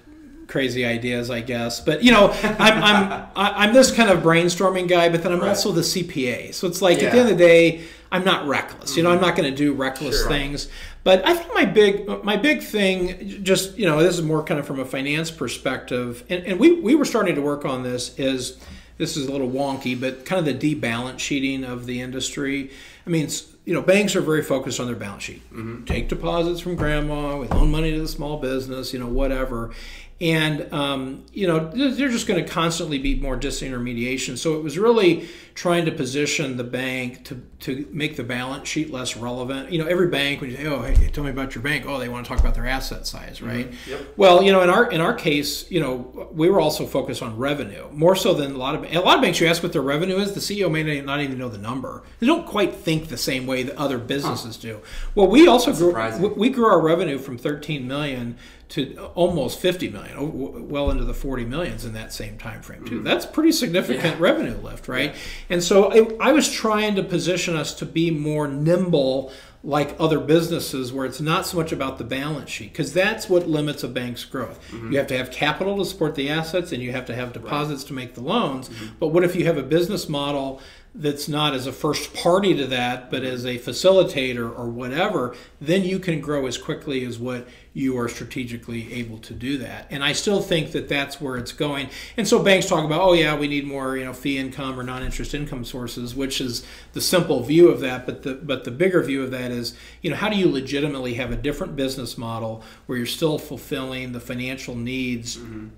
crazy 0.55 0.85
ideas, 0.85 1.31
I 1.31 1.41
guess. 1.41 1.81
But 1.81 2.05
you 2.05 2.13
know, 2.13 2.31
I'm 2.45 2.81
I'm 2.81 3.27
I'm 3.37 3.75
this 3.75 3.91
kind 3.91 4.09
of 4.09 4.23
brainstorming 4.23 4.89
guy, 4.89 5.09
but 5.09 5.25
then 5.25 5.33
I'm 5.33 5.41
Right. 5.41 5.49
also 5.49 5.73
the 5.73 5.81
CPA. 5.81 6.55
So 6.55 6.69
it's 6.69 6.81
like 6.81 7.03
at 7.03 7.11
the 7.11 7.19
end 7.19 7.29
of 7.29 7.37
the 7.37 7.45
day, 7.45 7.83
I'm 8.13 8.25
not 8.25 8.47
reckless. 8.47 8.97
You 8.97 9.03
know, 9.03 9.11
I'm 9.11 9.17
mm-hmm. 9.17 9.27
not 9.27 9.37
going 9.37 9.51
to 9.51 9.57
do 9.57 9.73
reckless 9.73 10.21
Sure. 10.21 10.29
things. 10.29 10.69
But 11.03 11.27
I 11.27 11.35
think 11.35 11.53
my 11.55 11.65
big 11.65 12.09
my 12.23 12.37
big 12.37 12.63
thing, 12.63 13.43
just 13.43 13.77
you 13.77 13.85
know, 13.85 14.01
this 14.01 14.15
is 14.17 14.23
more 14.23 14.45
kind 14.45 14.61
of 14.61 14.67
from 14.67 14.79
a 14.79 14.85
finance 14.85 15.33
perspective, 15.33 16.23
and, 16.31 16.45
and 16.45 16.61
we 16.61 16.81
we 16.81 16.95
were 16.95 17.05
starting 17.05 17.35
to 17.35 17.43
work 17.43 17.65
on 17.65 17.83
this. 17.83 18.17
Is 18.17 18.57
this 18.97 19.17
is 19.17 19.27
a 19.27 19.33
little 19.33 19.51
wonky, 19.51 20.01
but 20.01 20.25
kind 20.25 20.39
of 20.39 20.47
the 20.47 20.55
debalance 20.55 21.19
sheeting 21.19 21.65
of 21.65 21.87
the 21.87 22.01
industry. 22.01 22.71
I 23.07 23.11
mean, 23.11 23.29
you 23.65 23.75
know, 23.75 23.83
banks 23.83 24.15
are 24.15 24.21
very 24.21 24.43
focused 24.43 24.79
on 24.79 24.87
their 24.87 24.97
balance 24.97 25.25
sheet. 25.25 25.43
Mm-hmm. 25.53 25.85
Take 25.85 26.09
deposits 26.09 26.61
from 26.61 26.77
grandma, 26.77 27.39
we 27.39 27.49
loan 27.49 27.71
money 27.71 27.91
to 27.93 28.01
the 28.01 28.09
small 28.09 28.39
business, 28.39 28.93
you 28.93 28.99
know, 28.99 29.09
whatever. 29.09 29.73
And, 30.21 30.73
um, 30.73 31.27
you 31.33 31.49
know, 31.49 31.71
they're 31.71 32.09
just 32.09 32.29
going 32.29 32.43
to 32.43 32.49
constantly 32.49 32.99
be 32.99 33.17
more 33.17 33.37
disintermediation. 33.37 34.39
So 34.39 34.57
it 34.57 34.62
was 34.62 34.79
really 34.79 35.29
trying 35.55 35.85
to 35.87 35.93
position 35.93 36.57
the 36.57 36.65
bank 36.65 37.25
to, 37.25 37.43
to 37.61 37.89
make 37.91 38.17
the 38.17 38.23
balance 38.23 38.69
sheet 38.69 38.93
less 38.93 39.17
relevant. 39.17 39.73
You 39.73 39.79
know, 39.79 39.87
every 39.87 40.09
bank, 40.09 40.41
when 40.41 40.51
you 40.51 40.57
say, 40.57 40.67
oh, 40.67 40.83
hey, 40.83 41.09
tell 41.09 41.25
me 41.25 41.31
about 41.31 41.55
your 41.57 41.62
bank, 41.62 41.85
oh, 41.87 41.99
they 41.99 42.09
want 42.09 42.25
to 42.25 42.29
talk 42.29 42.39
about 42.39 42.55
their 42.55 42.67
asset 42.67 43.07
size, 43.09 43.43
right? 43.43 43.73
Yep. 43.89 44.15
Well, 44.17 44.43
you 44.43 44.53
know, 44.53 44.62
in 44.62 44.71
our 44.71 44.91
in 44.91 45.01
our 45.01 45.15
case, 45.15 45.69
you 45.71 45.81
know, 45.81 46.29
we 46.33 46.49
were 46.49 46.61
also 46.61 46.87
focused 46.87 47.23
on 47.23 47.37
revenue 47.37 47.89
more 47.93 48.15
so 48.15 48.35
than 48.35 48.53
a 48.53 48.59
lot 48.59 48.77
of 48.77 48.85
a 48.85 49.01
lot 49.01 49.17
of 49.17 49.23
banks. 49.23 49.41
You 49.41 49.49
ask 49.49 49.62
what 49.62 49.73
their 49.73 49.83
revenue 49.83 50.17
is, 50.17 50.33
the 50.33 50.41
CEO 50.41 50.71
may 50.71 51.01
not 51.01 51.21
even 51.21 51.39
know 51.39 51.49
the 51.49 51.59
number. 51.59 52.05
They 52.21 52.27
don't 52.27 52.47
quite 52.47 52.75
think 52.75 53.09
the 53.09 53.17
same 53.17 53.47
way 53.47 53.65
that 53.65 53.77
other 53.77 53.99
businesses 53.99 54.57
do. 54.57 54.81
Well, 55.15 55.27
we 55.27 55.49
also 55.49 55.71
That's 55.71 55.81
grew 55.81 55.91
surprising. 55.91 56.37
we 56.37 56.51
grew 56.51 56.67
our 56.67 56.81
revenue 56.81 57.19
from 57.19 57.37
13 57.37 57.87
million 57.87 58.39
to 58.75 58.97
almost 59.14 59.61
50 59.61 59.89
million, 59.91 60.68
well 60.68 60.91
into 60.91 61.05
the 61.05 61.14
40 61.14 61.45
millions 61.45 61.85
in 61.85 61.93
that 61.95 62.12
same 62.12 62.37
time 62.37 62.61
frame 62.61 62.85
too. 62.85 62.97
Mm-hmm. 62.97 63.05
That's 63.05 63.25
pretty 63.25 63.53
significant 63.53 64.05
Yeah. 64.05 64.16
revenue 64.18 64.57
lift, 64.57 64.89
right? 64.89 65.14
And 65.49 65.62
so 65.62 65.93
I, 65.93 66.29
I 66.31 66.33
was 66.33 66.51
trying 66.51 66.97
to 66.97 67.05
position 67.05 67.55
us 67.55 67.72
to 67.75 67.87
be 67.87 68.11
more 68.11 68.49
nimble 68.49 69.33
like 69.62 69.95
other 69.99 70.18
businesses 70.18 70.93
where 70.93 71.07
it's 71.07 71.20
not 71.20 71.47
so 71.47 71.57
much 71.57 71.70
about 71.72 71.99
the 71.99 72.05
balance 72.05 72.51
sheet 72.51 72.72
because 72.72 72.93
that's 72.93 73.31
what 73.31 73.49
limits 73.49 73.83
a 73.85 73.89
bank's 73.89 74.25
growth. 74.25 74.61
Mm-hmm. 74.72 74.93
You 74.93 74.99
have 74.99 75.07
to 75.07 75.16
have 75.16 75.31
capital 75.31 75.79
to 75.79 75.85
support 75.85 76.16
the 76.16 76.29
assets 76.29 76.72
and 76.72 76.83
you 76.83 76.91
have 76.93 77.07
to 77.07 77.14
have 77.14 77.33
deposits 77.33 77.85
to 77.85 77.93
make 77.93 78.14
the 78.14 78.20
loans. 78.22 78.68
Mm-hmm. 78.68 78.97
But 78.99 79.09
what 79.09 79.22
if 79.25 79.37
you 79.37 79.47
have 79.47 79.57
a 79.57 79.62
business 79.62 80.09
model 80.09 80.61
that's 80.95 81.28
not 81.28 81.55
as 81.55 81.66
a 81.66 81.72
first 81.72 82.14
party 82.14 82.55
to 82.55 82.66
that 82.66 83.11
but 83.11 83.24
as 83.24 83.45
a 83.45 83.59
facilitator 83.59 84.57
or 84.57 84.68
whatever, 84.68 85.34
then 85.61 85.82
you 85.82 85.99
can 85.99 86.20
grow 86.20 86.47
as 86.47 86.57
quickly 86.57 87.05
as 87.05 87.18
what 87.18 87.49
you 87.72 87.99
are 87.99 88.09
strategically 88.09 88.92
able 88.92 89.18
to 89.18 89.34
do 89.34 89.59
that. 89.59 89.88
And 89.90 90.05
I 90.05 90.12
still 90.12 90.40
think 90.40 90.70
that 90.70 90.88
that's 90.88 91.20
where 91.20 91.36
it's 91.36 91.51
going. 91.51 91.88
And 92.16 92.26
so 92.26 92.40
banks 92.40 92.66
talk 92.66 92.84
about, 92.84 93.01
oh 93.01 93.12
yeah, 93.14 93.36
we 93.36 93.49
need 93.49 93.66
more, 93.66 93.97
you 93.97 94.05
know, 94.05 94.12
fee 94.12 94.38
income 94.38 94.78
or 94.78 94.84
non-interest 94.84 95.34
income 95.34 95.64
sources, 95.64 96.14
which 96.14 96.40
is 96.40 96.64
the 96.92 97.01
simple 97.01 97.42
view 97.42 97.68
of 97.68 97.80
that. 97.80 98.07
But 98.07 98.22
the 98.22 98.34
but 98.34 98.62
the 98.62 98.70
bigger 98.70 99.03
view 99.03 99.24
of 99.24 99.32
that 99.32 99.51
is, 99.51 99.74
you 100.03 100.11
know, 100.11 100.16
how 100.16 100.28
do 100.28 100.36
you 100.36 100.49
legitimately 100.49 101.14
have 101.14 101.32
a 101.32 101.36
different 101.36 101.74
business 101.74 102.16
model 102.16 102.62
where 102.86 102.97
you're 102.97 103.07
still 103.07 103.38
fulfilling 103.38 104.12
the 104.12 104.20
financial 104.20 104.76
needs 104.76 105.36
mm-hmm. 105.36 105.68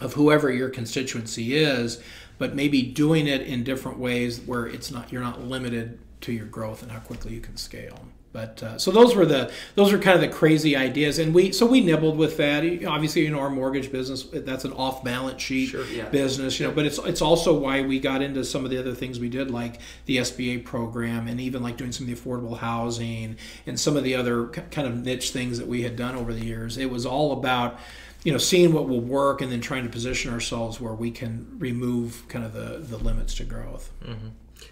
of 0.00 0.12
whoever 0.12 0.52
your 0.52 0.68
constituency 0.68 1.56
is, 1.56 2.02
but 2.38 2.54
maybe 2.54 2.82
doing 2.82 3.26
it 3.26 3.42
in 3.42 3.64
different 3.64 3.98
ways 3.98 4.40
where 4.40 4.66
it's 4.66 4.90
not 4.90 5.12
you're 5.12 5.22
not 5.22 5.42
limited 5.42 5.98
to 6.22 6.32
your 6.32 6.46
growth 6.46 6.82
and 6.82 6.92
how 6.92 6.98
quickly 7.00 7.34
you 7.34 7.40
can 7.40 7.56
scale. 7.56 8.06
But 8.36 8.62
uh, 8.62 8.76
so 8.78 8.90
those 8.90 9.16
were 9.16 9.24
the 9.24 9.50
those 9.76 9.94
are 9.94 9.98
kind 9.98 10.14
of 10.14 10.20
the 10.20 10.28
crazy 10.28 10.76
ideas, 10.76 11.18
and 11.18 11.34
we 11.34 11.52
so 11.52 11.64
we 11.64 11.80
nibbled 11.80 12.18
with 12.18 12.36
that. 12.36 12.64
Obviously, 12.84 13.22
you 13.22 13.30
know, 13.30 13.38
our 13.38 13.48
mortgage 13.48 13.90
business 13.90 14.24
that's 14.30 14.66
an 14.66 14.74
off 14.74 15.02
balance 15.02 15.40
sheet 15.40 15.70
Sure, 15.70 15.86
yeah. 15.86 16.10
business, 16.10 16.60
you 16.60 16.66
know. 16.66 16.72
But 16.74 16.84
it's 16.84 16.98
it's 16.98 17.22
also 17.22 17.58
why 17.58 17.80
we 17.80 17.98
got 17.98 18.20
into 18.20 18.44
some 18.44 18.62
of 18.66 18.70
the 18.70 18.78
other 18.78 18.92
things 18.92 19.18
we 19.18 19.30
did, 19.30 19.50
like 19.50 19.80
the 20.04 20.18
SBA 20.18 20.66
program, 20.66 21.28
and 21.28 21.40
even 21.40 21.62
like 21.62 21.78
doing 21.78 21.92
some 21.92 22.06
of 22.06 22.14
the 22.14 22.22
affordable 22.22 22.58
housing 22.58 23.38
and 23.64 23.80
some 23.80 23.96
of 23.96 24.04
the 24.04 24.14
other 24.14 24.48
kind 24.48 24.86
of 24.86 25.02
niche 25.02 25.30
things 25.30 25.56
that 25.58 25.66
we 25.66 25.80
had 25.80 25.96
done 25.96 26.14
over 26.14 26.34
the 26.34 26.44
years. 26.44 26.76
It 26.76 26.90
was 26.90 27.06
all 27.06 27.32
about 27.32 27.78
you 28.26 28.32
know, 28.32 28.38
seeing 28.38 28.72
what 28.72 28.88
will 28.88 29.00
work 29.00 29.40
and 29.40 29.52
then 29.52 29.60
trying 29.60 29.84
to 29.84 29.88
position 29.88 30.32
ourselves 30.32 30.80
where 30.80 30.94
we 30.94 31.12
can 31.12 31.46
remove 31.60 32.24
kind 32.26 32.44
of 32.44 32.52
the, 32.52 32.78
the 32.78 32.96
limits 32.96 33.34
to 33.34 33.44
growth. 33.44 33.92
Mm-hmm. 34.04 34.30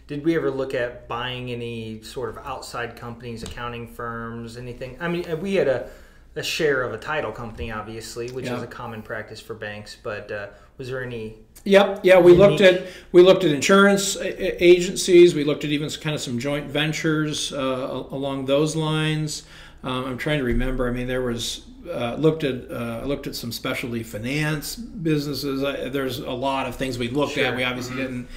Did 0.08 0.24
we 0.24 0.34
ever 0.34 0.50
look 0.50 0.74
at 0.74 1.06
buying 1.06 1.52
any 1.52 2.02
sort 2.02 2.30
of 2.30 2.38
outside 2.38 2.96
companies, 2.96 3.44
accounting 3.44 3.86
firms, 3.86 4.56
anything? 4.56 4.96
I 4.98 5.06
mean, 5.06 5.40
we 5.40 5.54
had 5.54 5.68
a, 5.68 5.88
a 6.34 6.42
share 6.42 6.82
of 6.82 6.94
a 6.94 6.98
title 6.98 7.30
company, 7.30 7.70
obviously, 7.70 8.28
which 8.32 8.46
Yeah. 8.46 8.56
is 8.56 8.64
a 8.64 8.66
common 8.66 9.02
practice 9.02 9.38
for 9.38 9.54
banks. 9.54 9.96
But 10.02 10.32
uh, 10.32 10.48
was 10.76 10.88
there 10.88 11.04
any? 11.04 11.36
Yep. 11.62 12.00
Yeah, 12.02 12.18
we 12.18 12.32
looked 12.32 12.60
at 12.60 12.88
we 13.12 13.22
looked 13.22 13.44
at 13.44 13.52
insurance 13.52 14.16
agencies. 14.20 15.32
We 15.32 15.44
looked 15.44 15.62
at 15.62 15.70
even 15.70 15.88
kind 15.90 16.16
of 16.16 16.20
some 16.20 16.40
joint 16.40 16.66
ventures 16.66 17.52
uh, 17.52 18.04
along 18.10 18.46
those 18.46 18.74
lines. 18.74 19.44
Um, 19.84 20.06
I'm 20.06 20.18
trying 20.18 20.38
to 20.38 20.44
remember. 20.44 20.88
I 20.88 20.92
mean, 20.92 21.06
there 21.06 21.22
was 21.22 21.66
uh, 21.88 22.14
looked 22.14 22.42
at 22.42 22.70
uh, 22.70 23.02
looked 23.04 23.26
at 23.26 23.36
some 23.36 23.52
specialty 23.52 24.02
finance 24.02 24.74
businesses. 24.76 25.62
Uh, 25.62 25.90
there's 25.92 26.18
a 26.18 26.32
lot 26.32 26.66
of 26.66 26.76
things 26.76 26.98
we 26.98 27.08
looked 27.08 27.36
at. 27.38 27.54
We 27.54 27.62
obviously 27.62 27.96
didn't 27.96 28.28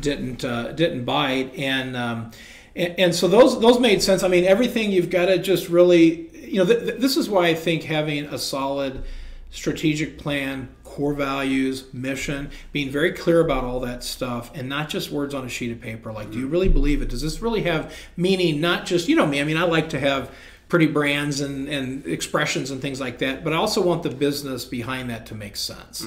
didn't 0.00 0.44
uh, 0.44 0.72
didn't 0.72 1.04
bite 1.04 1.54
and. 1.56 1.96
Um, 1.96 2.30
and, 2.76 2.98
and 2.98 3.14
so 3.14 3.28
those 3.28 3.60
those 3.60 3.78
made 3.78 4.02
sense. 4.02 4.24
I 4.24 4.28
mean, 4.28 4.44
everything 4.44 4.90
you've 4.90 5.10
got 5.10 5.26
to 5.26 5.38
just 5.38 5.68
really, 5.68 6.28
you 6.44 6.56
know, 6.56 6.64
th- 6.64 6.80
th- 6.80 7.00
this 7.00 7.16
is 7.16 7.28
why 7.30 7.46
I 7.46 7.54
think 7.54 7.84
having 7.84 8.24
a 8.24 8.36
solid 8.36 9.04
strategic 9.50 10.18
plan, 10.18 10.68
core 10.82 11.14
values, 11.14 11.84
mission, 11.92 12.50
being 12.72 12.90
very 12.90 13.12
clear 13.12 13.40
about 13.40 13.62
all 13.62 13.78
that 13.80 14.02
stuff, 14.02 14.50
and 14.56 14.68
not 14.68 14.88
just 14.88 15.12
words 15.12 15.34
on 15.34 15.44
a 15.44 15.48
sheet 15.48 15.70
of 15.70 15.80
paper. 15.80 16.12
Like, 16.12 16.32
do 16.32 16.38
you 16.40 16.48
really 16.48 16.68
believe 16.68 17.00
it? 17.00 17.10
Does 17.10 17.22
this 17.22 17.40
really 17.40 17.62
have 17.62 17.94
meaning? 18.16 18.60
Not 18.60 18.86
just, 18.86 19.08
you 19.08 19.14
know, 19.14 19.26
me. 19.26 19.40
I 19.40 19.44
mean, 19.44 19.56
I 19.56 19.62
like 19.62 19.90
to 19.90 20.00
have 20.00 20.34
pretty 20.68 20.86
brands 20.86 21.40
and, 21.40 21.68
and 21.68 22.06
expressions 22.06 22.70
and 22.70 22.80
things 22.80 23.00
like 23.00 23.18
that, 23.18 23.44
but 23.44 23.52
I 23.52 23.56
also 23.56 23.82
want 23.82 24.02
the 24.02 24.10
business 24.10 24.64
behind 24.64 25.10
that 25.10 25.26
to 25.26 25.34
make 25.34 25.56
sense. 25.56 26.06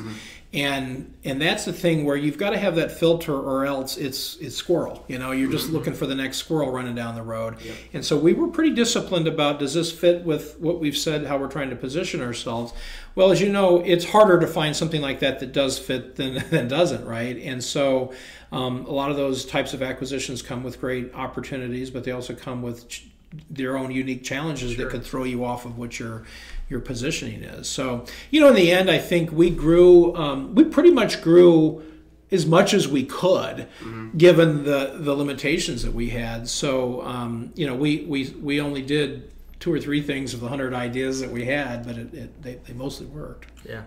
And 0.54 1.14
and 1.26 1.42
that's 1.42 1.66
the 1.66 1.74
thing 1.74 2.06
where 2.06 2.16
you've 2.16 2.38
got 2.38 2.52
to 2.52 2.58
have 2.58 2.78
that 2.78 2.92
filter, 2.94 3.34
or 3.38 3.66
else 3.66 3.98
it's 3.98 4.38
it's 4.38 4.56
squirrel. 4.56 5.04
You 5.10 5.20
know, 5.20 5.32
you're 5.32 5.52
just 5.52 5.70
looking 5.70 5.94
for 5.94 6.06
the 6.06 6.16
next 6.16 6.38
squirrel 6.38 6.72
running 6.72 6.96
down 6.96 7.16
the 7.16 7.22
road. 7.22 7.58
And 7.94 8.04
so 8.04 8.18
we 8.18 8.34
were 8.34 8.48
pretty 8.48 8.74
disciplined 8.74 9.28
about 9.28 9.60
does 9.60 9.74
this 9.74 9.92
fit 9.92 10.24
with 10.24 10.58
what 10.60 10.80
we've 10.80 10.98
said, 10.98 11.26
how 11.26 11.38
we're 11.38 11.50
trying 11.50 11.70
to 11.72 11.76
position 11.76 12.22
ourselves. 12.22 12.72
Well, 13.14 13.30
as 13.32 13.42
you 13.42 13.52
know, 13.52 13.82
it's 13.86 14.06
harder 14.06 14.40
to 14.40 14.48
find 14.48 14.74
something 14.76 15.02
like 15.02 15.20
that 15.20 15.40
that 15.42 15.52
does 15.52 15.78
fit 15.78 16.16
than 16.16 16.36
than 16.50 16.70
doesn't, 16.70 17.06
right? 17.06 17.38
And 17.38 17.62
so 17.62 18.14
um, 18.54 18.86
a 18.86 18.92
lot 18.92 19.12
of 19.12 19.18
those 19.18 19.46
types 19.46 19.74
of 19.74 19.82
acquisitions 19.82 20.42
come 20.42 20.64
with 20.64 20.80
great 20.80 21.14
opportunities, 21.14 21.90
but 21.92 22.06
they 22.06 22.12
also 22.12 22.34
come 22.34 22.62
with 22.62 22.88
ch- 22.88 23.08
their 23.50 23.78
own 23.78 23.92
unique 23.92 24.24
challenges 24.24 24.78
that 24.78 24.90
could 24.90 25.04
throw 25.04 25.24
you 25.24 25.44
off 25.44 25.66
of 25.66 25.78
what 25.78 26.00
your 26.00 26.24
your 26.70 26.80
positioning 26.80 27.44
is. 27.44 27.70
So, 27.70 28.06
you 28.30 28.42
know, 28.42 28.50
in 28.50 28.56
the 28.56 28.72
end, 28.72 28.90
I 28.90 28.98
think 28.98 29.32
we 29.32 29.50
grew. 29.50 30.16
Um, 30.16 30.56
we 30.56 30.64
pretty 30.64 30.92
much 30.92 31.22
grew 31.22 31.84
as 32.30 32.46
much 32.46 32.74
as 32.74 32.88
we 32.88 33.04
could, 33.06 33.68
given 34.18 34.64
the 34.64 34.98
the 35.00 35.14
limitations 35.14 35.84
that 35.84 35.94
we 35.94 36.10
had. 36.10 36.48
So, 36.48 37.02
um, 37.04 37.52
you 37.56 37.66
know, 37.68 37.76
we 37.76 38.06
we 38.06 38.30
we 38.42 38.60
only 38.62 38.82
did 38.82 39.32
two 39.60 39.74
or 39.74 39.80
three 39.80 40.02
things 40.02 40.34
of 40.34 40.42
the 40.42 40.48
hundred 40.50 40.74
ideas 40.74 41.20
that 41.22 41.32
we 41.32 41.46
had, 41.46 41.86
but 41.86 41.98
it, 41.98 42.14
it, 42.14 42.42
they 42.42 42.56
they 42.56 42.74
mostly 42.74 43.08
worked. 43.08 43.48
Yeah. 43.68 43.84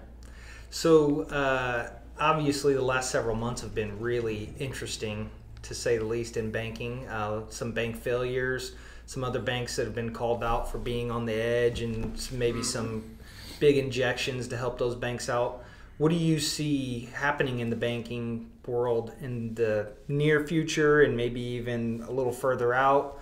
So 0.70 1.22
uh, 1.24 1.90
obviously, 2.18 2.74
the 2.74 2.82
last 2.82 3.10
several 3.10 3.36
months 3.36 3.60
have 3.62 3.74
been 3.74 3.98
really 4.00 4.54
interesting, 4.58 5.30
to 5.62 5.74
say 5.74 5.98
the 5.98 6.04
least, 6.04 6.36
in 6.36 6.50
banking. 6.50 7.06
Uh, 7.08 7.42
some 7.50 7.72
bank 7.72 7.96
failures, 7.96 8.72
some 9.10 9.24
other 9.24 9.40
banks 9.40 9.74
that 9.74 9.86
have 9.86 9.94
been 9.94 10.12
called 10.12 10.44
out 10.44 10.70
for 10.70 10.78
being 10.78 11.10
on 11.10 11.26
the 11.26 11.34
edge, 11.34 11.82
and 11.82 12.16
maybe 12.30 12.60
mm-hmm. 12.60 12.62
some 12.62 13.18
big 13.58 13.76
injections 13.76 14.46
to 14.46 14.56
help 14.56 14.78
those 14.78 14.94
banks 14.94 15.28
out. 15.28 15.64
What 15.98 16.10
do 16.10 16.14
you 16.14 16.38
see 16.38 17.08
happening 17.12 17.58
in 17.58 17.70
the 17.70 17.76
banking 17.76 18.48
world 18.64 19.12
in 19.20 19.56
the 19.56 19.90
near 20.06 20.46
future, 20.46 21.02
and 21.02 21.16
maybe 21.16 21.40
even 21.40 22.04
a 22.06 22.12
little 22.12 22.30
further 22.30 22.72
out? 22.72 23.18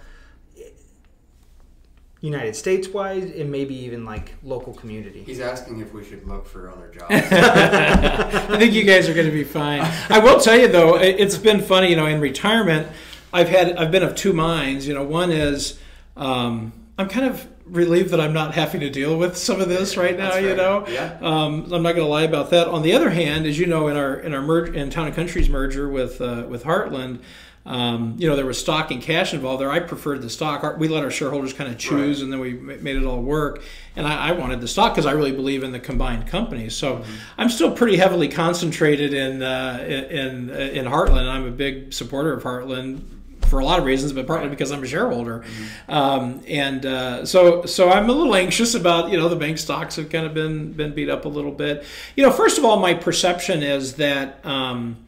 United 2.20 2.54
States 2.54 2.88
wide, 2.88 3.22
and 3.22 3.50
maybe 3.50 3.74
even 3.74 4.04
like 4.04 4.34
local 4.42 4.74
community. 4.74 5.22
He's 5.24 5.40
asking 5.40 5.80
if 5.80 5.94
we 5.94 6.04
should 6.04 6.28
look 6.28 6.44
for 6.44 6.70
other 6.70 6.88
jobs. 6.88 7.06
I 7.10 8.58
think 8.58 8.74
you 8.74 8.84
guys 8.84 9.08
are 9.08 9.14
going 9.14 9.24
to 9.24 9.32
be 9.32 9.44
fine. 9.44 9.80
I 10.10 10.18
will 10.18 10.38
tell 10.38 10.58
you 10.58 10.68
though, 10.68 10.96
it's 10.96 11.38
been 11.38 11.62
funny. 11.62 11.88
You 11.88 11.96
know, 11.96 12.04
in 12.04 12.20
retirement, 12.20 12.88
I've 13.32 13.48
had 13.48 13.76
I've 13.76 13.90
been 13.90 14.02
of 14.02 14.14
two 14.14 14.32
minds. 14.32 14.86
You 14.86 14.94
know, 14.94 15.04
one 15.04 15.30
is 15.30 15.78
um, 16.16 16.72
I'm 16.96 17.08
kind 17.08 17.26
of 17.26 17.46
relieved 17.66 18.10
that 18.10 18.20
I'm 18.20 18.32
not 18.32 18.54
having 18.54 18.80
to 18.80 18.88
deal 18.90 19.18
with 19.18 19.36
some 19.36 19.60
of 19.60 19.68
this 19.68 19.96
right 19.96 20.16
now. 20.16 20.36
You 20.36 20.56
know, 20.56 20.86
Yeah. 20.88 21.18
um, 21.20 21.70
I'm 21.72 21.82
not 21.82 21.92
going 21.94 22.06
to 22.06 22.10
lie 22.10 22.22
about 22.22 22.50
that. 22.50 22.66
On 22.68 22.82
the 22.82 22.94
other 22.94 23.10
hand, 23.10 23.46
as 23.46 23.58
you 23.58 23.66
know, 23.66 23.88
in 23.88 23.96
our 23.96 24.14
in 24.16 24.34
our 24.34 24.42
merge 24.42 24.74
in 24.74 24.90
Town 24.90 25.06
and 25.06 25.14
Country's 25.14 25.48
merger 25.48 25.88
with 25.88 26.20
uh, 26.20 26.44
with 26.48 26.64
Heartland. 26.64 27.20
Um, 27.66 28.14
you 28.16 28.26
know, 28.26 28.34
there 28.34 28.46
was 28.46 28.58
stock 28.58 28.90
and 28.92 29.02
cash 29.02 29.34
involved 29.34 29.60
there. 29.60 29.70
I 29.70 29.80
preferred 29.80 30.22
the 30.22 30.30
stock. 30.30 30.78
We 30.78 30.88
let 30.88 31.04
our 31.04 31.10
shareholders 31.10 31.52
kind 31.52 31.70
of 31.70 31.76
choose, 31.76 32.22
and 32.22 32.32
then 32.32 32.40
we 32.40 32.54
made 32.54 32.96
it 32.96 33.04
all 33.04 33.20
work. 33.20 33.62
And 33.94 34.06
I, 34.06 34.28
I 34.28 34.32
wanted 34.32 34.62
the 34.62 34.68
stock 34.68 34.94
because 34.94 35.04
I 35.04 35.10
really 35.12 35.32
believe 35.32 35.62
in 35.62 35.72
the 35.72 35.78
combined 35.80 36.26
company. 36.28 36.70
So 36.70 37.04
I'm 37.36 37.50
still 37.50 37.70
pretty 37.70 37.98
heavily 37.98 38.28
concentrated 38.28 39.12
in 39.12 39.42
uh, 39.42 39.84
in 39.86 40.48
in 40.48 40.86
Heartland. 40.86 41.28
I'm 41.28 41.44
a 41.46 41.50
big 41.50 41.92
supporter 41.92 42.32
of 42.32 42.42
Heartland 42.42 43.02
for 43.48 43.58
a 43.58 43.64
lot 43.64 43.78
of 43.78 43.84
reasons, 43.84 44.12
but 44.12 44.26
partly 44.26 44.48
because 44.48 44.70
I'm 44.70 44.82
a 44.82 44.86
shareholder. 44.86 45.44
Um, 45.88 46.42
and 46.46 46.84
uh, 46.84 47.26
so 47.26 47.64
so 47.64 47.90
I'm 47.90 48.08
a 48.08 48.12
little 48.12 48.34
anxious 48.34 48.74
about 48.74 49.10
you 49.10 49.16
know 49.16 49.28
the 49.28 49.36
bank 49.36 49.58
stocks 49.58 49.96
have 49.96 50.10
kind 50.10 50.26
of 50.26 50.34
been 50.34 50.72
been 50.72 50.94
beat 50.94 51.08
up 51.08 51.24
a 51.24 51.28
little 51.28 51.52
bit. 51.52 51.84
You 52.16 52.24
know, 52.24 52.30
first 52.30 52.58
of 52.58 52.64
all, 52.64 52.78
my 52.78 52.94
perception 52.94 53.62
is 53.62 53.94
that. 53.94 54.44
Um, 54.44 55.04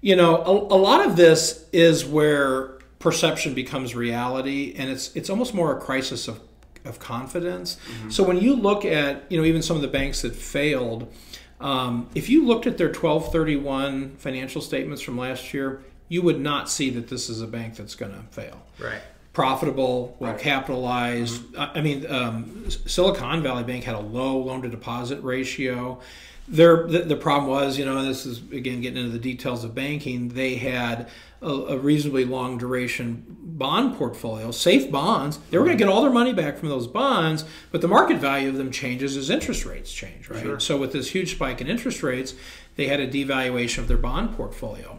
you 0.00 0.16
know 0.16 0.36
a, 0.36 0.50
a 0.50 0.78
lot 0.78 1.06
of 1.06 1.16
this 1.16 1.66
is 1.72 2.04
where 2.04 2.78
perception 2.98 3.54
becomes 3.54 3.94
reality 3.94 4.74
and 4.76 4.90
it's 4.90 5.14
it's 5.14 5.30
almost 5.30 5.54
more 5.54 5.76
a 5.76 5.80
crisis 5.80 6.28
of 6.28 6.40
of 6.84 6.98
confidence 6.98 7.76
so 8.08 8.22
when 8.22 8.38
you 8.38 8.56
look 8.56 8.86
at 8.86 9.30
you 9.30 9.38
know 9.38 9.44
even 9.44 9.60
some 9.60 9.76
of 9.76 9.82
the 9.82 9.88
banks 9.88 10.22
that 10.22 10.34
failed 10.34 11.12
um, 11.60 12.08
if 12.14 12.30
you 12.30 12.46
looked 12.46 12.66
at 12.66 12.78
their 12.78 12.86
1231 12.86 14.16
financial 14.16 14.62
statements 14.62 15.02
from 15.02 15.18
last 15.18 15.52
year 15.52 15.82
you 16.10 16.20
would 16.20 16.40
not 16.40 16.68
see 16.68 16.90
that 16.90 17.08
this 17.08 17.30
is 17.30 17.40
a 17.40 17.46
bank 17.46 17.76
that's 17.76 17.94
going 17.94 18.12
to 18.12 18.20
fail 18.32 18.60
Right. 18.78 19.00
profitable, 19.32 20.16
well 20.18 20.32
Right. 20.32 20.40
capitalized. 20.40 21.40
I 21.56 21.70
I 21.76 21.80
mean, 21.80 22.04
um, 22.10 22.68
Silicon 22.86 23.42
Valley 23.42 23.62
Bank 23.64 23.84
had 23.84 23.94
a 23.94 24.00
low 24.00 24.36
loan 24.38 24.60
to 24.62 24.68
deposit 24.68 25.22
ratio. 25.22 26.00
Their 26.48 26.86
the, 26.88 26.98
the 27.00 27.16
problem 27.16 27.48
was, 27.48 27.78
you 27.78 27.84
know, 27.84 28.04
this 28.04 28.26
is 28.26 28.38
again 28.52 28.80
getting 28.82 28.98
into 28.98 29.12
the 29.12 29.18
details 29.20 29.62
of 29.64 29.72
banking. 29.74 30.30
They 30.30 30.56
had 30.56 31.08
a, 31.40 31.48
a 31.48 31.78
reasonably 31.78 32.24
long 32.24 32.58
duration 32.58 33.24
bond 33.40 33.94
portfolio, 33.96 34.50
safe 34.50 34.90
bonds. 34.90 35.38
They 35.50 35.58
were 35.58 35.64
going 35.64 35.78
to 35.78 35.84
get 35.84 35.90
all 35.92 36.02
their 36.02 36.10
money 36.10 36.32
back 36.32 36.58
from 36.58 36.68
those 36.70 36.88
bonds, 36.88 37.44
but 37.70 37.82
the 37.82 37.88
market 37.88 38.18
value 38.18 38.48
of 38.48 38.56
them 38.56 38.72
changes 38.72 39.16
as 39.16 39.30
interest 39.30 39.64
rates 39.64 39.92
change, 39.92 40.28
right? 40.28 40.60
So 40.60 40.76
with 40.76 40.92
this 40.92 41.10
huge 41.10 41.30
spike 41.36 41.60
in 41.60 41.68
interest 41.68 42.02
rates, 42.02 42.34
they 42.76 42.86
had 42.88 42.98
a 43.00 43.06
devaluation 43.06 43.78
of 43.78 43.86
their 43.88 43.96
bond 43.98 44.34
portfolio. 44.36 44.98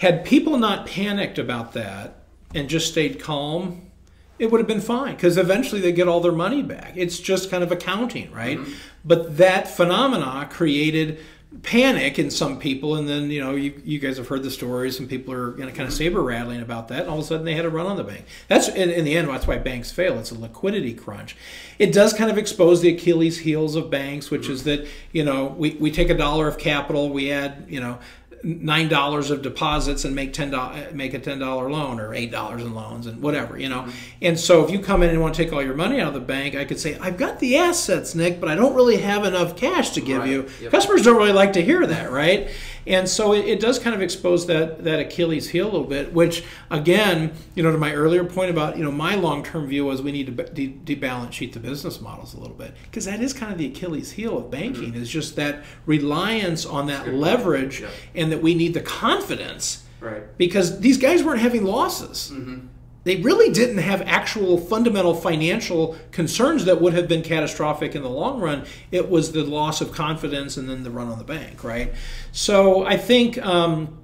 Had 0.00 0.24
people 0.24 0.56
not 0.56 0.86
panicked 0.86 1.38
about 1.38 1.74
that 1.74 2.22
and 2.54 2.70
just 2.70 2.90
stayed 2.90 3.20
calm, 3.20 3.90
it 4.38 4.50
would 4.50 4.58
have 4.58 4.66
been 4.66 4.80
fine 4.80 5.14
because 5.14 5.36
eventually 5.36 5.82
they 5.82 5.92
get 5.92 6.08
all 6.08 6.22
their 6.22 6.32
money 6.32 6.62
back. 6.62 6.94
It's 6.96 7.18
just 7.20 7.50
kind 7.50 7.62
of 7.62 7.70
accounting, 7.70 8.32
right? 8.32 8.56
Mm-hmm. 8.56 8.72
But 9.04 9.36
that 9.36 9.68
phenomena 9.68 10.48
created 10.50 11.18
panic 11.62 12.18
in 12.18 12.30
some 12.30 12.58
people, 12.58 12.96
and 12.96 13.06
then 13.10 13.30
you 13.30 13.42
know 13.42 13.54
you, 13.54 13.78
you 13.84 13.98
guys 13.98 14.16
have 14.16 14.28
heard 14.28 14.42
the 14.42 14.50
stories. 14.50 14.96
Some 14.96 15.06
people 15.06 15.34
are 15.34 15.50
you 15.58 15.64
know, 15.64 15.66
kind 15.66 15.80
of 15.80 15.88
mm-hmm. 15.88 15.96
saber 15.96 16.22
rattling 16.22 16.62
about 16.62 16.88
that, 16.88 17.02
and 17.02 17.10
all 17.10 17.18
of 17.18 17.24
a 17.24 17.26
sudden 17.26 17.44
they 17.44 17.54
had 17.54 17.66
a 17.66 17.70
run 17.70 17.84
on 17.84 17.98
the 17.98 18.04
bank. 18.04 18.24
That's 18.48 18.68
in, 18.68 18.88
in 18.88 19.04
the 19.04 19.14
end 19.14 19.28
that's 19.28 19.46
why 19.46 19.58
banks 19.58 19.92
fail. 19.92 20.18
It's 20.18 20.30
a 20.30 20.38
liquidity 20.38 20.94
crunch. 20.94 21.36
It 21.78 21.92
does 21.92 22.14
kind 22.14 22.30
of 22.30 22.38
expose 22.38 22.80
the 22.80 22.94
Achilles 22.94 23.40
heels 23.40 23.76
of 23.76 23.90
banks, 23.90 24.30
which 24.30 24.44
mm-hmm. 24.44 24.52
is 24.52 24.64
that 24.64 24.88
you 25.12 25.26
know 25.26 25.54
we, 25.58 25.72
we 25.72 25.90
take 25.90 26.08
a 26.08 26.16
dollar 26.16 26.48
of 26.48 26.56
capital, 26.56 27.10
we 27.10 27.30
add 27.30 27.66
you 27.68 27.80
know 27.80 27.98
nine 28.42 28.88
dollars 28.88 29.30
of 29.30 29.42
deposits 29.42 30.04
and 30.04 30.14
make 30.14 30.32
ten 30.32 30.50
make 30.94 31.12
a 31.14 31.18
ten 31.18 31.38
dollar 31.38 31.70
loan 31.70 32.00
or 32.00 32.14
eight 32.14 32.30
dollars 32.30 32.62
in 32.62 32.74
loans 32.74 33.06
and 33.06 33.20
whatever 33.20 33.58
you 33.58 33.68
know 33.68 33.82
mm-hmm. 33.82 33.90
and 34.22 34.38
so 34.40 34.64
if 34.64 34.70
you 34.70 34.78
come 34.78 35.02
in 35.02 35.10
and 35.10 35.20
want 35.20 35.34
to 35.34 35.44
take 35.44 35.52
all 35.52 35.62
your 35.62 35.74
money 35.74 36.00
out 36.00 36.08
of 36.08 36.14
the 36.14 36.20
bank 36.20 36.54
i 36.54 36.64
could 36.64 36.80
say 36.80 36.96
i've 37.00 37.18
got 37.18 37.38
the 37.40 37.56
assets 37.56 38.14
nick 38.14 38.40
but 38.40 38.48
i 38.48 38.54
don't 38.54 38.74
really 38.74 38.96
have 38.96 39.24
enough 39.24 39.56
cash 39.56 39.90
to 39.90 40.00
give 40.00 40.20
Right. 40.20 40.30
you 40.30 40.48
Yep. 40.62 40.70
customers 40.70 41.02
don't 41.02 41.16
really 41.16 41.32
like 41.32 41.52
to 41.54 41.62
hear 41.62 41.86
that 41.86 42.10
right 42.10 42.48
and 42.90 43.08
so 43.08 43.32
it, 43.32 43.46
it 43.46 43.60
does 43.60 43.78
kind 43.78 43.94
of 43.94 44.02
expose 44.02 44.46
that 44.46 44.84
that 44.84 44.98
achilles 45.00 45.48
heel 45.48 45.64
a 45.66 45.72
little 45.72 45.86
bit 45.86 46.12
which 46.12 46.44
again 46.70 47.32
you 47.54 47.62
know 47.62 47.72
to 47.72 47.78
my 47.78 47.92
earlier 47.94 48.24
point 48.24 48.50
about 48.50 48.76
you 48.76 48.84
know 48.84 48.90
my 48.92 49.14
long-term 49.14 49.66
view 49.66 49.84
was 49.86 50.02
we 50.02 50.12
need 50.12 50.26
to 50.26 50.32
de- 50.44 50.78
debalance 50.96 51.32
sheet 51.32 51.52
the 51.52 51.60
business 51.60 52.00
models 52.00 52.34
a 52.34 52.38
little 52.40 52.56
bit 52.56 52.74
because 52.84 53.04
that 53.06 53.20
is 53.20 53.32
kind 53.32 53.50
of 53.52 53.56
the 53.58 53.66
achilles 53.66 54.10
heel 54.12 54.36
of 54.36 54.50
banking 54.50 54.94
is 54.94 55.08
just 55.08 55.36
that 55.36 55.64
reliance 55.86 56.66
on 56.66 56.86
that 56.86 57.14
leverage 57.14 57.80
Yep. 57.80 57.90
and 58.14 58.32
that 58.32 58.42
we 58.42 58.54
need 58.54 58.74
the 58.74 58.80
confidence 58.82 59.84
right. 60.00 60.22
because 60.38 60.80
these 60.80 60.98
guys 60.98 61.22
weren't 61.22 61.40
having 61.40 61.64
losses. 61.64 62.30
Mm-hmm. 62.34 62.66
They 63.04 63.16
really 63.16 63.50
didn't 63.50 63.78
have 63.78 64.02
actual 64.02 64.58
fundamental 64.58 65.14
financial 65.14 65.96
concerns 66.12 66.66
that 66.66 66.80
would 66.80 66.92
have 66.92 67.08
been 67.08 67.22
catastrophic 67.22 67.94
in 67.94 68.02
the 68.02 68.10
long 68.10 68.40
run. 68.40 68.66
It 68.90 69.08
was 69.08 69.32
the 69.32 69.42
loss 69.42 69.80
of 69.80 69.92
confidence 69.92 70.56
and 70.56 70.68
then 70.68 70.82
the 70.82 70.90
run 70.90 71.08
on 71.08 71.18
the 71.18 71.24
bank, 71.24 71.64
right? 71.64 71.92
So 72.32 72.84
I 72.84 72.96
think. 72.96 73.38
Um, 73.44 73.96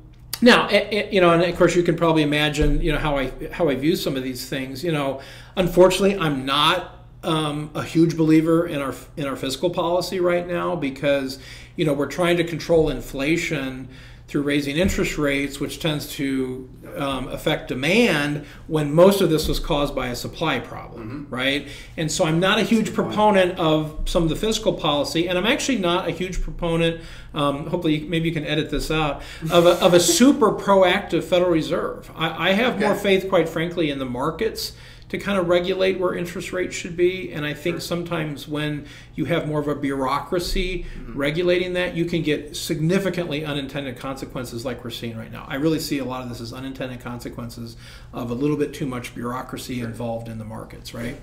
now, 0.42 0.68
you 0.68 1.22
know, 1.22 1.30
and 1.30 1.42
of 1.42 1.56
course, 1.56 1.74
you 1.74 1.82
can 1.82 1.96
probably 1.96 2.22
imagine, 2.22 2.82
you 2.82 2.92
know, 2.92 2.98
how 2.98 3.16
I 3.16 3.32
how 3.52 3.70
I 3.70 3.74
view 3.74 3.96
some 3.96 4.16
of 4.16 4.22
these 4.22 4.46
things. 4.46 4.84
You 4.84 4.92
know, 4.92 5.22
unfortunately, 5.56 6.18
I'm 6.18 6.44
not 6.44 6.96
um, 7.22 7.70
a 7.74 7.82
huge 7.82 8.16
believer 8.16 8.66
in 8.66 8.82
our 8.82 8.94
in 9.16 9.26
our 9.26 9.36
fiscal 9.36 9.70
policy 9.70 10.20
right 10.20 10.46
now 10.46 10.76
because, 10.76 11.38
you 11.74 11.86
know, 11.86 11.94
we're 11.94 12.06
trying 12.06 12.36
to 12.36 12.44
control 12.44 12.90
inflation 12.90 13.88
through 14.28 14.42
raising 14.42 14.76
interest 14.76 15.18
rates, 15.18 15.60
which 15.60 15.78
tends 15.78 16.08
to 16.14 16.68
um, 16.96 17.28
affect 17.28 17.68
demand 17.68 18.44
when 18.66 18.92
most 18.92 19.20
of 19.20 19.30
this 19.30 19.46
was 19.46 19.60
caused 19.60 19.94
by 19.94 20.08
a 20.08 20.16
supply 20.16 20.58
problem, 20.58 21.26
mm-hmm. 21.26 21.34
right? 21.34 21.68
And 21.96 22.10
so 22.10 22.24
I'm 22.24 22.40
not 22.40 22.58
a 22.58 22.62
huge 22.62 22.92
proponent 22.92 23.56
of 23.58 24.00
some 24.06 24.24
of 24.24 24.28
the 24.28 24.36
fiscal 24.36 24.72
policy, 24.72 25.28
and 25.28 25.38
I'm 25.38 25.46
actually 25.46 25.78
not 25.78 26.08
a 26.08 26.10
huge 26.10 26.42
proponent. 26.42 27.02
Um, 27.34 27.68
hopefully, 27.68 28.00
maybe 28.00 28.28
you 28.28 28.34
can 28.34 28.44
edit 28.44 28.70
this 28.70 28.90
out 28.90 29.22
of 29.50 29.64
a, 29.66 29.72
of 29.84 29.94
a 29.94 30.00
super 30.16 30.50
proactive 30.50 31.22
Federal 31.22 31.50
Reserve. 31.50 32.10
I, 32.16 32.48
I 32.48 32.52
have 32.52 32.76
okay. 32.76 32.86
more 32.86 32.96
faith, 32.96 33.28
quite 33.28 33.48
frankly, 33.48 33.90
in 33.90 34.00
the 34.00 34.06
markets 34.06 34.72
to 35.08 35.18
kind 35.18 35.38
of 35.38 35.48
regulate 35.48 36.00
where 36.00 36.14
interest 36.14 36.52
rates 36.52 36.74
should 36.74 36.96
be. 36.96 37.32
And 37.32 37.46
I 37.46 37.54
think 37.54 37.80
sometimes 37.80 38.48
when 38.48 38.86
you 39.16 39.24
have 39.24 39.48
more 39.48 39.58
of 39.58 39.66
a 39.66 39.74
bureaucracy 39.74 40.84
mm-hmm. 40.84 41.18
regulating 41.18 41.72
that, 41.72 41.96
you 41.96 42.04
can 42.04 42.22
get 42.22 42.54
significantly 42.54 43.44
unintended 43.44 43.96
consequences 43.96 44.64
like 44.64 44.84
we're 44.84 44.90
seeing 44.90 45.16
right 45.16 45.32
now. 45.32 45.46
I 45.48 45.56
really 45.56 45.80
see 45.80 45.98
a 45.98 46.04
lot 46.04 46.22
of 46.22 46.28
this 46.28 46.40
as 46.40 46.52
unintended 46.52 47.00
consequences 47.00 47.76
of 48.12 48.30
a 48.30 48.34
little 48.34 48.58
bit 48.58 48.74
too 48.74 48.86
much 48.86 49.14
bureaucracy 49.14 49.78
sure. 49.78 49.86
involved 49.86 50.28
in 50.28 50.38
the 50.38 50.44
markets, 50.44 50.92
right? 50.92 51.16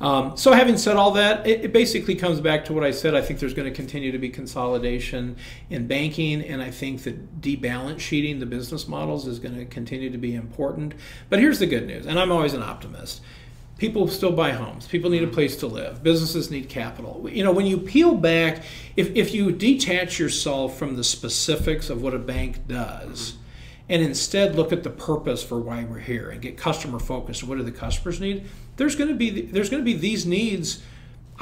Um, 0.00 0.36
so, 0.36 0.52
having 0.52 0.78
said 0.78 0.96
all 0.96 1.10
that, 1.12 1.46
it, 1.46 1.64
it 1.64 1.72
basically 1.72 2.14
comes 2.14 2.40
back 2.40 2.64
to 2.66 2.72
what 2.72 2.84
I 2.84 2.92
said. 2.92 3.14
I 3.14 3.20
think 3.20 3.40
there's 3.40 3.54
going 3.54 3.68
to 3.68 3.74
continue 3.74 4.12
to 4.12 4.18
be 4.18 4.30
consolidation 4.30 5.36
in 5.68 5.88
banking, 5.88 6.42
and 6.42 6.62
I 6.62 6.70
think 6.70 7.02
that 7.02 7.40
debalance 7.40 7.98
sheeting 7.98 8.38
the 8.38 8.46
business 8.46 8.86
models 8.86 9.26
is 9.26 9.40
going 9.40 9.56
to 9.56 9.64
continue 9.64 10.10
to 10.10 10.18
be 10.18 10.36
important. 10.36 10.94
But 11.28 11.40
here's 11.40 11.58
the 11.58 11.66
good 11.66 11.86
news, 11.86 12.06
and 12.06 12.18
I'm 12.18 12.30
always 12.30 12.54
an 12.54 12.62
optimist 12.62 13.20
people 13.80 14.06
still 14.06 14.30
buy 14.30 14.52
homes 14.52 14.86
people 14.86 15.10
need 15.10 15.22
a 15.22 15.26
mm-hmm. 15.26 15.34
place 15.34 15.56
to 15.56 15.66
live 15.66 16.02
businesses 16.02 16.50
need 16.50 16.68
capital 16.68 17.26
you 17.32 17.42
know 17.42 17.50
when 17.50 17.64
you 17.64 17.78
peel 17.78 18.14
back 18.14 18.62
if, 18.94 19.08
if 19.16 19.34
you 19.34 19.50
detach 19.50 20.18
yourself 20.18 20.78
from 20.78 20.96
the 20.96 21.02
specifics 21.02 21.88
of 21.88 22.02
what 22.02 22.12
a 22.12 22.18
bank 22.18 22.68
does 22.68 23.32
mm-hmm. 23.32 23.42
and 23.88 24.02
instead 24.02 24.54
look 24.54 24.70
at 24.70 24.82
the 24.82 24.90
purpose 24.90 25.42
for 25.42 25.58
why 25.58 25.82
we're 25.82 25.98
here 25.98 26.28
and 26.28 26.42
get 26.42 26.58
customer 26.58 26.98
focused 26.98 27.42
what 27.42 27.56
do 27.56 27.64
the 27.64 27.72
customers 27.72 28.20
need 28.20 28.46
there's 28.76 28.94
going 28.94 29.08
to 29.08 29.16
be 29.16 29.40
there's 29.40 29.70
going 29.70 29.82
to 29.82 29.92
be 29.92 29.96
these 29.96 30.26
needs 30.26 30.82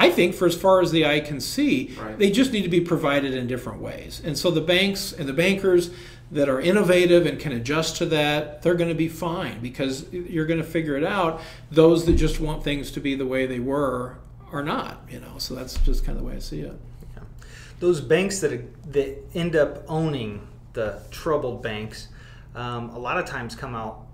I 0.01 0.11
think 0.11 0.37
for 0.37 0.47
as 0.47 0.55
far 0.55 0.81
as 0.81 0.93
the 0.93 1.05
eye 1.05 1.19
can 1.19 1.41
see, 1.41 1.93
right. 1.99 2.17
they 2.17 2.31
just 2.31 2.53
need 2.53 2.63
to 2.63 2.69
be 2.69 2.81
provided 2.81 3.35
in 3.35 3.49
different 3.49 3.81
ways. 3.81 4.23
And 4.25 4.39
so 4.39 4.53
the 4.53 4.61
banks 4.61 5.13
and 5.13 5.29
the 5.29 5.33
bankers, 5.33 5.91
that 6.31 6.49
are 6.49 6.61
innovative 6.61 7.25
and 7.27 7.39
can 7.39 7.53
adjust 7.53 7.97
to 7.97 8.07
that, 8.07 8.63
they're 8.63 8.75
going 8.75 8.91
to 8.91 8.95
be 8.95 9.09
fine 9.09 9.61
because 9.61 10.11
you're 10.13 10.47
going 10.47 10.61
to 10.61 10.67
figure 10.67 10.97
it 10.97 11.05
out. 11.05 11.41
Those 11.71 12.05
that 12.07 12.15
just 12.15 12.39
want 12.39 12.63
things 12.63 12.91
to 12.93 13.01
be 13.01 13.15
the 13.15 13.27
way 13.27 13.47
they 13.47 13.61
were 13.61 14.19
are 14.53 14.63
not, 14.63 15.03
you 15.11 15.21
know. 15.21 15.39
So 15.39 15.55
that's 15.55 15.79
just 15.79 16.05
kind 16.05 16.17
of 16.19 16.25
the 16.25 16.29
way 16.29 16.37
I 16.37 16.41
see 16.41 16.61
it. 16.61 16.79
Yeah. 17.17 17.23
Those 17.81 18.01
banks 18.01 18.41
that 18.41 18.93
that 18.93 19.19
end 19.35 19.57
up 19.57 19.85
owning 19.89 20.47
the 20.75 21.01
troubled 21.11 21.63
banks, 21.63 22.09
um, 22.55 22.91
a 22.91 22.99
lot 22.99 23.19
of 23.19 23.25
times 23.25 23.55
come 23.55 23.75
out 23.75 24.07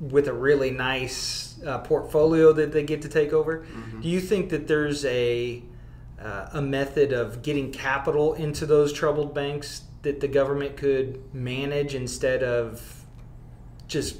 with 0.00 0.28
a 0.28 0.32
really 0.32 0.70
nice 0.70 1.60
uh, 1.66 1.78
portfolio 1.78 2.52
that 2.52 2.72
they 2.72 2.84
get 2.84 3.02
to 3.02 3.08
take 3.08 3.32
over. 3.32 3.60
Mm-hmm. 3.60 4.00
Do 4.02 4.08
you 4.08 4.20
think 4.20 4.50
that 4.50 4.68
there's 4.68 5.04
a 5.06 5.62
uh, 6.22 6.48
a 6.52 6.60
method 6.60 7.12
of 7.12 7.42
getting 7.42 7.72
capital 7.72 8.34
into 8.34 8.66
those 8.66 8.92
troubled 8.92 9.34
banks 9.34 9.82
that 10.02 10.20
the 10.20 10.28
government 10.28 10.76
could 10.76 11.22
manage 11.34 11.94
instead 11.94 12.42
of 12.42 13.04
just 13.86 14.16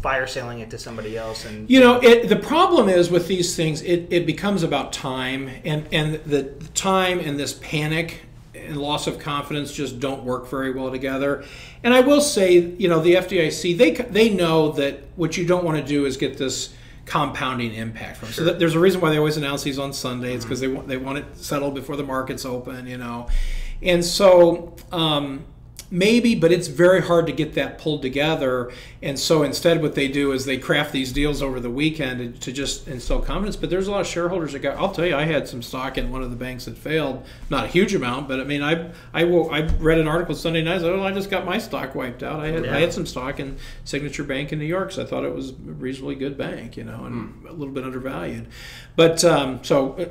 fire 0.00 0.26
selling 0.26 0.60
it 0.60 0.68
to 0.68 0.78
somebody 0.78 1.16
else 1.16 1.46
and 1.46 1.70
you 1.70 1.80
know 1.80 1.98
it, 2.02 2.28
the 2.28 2.36
problem 2.36 2.90
is 2.90 3.10
with 3.10 3.26
these 3.26 3.56
things 3.56 3.80
it, 3.80 4.06
it 4.10 4.26
becomes 4.26 4.62
about 4.62 4.92
time 4.92 5.48
and 5.64 5.88
and 5.92 6.16
the 6.26 6.42
time 6.74 7.18
and 7.18 7.40
this 7.40 7.54
panic 7.54 8.20
and 8.54 8.76
loss 8.76 9.06
of 9.06 9.18
confidence 9.18 9.72
just 9.72 9.98
don't 10.00 10.22
work 10.22 10.46
very 10.46 10.72
well 10.72 10.90
together 10.90 11.42
and 11.82 11.94
i 11.94 12.00
will 12.00 12.20
say 12.20 12.52
you 12.52 12.86
know 12.86 13.00
the 13.00 13.14
fdic 13.14 13.78
they 13.78 13.92
they 13.92 14.28
know 14.28 14.72
that 14.72 15.00
what 15.16 15.38
you 15.38 15.46
don't 15.46 15.64
want 15.64 15.78
to 15.78 15.84
do 15.84 16.04
is 16.04 16.18
get 16.18 16.36
this 16.36 16.74
compounding 17.06 17.74
impact 17.74 18.18
from. 18.18 18.30
Sure. 18.30 18.46
So 18.46 18.54
there's 18.54 18.74
a 18.74 18.80
reason 18.80 19.00
why 19.00 19.10
they 19.10 19.18
always 19.18 19.36
announce 19.36 19.62
these 19.62 19.78
on 19.78 19.92
Sunday. 19.92 20.34
It's 20.34 20.44
because 20.44 20.62
mm-hmm. 20.62 20.70
they 20.70 20.76
want 20.76 20.88
they 20.88 20.96
want 20.96 21.18
it 21.18 21.36
settled 21.36 21.74
before 21.74 21.96
the 21.96 22.04
markets 22.04 22.44
open, 22.44 22.86
you 22.86 22.98
know. 22.98 23.28
And 23.82 24.04
so 24.04 24.76
um, 24.92 25.44
maybe, 25.94 26.34
but 26.34 26.50
it's 26.50 26.66
very 26.66 27.00
hard 27.00 27.26
to 27.28 27.32
get 27.32 27.54
that 27.54 27.78
pulled 27.78 28.02
together. 28.02 28.70
And 29.00 29.18
so 29.18 29.44
instead, 29.44 29.80
what 29.80 29.94
they 29.94 30.08
do 30.08 30.32
is 30.32 30.44
they 30.44 30.58
craft 30.58 30.92
these 30.92 31.12
deals 31.12 31.40
over 31.40 31.60
the 31.60 31.70
weekend 31.70 32.40
to 32.40 32.52
just 32.52 32.88
instill 32.88 33.20
confidence. 33.20 33.54
But 33.54 33.70
there's 33.70 33.86
a 33.86 33.92
lot 33.92 34.00
of 34.00 34.06
shareholders 34.06 34.52
that 34.52 34.58
got. 34.58 34.76
I'll 34.76 34.92
tell 34.92 35.06
you, 35.06 35.14
I 35.14 35.24
had 35.24 35.46
some 35.46 35.62
stock 35.62 35.96
in 35.96 36.10
one 36.10 36.22
of 36.22 36.30
the 36.30 36.36
banks 36.36 36.64
that 36.64 36.76
failed. 36.76 37.24
Not 37.48 37.64
a 37.64 37.68
huge 37.68 37.94
amount, 37.94 38.28
but 38.28 38.40
I 38.40 38.44
mean, 38.44 38.62
I 38.62 38.90
I, 39.12 39.22
I 39.22 39.60
read 39.78 39.98
an 39.98 40.08
article 40.08 40.34
Sunday 40.34 40.62
night. 40.62 40.82
Oh, 40.82 41.02
I 41.02 41.12
just 41.12 41.30
got 41.30 41.44
my 41.44 41.58
stock 41.58 41.94
wiped 41.94 42.22
out. 42.22 42.40
I 42.40 42.48
had 42.48 42.64
yeah. 42.64 42.76
I 42.76 42.80
had 42.80 42.92
some 42.92 43.06
stock 43.06 43.38
in 43.38 43.56
Signature 43.84 44.24
Bank 44.24 44.52
in 44.52 44.58
New 44.58 44.64
York, 44.64 44.90
so 44.90 45.02
I 45.02 45.06
thought 45.06 45.24
it 45.24 45.34
was 45.34 45.50
a 45.50 45.54
reasonably 45.54 46.16
good 46.16 46.36
bank, 46.36 46.76
you 46.76 46.84
know, 46.84 47.04
and 47.04 47.32
hmm. 47.32 47.46
a 47.46 47.52
little 47.52 47.72
bit 47.72 47.84
undervalued. 47.84 48.48
But 48.96 49.24
um, 49.24 49.62
so 49.62 49.92
uh, 49.92 50.06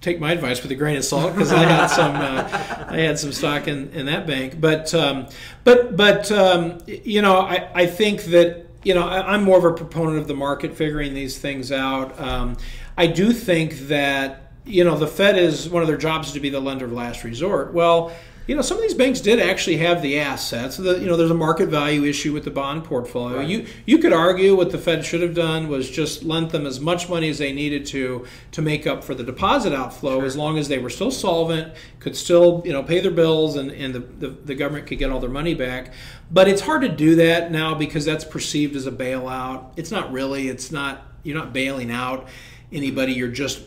take 0.00 0.20
my 0.20 0.32
advice 0.32 0.62
with 0.62 0.70
a 0.70 0.74
grain 0.74 0.96
of 0.96 1.04
salt 1.04 1.34
because 1.34 1.52
I 1.52 1.64
had 1.64 1.86
some 1.88 2.14
uh, 2.14 2.86
I 2.88 2.98
had 2.98 3.18
some 3.18 3.32
stock 3.32 3.66
in, 3.66 3.90
in 3.90 4.06
that 4.06 4.26
bank. 4.26 4.60
But 4.60 4.94
um, 4.94 5.25
but 5.64 5.96
but 5.96 6.30
um, 6.32 6.78
you 6.86 7.22
know 7.22 7.40
I, 7.40 7.68
I 7.74 7.86
think 7.86 8.24
that 8.24 8.66
you 8.82 8.94
know 8.94 9.06
I, 9.06 9.34
am 9.34 9.44
more 9.44 9.58
of 9.58 9.64
a 9.64 9.72
proponent 9.72 10.18
of 10.18 10.28
the 10.28 10.34
market 10.34 10.76
figuring 10.76 11.14
these 11.14 11.38
things 11.38 11.72
out. 11.72 12.18
Um, 12.20 12.56
I 12.96 13.06
do 13.06 13.32
think 13.32 13.88
that 13.88 14.52
you 14.64 14.84
know 14.84 14.96
the 14.96 15.06
Fed 15.06 15.38
is 15.38 15.68
one 15.68 15.82
of 15.82 15.88
their 15.88 15.96
jobs 15.96 16.32
to 16.32 16.40
be 16.40 16.50
the 16.50 16.60
lender 16.60 16.86
of 16.86 16.92
last 16.92 17.24
resort. 17.24 17.72
Well 17.72 18.12
you 18.46 18.54
know, 18.54 18.62
some 18.62 18.76
of 18.76 18.82
these 18.82 18.94
banks 18.94 19.20
did 19.20 19.40
actually 19.40 19.78
have 19.78 20.02
the 20.02 20.20
assets. 20.20 20.76
The, 20.76 20.98
you 20.98 21.06
know, 21.06 21.16
there's 21.16 21.32
a 21.32 21.34
market 21.34 21.68
value 21.68 22.04
issue 22.04 22.32
with 22.32 22.44
the 22.44 22.50
bond 22.50 22.84
portfolio. 22.84 23.38
Right. 23.38 23.48
You 23.48 23.66
you 23.86 23.98
could 23.98 24.12
argue 24.12 24.56
what 24.56 24.70
the 24.70 24.78
Fed 24.78 25.04
should 25.04 25.20
have 25.20 25.34
done 25.34 25.68
was 25.68 25.90
just 25.90 26.22
lent 26.22 26.50
them 26.50 26.64
as 26.64 26.78
much 26.78 27.08
money 27.08 27.28
as 27.28 27.38
they 27.38 27.52
needed 27.52 27.86
to 27.86 28.24
to 28.52 28.62
make 28.62 28.86
up 28.86 29.02
for 29.02 29.14
the 29.14 29.24
deposit 29.24 29.72
outflow, 29.72 30.18
sure. 30.18 30.26
as 30.26 30.36
long 30.36 30.58
as 30.58 30.68
they 30.68 30.78
were 30.78 30.90
still 30.90 31.10
solvent, 31.10 31.74
could 31.98 32.16
still 32.16 32.62
you 32.64 32.72
know 32.72 32.84
pay 32.84 33.00
their 33.00 33.10
bills, 33.10 33.56
and 33.56 33.72
and 33.72 33.94
the, 33.94 34.00
the, 34.00 34.28
the 34.28 34.54
government 34.54 34.86
could 34.86 34.98
get 34.98 35.10
all 35.10 35.18
their 35.18 35.30
money 35.30 35.54
back. 35.54 35.92
But 36.30 36.46
it's 36.46 36.62
hard 36.62 36.82
to 36.82 36.88
do 36.88 37.16
that 37.16 37.50
now 37.50 37.74
because 37.74 38.04
that's 38.04 38.24
perceived 38.24 38.76
as 38.76 38.86
a 38.86 38.92
bailout. 38.92 39.72
It's 39.76 39.90
not 39.90 40.12
really. 40.12 40.48
It's 40.48 40.70
not. 40.70 41.02
You're 41.24 41.36
not 41.36 41.52
bailing 41.52 41.90
out 41.90 42.28
anybody. 42.72 43.12
You're 43.12 43.28
just 43.28 43.60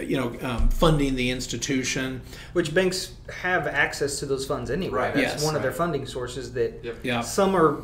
you 0.00 0.16
know, 0.16 0.36
um, 0.42 0.68
funding 0.68 1.14
the 1.14 1.30
institution. 1.30 2.22
Which 2.52 2.74
banks 2.74 3.12
have 3.42 3.66
access 3.66 4.18
to 4.20 4.26
those 4.26 4.46
funds 4.46 4.70
anyway. 4.70 4.98
Right. 4.98 5.14
That's 5.14 5.34
yes, 5.34 5.44
one 5.44 5.54
right. 5.54 5.58
of 5.58 5.62
their 5.62 5.72
funding 5.72 6.06
sources 6.06 6.52
that 6.54 6.80
yep. 6.82 6.96
yeah. 7.02 7.20
some 7.20 7.54
are 7.56 7.82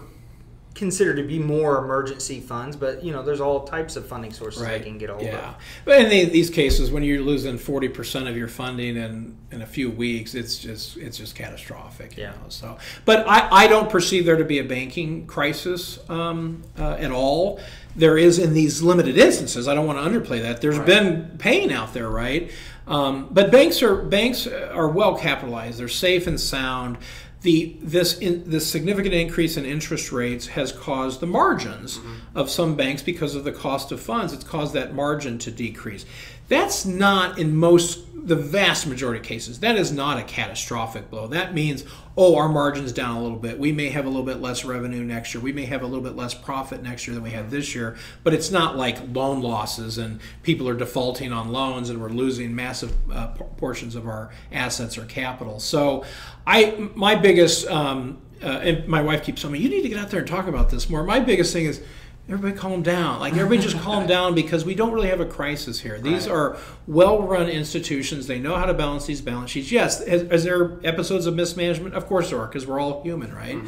considered 0.78 1.16
to 1.16 1.22
be 1.24 1.38
more 1.38 1.78
emergency 1.78 2.40
funds, 2.40 2.76
but 2.76 3.04
you 3.04 3.12
know, 3.12 3.22
there's 3.22 3.40
all 3.40 3.64
types 3.64 3.96
of 3.96 4.06
funding 4.06 4.32
sources 4.32 4.62
right. 4.62 4.78
they 4.78 4.88
can 4.88 4.96
get 4.96 5.10
a 5.10 5.14
hold 5.14 5.24
yeah. 5.24 5.50
of. 5.50 5.56
But 5.84 6.00
in 6.00 6.08
the, 6.08 6.24
these 6.26 6.48
cases, 6.48 6.90
when 6.90 7.02
you're 7.02 7.20
losing 7.20 7.58
40% 7.58 8.28
of 8.28 8.36
your 8.36 8.48
funding 8.48 8.96
in, 8.96 9.36
in 9.50 9.62
a 9.62 9.66
few 9.66 9.90
weeks, 9.90 10.34
it's 10.34 10.58
just 10.58 10.96
it's 10.96 11.18
just 11.18 11.34
catastrophic. 11.34 12.16
yeah. 12.16 12.30
Know, 12.30 12.48
so, 12.48 12.78
but 13.04 13.28
I, 13.28 13.64
I 13.64 13.66
don't 13.66 13.90
perceive 13.90 14.24
there 14.24 14.36
to 14.36 14.44
be 14.44 14.60
a 14.60 14.64
banking 14.64 15.26
crisis 15.26 15.98
um, 16.08 16.62
uh, 16.78 16.92
at 16.92 17.10
all 17.10 17.60
there 17.96 18.16
is 18.16 18.38
in 18.38 18.54
these 18.54 18.80
limited 18.80 19.18
instances. 19.18 19.66
I 19.66 19.74
don't 19.74 19.84
want 19.84 19.98
to 19.98 20.08
underplay 20.08 20.40
that. 20.42 20.60
There's 20.60 20.78
right. 20.78 20.86
been 20.86 21.36
pain 21.38 21.72
out 21.72 21.94
there, 21.94 22.08
right? 22.08 22.52
Um, 22.86 23.28
but 23.30 23.50
banks 23.50 23.82
are 23.82 23.96
banks 23.96 24.46
are 24.46 24.88
well 24.88 25.18
capitalized. 25.18 25.78
They're 25.78 25.88
safe 25.88 26.26
and 26.26 26.40
sound. 26.40 26.98
The 27.42 27.76
this 27.80 28.18
in, 28.18 28.50
this 28.50 28.66
significant 28.66 29.14
increase 29.14 29.56
in 29.56 29.64
interest 29.64 30.10
rates 30.10 30.48
has 30.48 30.72
caused 30.72 31.20
the 31.20 31.26
margins 31.26 31.98
mm-hmm. 31.98 32.36
of 32.36 32.50
some 32.50 32.74
banks 32.74 33.02
because 33.02 33.36
of 33.36 33.44
the 33.44 33.52
cost 33.52 33.92
of 33.92 34.00
funds. 34.00 34.32
It's 34.32 34.44
caused 34.44 34.74
that 34.74 34.94
margin 34.94 35.38
to 35.38 35.50
decrease. 35.50 36.04
That's 36.48 36.84
not 36.84 37.38
in 37.38 37.54
most 37.54 38.08
the 38.28 38.36
vast 38.36 38.86
majority 38.86 39.20
of 39.20 39.24
cases, 39.24 39.60
that 39.60 39.76
is 39.76 39.90
not 39.90 40.18
a 40.18 40.22
catastrophic 40.22 41.10
blow. 41.10 41.26
That 41.28 41.54
means, 41.54 41.84
oh, 42.16 42.36
our 42.36 42.48
margin's 42.48 42.92
down 42.92 43.16
a 43.16 43.22
little 43.22 43.38
bit. 43.38 43.58
We 43.58 43.72
may 43.72 43.88
have 43.88 44.04
a 44.04 44.08
little 44.08 44.24
bit 44.24 44.40
less 44.40 44.64
revenue 44.64 45.02
next 45.02 45.34
year. 45.34 45.42
We 45.42 45.52
may 45.52 45.64
have 45.64 45.82
a 45.82 45.86
little 45.86 46.02
bit 46.02 46.14
less 46.14 46.34
profit 46.34 46.82
next 46.82 47.06
year 47.06 47.14
than 47.14 47.22
we 47.22 47.30
had 47.30 47.50
this 47.50 47.74
year. 47.74 47.96
But 48.22 48.34
it's 48.34 48.50
not 48.50 48.76
like 48.76 48.98
loan 49.14 49.40
losses 49.40 49.98
and 49.98 50.20
people 50.42 50.68
are 50.68 50.74
defaulting 50.74 51.32
on 51.32 51.50
loans 51.50 51.90
and 51.90 52.00
we're 52.00 52.10
losing 52.10 52.54
massive 52.54 52.94
uh, 53.10 53.28
portions 53.28 53.94
of 53.94 54.06
our 54.06 54.30
assets 54.52 54.98
or 54.98 55.04
capital. 55.06 55.58
So, 55.60 56.04
I 56.46 56.90
my 56.94 57.14
biggest 57.14 57.66
um, 57.68 58.18
uh, 58.42 58.46
and 58.46 58.86
my 58.86 59.02
wife 59.02 59.24
keeps 59.24 59.42
telling 59.42 59.54
me 59.54 59.60
you 59.60 59.68
need 59.68 59.82
to 59.82 59.88
get 59.88 59.98
out 59.98 60.10
there 60.10 60.20
and 60.20 60.28
talk 60.28 60.46
about 60.46 60.70
this 60.70 60.88
more. 60.88 61.02
My 61.02 61.20
biggest 61.20 61.52
thing 61.52 61.64
is 61.64 61.82
everybody 62.28 62.56
calm 62.56 62.82
down. 62.82 63.20
Like 63.20 63.32
everybody 63.36 63.60
just 63.62 63.78
calm 63.82 64.06
down 64.06 64.34
because 64.34 64.64
we 64.64 64.74
don't 64.74 64.92
really 64.92 65.08
have 65.08 65.20
a 65.20 65.26
crisis 65.26 65.80
here. 65.80 65.98
These 66.00 66.26
Right. 66.28 66.34
are 66.36 66.56
well-run 66.86 67.48
institutions. 67.48 68.26
They 68.26 68.38
know 68.38 68.56
how 68.56 68.66
to 68.66 68.74
balance 68.74 69.06
these 69.06 69.20
balance 69.20 69.50
sheets. 69.50 69.72
Yes, 69.72 70.00
is, 70.00 70.22
is 70.30 70.44
there 70.44 70.78
episodes 70.84 71.26
of 71.26 71.34
mismanagement? 71.34 71.94
Of 71.94 72.06
course 72.06 72.30
there 72.30 72.40
are, 72.40 72.46
because 72.46 72.66
we're 72.66 72.80
all 72.80 73.02
human, 73.02 73.34
right? 73.34 73.58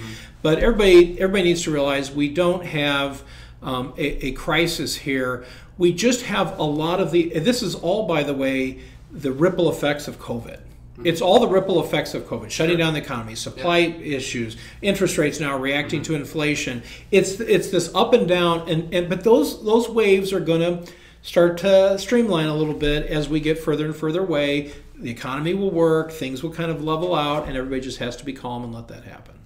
But 0.42 0.58
everybody 0.58 1.20
everybody 1.20 1.44
needs 1.44 1.62
to 1.62 1.70
realize 1.70 2.10
we 2.10 2.28
don't 2.28 2.64
have 2.66 3.22
um, 3.62 3.92
a, 3.96 4.26
a 4.26 4.32
crisis 4.32 4.96
here. 4.96 5.44
We 5.78 5.92
just 5.92 6.22
have 6.26 6.58
a 6.58 6.62
lot 6.64 7.00
of 7.00 7.10
the. 7.10 7.38
This 7.38 7.62
is 7.62 7.74
all, 7.74 8.06
by 8.06 8.22
the 8.22 8.34
way, 8.34 8.80
the 9.10 9.32
ripple 9.32 9.70
effects 9.70 10.08
of 10.08 10.18
COVID. 10.18 10.60
Mm-hmm. 11.00 11.08
It's 11.08 11.22
all 11.22 11.40
the 11.40 11.48
ripple 11.48 11.82
effects 11.82 12.14
of 12.14 12.24
COVID, 12.24 12.50
shutting 12.50 12.76
down 12.76 12.92
the 12.92 13.00
economy, 13.00 13.34
supply 13.34 13.78
issues, 13.78 14.56
interest 14.82 15.16
rates 15.16 15.40
now 15.40 15.56
reacting 15.56 16.02
mm-hmm. 16.02 16.12
to 16.12 16.18
inflation. 16.18 16.82
It's 17.10 17.40
it's 17.40 17.70
this 17.70 17.92
up 17.94 18.12
and 18.12 18.28
down, 18.28 18.68
and, 18.68 18.92
and 18.94 19.08
but 19.08 19.24
those 19.24 19.64
those 19.64 19.88
waves 19.88 20.32
are 20.32 20.40
going 20.40 20.60
to 20.60 20.92
start 21.22 21.58
to 21.58 21.98
streamline 21.98 22.46
a 22.46 22.54
little 22.54 22.74
bit 22.74 23.06
as 23.06 23.28
we 23.28 23.40
get 23.40 23.58
further 23.58 23.86
and 23.86 23.96
further 23.96 24.20
away. 24.20 24.72
The 24.94 25.10
economy 25.10 25.54
will 25.54 25.70
work, 25.70 26.12
things 26.12 26.42
will 26.42 26.52
kind 26.52 26.70
of 26.70 26.84
level 26.84 27.14
out, 27.14 27.48
and 27.48 27.56
everybody 27.56 27.80
just 27.80 27.98
has 27.98 28.16
to 28.16 28.24
be 28.24 28.34
calm 28.34 28.64
and 28.64 28.74
let 28.74 28.88
that 28.88 29.04
happen. 29.04 29.39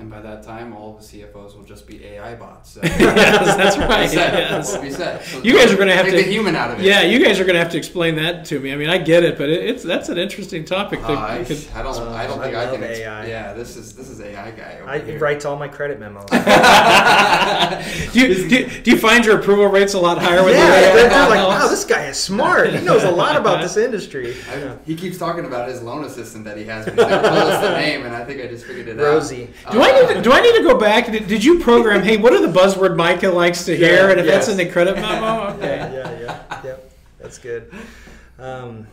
And 0.00 0.08
by 0.08 0.20
that 0.20 0.44
time, 0.44 0.72
all 0.72 0.94
the 0.94 1.02
CFOs 1.02 1.56
will 1.56 1.64
just 1.64 1.84
be 1.86 2.04
AI 2.04 2.36
bots. 2.36 2.70
So. 2.70 2.80
yes, 2.84 3.56
that's 3.56 3.76
right. 3.78 4.02
Reset. 4.02 4.32
Yes. 4.32 4.76
Be 4.78 4.90
set. 4.90 5.24
So 5.24 5.42
You 5.42 5.56
guys 5.56 5.72
are 5.72 5.76
gonna 5.76 5.92
have 5.94 6.06
take 6.06 6.16
to- 6.18 6.22
the 6.24 6.30
human 6.30 6.54
out 6.54 6.70
of 6.70 6.78
it. 6.78 6.84
Yeah, 6.84 7.02
you 7.02 7.18
guys 7.24 7.40
are 7.40 7.44
going 7.44 7.54
to 7.54 7.60
have 7.60 7.72
to 7.72 7.78
explain 7.78 8.14
that 8.16 8.44
to 8.46 8.60
me. 8.60 8.72
I 8.72 8.76
mean, 8.76 8.88
I 8.90 8.98
get 8.98 9.24
it, 9.24 9.36
but 9.36 9.48
it, 9.48 9.64
it's 9.68 9.82
that's 9.82 10.08
an 10.08 10.16
interesting 10.18 10.64
topic. 10.64 11.00
Uh, 11.02 11.14
I, 11.14 11.42
could- 11.44 11.66
I 11.74 11.82
don't. 11.82 11.96
I 12.08 12.26
don't 12.28 12.38
I 12.38 12.44
think 12.44 12.56
I, 12.56 12.64
love 12.70 12.74
can. 12.74 12.84
AI. 12.84 13.26
Yeah, 13.26 13.52
this 13.54 13.76
is 13.76 13.94
this 13.96 14.08
is 14.08 14.20
AI 14.20 14.52
guy 14.52 14.78
over 14.80 14.88
I, 14.88 14.98
here. 15.00 15.14
he 15.14 15.18
writes 15.18 15.44
all 15.44 15.56
my 15.56 15.66
credit 15.68 15.98
memos. 15.98 16.26
do, 18.12 18.20
you, 18.20 18.48
do, 18.48 18.68
do 18.82 18.90
you 18.90 18.96
find 18.98 19.24
your 19.24 19.38
approval 19.40 19.66
rates 19.66 19.94
a 19.94 19.98
lot 19.98 20.18
higher 20.22 20.44
with 20.44 20.54
yeah, 20.54 20.66
the 20.66 20.96
they're, 20.96 21.08
they're 21.08 21.28
like, 21.28 21.48
wow, 21.48 21.66
this 21.68 21.84
guy 21.84 22.06
is 22.06 22.16
smart. 22.18 22.72
He 22.72 22.84
knows 22.84 23.02
a 23.02 23.10
lot 23.10 23.36
about 23.36 23.62
this 23.62 23.76
industry. 23.76 24.36
I, 24.50 24.76
he 24.86 24.94
keeps 24.94 25.18
talking 25.18 25.44
about 25.44 25.68
his 25.68 25.82
loan 25.82 26.04
assistant 26.04 26.44
that 26.44 26.56
he 26.56 26.64
has, 26.64 26.84
but 26.84 26.94
he's 26.94 27.06
never 27.06 27.28
told 27.28 27.42
us 27.50 27.62
the 27.62 27.76
name, 27.76 28.04
and 28.06 28.14
I 28.14 28.24
think 28.24 28.40
I 28.40 28.46
just 28.46 28.64
figured 28.64 28.88
it 28.88 28.96
Rosie. 28.96 29.50
out. 29.66 29.72
Do 29.72 29.78
I 29.88 30.00
need 30.00 30.14
to, 30.14 30.22
do 30.22 30.32
I 30.32 30.40
need 30.40 30.56
to 30.56 30.62
go 30.62 30.78
back? 30.78 31.06
Did, 31.10 31.26
did 31.26 31.44
you 31.44 31.58
program? 31.60 32.02
Hey, 32.02 32.16
what 32.16 32.32
are 32.32 32.40
the 32.40 32.52
buzzword 32.52 32.96
Micah 32.96 33.28
likes 33.30 33.64
to 33.66 33.76
hear? 33.76 34.06
Yeah, 34.06 34.10
and 34.10 34.20
if 34.20 34.26
that's 34.26 34.48
in 34.48 34.56
the 34.56 34.66
credit 34.66 34.96
memo, 34.96 35.48
okay. 35.56 35.76
Yeah, 35.78 36.20
yeah, 36.20 36.62
yep. 36.64 36.90
That's 37.18 37.38
good. 37.38 37.72
Um, 38.38 38.86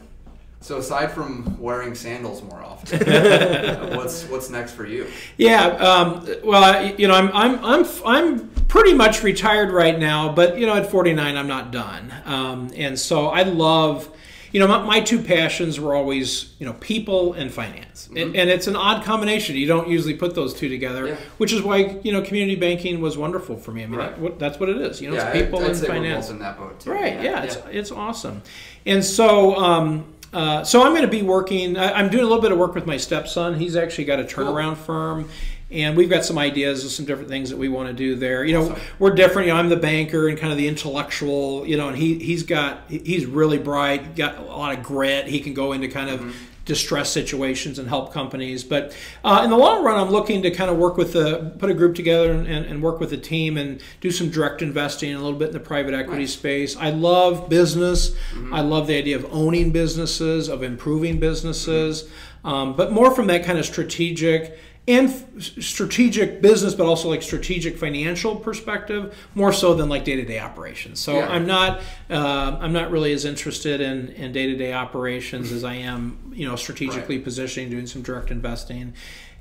So 0.61 0.77
aside 0.79 1.11
from 1.11 1.57
wearing 1.59 1.93
sandals 1.93 2.41
more 2.41 2.63
often, 2.63 2.99
what's 3.95 4.23
what's 4.29 4.49
next 4.49 4.71
for 4.73 4.85
you? 4.87 5.05
Yeah, 5.37 5.67
um, 5.67 6.27
well, 6.43 6.63
I, 6.63 6.95
you 6.97 7.07
know, 7.07 7.13
I'm 7.13 7.29
I'm 7.33 7.63
I'm 7.63 7.85
I'm 8.05 8.49
pretty 8.67 8.93
much 8.95 9.21
retired 9.21 9.69
right 9.71 9.97
now, 9.99 10.33
but 10.33 10.57
you 10.57 10.65
know, 10.65 10.73
at 10.75 10.89
49, 10.89 11.37
I'm 11.37 11.47
not 11.47 11.71
done, 11.71 12.11
um, 12.25 12.71
and 12.75 12.97
so 12.99 13.27
I 13.27 13.43
love. 13.43 14.09
You 14.55 14.61
know, 14.61 14.67
my, 14.69 14.81
my 14.83 14.99
two 15.01 15.21
passions 15.21 15.81
were 15.81 15.93
always, 15.93 16.53
you 16.59 16.65
know, 16.65 16.71
people 16.79 17.33
and 17.33 17.51
finance, 17.51 18.07
and, 18.15 18.37
and 18.37 18.49
it's 18.49 18.67
an 18.67 18.77
odd 18.77 19.03
combination. 19.03 19.57
You 19.57 19.67
don't 19.67 19.89
usually 19.89 20.13
put 20.13 20.33
those 20.33 20.53
two 20.53 20.69
together, 20.69 21.07
Yeah. 21.07 21.15
which 21.39 21.51
is 21.51 21.61
why 21.61 21.99
you 22.05 22.13
know 22.13 22.21
community 22.21 22.55
banking 22.55 23.01
was 23.01 23.17
wonderful 23.17 23.57
for 23.57 23.73
me. 23.73 23.83
I 23.83 23.87
mean, 23.87 23.99
Right. 23.99 24.21
that, 24.23 24.39
that's 24.39 24.57
what 24.57 24.69
it 24.69 24.77
is. 24.77 25.01
You 25.01 25.09
know, 25.09 25.17
yeah, 25.17 25.27
it's 25.33 25.41
people 25.45 25.59
I'd, 25.59 25.71
I'd 25.71 25.75
and 25.75 25.85
finance. 25.87 26.29
in 26.29 26.39
that 26.39 26.57
boat 26.57 26.79
too. 26.79 26.91
Right. 26.91 27.21
Yeah. 27.21 27.43
It's 27.43 27.57
it's 27.69 27.91
awesome, 27.91 28.43
and 28.85 29.03
so 29.03 29.57
um, 29.57 30.05
uh, 30.31 30.63
so 30.63 30.83
I'm 30.83 30.91
going 30.93 31.01
to 31.01 31.09
be 31.09 31.21
working. 31.21 31.75
I, 31.77 31.91
I'm 31.91 32.09
doing 32.09 32.23
a 32.23 32.27
little 32.27 32.41
bit 32.41 32.53
of 32.53 32.57
work 32.57 32.75
with 32.75 32.85
my 32.85 32.95
stepson. 32.95 33.59
He's 33.59 33.75
actually 33.75 34.05
got 34.05 34.21
a 34.21 34.23
turnaround 34.23 34.77
firm. 34.77 35.27
And 35.71 35.97
we've 35.97 36.09
got 36.09 36.23
some 36.23 36.37
ideas 36.37 36.85
of 36.85 36.91
some 36.91 37.05
different 37.05 37.29
things 37.29 37.49
that 37.49 37.57
we 37.57 37.69
want 37.69 37.87
to 37.87 37.93
do 37.93 38.15
there. 38.15 38.45
You 38.45 38.53
know, 38.53 38.63
Awesome. 38.71 38.81
we're 38.99 39.15
different. 39.15 39.47
You 39.47 39.53
know, 39.53 39.59
I'm 39.59 39.69
the 39.69 39.75
banker 39.75 40.27
and 40.27 40.37
kind 40.37 40.51
of 40.51 40.57
the 40.57 40.67
intellectual. 40.67 41.65
You 41.67 41.77
know, 41.77 41.87
and 41.87 41.97
he 41.97 42.19
he's 42.19 42.43
got 42.43 42.83
he's 42.87 43.25
really 43.25 43.57
bright, 43.57 44.15
got 44.15 44.37
a 44.37 44.43
lot 44.43 44.77
of 44.77 44.83
grit. 44.83 45.27
He 45.27 45.39
can 45.39 45.53
go 45.53 45.71
into 45.73 45.87
kind 45.87 46.09
of 46.09 46.35
distress 46.65 47.11
situations 47.11 47.77
and 47.79 47.87
help 47.87 48.11
companies. 48.11 48.63
But 48.63 48.95
uh, 49.23 49.41
in 49.43 49.51
the 49.51 49.57
long 49.57 49.83
run, 49.83 49.99
I'm 49.99 50.09
looking 50.11 50.41
to 50.41 50.51
kind 50.51 50.69
of 50.71 50.77
work 50.77 50.97
with 50.97 51.13
the 51.13 51.53
put 51.59 51.69
a 51.69 51.73
group 51.75 51.95
together 51.95 52.31
and, 52.31 52.47
and, 52.47 52.81
work 52.81 52.99
with 52.99 53.13
a 53.13 53.17
team 53.17 53.55
and 53.55 53.79
do 54.01 54.09
some 54.09 54.29
direct 54.31 54.63
investing 54.63 55.13
a 55.13 55.19
little 55.21 55.37
bit 55.37 55.49
in 55.49 55.53
the 55.53 55.59
private 55.59 55.93
equity 55.93 56.21
Nice. 56.23 56.33
space. 56.33 56.75
I 56.75 56.89
love 56.89 57.49
business. 57.49 58.15
I 58.51 58.61
love 58.61 58.87
the 58.87 58.97
idea 58.97 59.15
of 59.15 59.25
owning 59.31 59.71
businesses, 59.71 60.49
of 60.49 60.63
improving 60.63 61.19
businesses, 61.19 62.09
um, 62.43 62.75
but 62.75 62.91
more 62.91 63.11
from 63.11 63.27
that 63.27 63.45
kind 63.45 63.59
of 63.59 63.65
strategic 63.65 64.57
and 64.87 65.09
f- 65.09 65.41
strategic 65.63 66.41
business, 66.41 66.75
but 66.75 66.85
also 66.85 67.09
like 67.09 67.23
strategic 67.23 67.77
financial 67.77 68.35
perspective, 68.35 69.15
more 69.33 69.51
so 69.51 69.73
than 69.73 69.89
like 69.89 70.05
day 70.05 70.15
to 70.15 70.25
day 70.25 70.39
operations. 70.39 70.99
So 70.99 71.15
Yeah. 71.17 71.27
I'm 71.27 71.47
not 71.47 71.81
uh, 72.09 72.57
I'm 72.59 72.73
not 72.73 72.91
really 72.91 73.11
as 73.13 73.25
interested 73.25 73.81
in 73.81 74.09
in 74.09 74.31
day 74.31 74.45
to 74.47 74.55
day 74.55 74.73
operations 74.73 75.51
as 75.51 75.63
I 75.63 75.73
am, 75.75 76.31
you 76.33 76.47
know, 76.47 76.55
strategically 76.55 77.17
positioning, 77.19 77.69
doing 77.69 77.87
some 77.87 78.01
direct 78.01 78.31
investing. 78.31 78.93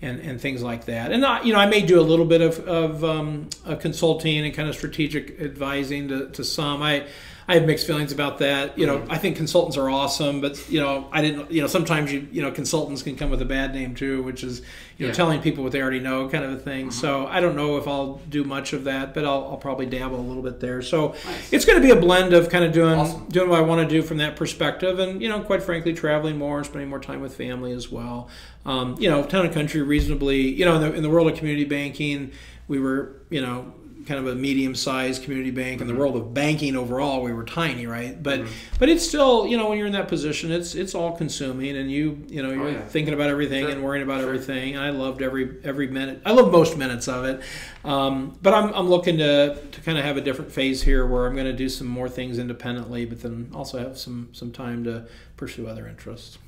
And, 0.02 0.20
and 0.20 0.38
things 0.38 0.62
like 0.62 0.84
that, 0.86 1.12
and 1.12 1.24
I, 1.24 1.42
you 1.42 1.54
know, 1.54 1.58
I 1.58 1.64
may 1.64 1.80
do 1.80 1.98
a 1.98 2.02
little 2.02 2.26
bit 2.26 2.42
of, 2.42 2.58
of 2.68 3.02
um, 3.04 3.48
uh, 3.64 3.76
consulting 3.76 4.44
and 4.44 4.52
kind 4.52 4.68
of 4.68 4.74
strategic 4.74 5.40
advising 5.40 6.08
to, 6.08 6.28
to 6.28 6.44
some. 6.44 6.82
I 6.82 7.06
I 7.46 7.54
have 7.54 7.66
mixed 7.66 7.86
feelings 7.86 8.10
about 8.12 8.38
that. 8.38 8.78
You 8.78 8.86
know, 8.86 9.04
I 9.10 9.18
think 9.18 9.36
consultants 9.36 9.76
are 9.76 9.90
awesome, 9.90 10.40
but 10.40 10.70
you 10.70 10.80
know, 10.80 11.08
I 11.12 11.20
didn't. 11.20 11.50
You 11.50 11.60
know, 11.60 11.66
sometimes 11.66 12.10
you 12.12 12.26
you 12.32 12.40
know, 12.40 12.50
consultants 12.50 13.02
can 13.02 13.16
come 13.16 13.28
with 13.30 13.42
a 13.42 13.44
bad 13.44 13.74
name 13.74 13.94
too, 13.94 14.22
which 14.22 14.42
is 14.42 14.62
you 14.96 15.06
know, 15.06 15.08
Yeah. 15.08 15.14
telling 15.14 15.42
people 15.42 15.62
what 15.62 15.72
they 15.72 15.82
already 15.82 16.00
know, 16.00 16.28
kind 16.28 16.44
of 16.44 16.52
a 16.52 16.56
thing. 16.56 16.90
So 16.90 17.26
I 17.26 17.40
don't 17.40 17.56
know 17.56 17.76
if 17.76 17.86
I'll 17.88 18.20
do 18.30 18.44
much 18.44 18.72
of 18.72 18.84
that, 18.84 19.12
but 19.12 19.24
I'll, 19.24 19.48
I'll 19.50 19.56
probably 19.56 19.86
dabble 19.86 20.18
a 20.18 20.22
little 20.22 20.42
bit 20.42 20.60
there. 20.60 20.80
So 20.82 21.08
Nice. 21.24 21.52
it's 21.52 21.64
going 21.64 21.80
to 21.80 21.86
be 21.86 21.90
a 21.92 22.00
blend 22.00 22.32
of 22.32 22.48
kind 22.48 22.64
of 22.64 22.72
doing 22.72 22.98
Awesome. 22.98 23.26
doing 23.28 23.50
what 23.50 23.58
I 23.58 23.62
want 23.62 23.86
to 23.86 23.94
do 23.94 24.02
from 24.02 24.16
that 24.18 24.36
perspective, 24.36 24.98
and 24.98 25.20
you 25.20 25.28
know, 25.28 25.40
quite 25.40 25.62
frankly, 25.62 25.92
traveling 25.92 26.38
more 26.38 26.56
and 26.58 26.66
spending 26.66 26.88
more 26.88 27.00
time 27.00 27.20
with 27.20 27.36
family 27.36 27.72
as 27.72 27.90
well. 27.90 28.28
Um, 28.64 28.96
you 28.98 29.10
know, 29.10 29.22
town 29.22 29.44
and 29.44 29.52
country 29.52 29.82
reasonably. 29.82 30.40
You 30.48 30.64
know, 30.64 30.76
in 30.76 30.80
the, 30.80 30.94
in 30.94 31.02
the 31.02 31.10
world 31.10 31.28
of 31.30 31.36
community 31.36 31.64
banking, 31.66 32.32
we 32.68 32.78
were 32.78 33.16
you 33.28 33.42
know 33.42 33.74
kind 34.06 34.20
of 34.20 34.26
a 34.26 34.34
medium-sized 34.34 35.22
community 35.22 35.50
bank. 35.50 35.80
In 35.80 35.86
the 35.86 35.94
world 35.94 36.16
of 36.16 36.32
banking 36.34 36.76
overall, 36.76 37.22
we 37.22 37.32
were 37.32 37.44
tiny, 37.44 37.86
right? 37.86 38.20
But 38.22 38.46
but 38.78 38.88
it's 38.88 39.06
still 39.06 39.46
you 39.46 39.56
know 39.56 39.68
when 39.68 39.78
you're 39.78 39.86
in 39.86 39.92
that 39.94 40.08
position, 40.08 40.50
it's 40.52 40.74
it's 40.74 40.94
all 40.94 41.12
consuming, 41.16 41.76
and 41.76 41.90
you 41.90 42.22
you 42.28 42.42
know 42.42 42.50
you're 42.50 42.64
Oh, 42.64 42.70
yeah. 42.70 42.80
thinking 42.82 43.14
about 43.14 43.30
everything 43.30 43.64
Sure. 43.64 43.72
and 43.72 43.82
worrying 43.82 44.02
about 44.04 44.20
Sure. 44.20 44.28
everything. 44.34 44.74
And 44.76 44.84
I 44.84 44.90
loved 44.90 45.22
every 45.22 45.56
every 45.64 45.88
minute. 45.88 46.20
I 46.24 46.32
love 46.32 46.50
most 46.52 46.76
minutes 46.76 47.08
of 47.08 47.24
it. 47.24 47.40
Um, 47.84 48.38
but 48.40 48.54
I'm, 48.54 48.72
I'm 48.72 48.88
looking 48.88 49.18
to, 49.18 49.58
to 49.72 49.80
kind 49.82 49.98
of 49.98 50.04
have 50.04 50.16
a 50.16 50.22
different 50.22 50.50
phase 50.50 50.82
here 50.82 51.06
where 51.06 51.26
I'm 51.26 51.34
going 51.34 51.44
to 51.46 51.52
do 51.52 51.68
some 51.68 51.86
more 51.86 52.08
things 52.08 52.38
independently, 52.38 53.04
but 53.04 53.20
then 53.20 53.50
also 53.54 53.78
have 53.78 53.98
some 53.98 54.30
some 54.32 54.52
time 54.52 54.84
to 54.84 55.06
pursue 55.36 55.66
other 55.66 55.86
interests 55.86 56.38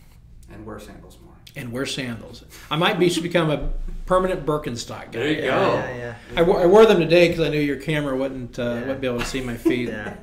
And 0.50 0.64
sandals 0.80 1.18
more. 1.22 1.25
And 1.56 1.72
wear 1.72 1.86
sandals. 1.86 2.44
I 2.70 2.76
might 2.76 2.98
be 2.98 3.08
should 3.08 3.22
become 3.22 3.50
a 3.50 3.70
permanent 4.04 4.44
Birkenstock 4.46 5.06
guy. 5.06 5.18
There 5.18 5.28
you 5.28 5.40
go. 5.42 5.46
yeah, 5.74 5.96
yeah. 5.96 6.14
I, 6.36 6.42
wo- 6.42 6.58
I 6.58 6.66
wore 6.66 6.86
them 6.86 7.00
today 7.00 7.28
because 7.28 7.44
I 7.44 7.48
knew 7.48 7.60
your 7.60 7.76
camera 7.80 8.16
wouldn't 8.16 8.58
uh, 8.58 8.62
Yeah. 8.62 8.80
wouldn't 8.80 9.00
be 9.00 9.06
able 9.06 9.18
to 9.20 9.24
see 9.26 9.40
my 9.40 9.56
feet. 9.56 9.88
Yeah. 9.88 10.14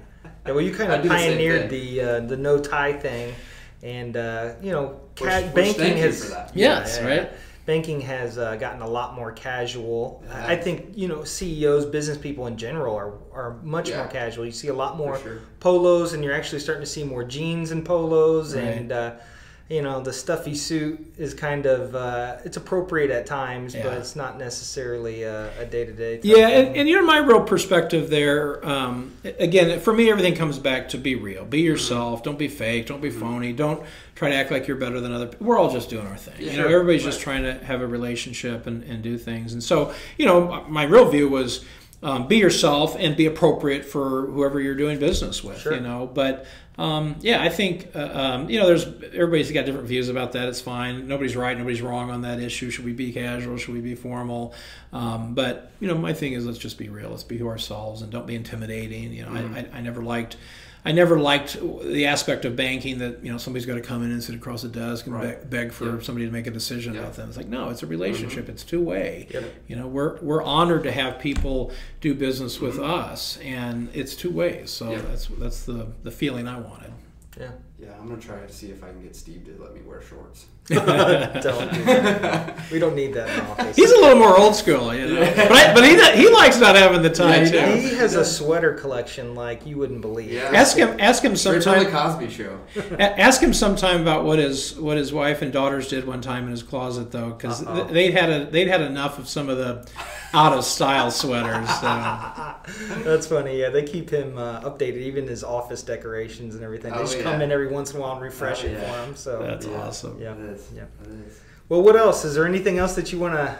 Yeah, 0.46 0.52
well, 0.52 0.62
you 0.62 0.74
kind 0.74 0.92
of 0.92 1.02
do 1.02 1.10
the 1.10 1.16
pioneered 1.16 1.70
the 1.70 2.02
uh, 2.02 2.20
the 2.22 2.38
no 2.38 2.60
tie 2.60 2.94
thing, 2.94 3.34
and 3.82 4.16
uh, 4.16 4.54
you 4.62 4.72
know, 4.72 5.00
ca- 5.16 5.26
Which- 5.26 5.46
which 5.46 5.54
banking 5.56 5.74
thank 5.76 5.98
you 5.98 6.04
has 6.04 6.24
for 6.26 6.30
that. 6.32 6.52
Yes, 6.56 7.02
right? 7.02 7.30
Banking 7.66 8.02
has 8.02 8.38
uh, 8.38 8.58
gotten 8.58 8.82
a 8.82 8.88
lot 8.88 9.16
more 9.16 9.32
casual. 9.32 10.22
It 10.28 10.34
I 10.34 10.58
think 10.58 10.98
you 10.98 11.08
know 11.08 11.24
CEOs, 11.24 11.86
business 11.86 12.18
people 12.18 12.48
in 12.48 12.58
general 12.58 12.94
are 12.96 13.14
are 13.32 13.56
much 13.64 13.90
Yeah. 13.90 14.00
more 14.00 14.08
casual. 14.08 14.46
You 14.46 14.52
see 14.52 14.68
a 14.68 14.74
lot 14.74 14.98
more 14.98 15.18
sure. 15.20 15.40
polos, 15.62 16.12
and 16.14 16.22
you're 16.24 16.34
actually 16.34 16.60
starting 16.60 16.84
to 16.84 16.90
see 16.90 17.06
more 17.06 17.24
jeans 17.24 17.72
and 17.72 17.86
polos, 17.86 18.54
Right. 18.54 18.64
and 18.66 18.92
uh, 18.92 19.12
you 19.74 19.82
know 19.82 20.02
the 20.02 20.14
stuffy 20.14 20.54
suit 20.54 21.14
is 21.18 21.34
kind 21.34 21.66
of 21.66 21.96
uh, 21.96 22.38
it's 22.46 22.58
appropriate 22.58 23.10
at 23.10 23.26
times, 23.26 23.74
but 23.74 23.94
it's 23.94 24.16
not 24.16 24.38
necessarily 24.38 25.24
a, 25.24 25.50
a 25.60 25.66
day-to-day. 25.66 26.18
type 26.18 26.26
Yeah, 26.26 26.48
and, 26.48 26.76
and 26.78 26.88
you 26.88 26.96
know 26.96 27.06
my 27.06 27.18
real 27.18 27.44
perspective 27.44 28.12
there. 28.12 28.64
Um, 28.68 29.14
again, 29.24 29.80
for 29.80 29.92
me, 29.92 30.12
everything 30.12 30.36
comes 30.36 30.60
back 30.60 30.90
to 30.90 30.98
be 31.00 31.16
real, 31.16 31.44
be 31.44 31.62
yourself. 31.62 32.22
Don't 32.22 32.38
be 32.38 32.48
fake. 32.48 32.86
Don't 32.86 33.02
be 33.02 33.10
phony. 33.10 33.52
Don't 33.52 33.84
try 34.14 34.30
to 34.30 34.36
act 34.36 34.52
like 34.52 34.68
you're 34.68 34.78
better 34.78 35.02
than 35.02 35.12
other. 35.12 35.26
people. 35.26 35.48
We're 35.48 35.58
all 35.58 35.72
just 35.72 35.90
doing 35.90 36.06
our 36.06 36.18
thing. 36.18 36.36
Yeah, 36.38 36.52
you 36.52 36.58
know, 36.58 36.68
sure. 36.68 36.74
everybody's 36.76 37.04
just 37.04 37.22
trying 37.22 37.42
to 37.42 37.54
have 37.66 37.82
a 37.82 37.88
relationship 37.88 38.68
and, 38.68 38.84
and 38.84 39.02
do 39.02 39.18
things. 39.18 39.54
And 39.54 39.64
so, 39.64 39.94
you 40.20 40.28
know, 40.28 40.64
my 40.70 40.84
real 40.84 41.10
view 41.10 41.28
was. 41.30 41.66
Um, 42.06 42.28
be 42.28 42.36
yourself 42.36 42.98
and 43.00 43.16
be 43.16 43.28
appropriate 43.28 43.86
for 43.86 44.26
whoever 44.26 44.60
you're 44.60 44.76
doing 44.76 45.00
business 45.00 45.42
with, 45.42 45.62
Sure. 45.62 45.76
you 45.76 45.80
know. 45.80 46.06
But 46.06 46.46
um, 46.78 47.18
yeah, 47.20 47.42
I 47.42 47.50
think 47.50 47.90
uh, 47.96 48.10
um, 48.14 48.50
you 48.50 48.60
know, 48.60 48.66
there's 48.66 48.86
everybody's 48.86 49.52
got 49.52 49.66
different 49.66 49.88
views 49.88 50.10
about 50.10 50.32
that. 50.32 50.48
It's 50.50 50.62
fine. 50.62 51.08
Nobody's 51.08 51.36
right. 51.36 51.56
Nobody's 51.56 51.82
wrong 51.82 52.10
on 52.10 52.22
that 52.22 52.40
issue. 52.40 52.72
Should 52.72 52.86
we 52.86 52.94
be 52.94 53.12
casual? 53.12 53.58
Should 53.58 53.76
we 53.76 53.82
be 53.82 53.96
formal? 53.96 54.54
Um, 54.92 55.36
but 55.36 55.72
you 55.80 55.88
know, 55.88 55.96
my 55.96 56.14
thing 56.14 56.34
is 56.34 56.46
let's 56.46 56.58
just 56.58 56.80
be 56.80 56.90
real. 56.90 57.12
Let's 57.12 57.24
be 57.24 57.38
who 57.38 57.48
ourselves 57.48 58.02
and 58.02 58.12
don't 58.12 58.26
be 58.26 58.36
intimidating. 58.36 59.14
You 59.14 59.26
know, 59.26 59.34
I, 59.34 59.60
I, 59.60 59.78
I 59.78 59.82
never 59.82 60.02
liked 60.02 60.38
I 60.86 60.92
never 60.92 61.18
liked 61.18 61.58
the 61.62 62.06
aspect 62.08 62.44
of 62.44 62.56
banking 62.56 63.00
that 63.00 63.24
you 63.24 63.32
know 63.32 63.38
somebody's 63.38 63.66
got 63.66 63.76
to 63.76 63.82
come 63.82 64.04
in 64.04 64.12
and 64.12 64.22
sit 64.22 64.36
across 64.36 64.64
the 64.64 64.68
desk 64.68 65.06
and 65.06 65.16
Right. 65.16 65.40
beg, 65.42 65.50
beg 65.50 65.72
for 65.72 65.86
Yep. 65.96 66.04
somebody 66.04 66.26
to 66.26 66.32
make 66.32 66.46
a 66.46 66.52
decision 66.52 66.94
Yep. 66.94 67.04
about 67.04 67.16
them. 67.16 67.30
It's 67.30 67.38
like 67.38 67.48
no, 67.48 67.70
it's 67.70 67.84
a 67.84 67.88
relationship. 67.88 68.44
Mm-hmm. 68.44 68.52
It's 68.52 68.64
two 68.64 68.82
way. 68.82 69.28
Yep. 69.32 69.44
You 69.68 69.76
know, 69.78 69.88
we're 69.88 70.18
we're 70.22 70.44
honored 70.44 70.84
to 70.84 70.92
have 70.92 71.20
people 71.20 71.72
do 72.02 72.14
business 72.14 72.60
with 72.60 72.76
mm-hmm. 72.76 72.84
us, 73.12 73.38
and 73.44 73.90
it's 73.94 74.16
two 74.16 74.32
ways. 74.32 74.72
So 74.72 74.92
Yep. 74.92 75.08
that's 75.08 75.28
that's 75.40 75.64
the 75.64 75.88
the 76.04 76.12
feeling 76.12 76.48
I 76.48 76.60
wanted. 76.60 76.92
Yeah. 77.40 77.52
Yeah, 77.84 77.92
I'm 78.00 78.08
gonna 78.08 78.22
try 78.22 78.40
to 78.40 78.52
see 78.52 78.68
if 78.72 78.84
I 78.84 78.88
can 78.90 79.02
get 79.02 79.16
Steve 79.16 79.46
to 79.46 79.62
let 79.62 79.74
me 79.74 79.82
wear 79.82 80.02
shorts. 80.02 80.46
don't 80.68 81.74
do 81.74 81.84
that. 81.84 82.72
We 82.72 82.80
don't 82.80 82.96
need 82.96 83.14
that 83.16 83.28
in 83.30 83.46
office. 83.48 83.76
He's 83.76 83.92
a 83.92 83.96
little 83.98 84.18
more 84.18 84.38
old 84.40 84.56
school, 84.56 84.96
you 84.96 85.08
know. 85.08 85.20
But, 85.20 85.52
I, 85.52 85.74
but 85.74 85.84
he 85.84 85.96
he 86.24 86.30
likes 86.30 86.58
not 86.60 86.76
having 86.78 87.02
the 87.02 87.10
time 87.10 87.46
Yeah, 87.46 87.66
too. 87.74 87.82
he 87.82 87.96
has 87.96 88.16
a 88.16 88.24
sweater 88.24 88.74
collection 88.74 89.36
like 89.36 89.66
you 89.66 89.78
wouldn't 89.78 90.00
believe. 90.02 90.32
Yeah. 90.32 90.52
Ask 90.54 90.78
him 90.78 90.96
ask 91.02 91.22
him 91.24 91.36
Straight 91.36 91.64
from 91.64 91.84
the. 91.84 91.90
Cosby 91.92 92.30
Show. 92.30 92.60
Ask 92.98 93.42
him 93.42 93.54
sometime 93.54 94.02
about 94.02 94.24
what 94.24 94.40
his 94.40 94.76
what 94.80 94.96
his 94.96 95.12
wife 95.12 95.42
and 95.42 95.52
daughters 95.52 95.90
did 95.90 96.08
one 96.08 96.22
time 96.22 96.46
in 96.46 96.52
his 96.52 96.64
closet 96.64 97.12
though, 97.12 97.32
because 97.32 97.66
Uh-oh. 97.66 97.86
they 97.86 98.12
had 98.12 98.30
a 98.30 98.46
they'd 98.46 98.68
had 98.70 98.82
enough 98.82 99.20
of 99.20 99.28
some 99.28 99.50
of 99.50 99.58
the 99.58 99.86
out 100.34 100.54
of 100.54 100.64
style 100.66 101.12
sweaters. 101.12 101.70
So. 101.80 102.56
That's 103.04 103.28
funny. 103.28 103.60
Yeah, 103.60 103.70
they 103.70 103.84
keep 103.84 104.10
him 104.10 104.38
uh, 104.38 104.62
updated, 104.62 104.98
even 104.98 105.28
his 105.28 105.44
office 105.44 105.84
decorations 105.84 106.56
and 106.56 106.64
everything. 106.64 106.92
They 106.92 106.98
Oh, 107.00 107.02
just 107.04 107.18
yeah. 107.18 107.24
come 107.24 107.42
in 107.42 107.52
every 107.52 107.68
once 107.68 107.92
in 107.92 107.98
a 107.98 108.02
while 108.02 108.14
and 108.14 108.22
refresh 108.22 108.64
Oh, 108.64 108.68
it 108.68 108.74
yeah. 108.74 108.92
for 108.92 109.06
him. 109.10 109.16
So 109.16 109.40
That's 109.44 109.66
Yeah. 109.68 109.82
awesome. 109.82 110.18
Yeah. 110.20 110.34
It 110.34 110.40
is. 110.40 110.68
Yeah. 110.76 110.84
It 111.04 111.10
is. 111.28 111.40
Well, 111.70 111.82
what 111.82 111.96
else? 111.96 112.26
Is 112.26 112.36
there 112.36 112.46
anything 112.46 112.78
else 112.80 112.96
that 112.96 113.12
you 113.12 113.20
want 113.20 113.36
to 113.36 113.56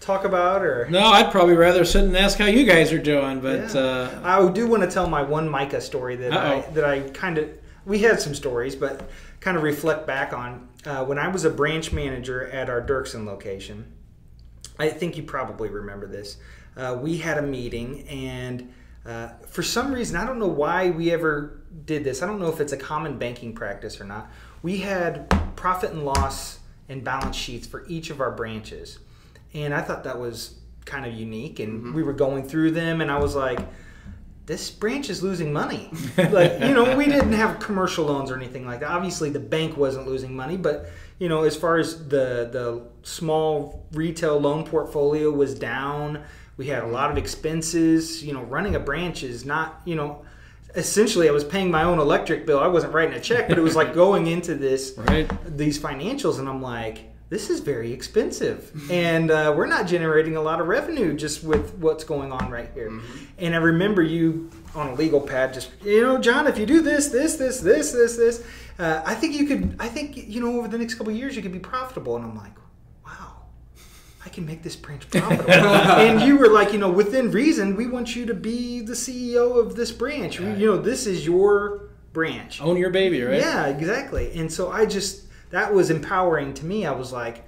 talk 0.00 0.24
about, 0.24 0.62
or? 0.62 0.88
No, 0.90 1.06
I'd 1.06 1.30
probably 1.30 1.56
rather 1.56 1.84
sit 1.84 2.04
and 2.04 2.16
ask 2.16 2.38
how 2.38 2.46
you 2.46 2.64
guys 2.64 2.92
are 2.92 2.98
doing, 2.98 3.40
but 3.40 3.74
Yeah. 3.74 3.80
uh, 3.80 4.20
I 4.24 4.50
do 4.50 4.66
want 4.66 4.82
to 4.82 4.90
tell 4.90 5.08
my 5.08 5.22
one 5.22 5.48
Micah 5.48 5.80
story 5.80 6.16
that 6.16 6.32
I 6.32 6.56
Uh-oh. 6.60 6.72
that 6.74 6.84
I 6.84 7.00
kind 7.00 7.38
of 7.38 7.48
we 7.84 8.00
had 8.00 8.20
some 8.20 8.34
stories, 8.34 8.76
but 8.76 9.08
kind 9.40 9.56
of 9.56 9.62
reflect 9.62 10.06
back 10.06 10.32
on 10.32 10.68
uh, 10.84 11.04
when 11.04 11.18
I 11.18 11.28
was 11.28 11.44
a 11.44 11.50
branch 11.50 11.92
manager 11.92 12.46
at 12.48 12.68
our 12.68 12.80
Dirksen 12.82 13.24
location. 13.26 13.86
I 14.78 14.88
think 14.88 15.16
you 15.16 15.22
probably 15.22 15.68
remember 15.68 16.06
this. 16.06 16.36
Uh, 16.76 16.96
we 17.00 17.16
had 17.16 17.38
a 17.38 17.42
meeting, 17.42 18.06
and 18.08 18.72
uh, 19.04 19.28
for 19.48 19.62
some 19.62 19.92
reason, 19.92 20.16
I 20.16 20.24
don't 20.24 20.38
know 20.38 20.46
why 20.46 20.90
we 20.90 21.10
ever 21.10 21.60
did 21.84 22.04
this. 22.04 22.22
I 22.22 22.26
don't 22.26 22.38
know 22.38 22.48
if 22.48 22.60
it's 22.60 22.72
a 22.72 22.76
common 22.76 23.18
banking 23.18 23.54
practice 23.54 24.00
or 24.00 24.04
not. 24.04 24.30
We 24.62 24.78
had 24.78 25.28
profit 25.56 25.90
and 25.90 26.04
loss 26.04 26.60
and 26.88 27.02
balance 27.02 27.36
sheets 27.36 27.66
for 27.66 27.84
each 27.88 28.10
of 28.10 28.20
our 28.20 28.30
branches, 28.30 28.98
and 29.54 29.74
I 29.74 29.80
thought 29.80 30.04
that 30.04 30.18
was 30.18 30.58
kind 30.84 31.04
of 31.04 31.14
unique. 31.14 31.58
And 31.58 31.94
we 31.94 32.02
were 32.02 32.12
going 32.12 32.48
through 32.48 32.70
them, 32.72 33.00
and 33.00 33.10
I 33.10 33.18
was 33.18 33.34
like, 33.34 33.58
this 34.48 34.70
branch 34.70 35.10
is 35.10 35.22
losing 35.22 35.52
money. 35.52 35.90
like, 36.16 36.58
you 36.60 36.72
know, 36.72 36.96
we 36.96 37.04
didn't 37.04 37.34
have 37.34 37.58
commercial 37.58 38.06
loans 38.06 38.30
or 38.30 38.36
anything 38.36 38.66
like 38.66 38.80
that. 38.80 38.90
Obviously, 38.90 39.28
the 39.28 39.40
bank 39.40 39.76
wasn't 39.76 40.06
losing 40.06 40.34
money, 40.34 40.56
but 40.56 40.88
you 41.18 41.28
know, 41.28 41.44
as 41.44 41.56
far 41.56 41.78
as 41.78 42.08
the 42.08 42.48
the 42.50 42.82
small 43.02 43.86
retail 43.92 44.38
loan 44.38 44.64
portfolio 44.64 45.30
was 45.30 45.54
down, 45.54 46.22
we 46.56 46.66
had 46.66 46.82
a 46.82 46.86
lot 46.86 47.10
of 47.10 47.18
expenses. 47.18 48.24
You 48.24 48.32
know, 48.32 48.42
running 48.42 48.74
a 48.76 48.80
branch 48.80 49.22
is 49.22 49.44
not, 49.44 49.80
you 49.84 49.94
know, 49.94 50.24
essentially 50.74 51.28
I 51.28 51.32
was 51.32 51.44
paying 51.44 51.70
my 51.70 51.82
own 51.84 51.98
electric 51.98 52.46
bill. 52.46 52.60
I 52.60 52.68
wasn't 52.68 52.94
writing 52.94 53.14
a 53.14 53.20
check, 53.20 53.48
but 53.48 53.58
it 53.58 53.62
was 53.62 53.76
like 53.76 53.94
going 54.04 54.26
into 54.26 54.54
this 54.54 54.94
right. 54.96 55.30
these 55.56 55.78
financials 55.78 56.38
and 56.38 56.48
I'm 56.48 56.62
like, 56.62 57.04
this 57.30 57.50
is 57.50 57.60
very 57.60 57.92
expensive. 57.92 58.72
and 58.90 59.30
uh, 59.30 59.52
we're 59.56 59.66
not 59.66 59.86
generating 59.86 60.36
a 60.36 60.40
lot 60.40 60.60
of 60.60 60.68
revenue 60.68 61.14
just 61.14 61.44
with 61.44 61.74
what's 61.74 62.04
going 62.04 62.32
on 62.32 62.50
right 62.50 62.70
here. 62.74 62.92
And 63.38 63.54
I 63.54 63.58
remember 63.58 64.02
you 64.02 64.50
on 64.74 64.88
a 64.88 64.94
legal 64.94 65.20
pad 65.20 65.52
just, 65.54 65.70
you 65.84 66.02
know, 66.02 66.18
John, 66.18 66.46
if 66.46 66.58
you 66.58 66.64
do 66.64 66.80
this, 66.80 67.08
this, 67.08 67.36
this, 67.36 67.60
this, 67.60 67.92
this, 67.92 68.16
this, 68.16 68.44
uh, 68.78 69.02
I 69.04 69.14
think 69.14 69.34
you 69.34 69.46
could, 69.46 69.76
I 69.78 69.88
think, 69.88 70.16
you 70.16 70.40
know, 70.40 70.58
over 70.58 70.68
the 70.68 70.78
next 70.78 70.94
couple 70.94 71.12
of 71.12 71.18
years, 71.18 71.34
you 71.34 71.42
could 71.42 71.52
be 71.52 71.58
profitable. 71.58 72.16
And 72.16 72.24
I'm 72.24 72.36
like, 72.36 72.56
wow. 73.04 73.42
I 74.24 74.28
can 74.28 74.46
make 74.46 74.62
this 74.62 74.76
branch 74.76 75.10
profitable. 75.10 75.50
and 75.50 76.20
you 76.20 76.38
were 76.38 76.48
like, 76.48 76.72
you 76.72 76.78
know, 76.78 76.90
within 76.90 77.30
reason, 77.30 77.76
we 77.76 77.86
want 77.86 78.14
you 78.14 78.26
to 78.26 78.34
be 78.34 78.80
the 78.80 78.92
CEO 78.92 79.58
of 79.58 79.74
this 79.74 79.90
branch. 79.90 80.38
You 80.38 80.66
know, 80.66 80.76
this 80.76 81.06
is 81.06 81.26
your 81.26 81.88
branch. 82.12 82.60
Own 82.60 82.76
your 82.76 82.90
baby, 82.90 83.22
right? 83.22 83.40
Yeah, 83.40 83.66
exactly. 83.66 84.32
And 84.38 84.52
so 84.52 84.70
I 84.70 84.86
just 84.86 85.24
that 85.50 85.72
was 85.72 85.90
empowering 85.90 86.54
to 86.54 86.64
me. 86.64 86.86
I 86.86 86.92
was 86.92 87.12
like, 87.12 87.44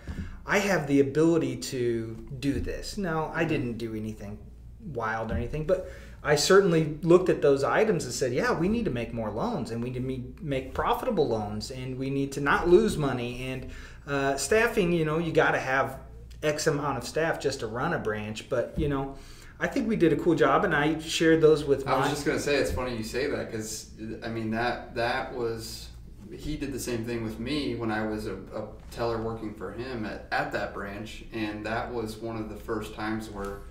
I 0.47 0.59
have 0.59 0.87
the 0.87 1.01
ability 1.01 1.57
to 1.57 2.27
do 2.41 2.61
this. 2.61 2.97
Now, 2.97 3.31
I 3.35 3.45
didn't 3.45 3.79
do 3.79 3.95
anything 3.95 4.39
wild 4.81 5.31
or 5.31 5.35
anything, 5.35 5.65
but 5.67 5.91
I 6.23 6.37
certainly 6.37 6.99
looked 7.03 7.29
at 7.29 7.41
those 7.41 7.65
items 7.65 8.05
and 8.05 8.13
said, 8.13 8.33
yeah, 8.33 8.53
we 8.53 8.69
need 8.69 8.85
to 8.85 8.91
make 8.91 9.15
more 9.15 9.31
loans 9.31 9.71
and 9.71 9.83
we 9.83 9.91
need 9.91 10.37
to 10.37 10.45
make 10.45 10.75
profitable 10.75 11.29
loans 11.29 11.71
and 11.71 11.99
we 11.99 12.11
need 12.11 12.33
to 12.33 12.41
not 12.41 12.69
lose 12.69 12.99
money. 12.99 13.43
And 13.45 13.71
uh, 14.07 14.37
staffing, 14.37 14.93
you 14.93 15.05
know, 15.05 15.19
you 15.19 15.33
got 15.33 15.53
to 15.53 15.61
have 15.61 15.99
X 16.43 16.67
amount 16.67 16.99
of 16.99 17.05
staff 17.05 17.41
just 17.41 17.61
to 17.61 17.67
run 17.67 17.95
a 17.95 17.99
branch. 17.99 18.51
But, 18.51 18.75
you 18.77 18.89
know, 18.89 19.17
I 19.59 19.67
think 19.67 19.89
we 19.89 19.97
did 19.97 20.13
a 20.13 20.17
cool 20.17 20.35
job 20.35 20.65
and 20.65 20.75
I 20.75 20.99
shared 20.99 21.41
those 21.41 21.65
with 21.65 21.87
I 21.87 21.97
was 21.97 22.07
my. 22.07 22.11
just 22.11 22.27
gonna 22.27 22.41
say 22.41 22.57
it's 22.57 22.73
funny 22.73 22.97
you 22.97 23.05
say 23.05 23.27
that 23.27 23.51
because 23.51 23.91
I 24.25 24.29
mean 24.29 24.51
that 24.53 24.95
that 24.95 25.35
was 25.35 25.91
he 26.33 26.57
did 26.57 26.73
the 26.73 26.81
same 26.81 27.05
thing 27.05 27.25
with 27.25 27.39
me 27.39 27.75
when 27.75 27.91
I 27.91 28.07
was 28.07 28.27
a, 28.27 28.37
a 28.55 28.69
teller 28.91 29.21
working 29.21 29.53
for 29.53 29.73
him 29.73 30.07
at, 30.07 30.27
at 30.31 30.53
that 30.53 30.73
branch, 30.73 31.25
and 31.33 31.67
that 31.67 31.93
was 31.93 32.17
one 32.17 32.37
of 32.37 32.49
the 32.49 32.57
first 32.57 32.95
times 32.95 33.29
where 33.29 33.63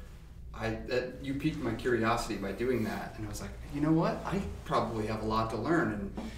I 0.59 0.77
that 0.87 1.13
you 1.23 1.35
piqued 1.35 1.61
my 1.63 1.73
curiosity 1.73 2.35
by 2.35 2.51
doing 2.51 2.83
that, 2.83 3.13
and 3.17 3.25
I 3.25 3.29
was 3.29 3.41
like, 3.41 3.51
you 3.73 3.81
know 3.81 3.91
what, 3.91 4.21
I 4.25 4.41
probably 4.65 5.07
have 5.07 5.21
a 5.23 5.25
lot 5.25 5.49
to 5.51 5.57
learn, 5.57 5.91
and 5.93 6.29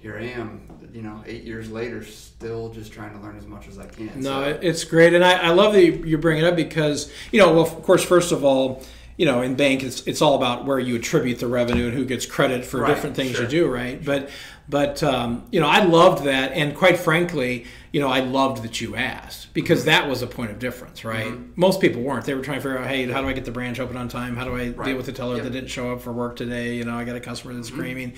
here 0.00 0.16
I 0.16 0.24
am, 0.26 0.62
you 0.92 1.02
know, 1.02 1.22
eight 1.26 1.44
years 1.44 1.70
later, 1.70 2.04
still 2.04 2.70
just 2.70 2.92
trying 2.92 3.14
to 3.14 3.20
learn 3.20 3.36
as 3.36 3.46
much 3.46 3.68
as 3.68 3.78
I 3.78 3.86
can. 3.86 4.10
No, 4.16 4.42
So- 4.44 4.58
it's 4.62 4.84
great, 4.84 5.12
and 5.12 5.24
I, 5.24 5.32
I 5.34 5.48
love 5.50 5.74
that 5.74 5.84
you, 6.06 6.16
bring 6.18 6.38
it 6.38 6.44
up 6.44 6.56
because 6.56 7.12
you 7.30 7.40
know, 7.40 7.52
well, 7.52 7.62
of 7.62 7.82
course, 7.82 8.02
first 8.02 8.32
of 8.32 8.44
all, 8.44 8.82
you 9.18 9.26
know, 9.26 9.42
in 9.42 9.54
bank, 9.54 9.82
it's 9.82 10.02
it's 10.06 10.22
all 10.22 10.36
about 10.36 10.64
where 10.64 10.78
you 10.78 10.96
attribute 10.96 11.38
the 11.38 11.48
revenue 11.48 11.86
and 11.88 11.94
who 11.94 12.04
gets 12.04 12.24
credit 12.24 12.64
for 12.64 12.80
Right, 12.80 12.88
different 12.94 13.16
things 13.16 13.32
sure. 13.32 13.42
you 13.42 13.48
do, 13.48 13.66
right? 13.68 14.02
But 14.02 14.30
but 14.68 15.02
um, 15.02 15.44
you 15.50 15.60
know, 15.60 15.66
I 15.66 15.82
loved 15.84 16.24
that, 16.24 16.52
and 16.52 16.74
quite 16.74 16.98
frankly, 16.98 17.66
you 17.92 18.00
know, 18.00 18.08
I 18.08 18.20
loved 18.20 18.62
that 18.64 18.80
you 18.80 18.96
asked 18.96 19.52
because 19.54 19.80
Mm-hmm. 19.80 19.86
that 19.90 20.08
was 20.08 20.22
a 20.22 20.26
point 20.26 20.50
of 20.50 20.58
difference, 20.58 21.04
right? 21.04 21.32
Most 21.56 21.80
people 21.80 22.02
weren't. 22.02 22.24
They 22.26 22.34
were 22.34 22.42
trying 22.42 22.58
to 22.58 22.62
figure 22.62 22.78
out, 22.78 22.86
hey, 22.86 23.06
how 23.10 23.22
do 23.22 23.28
I 23.28 23.32
get 23.32 23.44
the 23.44 23.50
branch 23.50 23.80
open 23.80 23.96
on 23.96 24.08
time? 24.08 24.36
How 24.36 24.44
do 24.44 24.54
I 24.56 24.68
Right. 24.70 24.84
deal 24.86 24.96
with 24.96 25.06
the 25.06 25.12
teller 25.12 25.36
Yep. 25.36 25.44
that 25.44 25.50
didn't 25.50 25.70
show 25.70 25.92
up 25.92 26.02
for 26.02 26.12
work 26.12 26.36
today? 26.36 26.74
You 26.74 26.84
know, 26.84 26.94
I 26.96 27.04
got 27.04 27.16
a 27.16 27.20
customer 27.20 27.54
that's 27.54 27.68
Mm-hmm. 27.70 27.78
screaming. 27.78 28.12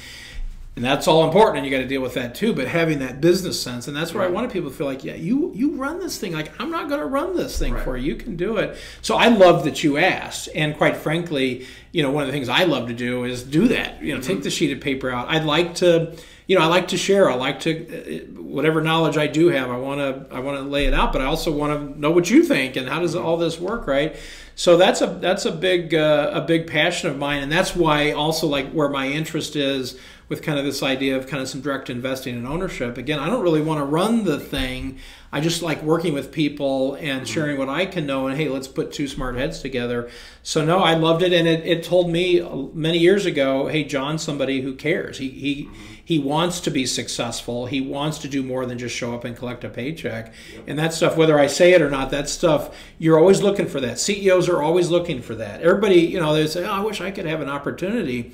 And 0.76 0.84
that's 0.84 1.08
all 1.08 1.24
important, 1.24 1.58
and 1.58 1.66
you 1.66 1.70
got 1.72 1.82
to 1.82 1.88
deal 1.88 2.00
with 2.00 2.14
that 2.14 2.34
too. 2.36 2.54
But 2.54 2.68
having 2.68 3.00
that 3.00 3.20
business 3.20 3.60
sense, 3.60 3.88
and 3.88 3.94
that's 3.96 4.14
where 4.14 4.22
I 4.22 4.28
wanted 4.28 4.52
people 4.52 4.70
to 4.70 4.76
feel 4.76 4.86
like, 4.86 5.02
yeah, 5.04 5.14
you 5.16 5.50
you 5.54 5.72
run 5.74 5.98
this 5.98 6.16
thing. 6.16 6.32
Like 6.32 6.52
I'm 6.60 6.70
not 6.70 6.88
going 6.88 7.00
to 7.00 7.06
run 7.06 7.36
this 7.36 7.58
thing 7.58 7.74
Right. 7.74 7.82
for 7.82 7.96
you. 7.96 8.12
You 8.12 8.16
can 8.16 8.36
do 8.36 8.56
it. 8.56 8.78
So 9.02 9.16
I 9.16 9.28
love 9.28 9.64
that 9.64 9.82
you 9.82 9.98
asked, 9.98 10.48
and 10.54 10.76
quite 10.76 10.96
frankly, 10.96 11.66
you 11.92 12.04
know, 12.04 12.12
one 12.12 12.22
of 12.22 12.28
the 12.28 12.32
things 12.32 12.48
I 12.48 12.64
love 12.64 12.86
to 12.86 12.94
do 12.94 13.24
is 13.24 13.42
do 13.42 13.66
that. 13.68 14.00
You 14.00 14.14
know, 14.14 14.20
take 14.20 14.42
the 14.44 14.50
sheet 14.50 14.70
of 14.74 14.80
paper 14.80 15.10
out. 15.10 15.28
I'd 15.28 15.44
like 15.44 15.74
to, 15.76 16.16
you 16.50 16.58
know, 16.58 16.64
I 16.64 16.66
like 16.66 16.88
to 16.88 16.96
share. 16.96 17.30
I 17.30 17.34
like 17.34 17.60
to, 17.60 17.70
uh, 17.70 18.42
whatever 18.42 18.80
knowledge 18.80 19.16
I 19.16 19.28
do 19.28 19.50
have, 19.50 19.70
I 19.70 19.76
want 19.76 20.00
to 20.00 20.34
I 20.34 20.40
want 20.40 20.58
to 20.58 20.64
lay 20.64 20.86
it 20.86 20.92
out. 20.92 21.12
But 21.12 21.22
I 21.22 21.26
also 21.26 21.52
want 21.52 21.94
to 21.94 22.00
know 22.00 22.10
what 22.10 22.28
you 22.28 22.42
think 22.42 22.74
and 22.74 22.88
how 22.88 22.98
does 22.98 23.14
all 23.14 23.36
this 23.36 23.60
work, 23.60 23.86
right? 23.86 24.16
So 24.56 24.76
that's 24.76 25.00
a 25.00 25.06
that's 25.06 25.44
a 25.44 25.52
big 25.52 25.94
uh, 25.94 26.32
a 26.34 26.40
big 26.40 26.66
passion 26.66 27.08
of 27.08 27.16
mine, 27.16 27.44
and 27.44 27.52
that's 27.52 27.76
why 27.76 28.10
also 28.10 28.48
like 28.48 28.72
where 28.72 28.88
my 28.88 29.06
interest 29.06 29.54
is 29.54 29.96
with 30.30 30.42
kind 30.42 30.60
of 30.60 30.64
this 30.64 30.80
idea 30.80 31.16
of 31.16 31.26
kind 31.26 31.42
of 31.42 31.48
some 31.48 31.60
direct 31.60 31.90
investing 31.90 32.36
and 32.36 32.46
ownership. 32.46 32.96
Again, 32.96 33.18
I 33.18 33.26
don't 33.26 33.42
really 33.42 33.60
want 33.60 33.80
to 33.80 33.84
run 33.84 34.22
the 34.22 34.38
thing. 34.38 34.96
I 35.32 35.40
just 35.40 35.60
like 35.60 35.82
working 35.82 36.14
with 36.14 36.30
people 36.30 36.94
and 36.94 37.22
mm-hmm. 37.22 37.24
sharing 37.24 37.58
what 37.58 37.68
I 37.68 37.84
can 37.84 38.06
know. 38.06 38.28
And 38.28 38.38
hey, 38.38 38.48
let's 38.48 38.68
put 38.68 38.92
two 38.92 39.08
smart 39.08 39.34
heads 39.34 39.60
together. 39.60 40.08
So 40.44 40.64
no, 40.64 40.78
I 40.78 40.94
loved 40.94 41.22
it, 41.22 41.32
and 41.32 41.48
it, 41.48 41.66
it 41.66 41.82
told 41.82 42.10
me 42.10 42.40
uh, 42.40 42.56
many 42.72 42.98
years 42.98 43.26
ago, 43.26 43.66
hey, 43.66 43.82
John's 43.82 44.22
somebody 44.22 44.60
who 44.60 44.74
cares. 44.74 45.18
He 45.18 45.30
he 45.30 45.64
mm-hmm. 45.64 45.74
he 46.04 46.18
wants 46.20 46.60
to 46.60 46.70
be 46.70 46.86
successful. 46.86 47.66
He 47.66 47.80
wants 47.80 48.18
to 48.18 48.28
do 48.28 48.44
more 48.44 48.66
than 48.66 48.78
just 48.78 48.94
show 48.94 49.12
up 49.14 49.24
and 49.24 49.36
collect 49.36 49.64
a 49.64 49.68
paycheck. 49.68 50.32
And 50.68 50.78
that 50.78 50.94
stuff, 50.94 51.16
whether 51.16 51.40
I 51.40 51.48
say 51.48 51.72
it 51.72 51.82
or 51.82 51.90
not, 51.90 52.10
that 52.12 52.28
stuff 52.28 52.76
you're 52.98 53.18
always 53.18 53.42
looking 53.42 53.66
for 53.66 53.80
that. 53.80 53.98
CEOs 53.98 54.48
are 54.48 54.62
always 54.62 54.90
looking 54.90 55.22
for 55.22 55.34
that. 55.34 55.60
Everybody, 55.60 56.02
you 56.02 56.20
know, 56.20 56.32
they 56.34 56.46
say, 56.46 56.64
oh, 56.64 56.70
I 56.70 56.80
wish 56.84 57.00
I 57.00 57.10
could 57.10 57.26
have 57.26 57.40
an 57.40 57.48
opportunity. 57.48 58.32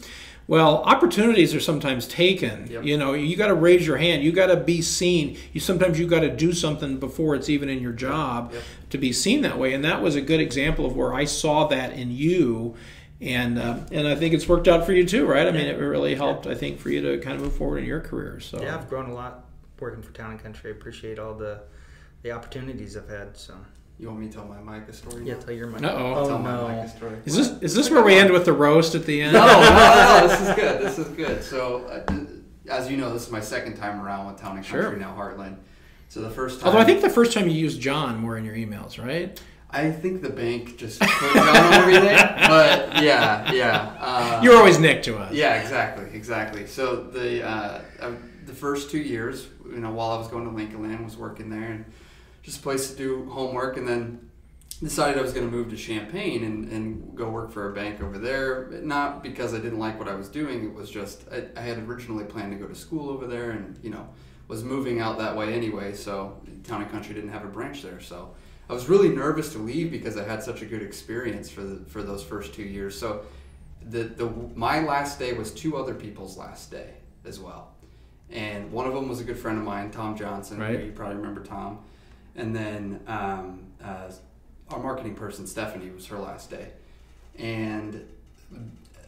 Well, 0.48 0.76
opportunities 0.84 1.54
are 1.56 1.60
sometimes 1.60 2.06
taken. 2.06 2.68
Yep. 2.70 2.84
You 2.84 2.96
know, 2.96 3.14
you 3.14 3.36
got 3.36 3.48
to 3.48 3.54
raise 3.54 3.84
your 3.84 3.96
hand. 3.96 4.22
You 4.22 4.30
got 4.30 4.46
to 4.46 4.56
be 4.56 4.80
seen. 4.80 5.36
You 5.52 5.60
sometimes 5.60 5.98
you 5.98 6.06
got 6.06 6.20
to 6.20 6.30
do 6.34 6.52
something 6.52 6.98
before 6.98 7.34
it's 7.34 7.48
even 7.48 7.68
in 7.68 7.80
your 7.82 7.92
job 7.92 8.52
Yep. 8.52 8.62
to 8.90 8.98
be 8.98 9.12
seen 9.12 9.42
that 9.42 9.58
way. 9.58 9.74
And 9.74 9.84
that 9.84 10.00
was 10.02 10.14
a 10.14 10.20
good 10.20 10.40
example 10.40 10.86
of 10.86 10.94
where 10.96 11.12
I 11.12 11.24
saw 11.24 11.66
that 11.68 11.94
in 11.94 12.12
you, 12.12 12.76
and 13.20 13.58
uh, 13.58 13.78
and 13.90 14.06
I 14.06 14.14
think 14.14 14.34
it's 14.34 14.46
worked 14.48 14.68
out 14.68 14.86
for 14.86 14.92
you 14.92 15.04
too, 15.04 15.26
right? 15.26 15.46
I 15.48 15.50
mean, 15.50 15.66
it 15.66 15.78
really 15.78 16.14
helped. 16.14 16.46
I 16.46 16.54
think 16.54 16.78
for 16.78 16.90
you 16.90 17.00
to 17.02 17.18
kind 17.18 17.34
of 17.36 17.42
move 17.42 17.56
forward 17.56 17.78
in 17.78 17.84
your 17.84 18.00
career. 18.00 18.38
So 18.38 18.62
Yeah, 18.62 18.76
I've 18.76 18.88
grown 18.88 19.10
a 19.10 19.14
lot 19.14 19.46
working 19.80 20.02
for 20.02 20.12
Town 20.12 20.30
and 20.32 20.40
Country. 20.42 20.70
I 20.70 20.74
appreciate 20.76 21.18
all 21.18 21.34
the 21.34 21.62
the 22.22 22.30
opportunities 22.30 22.96
I've 22.96 23.08
had. 23.08 23.36
So 23.36 23.54
You 23.98 24.08
want 24.08 24.20
me 24.20 24.26
to 24.28 24.32
tell 24.34 24.44
my 24.44 24.60
Micah 24.60 24.92
story? 24.92 25.24
Yeah, 25.24 25.34
now? 25.34 25.40
tell 25.40 25.54
your 25.54 25.68
mic. 25.68 25.82
Uh-oh. 25.82 26.14
Oh 26.14 26.28
tell 26.28 26.38
my 26.38 26.54
no. 26.54 26.68
Micah 26.68 26.88
story. 26.88 27.16
Is 27.24 27.34
this 27.36 27.62
is 27.62 27.74
this 27.74 27.90
where 27.90 28.02
we 28.02 28.14
end 28.14 28.30
with 28.30 28.44
the 28.44 28.52
roast 28.52 28.94
at 28.94 29.06
the 29.06 29.22
end? 29.22 29.32
no, 29.32 29.46
no, 29.46 29.60
no, 29.62 30.20
no, 30.20 30.28
this 30.28 30.40
is 30.40 30.54
good. 30.54 30.82
This 30.82 30.98
is 30.98 31.08
good. 31.16 31.42
So, 31.42 31.84
uh, 31.86 32.14
as 32.70 32.90
you 32.90 32.98
know, 32.98 33.12
this 33.12 33.26
is 33.26 33.32
my 33.32 33.40
second 33.40 33.76
time 33.76 34.00
around 34.00 34.26
with 34.26 34.38
Town 34.40 34.56
and 34.58 34.66
Country 34.66 34.90
Sure. 34.90 34.96
now 34.98 35.14
Heartland. 35.18 35.56
So 36.08 36.20
the 36.20 36.30
first 36.30 36.60
time, 36.60 36.68
Although 36.68 36.80
I 36.80 36.84
think 36.84 37.00
the 37.00 37.10
first 37.10 37.32
time 37.32 37.48
you 37.48 37.54
used 37.54 37.80
John 37.80 38.18
more 38.18 38.36
in 38.36 38.44
your 38.44 38.54
emails, 38.54 39.02
right? 39.02 39.40
I 39.70 39.90
think 39.90 40.22
the 40.22 40.30
bank 40.30 40.76
just 40.76 41.00
put 41.00 41.34
John 41.34 41.48
on 41.56 41.72
everything. 41.72 42.16
But 42.48 43.02
yeah, 43.02 43.50
yeah. 43.52 43.96
Uh, 43.98 44.40
You 44.42 44.50
were 44.50 44.56
always 44.56 44.78
Nick 44.78 45.02
to 45.04 45.16
us. 45.16 45.32
Yeah, 45.32 45.54
exactly, 45.54 46.06
exactly. 46.12 46.66
So 46.66 47.02
the 47.02 47.42
uh, 47.44 47.80
uh, 48.00 48.12
the 48.44 48.52
first 48.52 48.90
two 48.90 48.98
years, 49.00 49.48
you 49.64 49.78
know, 49.80 49.90
while 49.90 50.10
I 50.10 50.18
was 50.18 50.28
going 50.28 50.44
to 50.44 50.50
Lincoln 50.50 50.82
Land, 50.82 51.04
was 51.04 51.16
working 51.16 51.48
there 51.50 51.72
and 51.72 51.84
just 52.46 52.60
a 52.60 52.62
place 52.62 52.90
to 52.92 52.96
do 52.96 53.28
homework, 53.28 53.76
and 53.76 53.86
then 53.86 54.30
decided 54.80 55.18
I 55.18 55.22
was 55.22 55.32
going 55.32 55.50
to 55.50 55.54
move 55.54 55.68
to 55.70 55.76
Champaign 55.76 56.44
and, 56.44 56.70
and 56.70 57.16
go 57.16 57.28
work 57.28 57.50
for 57.50 57.70
a 57.70 57.74
bank 57.74 58.00
over 58.00 58.18
there. 58.18 58.68
Not 58.82 59.22
because 59.22 59.52
I 59.52 59.58
didn't 59.58 59.80
like 59.80 59.98
what 59.98 60.08
I 60.08 60.14
was 60.14 60.28
doing; 60.28 60.64
it 60.64 60.72
was 60.72 60.88
just 60.88 61.24
I, 61.30 61.48
I 61.56 61.60
had 61.60 61.78
originally 61.80 62.24
planned 62.24 62.52
to 62.52 62.58
go 62.58 62.66
to 62.66 62.74
school 62.74 63.10
over 63.10 63.26
there, 63.26 63.50
and 63.50 63.78
you 63.82 63.90
know, 63.90 64.08
was 64.46 64.62
moving 64.62 65.00
out 65.00 65.18
that 65.18 65.36
way 65.36 65.52
anyway. 65.52 65.92
So 65.92 66.40
Town 66.62 66.82
and 66.82 66.90
Country 66.90 67.14
didn't 67.14 67.30
have 67.30 67.44
a 67.44 67.48
branch 67.48 67.82
there, 67.82 68.00
so. 68.00 68.34
I 68.68 68.72
was 68.72 68.88
really 68.88 69.10
nervous 69.10 69.52
to 69.52 69.58
leave 69.58 69.92
because 69.92 70.16
I 70.16 70.24
had 70.24 70.42
such 70.42 70.60
a 70.60 70.66
good 70.66 70.82
experience 70.82 71.48
for 71.48 71.62
the 71.62 71.84
for 71.84 72.02
those 72.02 72.24
first 72.24 72.52
two 72.52 72.64
years. 72.64 72.98
So 72.98 73.24
the, 73.80 74.02
the 74.02 74.26
my 74.56 74.80
last 74.80 75.20
day 75.20 75.34
was 75.34 75.52
two 75.52 75.76
other 75.76 75.94
people's 75.94 76.36
last 76.36 76.72
day 76.72 76.94
as 77.24 77.38
well, 77.38 77.74
and 78.28 78.72
one 78.72 78.88
of 78.88 78.94
them 78.94 79.08
was 79.08 79.20
a 79.20 79.24
good 79.24 79.38
friend 79.38 79.56
of 79.56 79.64
mine, 79.64 79.92
Tom 79.92 80.16
Johnson. 80.16 80.58
Right. 80.58 80.82
You 80.82 80.90
probably 80.90 81.14
remember 81.14 81.44
Tom, 81.44 81.78
and 82.36 82.54
then 82.54 83.00
um, 83.06 83.66
uh, 83.82 84.10
our 84.70 84.78
marketing 84.78 85.14
person 85.14 85.46
Stephanie 85.46 85.90
was 85.90 86.06
her 86.06 86.18
last 86.18 86.50
day, 86.50 86.68
and 87.38 88.06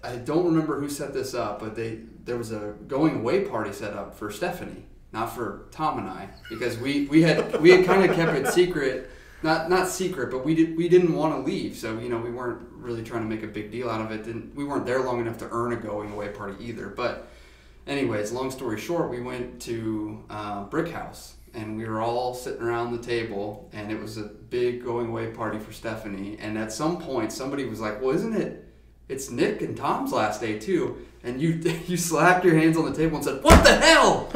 I 0.02 0.16
don't 0.16 0.46
remember 0.46 0.80
who 0.80 0.88
set 0.88 1.12
this 1.12 1.34
up, 1.34 1.60
but 1.60 1.74
they 1.74 2.00
there 2.24 2.36
was 2.36 2.52
a 2.52 2.74
going 2.86 3.20
away 3.20 3.44
party 3.44 3.72
set 3.72 3.94
up 3.94 4.14
for 4.14 4.30
Stephanie, 4.30 4.84
not 5.12 5.34
for 5.34 5.66
Tom 5.70 5.98
and 5.98 6.08
I, 6.08 6.28
because 6.48 6.78
we 6.78 7.06
we 7.06 7.22
had 7.22 7.60
we 7.60 7.70
had 7.70 7.84
kind 7.84 8.08
of 8.08 8.16
kept 8.16 8.36
it 8.36 8.48
secret 8.48 9.10
not 9.42 9.70
not 9.70 9.88
secret, 9.88 10.30
but 10.30 10.44
we 10.44 10.54
did 10.54 10.76
we 10.76 10.88
didn't 10.88 11.14
want 11.14 11.34
to 11.34 11.50
leave, 11.50 11.76
so 11.76 11.98
you 11.98 12.08
know 12.08 12.18
we 12.18 12.30
weren't 12.30 12.60
really 12.72 13.02
trying 13.02 13.22
to 13.22 13.28
make 13.28 13.44
a 13.44 13.46
big 13.46 13.70
deal 13.70 13.88
out 13.88 14.00
of 14.00 14.10
it. 14.10 14.24
Didn't 14.24 14.54
we 14.54 14.64
weren't 14.64 14.84
there 14.84 15.00
long 15.00 15.20
enough 15.20 15.38
to 15.38 15.48
earn 15.50 15.72
a 15.72 15.76
going 15.76 16.12
away 16.12 16.28
party 16.28 16.56
either. 16.64 16.88
But 16.88 17.28
anyways, 17.86 18.32
long 18.32 18.50
story 18.50 18.80
short, 18.80 19.10
we 19.10 19.20
went 19.20 19.62
to 19.62 20.24
uh, 20.28 20.64
Brick 20.64 20.88
House 20.88 21.34
and 21.54 21.76
we 21.76 21.84
were 21.86 22.00
all 22.00 22.34
sitting 22.34 22.62
around 22.62 22.92
the 22.92 23.02
table, 23.02 23.68
and 23.72 23.90
it 23.90 24.00
was 24.00 24.16
a 24.16 24.24
big 24.24 24.84
going 24.84 25.08
away 25.08 25.30
party 25.30 25.58
for 25.58 25.72
Stephanie. 25.72 26.36
And 26.40 26.58
at 26.58 26.72
some 26.72 27.00
point, 27.00 27.32
somebody 27.32 27.64
was 27.64 27.80
like, 27.80 28.00
"Well, 28.00 28.10
isn't 28.10 28.34
it? 28.34 28.64
It's 29.08 29.30
Nick 29.30 29.62
and 29.62 29.76
Tom's 29.76 30.12
last 30.12 30.40
day 30.40 30.58
too." 30.58 31.06
And 31.22 31.40
you 31.40 31.50
you 31.86 31.96
slapped 31.96 32.44
your 32.44 32.54
hands 32.56 32.76
on 32.76 32.84
the 32.84 32.96
table 32.96 33.16
and 33.16 33.24
said, 33.24 33.42
"What 33.42 33.64
the 33.64 33.76
hell?" 33.76 34.30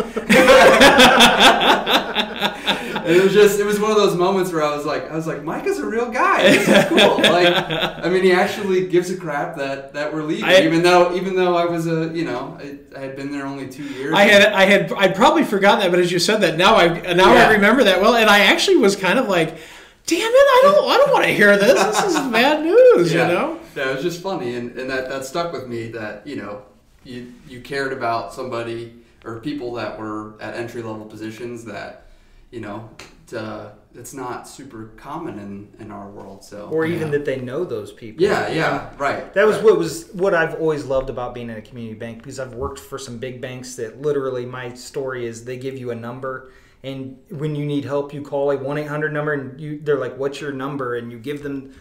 And 3.05 3.11
it 3.16 3.22
was 3.22 3.32
just 3.32 3.59
it 3.61 3.64
was 3.64 3.78
one 3.80 3.90
of 3.90 3.96
those 3.96 4.16
moments 4.16 4.53
where 4.53 4.62
I 4.62 4.74
was 4.76 4.84
like 4.86 5.11
I 5.11 5.14
was 5.16 5.26
like 5.26 5.42
Mike 5.44 5.66
is 5.66 5.78
a 5.78 5.86
real 5.86 6.11
guy. 6.11 6.42
This 6.42 6.68
is 6.68 6.84
cool. 6.86 6.98
like 7.18 7.55
I 7.55 8.09
mean 8.09 8.22
he 8.22 8.32
actually 8.32 8.86
gives 8.88 9.11
a 9.11 9.16
crap 9.16 9.57
that 9.57 9.92
that 9.94 10.12
we're 10.12 10.22
leaving 10.22 10.44
I- 10.44 10.62
even 10.62 10.82
though 10.82 11.14
even 11.14 11.34
though 11.36 11.57
I 11.57 11.64
was 11.66 11.86
a 11.86 12.11
you 12.14 12.24
know 12.24 12.59
I, 12.61 12.78
I 12.96 13.00
had 13.00 13.16
been 13.16 13.30
there 13.32 13.46
only 13.46 13.68
two 13.68 13.84
years. 13.84 14.14
I 14.14 14.24
had 14.24 14.42
I 14.53 14.64
had 14.64 14.92
I'd 14.92 15.14
probably 15.14 15.44
forgotten 15.44 15.80
that, 15.80 15.90
but 15.90 16.00
as 16.00 16.11
you 16.12 16.18
said 16.18 16.38
that 16.42 16.57
now 16.57 16.76
I 16.76 16.88
now 17.14 17.34
Yeah. 17.34 17.48
I 17.48 17.53
remember 17.53 17.84
that 17.84 18.00
well, 18.00 18.14
and 18.14 18.28
I 18.30 18.40
actually 18.40 18.76
was 18.76 18.96
kind 18.96 19.18
of 19.18 19.28
like, 19.28 19.50
damn 20.07 20.20
it, 20.20 20.34
I 20.34 20.61
don't 20.64 20.90
I 20.90 20.96
don't 20.98 21.12
want 21.12 21.24
to 21.24 21.32
hear 21.32 21.57
this. 21.57 21.82
This 21.82 22.14
is 22.14 22.14
bad 22.32 22.64
news, 22.64 23.12
yeah. 23.12 23.28
you 23.28 23.34
know. 23.34 23.59
Yeah, 23.74 23.90
it 23.90 23.94
was 23.94 24.03
just 24.05 24.22
funny 24.22 24.55
and, 24.57 24.76
and 24.78 24.90
that, 24.90 25.09
that 25.09 25.24
stuck 25.24 25.53
with 25.53 25.66
me 25.66 25.88
that 25.92 26.26
you 26.26 26.36
know 26.36 26.62
you 27.05 27.32
you 27.48 27.61
cared 27.62 27.92
about 27.92 28.32
somebody 28.34 28.94
or 29.24 29.40
people 29.40 29.72
that 29.74 29.98
were 29.98 30.34
at 30.40 30.55
entry 30.55 30.82
level 30.82 31.07
positions 31.07 31.64
that 31.64 32.07
you 32.53 32.61
know 32.61 32.88
uh, 33.36 33.70
it's 33.94 34.12
not 34.12 34.46
super 34.46 34.90
common 34.96 35.38
in, 35.38 35.68
in 35.82 35.90
our 35.90 36.09
world 36.11 36.44
so 36.44 36.68
Or 36.70 36.84
even 36.84 37.09
Yeah. 37.09 37.12
that 37.12 37.24
they 37.24 37.40
know 37.40 37.64
those 37.64 37.90
people. 37.92 38.22
yeah 38.22 38.48
yeah 38.50 38.90
right 38.98 39.32
That 39.34 39.46
was 39.46 39.57
right. 39.57 39.64
what 39.64 39.78
was 39.78 40.11
what 40.12 40.34
I've 40.34 40.55
always 40.57 40.84
loved 40.84 41.09
about 41.11 41.32
being 41.34 41.48
in 41.50 41.57
a 41.57 41.62
community 41.62 41.98
bank 41.98 42.18
because 42.18 42.38
I've 42.38 42.55
worked 42.55 42.78
for 42.78 42.98
some 42.98 43.16
big 43.18 43.40
banks 43.40 43.74
that 43.76 44.00
literally 44.03 44.44
my 44.46 44.74
story 44.74 45.26
is 45.26 45.44
they 45.44 45.57
give 45.57 45.78
you 45.78 45.90
a 45.92 45.94
number 45.94 46.53
and 46.84 47.16
when 47.30 47.55
you 47.55 47.64
need 47.64 47.84
help 47.86 48.12
you 48.12 48.20
call 48.22 48.50
a 48.50 48.57
one 48.59 48.76
eight 48.76 48.88
hundred 48.88 49.12
number 49.14 49.32
and 49.32 49.59
you 49.59 49.80
they're 49.82 49.98
like 49.98 50.16
what's 50.18 50.38
your 50.40 50.53
number 50.53 50.96
and 50.96 51.11
you 51.11 51.18
give 51.18 51.42
them 51.42 51.72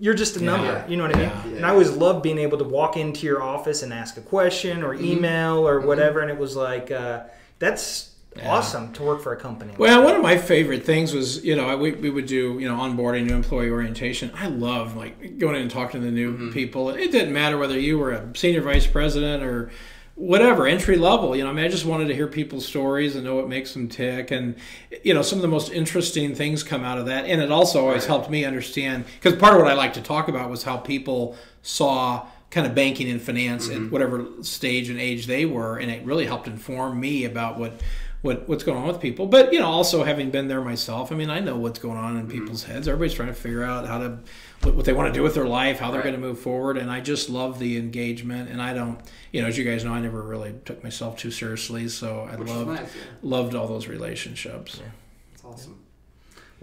you're 0.00 0.14
just 0.14 0.36
a 0.36 0.40
Yeah. 0.40 0.46
number 0.46 0.84
you 0.88 0.96
know 0.96 1.04
what 1.06 1.16
I 1.16 1.18
mean 1.18 1.28
Yeah. 1.50 1.56
and 1.58 1.66
I 1.66 1.70
always 1.70 1.90
loved 1.90 2.22
being 2.22 2.38
able 2.38 2.56
to 2.58 2.64
walk 2.64 2.96
into 2.96 3.26
your 3.26 3.42
office 3.42 3.82
and 3.82 3.92
ask 3.92 4.16
a 4.16 4.22
question 4.22 4.82
or 4.82 4.94
Mm-hmm. 4.94 5.04
email 5.04 5.68
or 5.68 5.80
whatever 5.80 6.20
and 6.20 6.30
it 6.30 6.38
was 6.38 6.56
like 6.56 6.90
uh, 6.90 7.24
that's 7.58 8.13
Yeah. 8.36 8.50
awesome 8.52 8.92
to 8.94 9.02
work 9.04 9.22
for 9.22 9.32
a 9.32 9.36
company 9.36 9.72
Well, 9.78 10.02
one 10.02 10.16
of 10.16 10.22
my 10.22 10.36
favorite 10.36 10.84
things 10.84 11.14
was, 11.14 11.44
you 11.44 11.54
know, 11.54 11.76
we, 11.76 11.92
we 11.92 12.10
would 12.10 12.26
do, 12.26 12.58
you 12.58 12.68
know, 12.68 12.76
onboarding, 12.76 13.26
new 13.26 13.34
employee 13.36 13.70
orientation. 13.70 14.32
I 14.34 14.48
love 14.48 14.96
like 14.96 15.38
going 15.38 15.54
in 15.54 15.62
and 15.62 15.70
talking 15.70 16.00
to 16.00 16.06
the 16.06 16.12
new 16.12 16.32
mm-hmm. 16.32 16.50
people. 16.50 16.90
It 16.90 17.12
didn't 17.12 17.32
matter 17.32 17.56
whether 17.58 17.78
you 17.78 17.98
were 17.98 18.10
a 18.12 18.28
senior 18.34 18.60
vice 18.60 18.88
president 18.88 19.44
or 19.44 19.70
whatever, 20.16 20.66
entry 20.66 20.96
level. 20.96 21.36
You 21.36 21.44
know, 21.44 21.50
I 21.50 21.52
mean, 21.52 21.64
I 21.64 21.68
just 21.68 21.84
wanted 21.84 22.08
to 22.08 22.14
hear 22.14 22.26
people's 22.26 22.66
stories 22.66 23.14
and 23.14 23.24
know 23.24 23.36
what 23.36 23.48
makes 23.48 23.72
them 23.72 23.88
tick. 23.88 24.30
And, 24.30 24.56
you 25.02 25.14
know, 25.14 25.22
some 25.22 25.38
of 25.38 25.42
the 25.42 25.48
most 25.48 25.72
interesting 25.72 26.34
things 26.34 26.62
come 26.62 26.84
out 26.84 26.98
of 26.98 27.06
that. 27.06 27.26
And 27.26 27.40
it 27.40 27.52
also 27.52 27.80
always 27.80 28.02
Right. 28.02 28.08
helped 28.08 28.30
me 28.30 28.44
understand, 28.44 29.04
because 29.20 29.38
part 29.38 29.54
of 29.54 29.60
what 29.60 29.70
I 29.70 29.74
like 29.74 29.92
to 29.94 30.02
talk 30.02 30.28
about 30.28 30.50
was 30.50 30.64
how 30.64 30.76
people 30.76 31.36
saw 31.62 32.26
kind 32.50 32.66
of 32.66 32.74
banking 32.74 33.10
and 33.10 33.20
finance 33.20 33.68
at 33.68 33.74
mm-hmm. 33.74 33.90
whatever 33.90 34.26
stage 34.42 34.88
and 34.88 35.00
age 35.00 35.26
they 35.26 35.44
were. 35.44 35.78
And 35.78 35.90
it 35.90 36.04
really 36.04 36.26
helped 36.26 36.46
inform 36.46 37.00
me 37.00 37.24
about 37.24 37.58
what 37.58 37.80
what 38.24 38.48
what's 38.48 38.64
going 38.64 38.78
on 38.78 38.86
with 38.88 39.00
people. 39.00 39.26
But 39.26 39.52
you 39.52 39.60
know, 39.60 39.66
also 39.66 40.02
having 40.02 40.30
been 40.30 40.48
there 40.48 40.62
myself, 40.62 41.12
I 41.12 41.14
mean, 41.14 41.28
I 41.28 41.40
know 41.40 41.58
what's 41.58 41.78
going 41.78 41.98
on 41.98 42.16
in 42.16 42.22
mm-hmm. 42.22 42.30
people's 42.30 42.64
heads. 42.64 42.88
Everybody's 42.88 43.12
trying 43.12 43.28
to 43.28 43.34
figure 43.34 43.62
out 43.62 43.86
how 43.86 43.98
to 43.98 44.18
what, 44.62 44.74
what 44.74 44.84
they 44.86 44.94
want 44.94 45.12
to 45.12 45.12
do 45.12 45.22
with 45.22 45.34
their 45.34 45.46
life, 45.46 45.78
how 45.78 45.90
they're 45.90 46.00
Right. 46.00 46.04
going 46.04 46.20
to 46.20 46.26
move 46.26 46.38
forward, 46.38 46.78
and 46.78 46.90
I 46.90 47.00
just 47.00 47.28
love 47.28 47.58
the 47.58 47.76
engagement. 47.76 48.48
And 48.48 48.62
I 48.62 48.72
don't, 48.72 48.98
you 49.30 49.42
know, 49.42 49.48
as 49.48 49.58
you 49.58 49.64
guys 49.64 49.84
know, 49.84 49.92
I 49.92 50.00
never 50.00 50.22
really 50.22 50.54
took 50.64 50.82
myself 50.82 51.18
too 51.18 51.30
seriously, 51.30 51.86
so 51.88 52.26
I 52.30 52.36
Which 52.36 52.48
loved 52.48 52.70
nice, 52.70 52.80
yeah. 52.80 53.02
loved 53.20 53.54
all 53.54 53.68
those 53.68 53.88
relationships. 53.88 54.72
It's 54.72 54.80
awesome. 54.80 54.92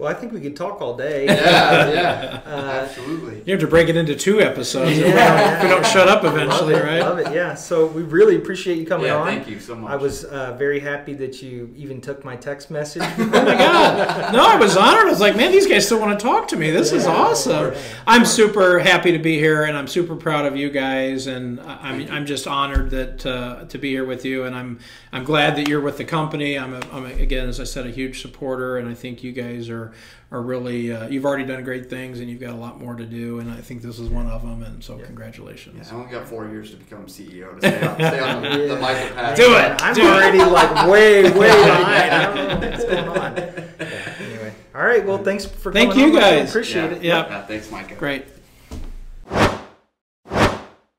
Well 0.02 0.10
I 0.10 0.14
think 0.14 0.32
we 0.32 0.40
could 0.40 0.56
talk 0.56 0.80
all 0.82 0.96
day 0.96 1.26
Yeah, 1.26 1.90
yeah, 1.90 2.40
Uh, 2.44 2.80
absolutely. 2.82 3.42
You 3.46 3.52
have 3.52 3.60
to 3.60 3.66
break 3.68 3.88
it 3.88 3.96
into 3.96 4.14
two 4.16 4.40
episodes 4.40 4.90
if, 4.98 5.04
we 5.04 5.10
Yeah. 5.10 5.28
don't, 5.46 5.56
if 5.56 5.62
we 5.62 5.68
don't 5.68 5.86
shut 5.86 6.08
up 6.08 6.24
eventually, 6.24 6.74
love 6.74 6.82
it, 6.82 6.86
right? 6.86 7.00
Love 7.00 7.18
it. 7.20 7.32
Yeah. 7.32 7.54
So 7.54 7.86
we 7.86 8.02
really 8.02 8.36
appreciate 8.36 8.78
you 8.78 8.86
coming 8.86 9.06
Yeah, 9.06 9.16
on. 9.16 9.26
thank 9.26 9.48
you 9.48 9.60
so 9.60 9.74
much. 9.76 9.92
I 9.92 9.96
was 9.96 10.24
uh, 10.24 10.54
very 10.58 10.80
happy 10.80 11.14
that 11.14 11.40
you 11.42 11.72
even 11.76 12.00
took 12.00 12.24
my 12.24 12.34
text 12.36 12.70
message. 12.70 13.02
Oh 13.18 13.44
my 13.44 13.54
god! 13.56 14.32
No, 14.32 14.44
I 14.46 14.56
was 14.56 14.76
honored. 14.76 15.06
I 15.06 15.10
was 15.10 15.20
like, 15.20 15.36
man, 15.36 15.52
these 15.52 15.66
guys 15.66 15.86
still 15.86 16.00
want 16.00 16.18
to 16.18 16.22
talk 16.22 16.48
to 16.48 16.56
me. 16.56 16.70
This 16.70 16.92
is 16.92 17.06
awesome. 17.06 17.74
I'm 18.06 18.24
super 18.24 18.78
happy 18.80 19.12
to 19.12 19.18
be 19.18 19.38
here, 19.38 19.64
and 19.64 19.76
I'm 19.76 19.86
super 19.86 20.16
proud 20.16 20.44
of 20.44 20.56
you 20.56 20.68
guys. 20.70 21.26
And 21.26 21.60
I- 21.60 21.78
I'm 21.82 22.10
I'm 22.10 22.26
just 22.26 22.46
honored 22.46 22.90
that 22.90 23.24
uh, 23.24 23.64
to 23.66 23.78
be 23.78 23.90
here 23.90 24.04
with 24.04 24.24
you. 24.24 24.44
And 24.44 24.54
I'm 24.54 24.78
I'm 25.12 25.24
glad 25.24 25.56
that 25.56 25.68
you're 25.68 25.80
with 25.80 25.96
the 25.98 26.04
company. 26.04 26.58
I'm, 26.58 26.74
a, 26.74 26.80
I'm 26.92 27.04
a, 27.06 27.10
again, 27.14 27.48
as 27.48 27.58
I 27.60 27.64
said, 27.64 27.86
a 27.86 27.90
huge 27.90 28.20
supporter, 28.22 28.76
and 28.78 28.88
I 28.88 28.94
think 28.94 29.22
you 29.22 29.32
guys 29.32 29.68
are 29.70 29.91
are 30.30 30.40
really 30.42 30.92
uh, 30.92 31.08
you've 31.08 31.24
already 31.24 31.44
done 31.44 31.62
great 31.64 31.90
things, 31.90 32.20
and 32.20 32.28
you've 32.30 32.40
got 32.40 32.50
a 32.50 32.56
lot 32.56 32.80
more 32.80 32.94
to 32.94 33.04
do. 33.04 33.38
And 33.40 33.50
I 33.50 33.60
think 33.60 33.82
this 33.82 33.98
is 33.98 34.08
one 34.08 34.26
of 34.28 34.42
them. 34.42 34.62
And 34.62 34.82
so, 34.82 34.98
congratulations. 34.98 35.88
Yeah, 35.90 35.96
I 35.96 36.00
only 36.00 36.10
got 36.12 36.26
four 36.26 36.48
years 36.48 36.70
to 36.70 36.76
become 36.76 37.06
CEO 37.06 37.58
to 37.60 37.68
stay 37.68 37.86
on, 37.86 37.94
stay 37.96 38.20
on 38.20 38.42
the, 38.42 38.48
the 38.58 38.66
Yeah. 38.74 38.80
Micah 38.80 39.14
path. 39.14 39.36
Do 39.36 39.54
it. 39.54 39.82
I'm 39.82 39.94
Do 39.94 40.00
it. 40.02 40.06
already 40.06 40.38
like 40.38 40.88
way, 40.88 41.22
way 41.24 41.30
behind. 41.64 42.14
I 42.14 42.34
don't 42.34 42.60
know 42.60 42.70
what's 42.70 42.84
going 42.84 43.08
on. 43.08 43.36
Yeah, 43.36 44.14
anyway, 44.20 44.54
all 44.74 44.82
right. 44.84 45.04
Well, 45.04 45.18
thanks 45.22 45.44
for 45.44 45.70
coming. 45.72 45.88
Thank 45.88 45.92
coming 45.92 46.08
you 46.08 46.14
on. 46.16 46.20
guys. 46.20 46.48
Appreciate 46.50 46.90
Yeah. 46.90 46.96
it. 46.96 47.02
Yeah. 47.02 47.26
Yeah, 47.28 47.46
thanks, 47.46 47.70
Micah. 47.70 47.94
Great. 47.96 48.24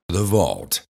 The 0.10 0.24
Vault. 0.24 0.86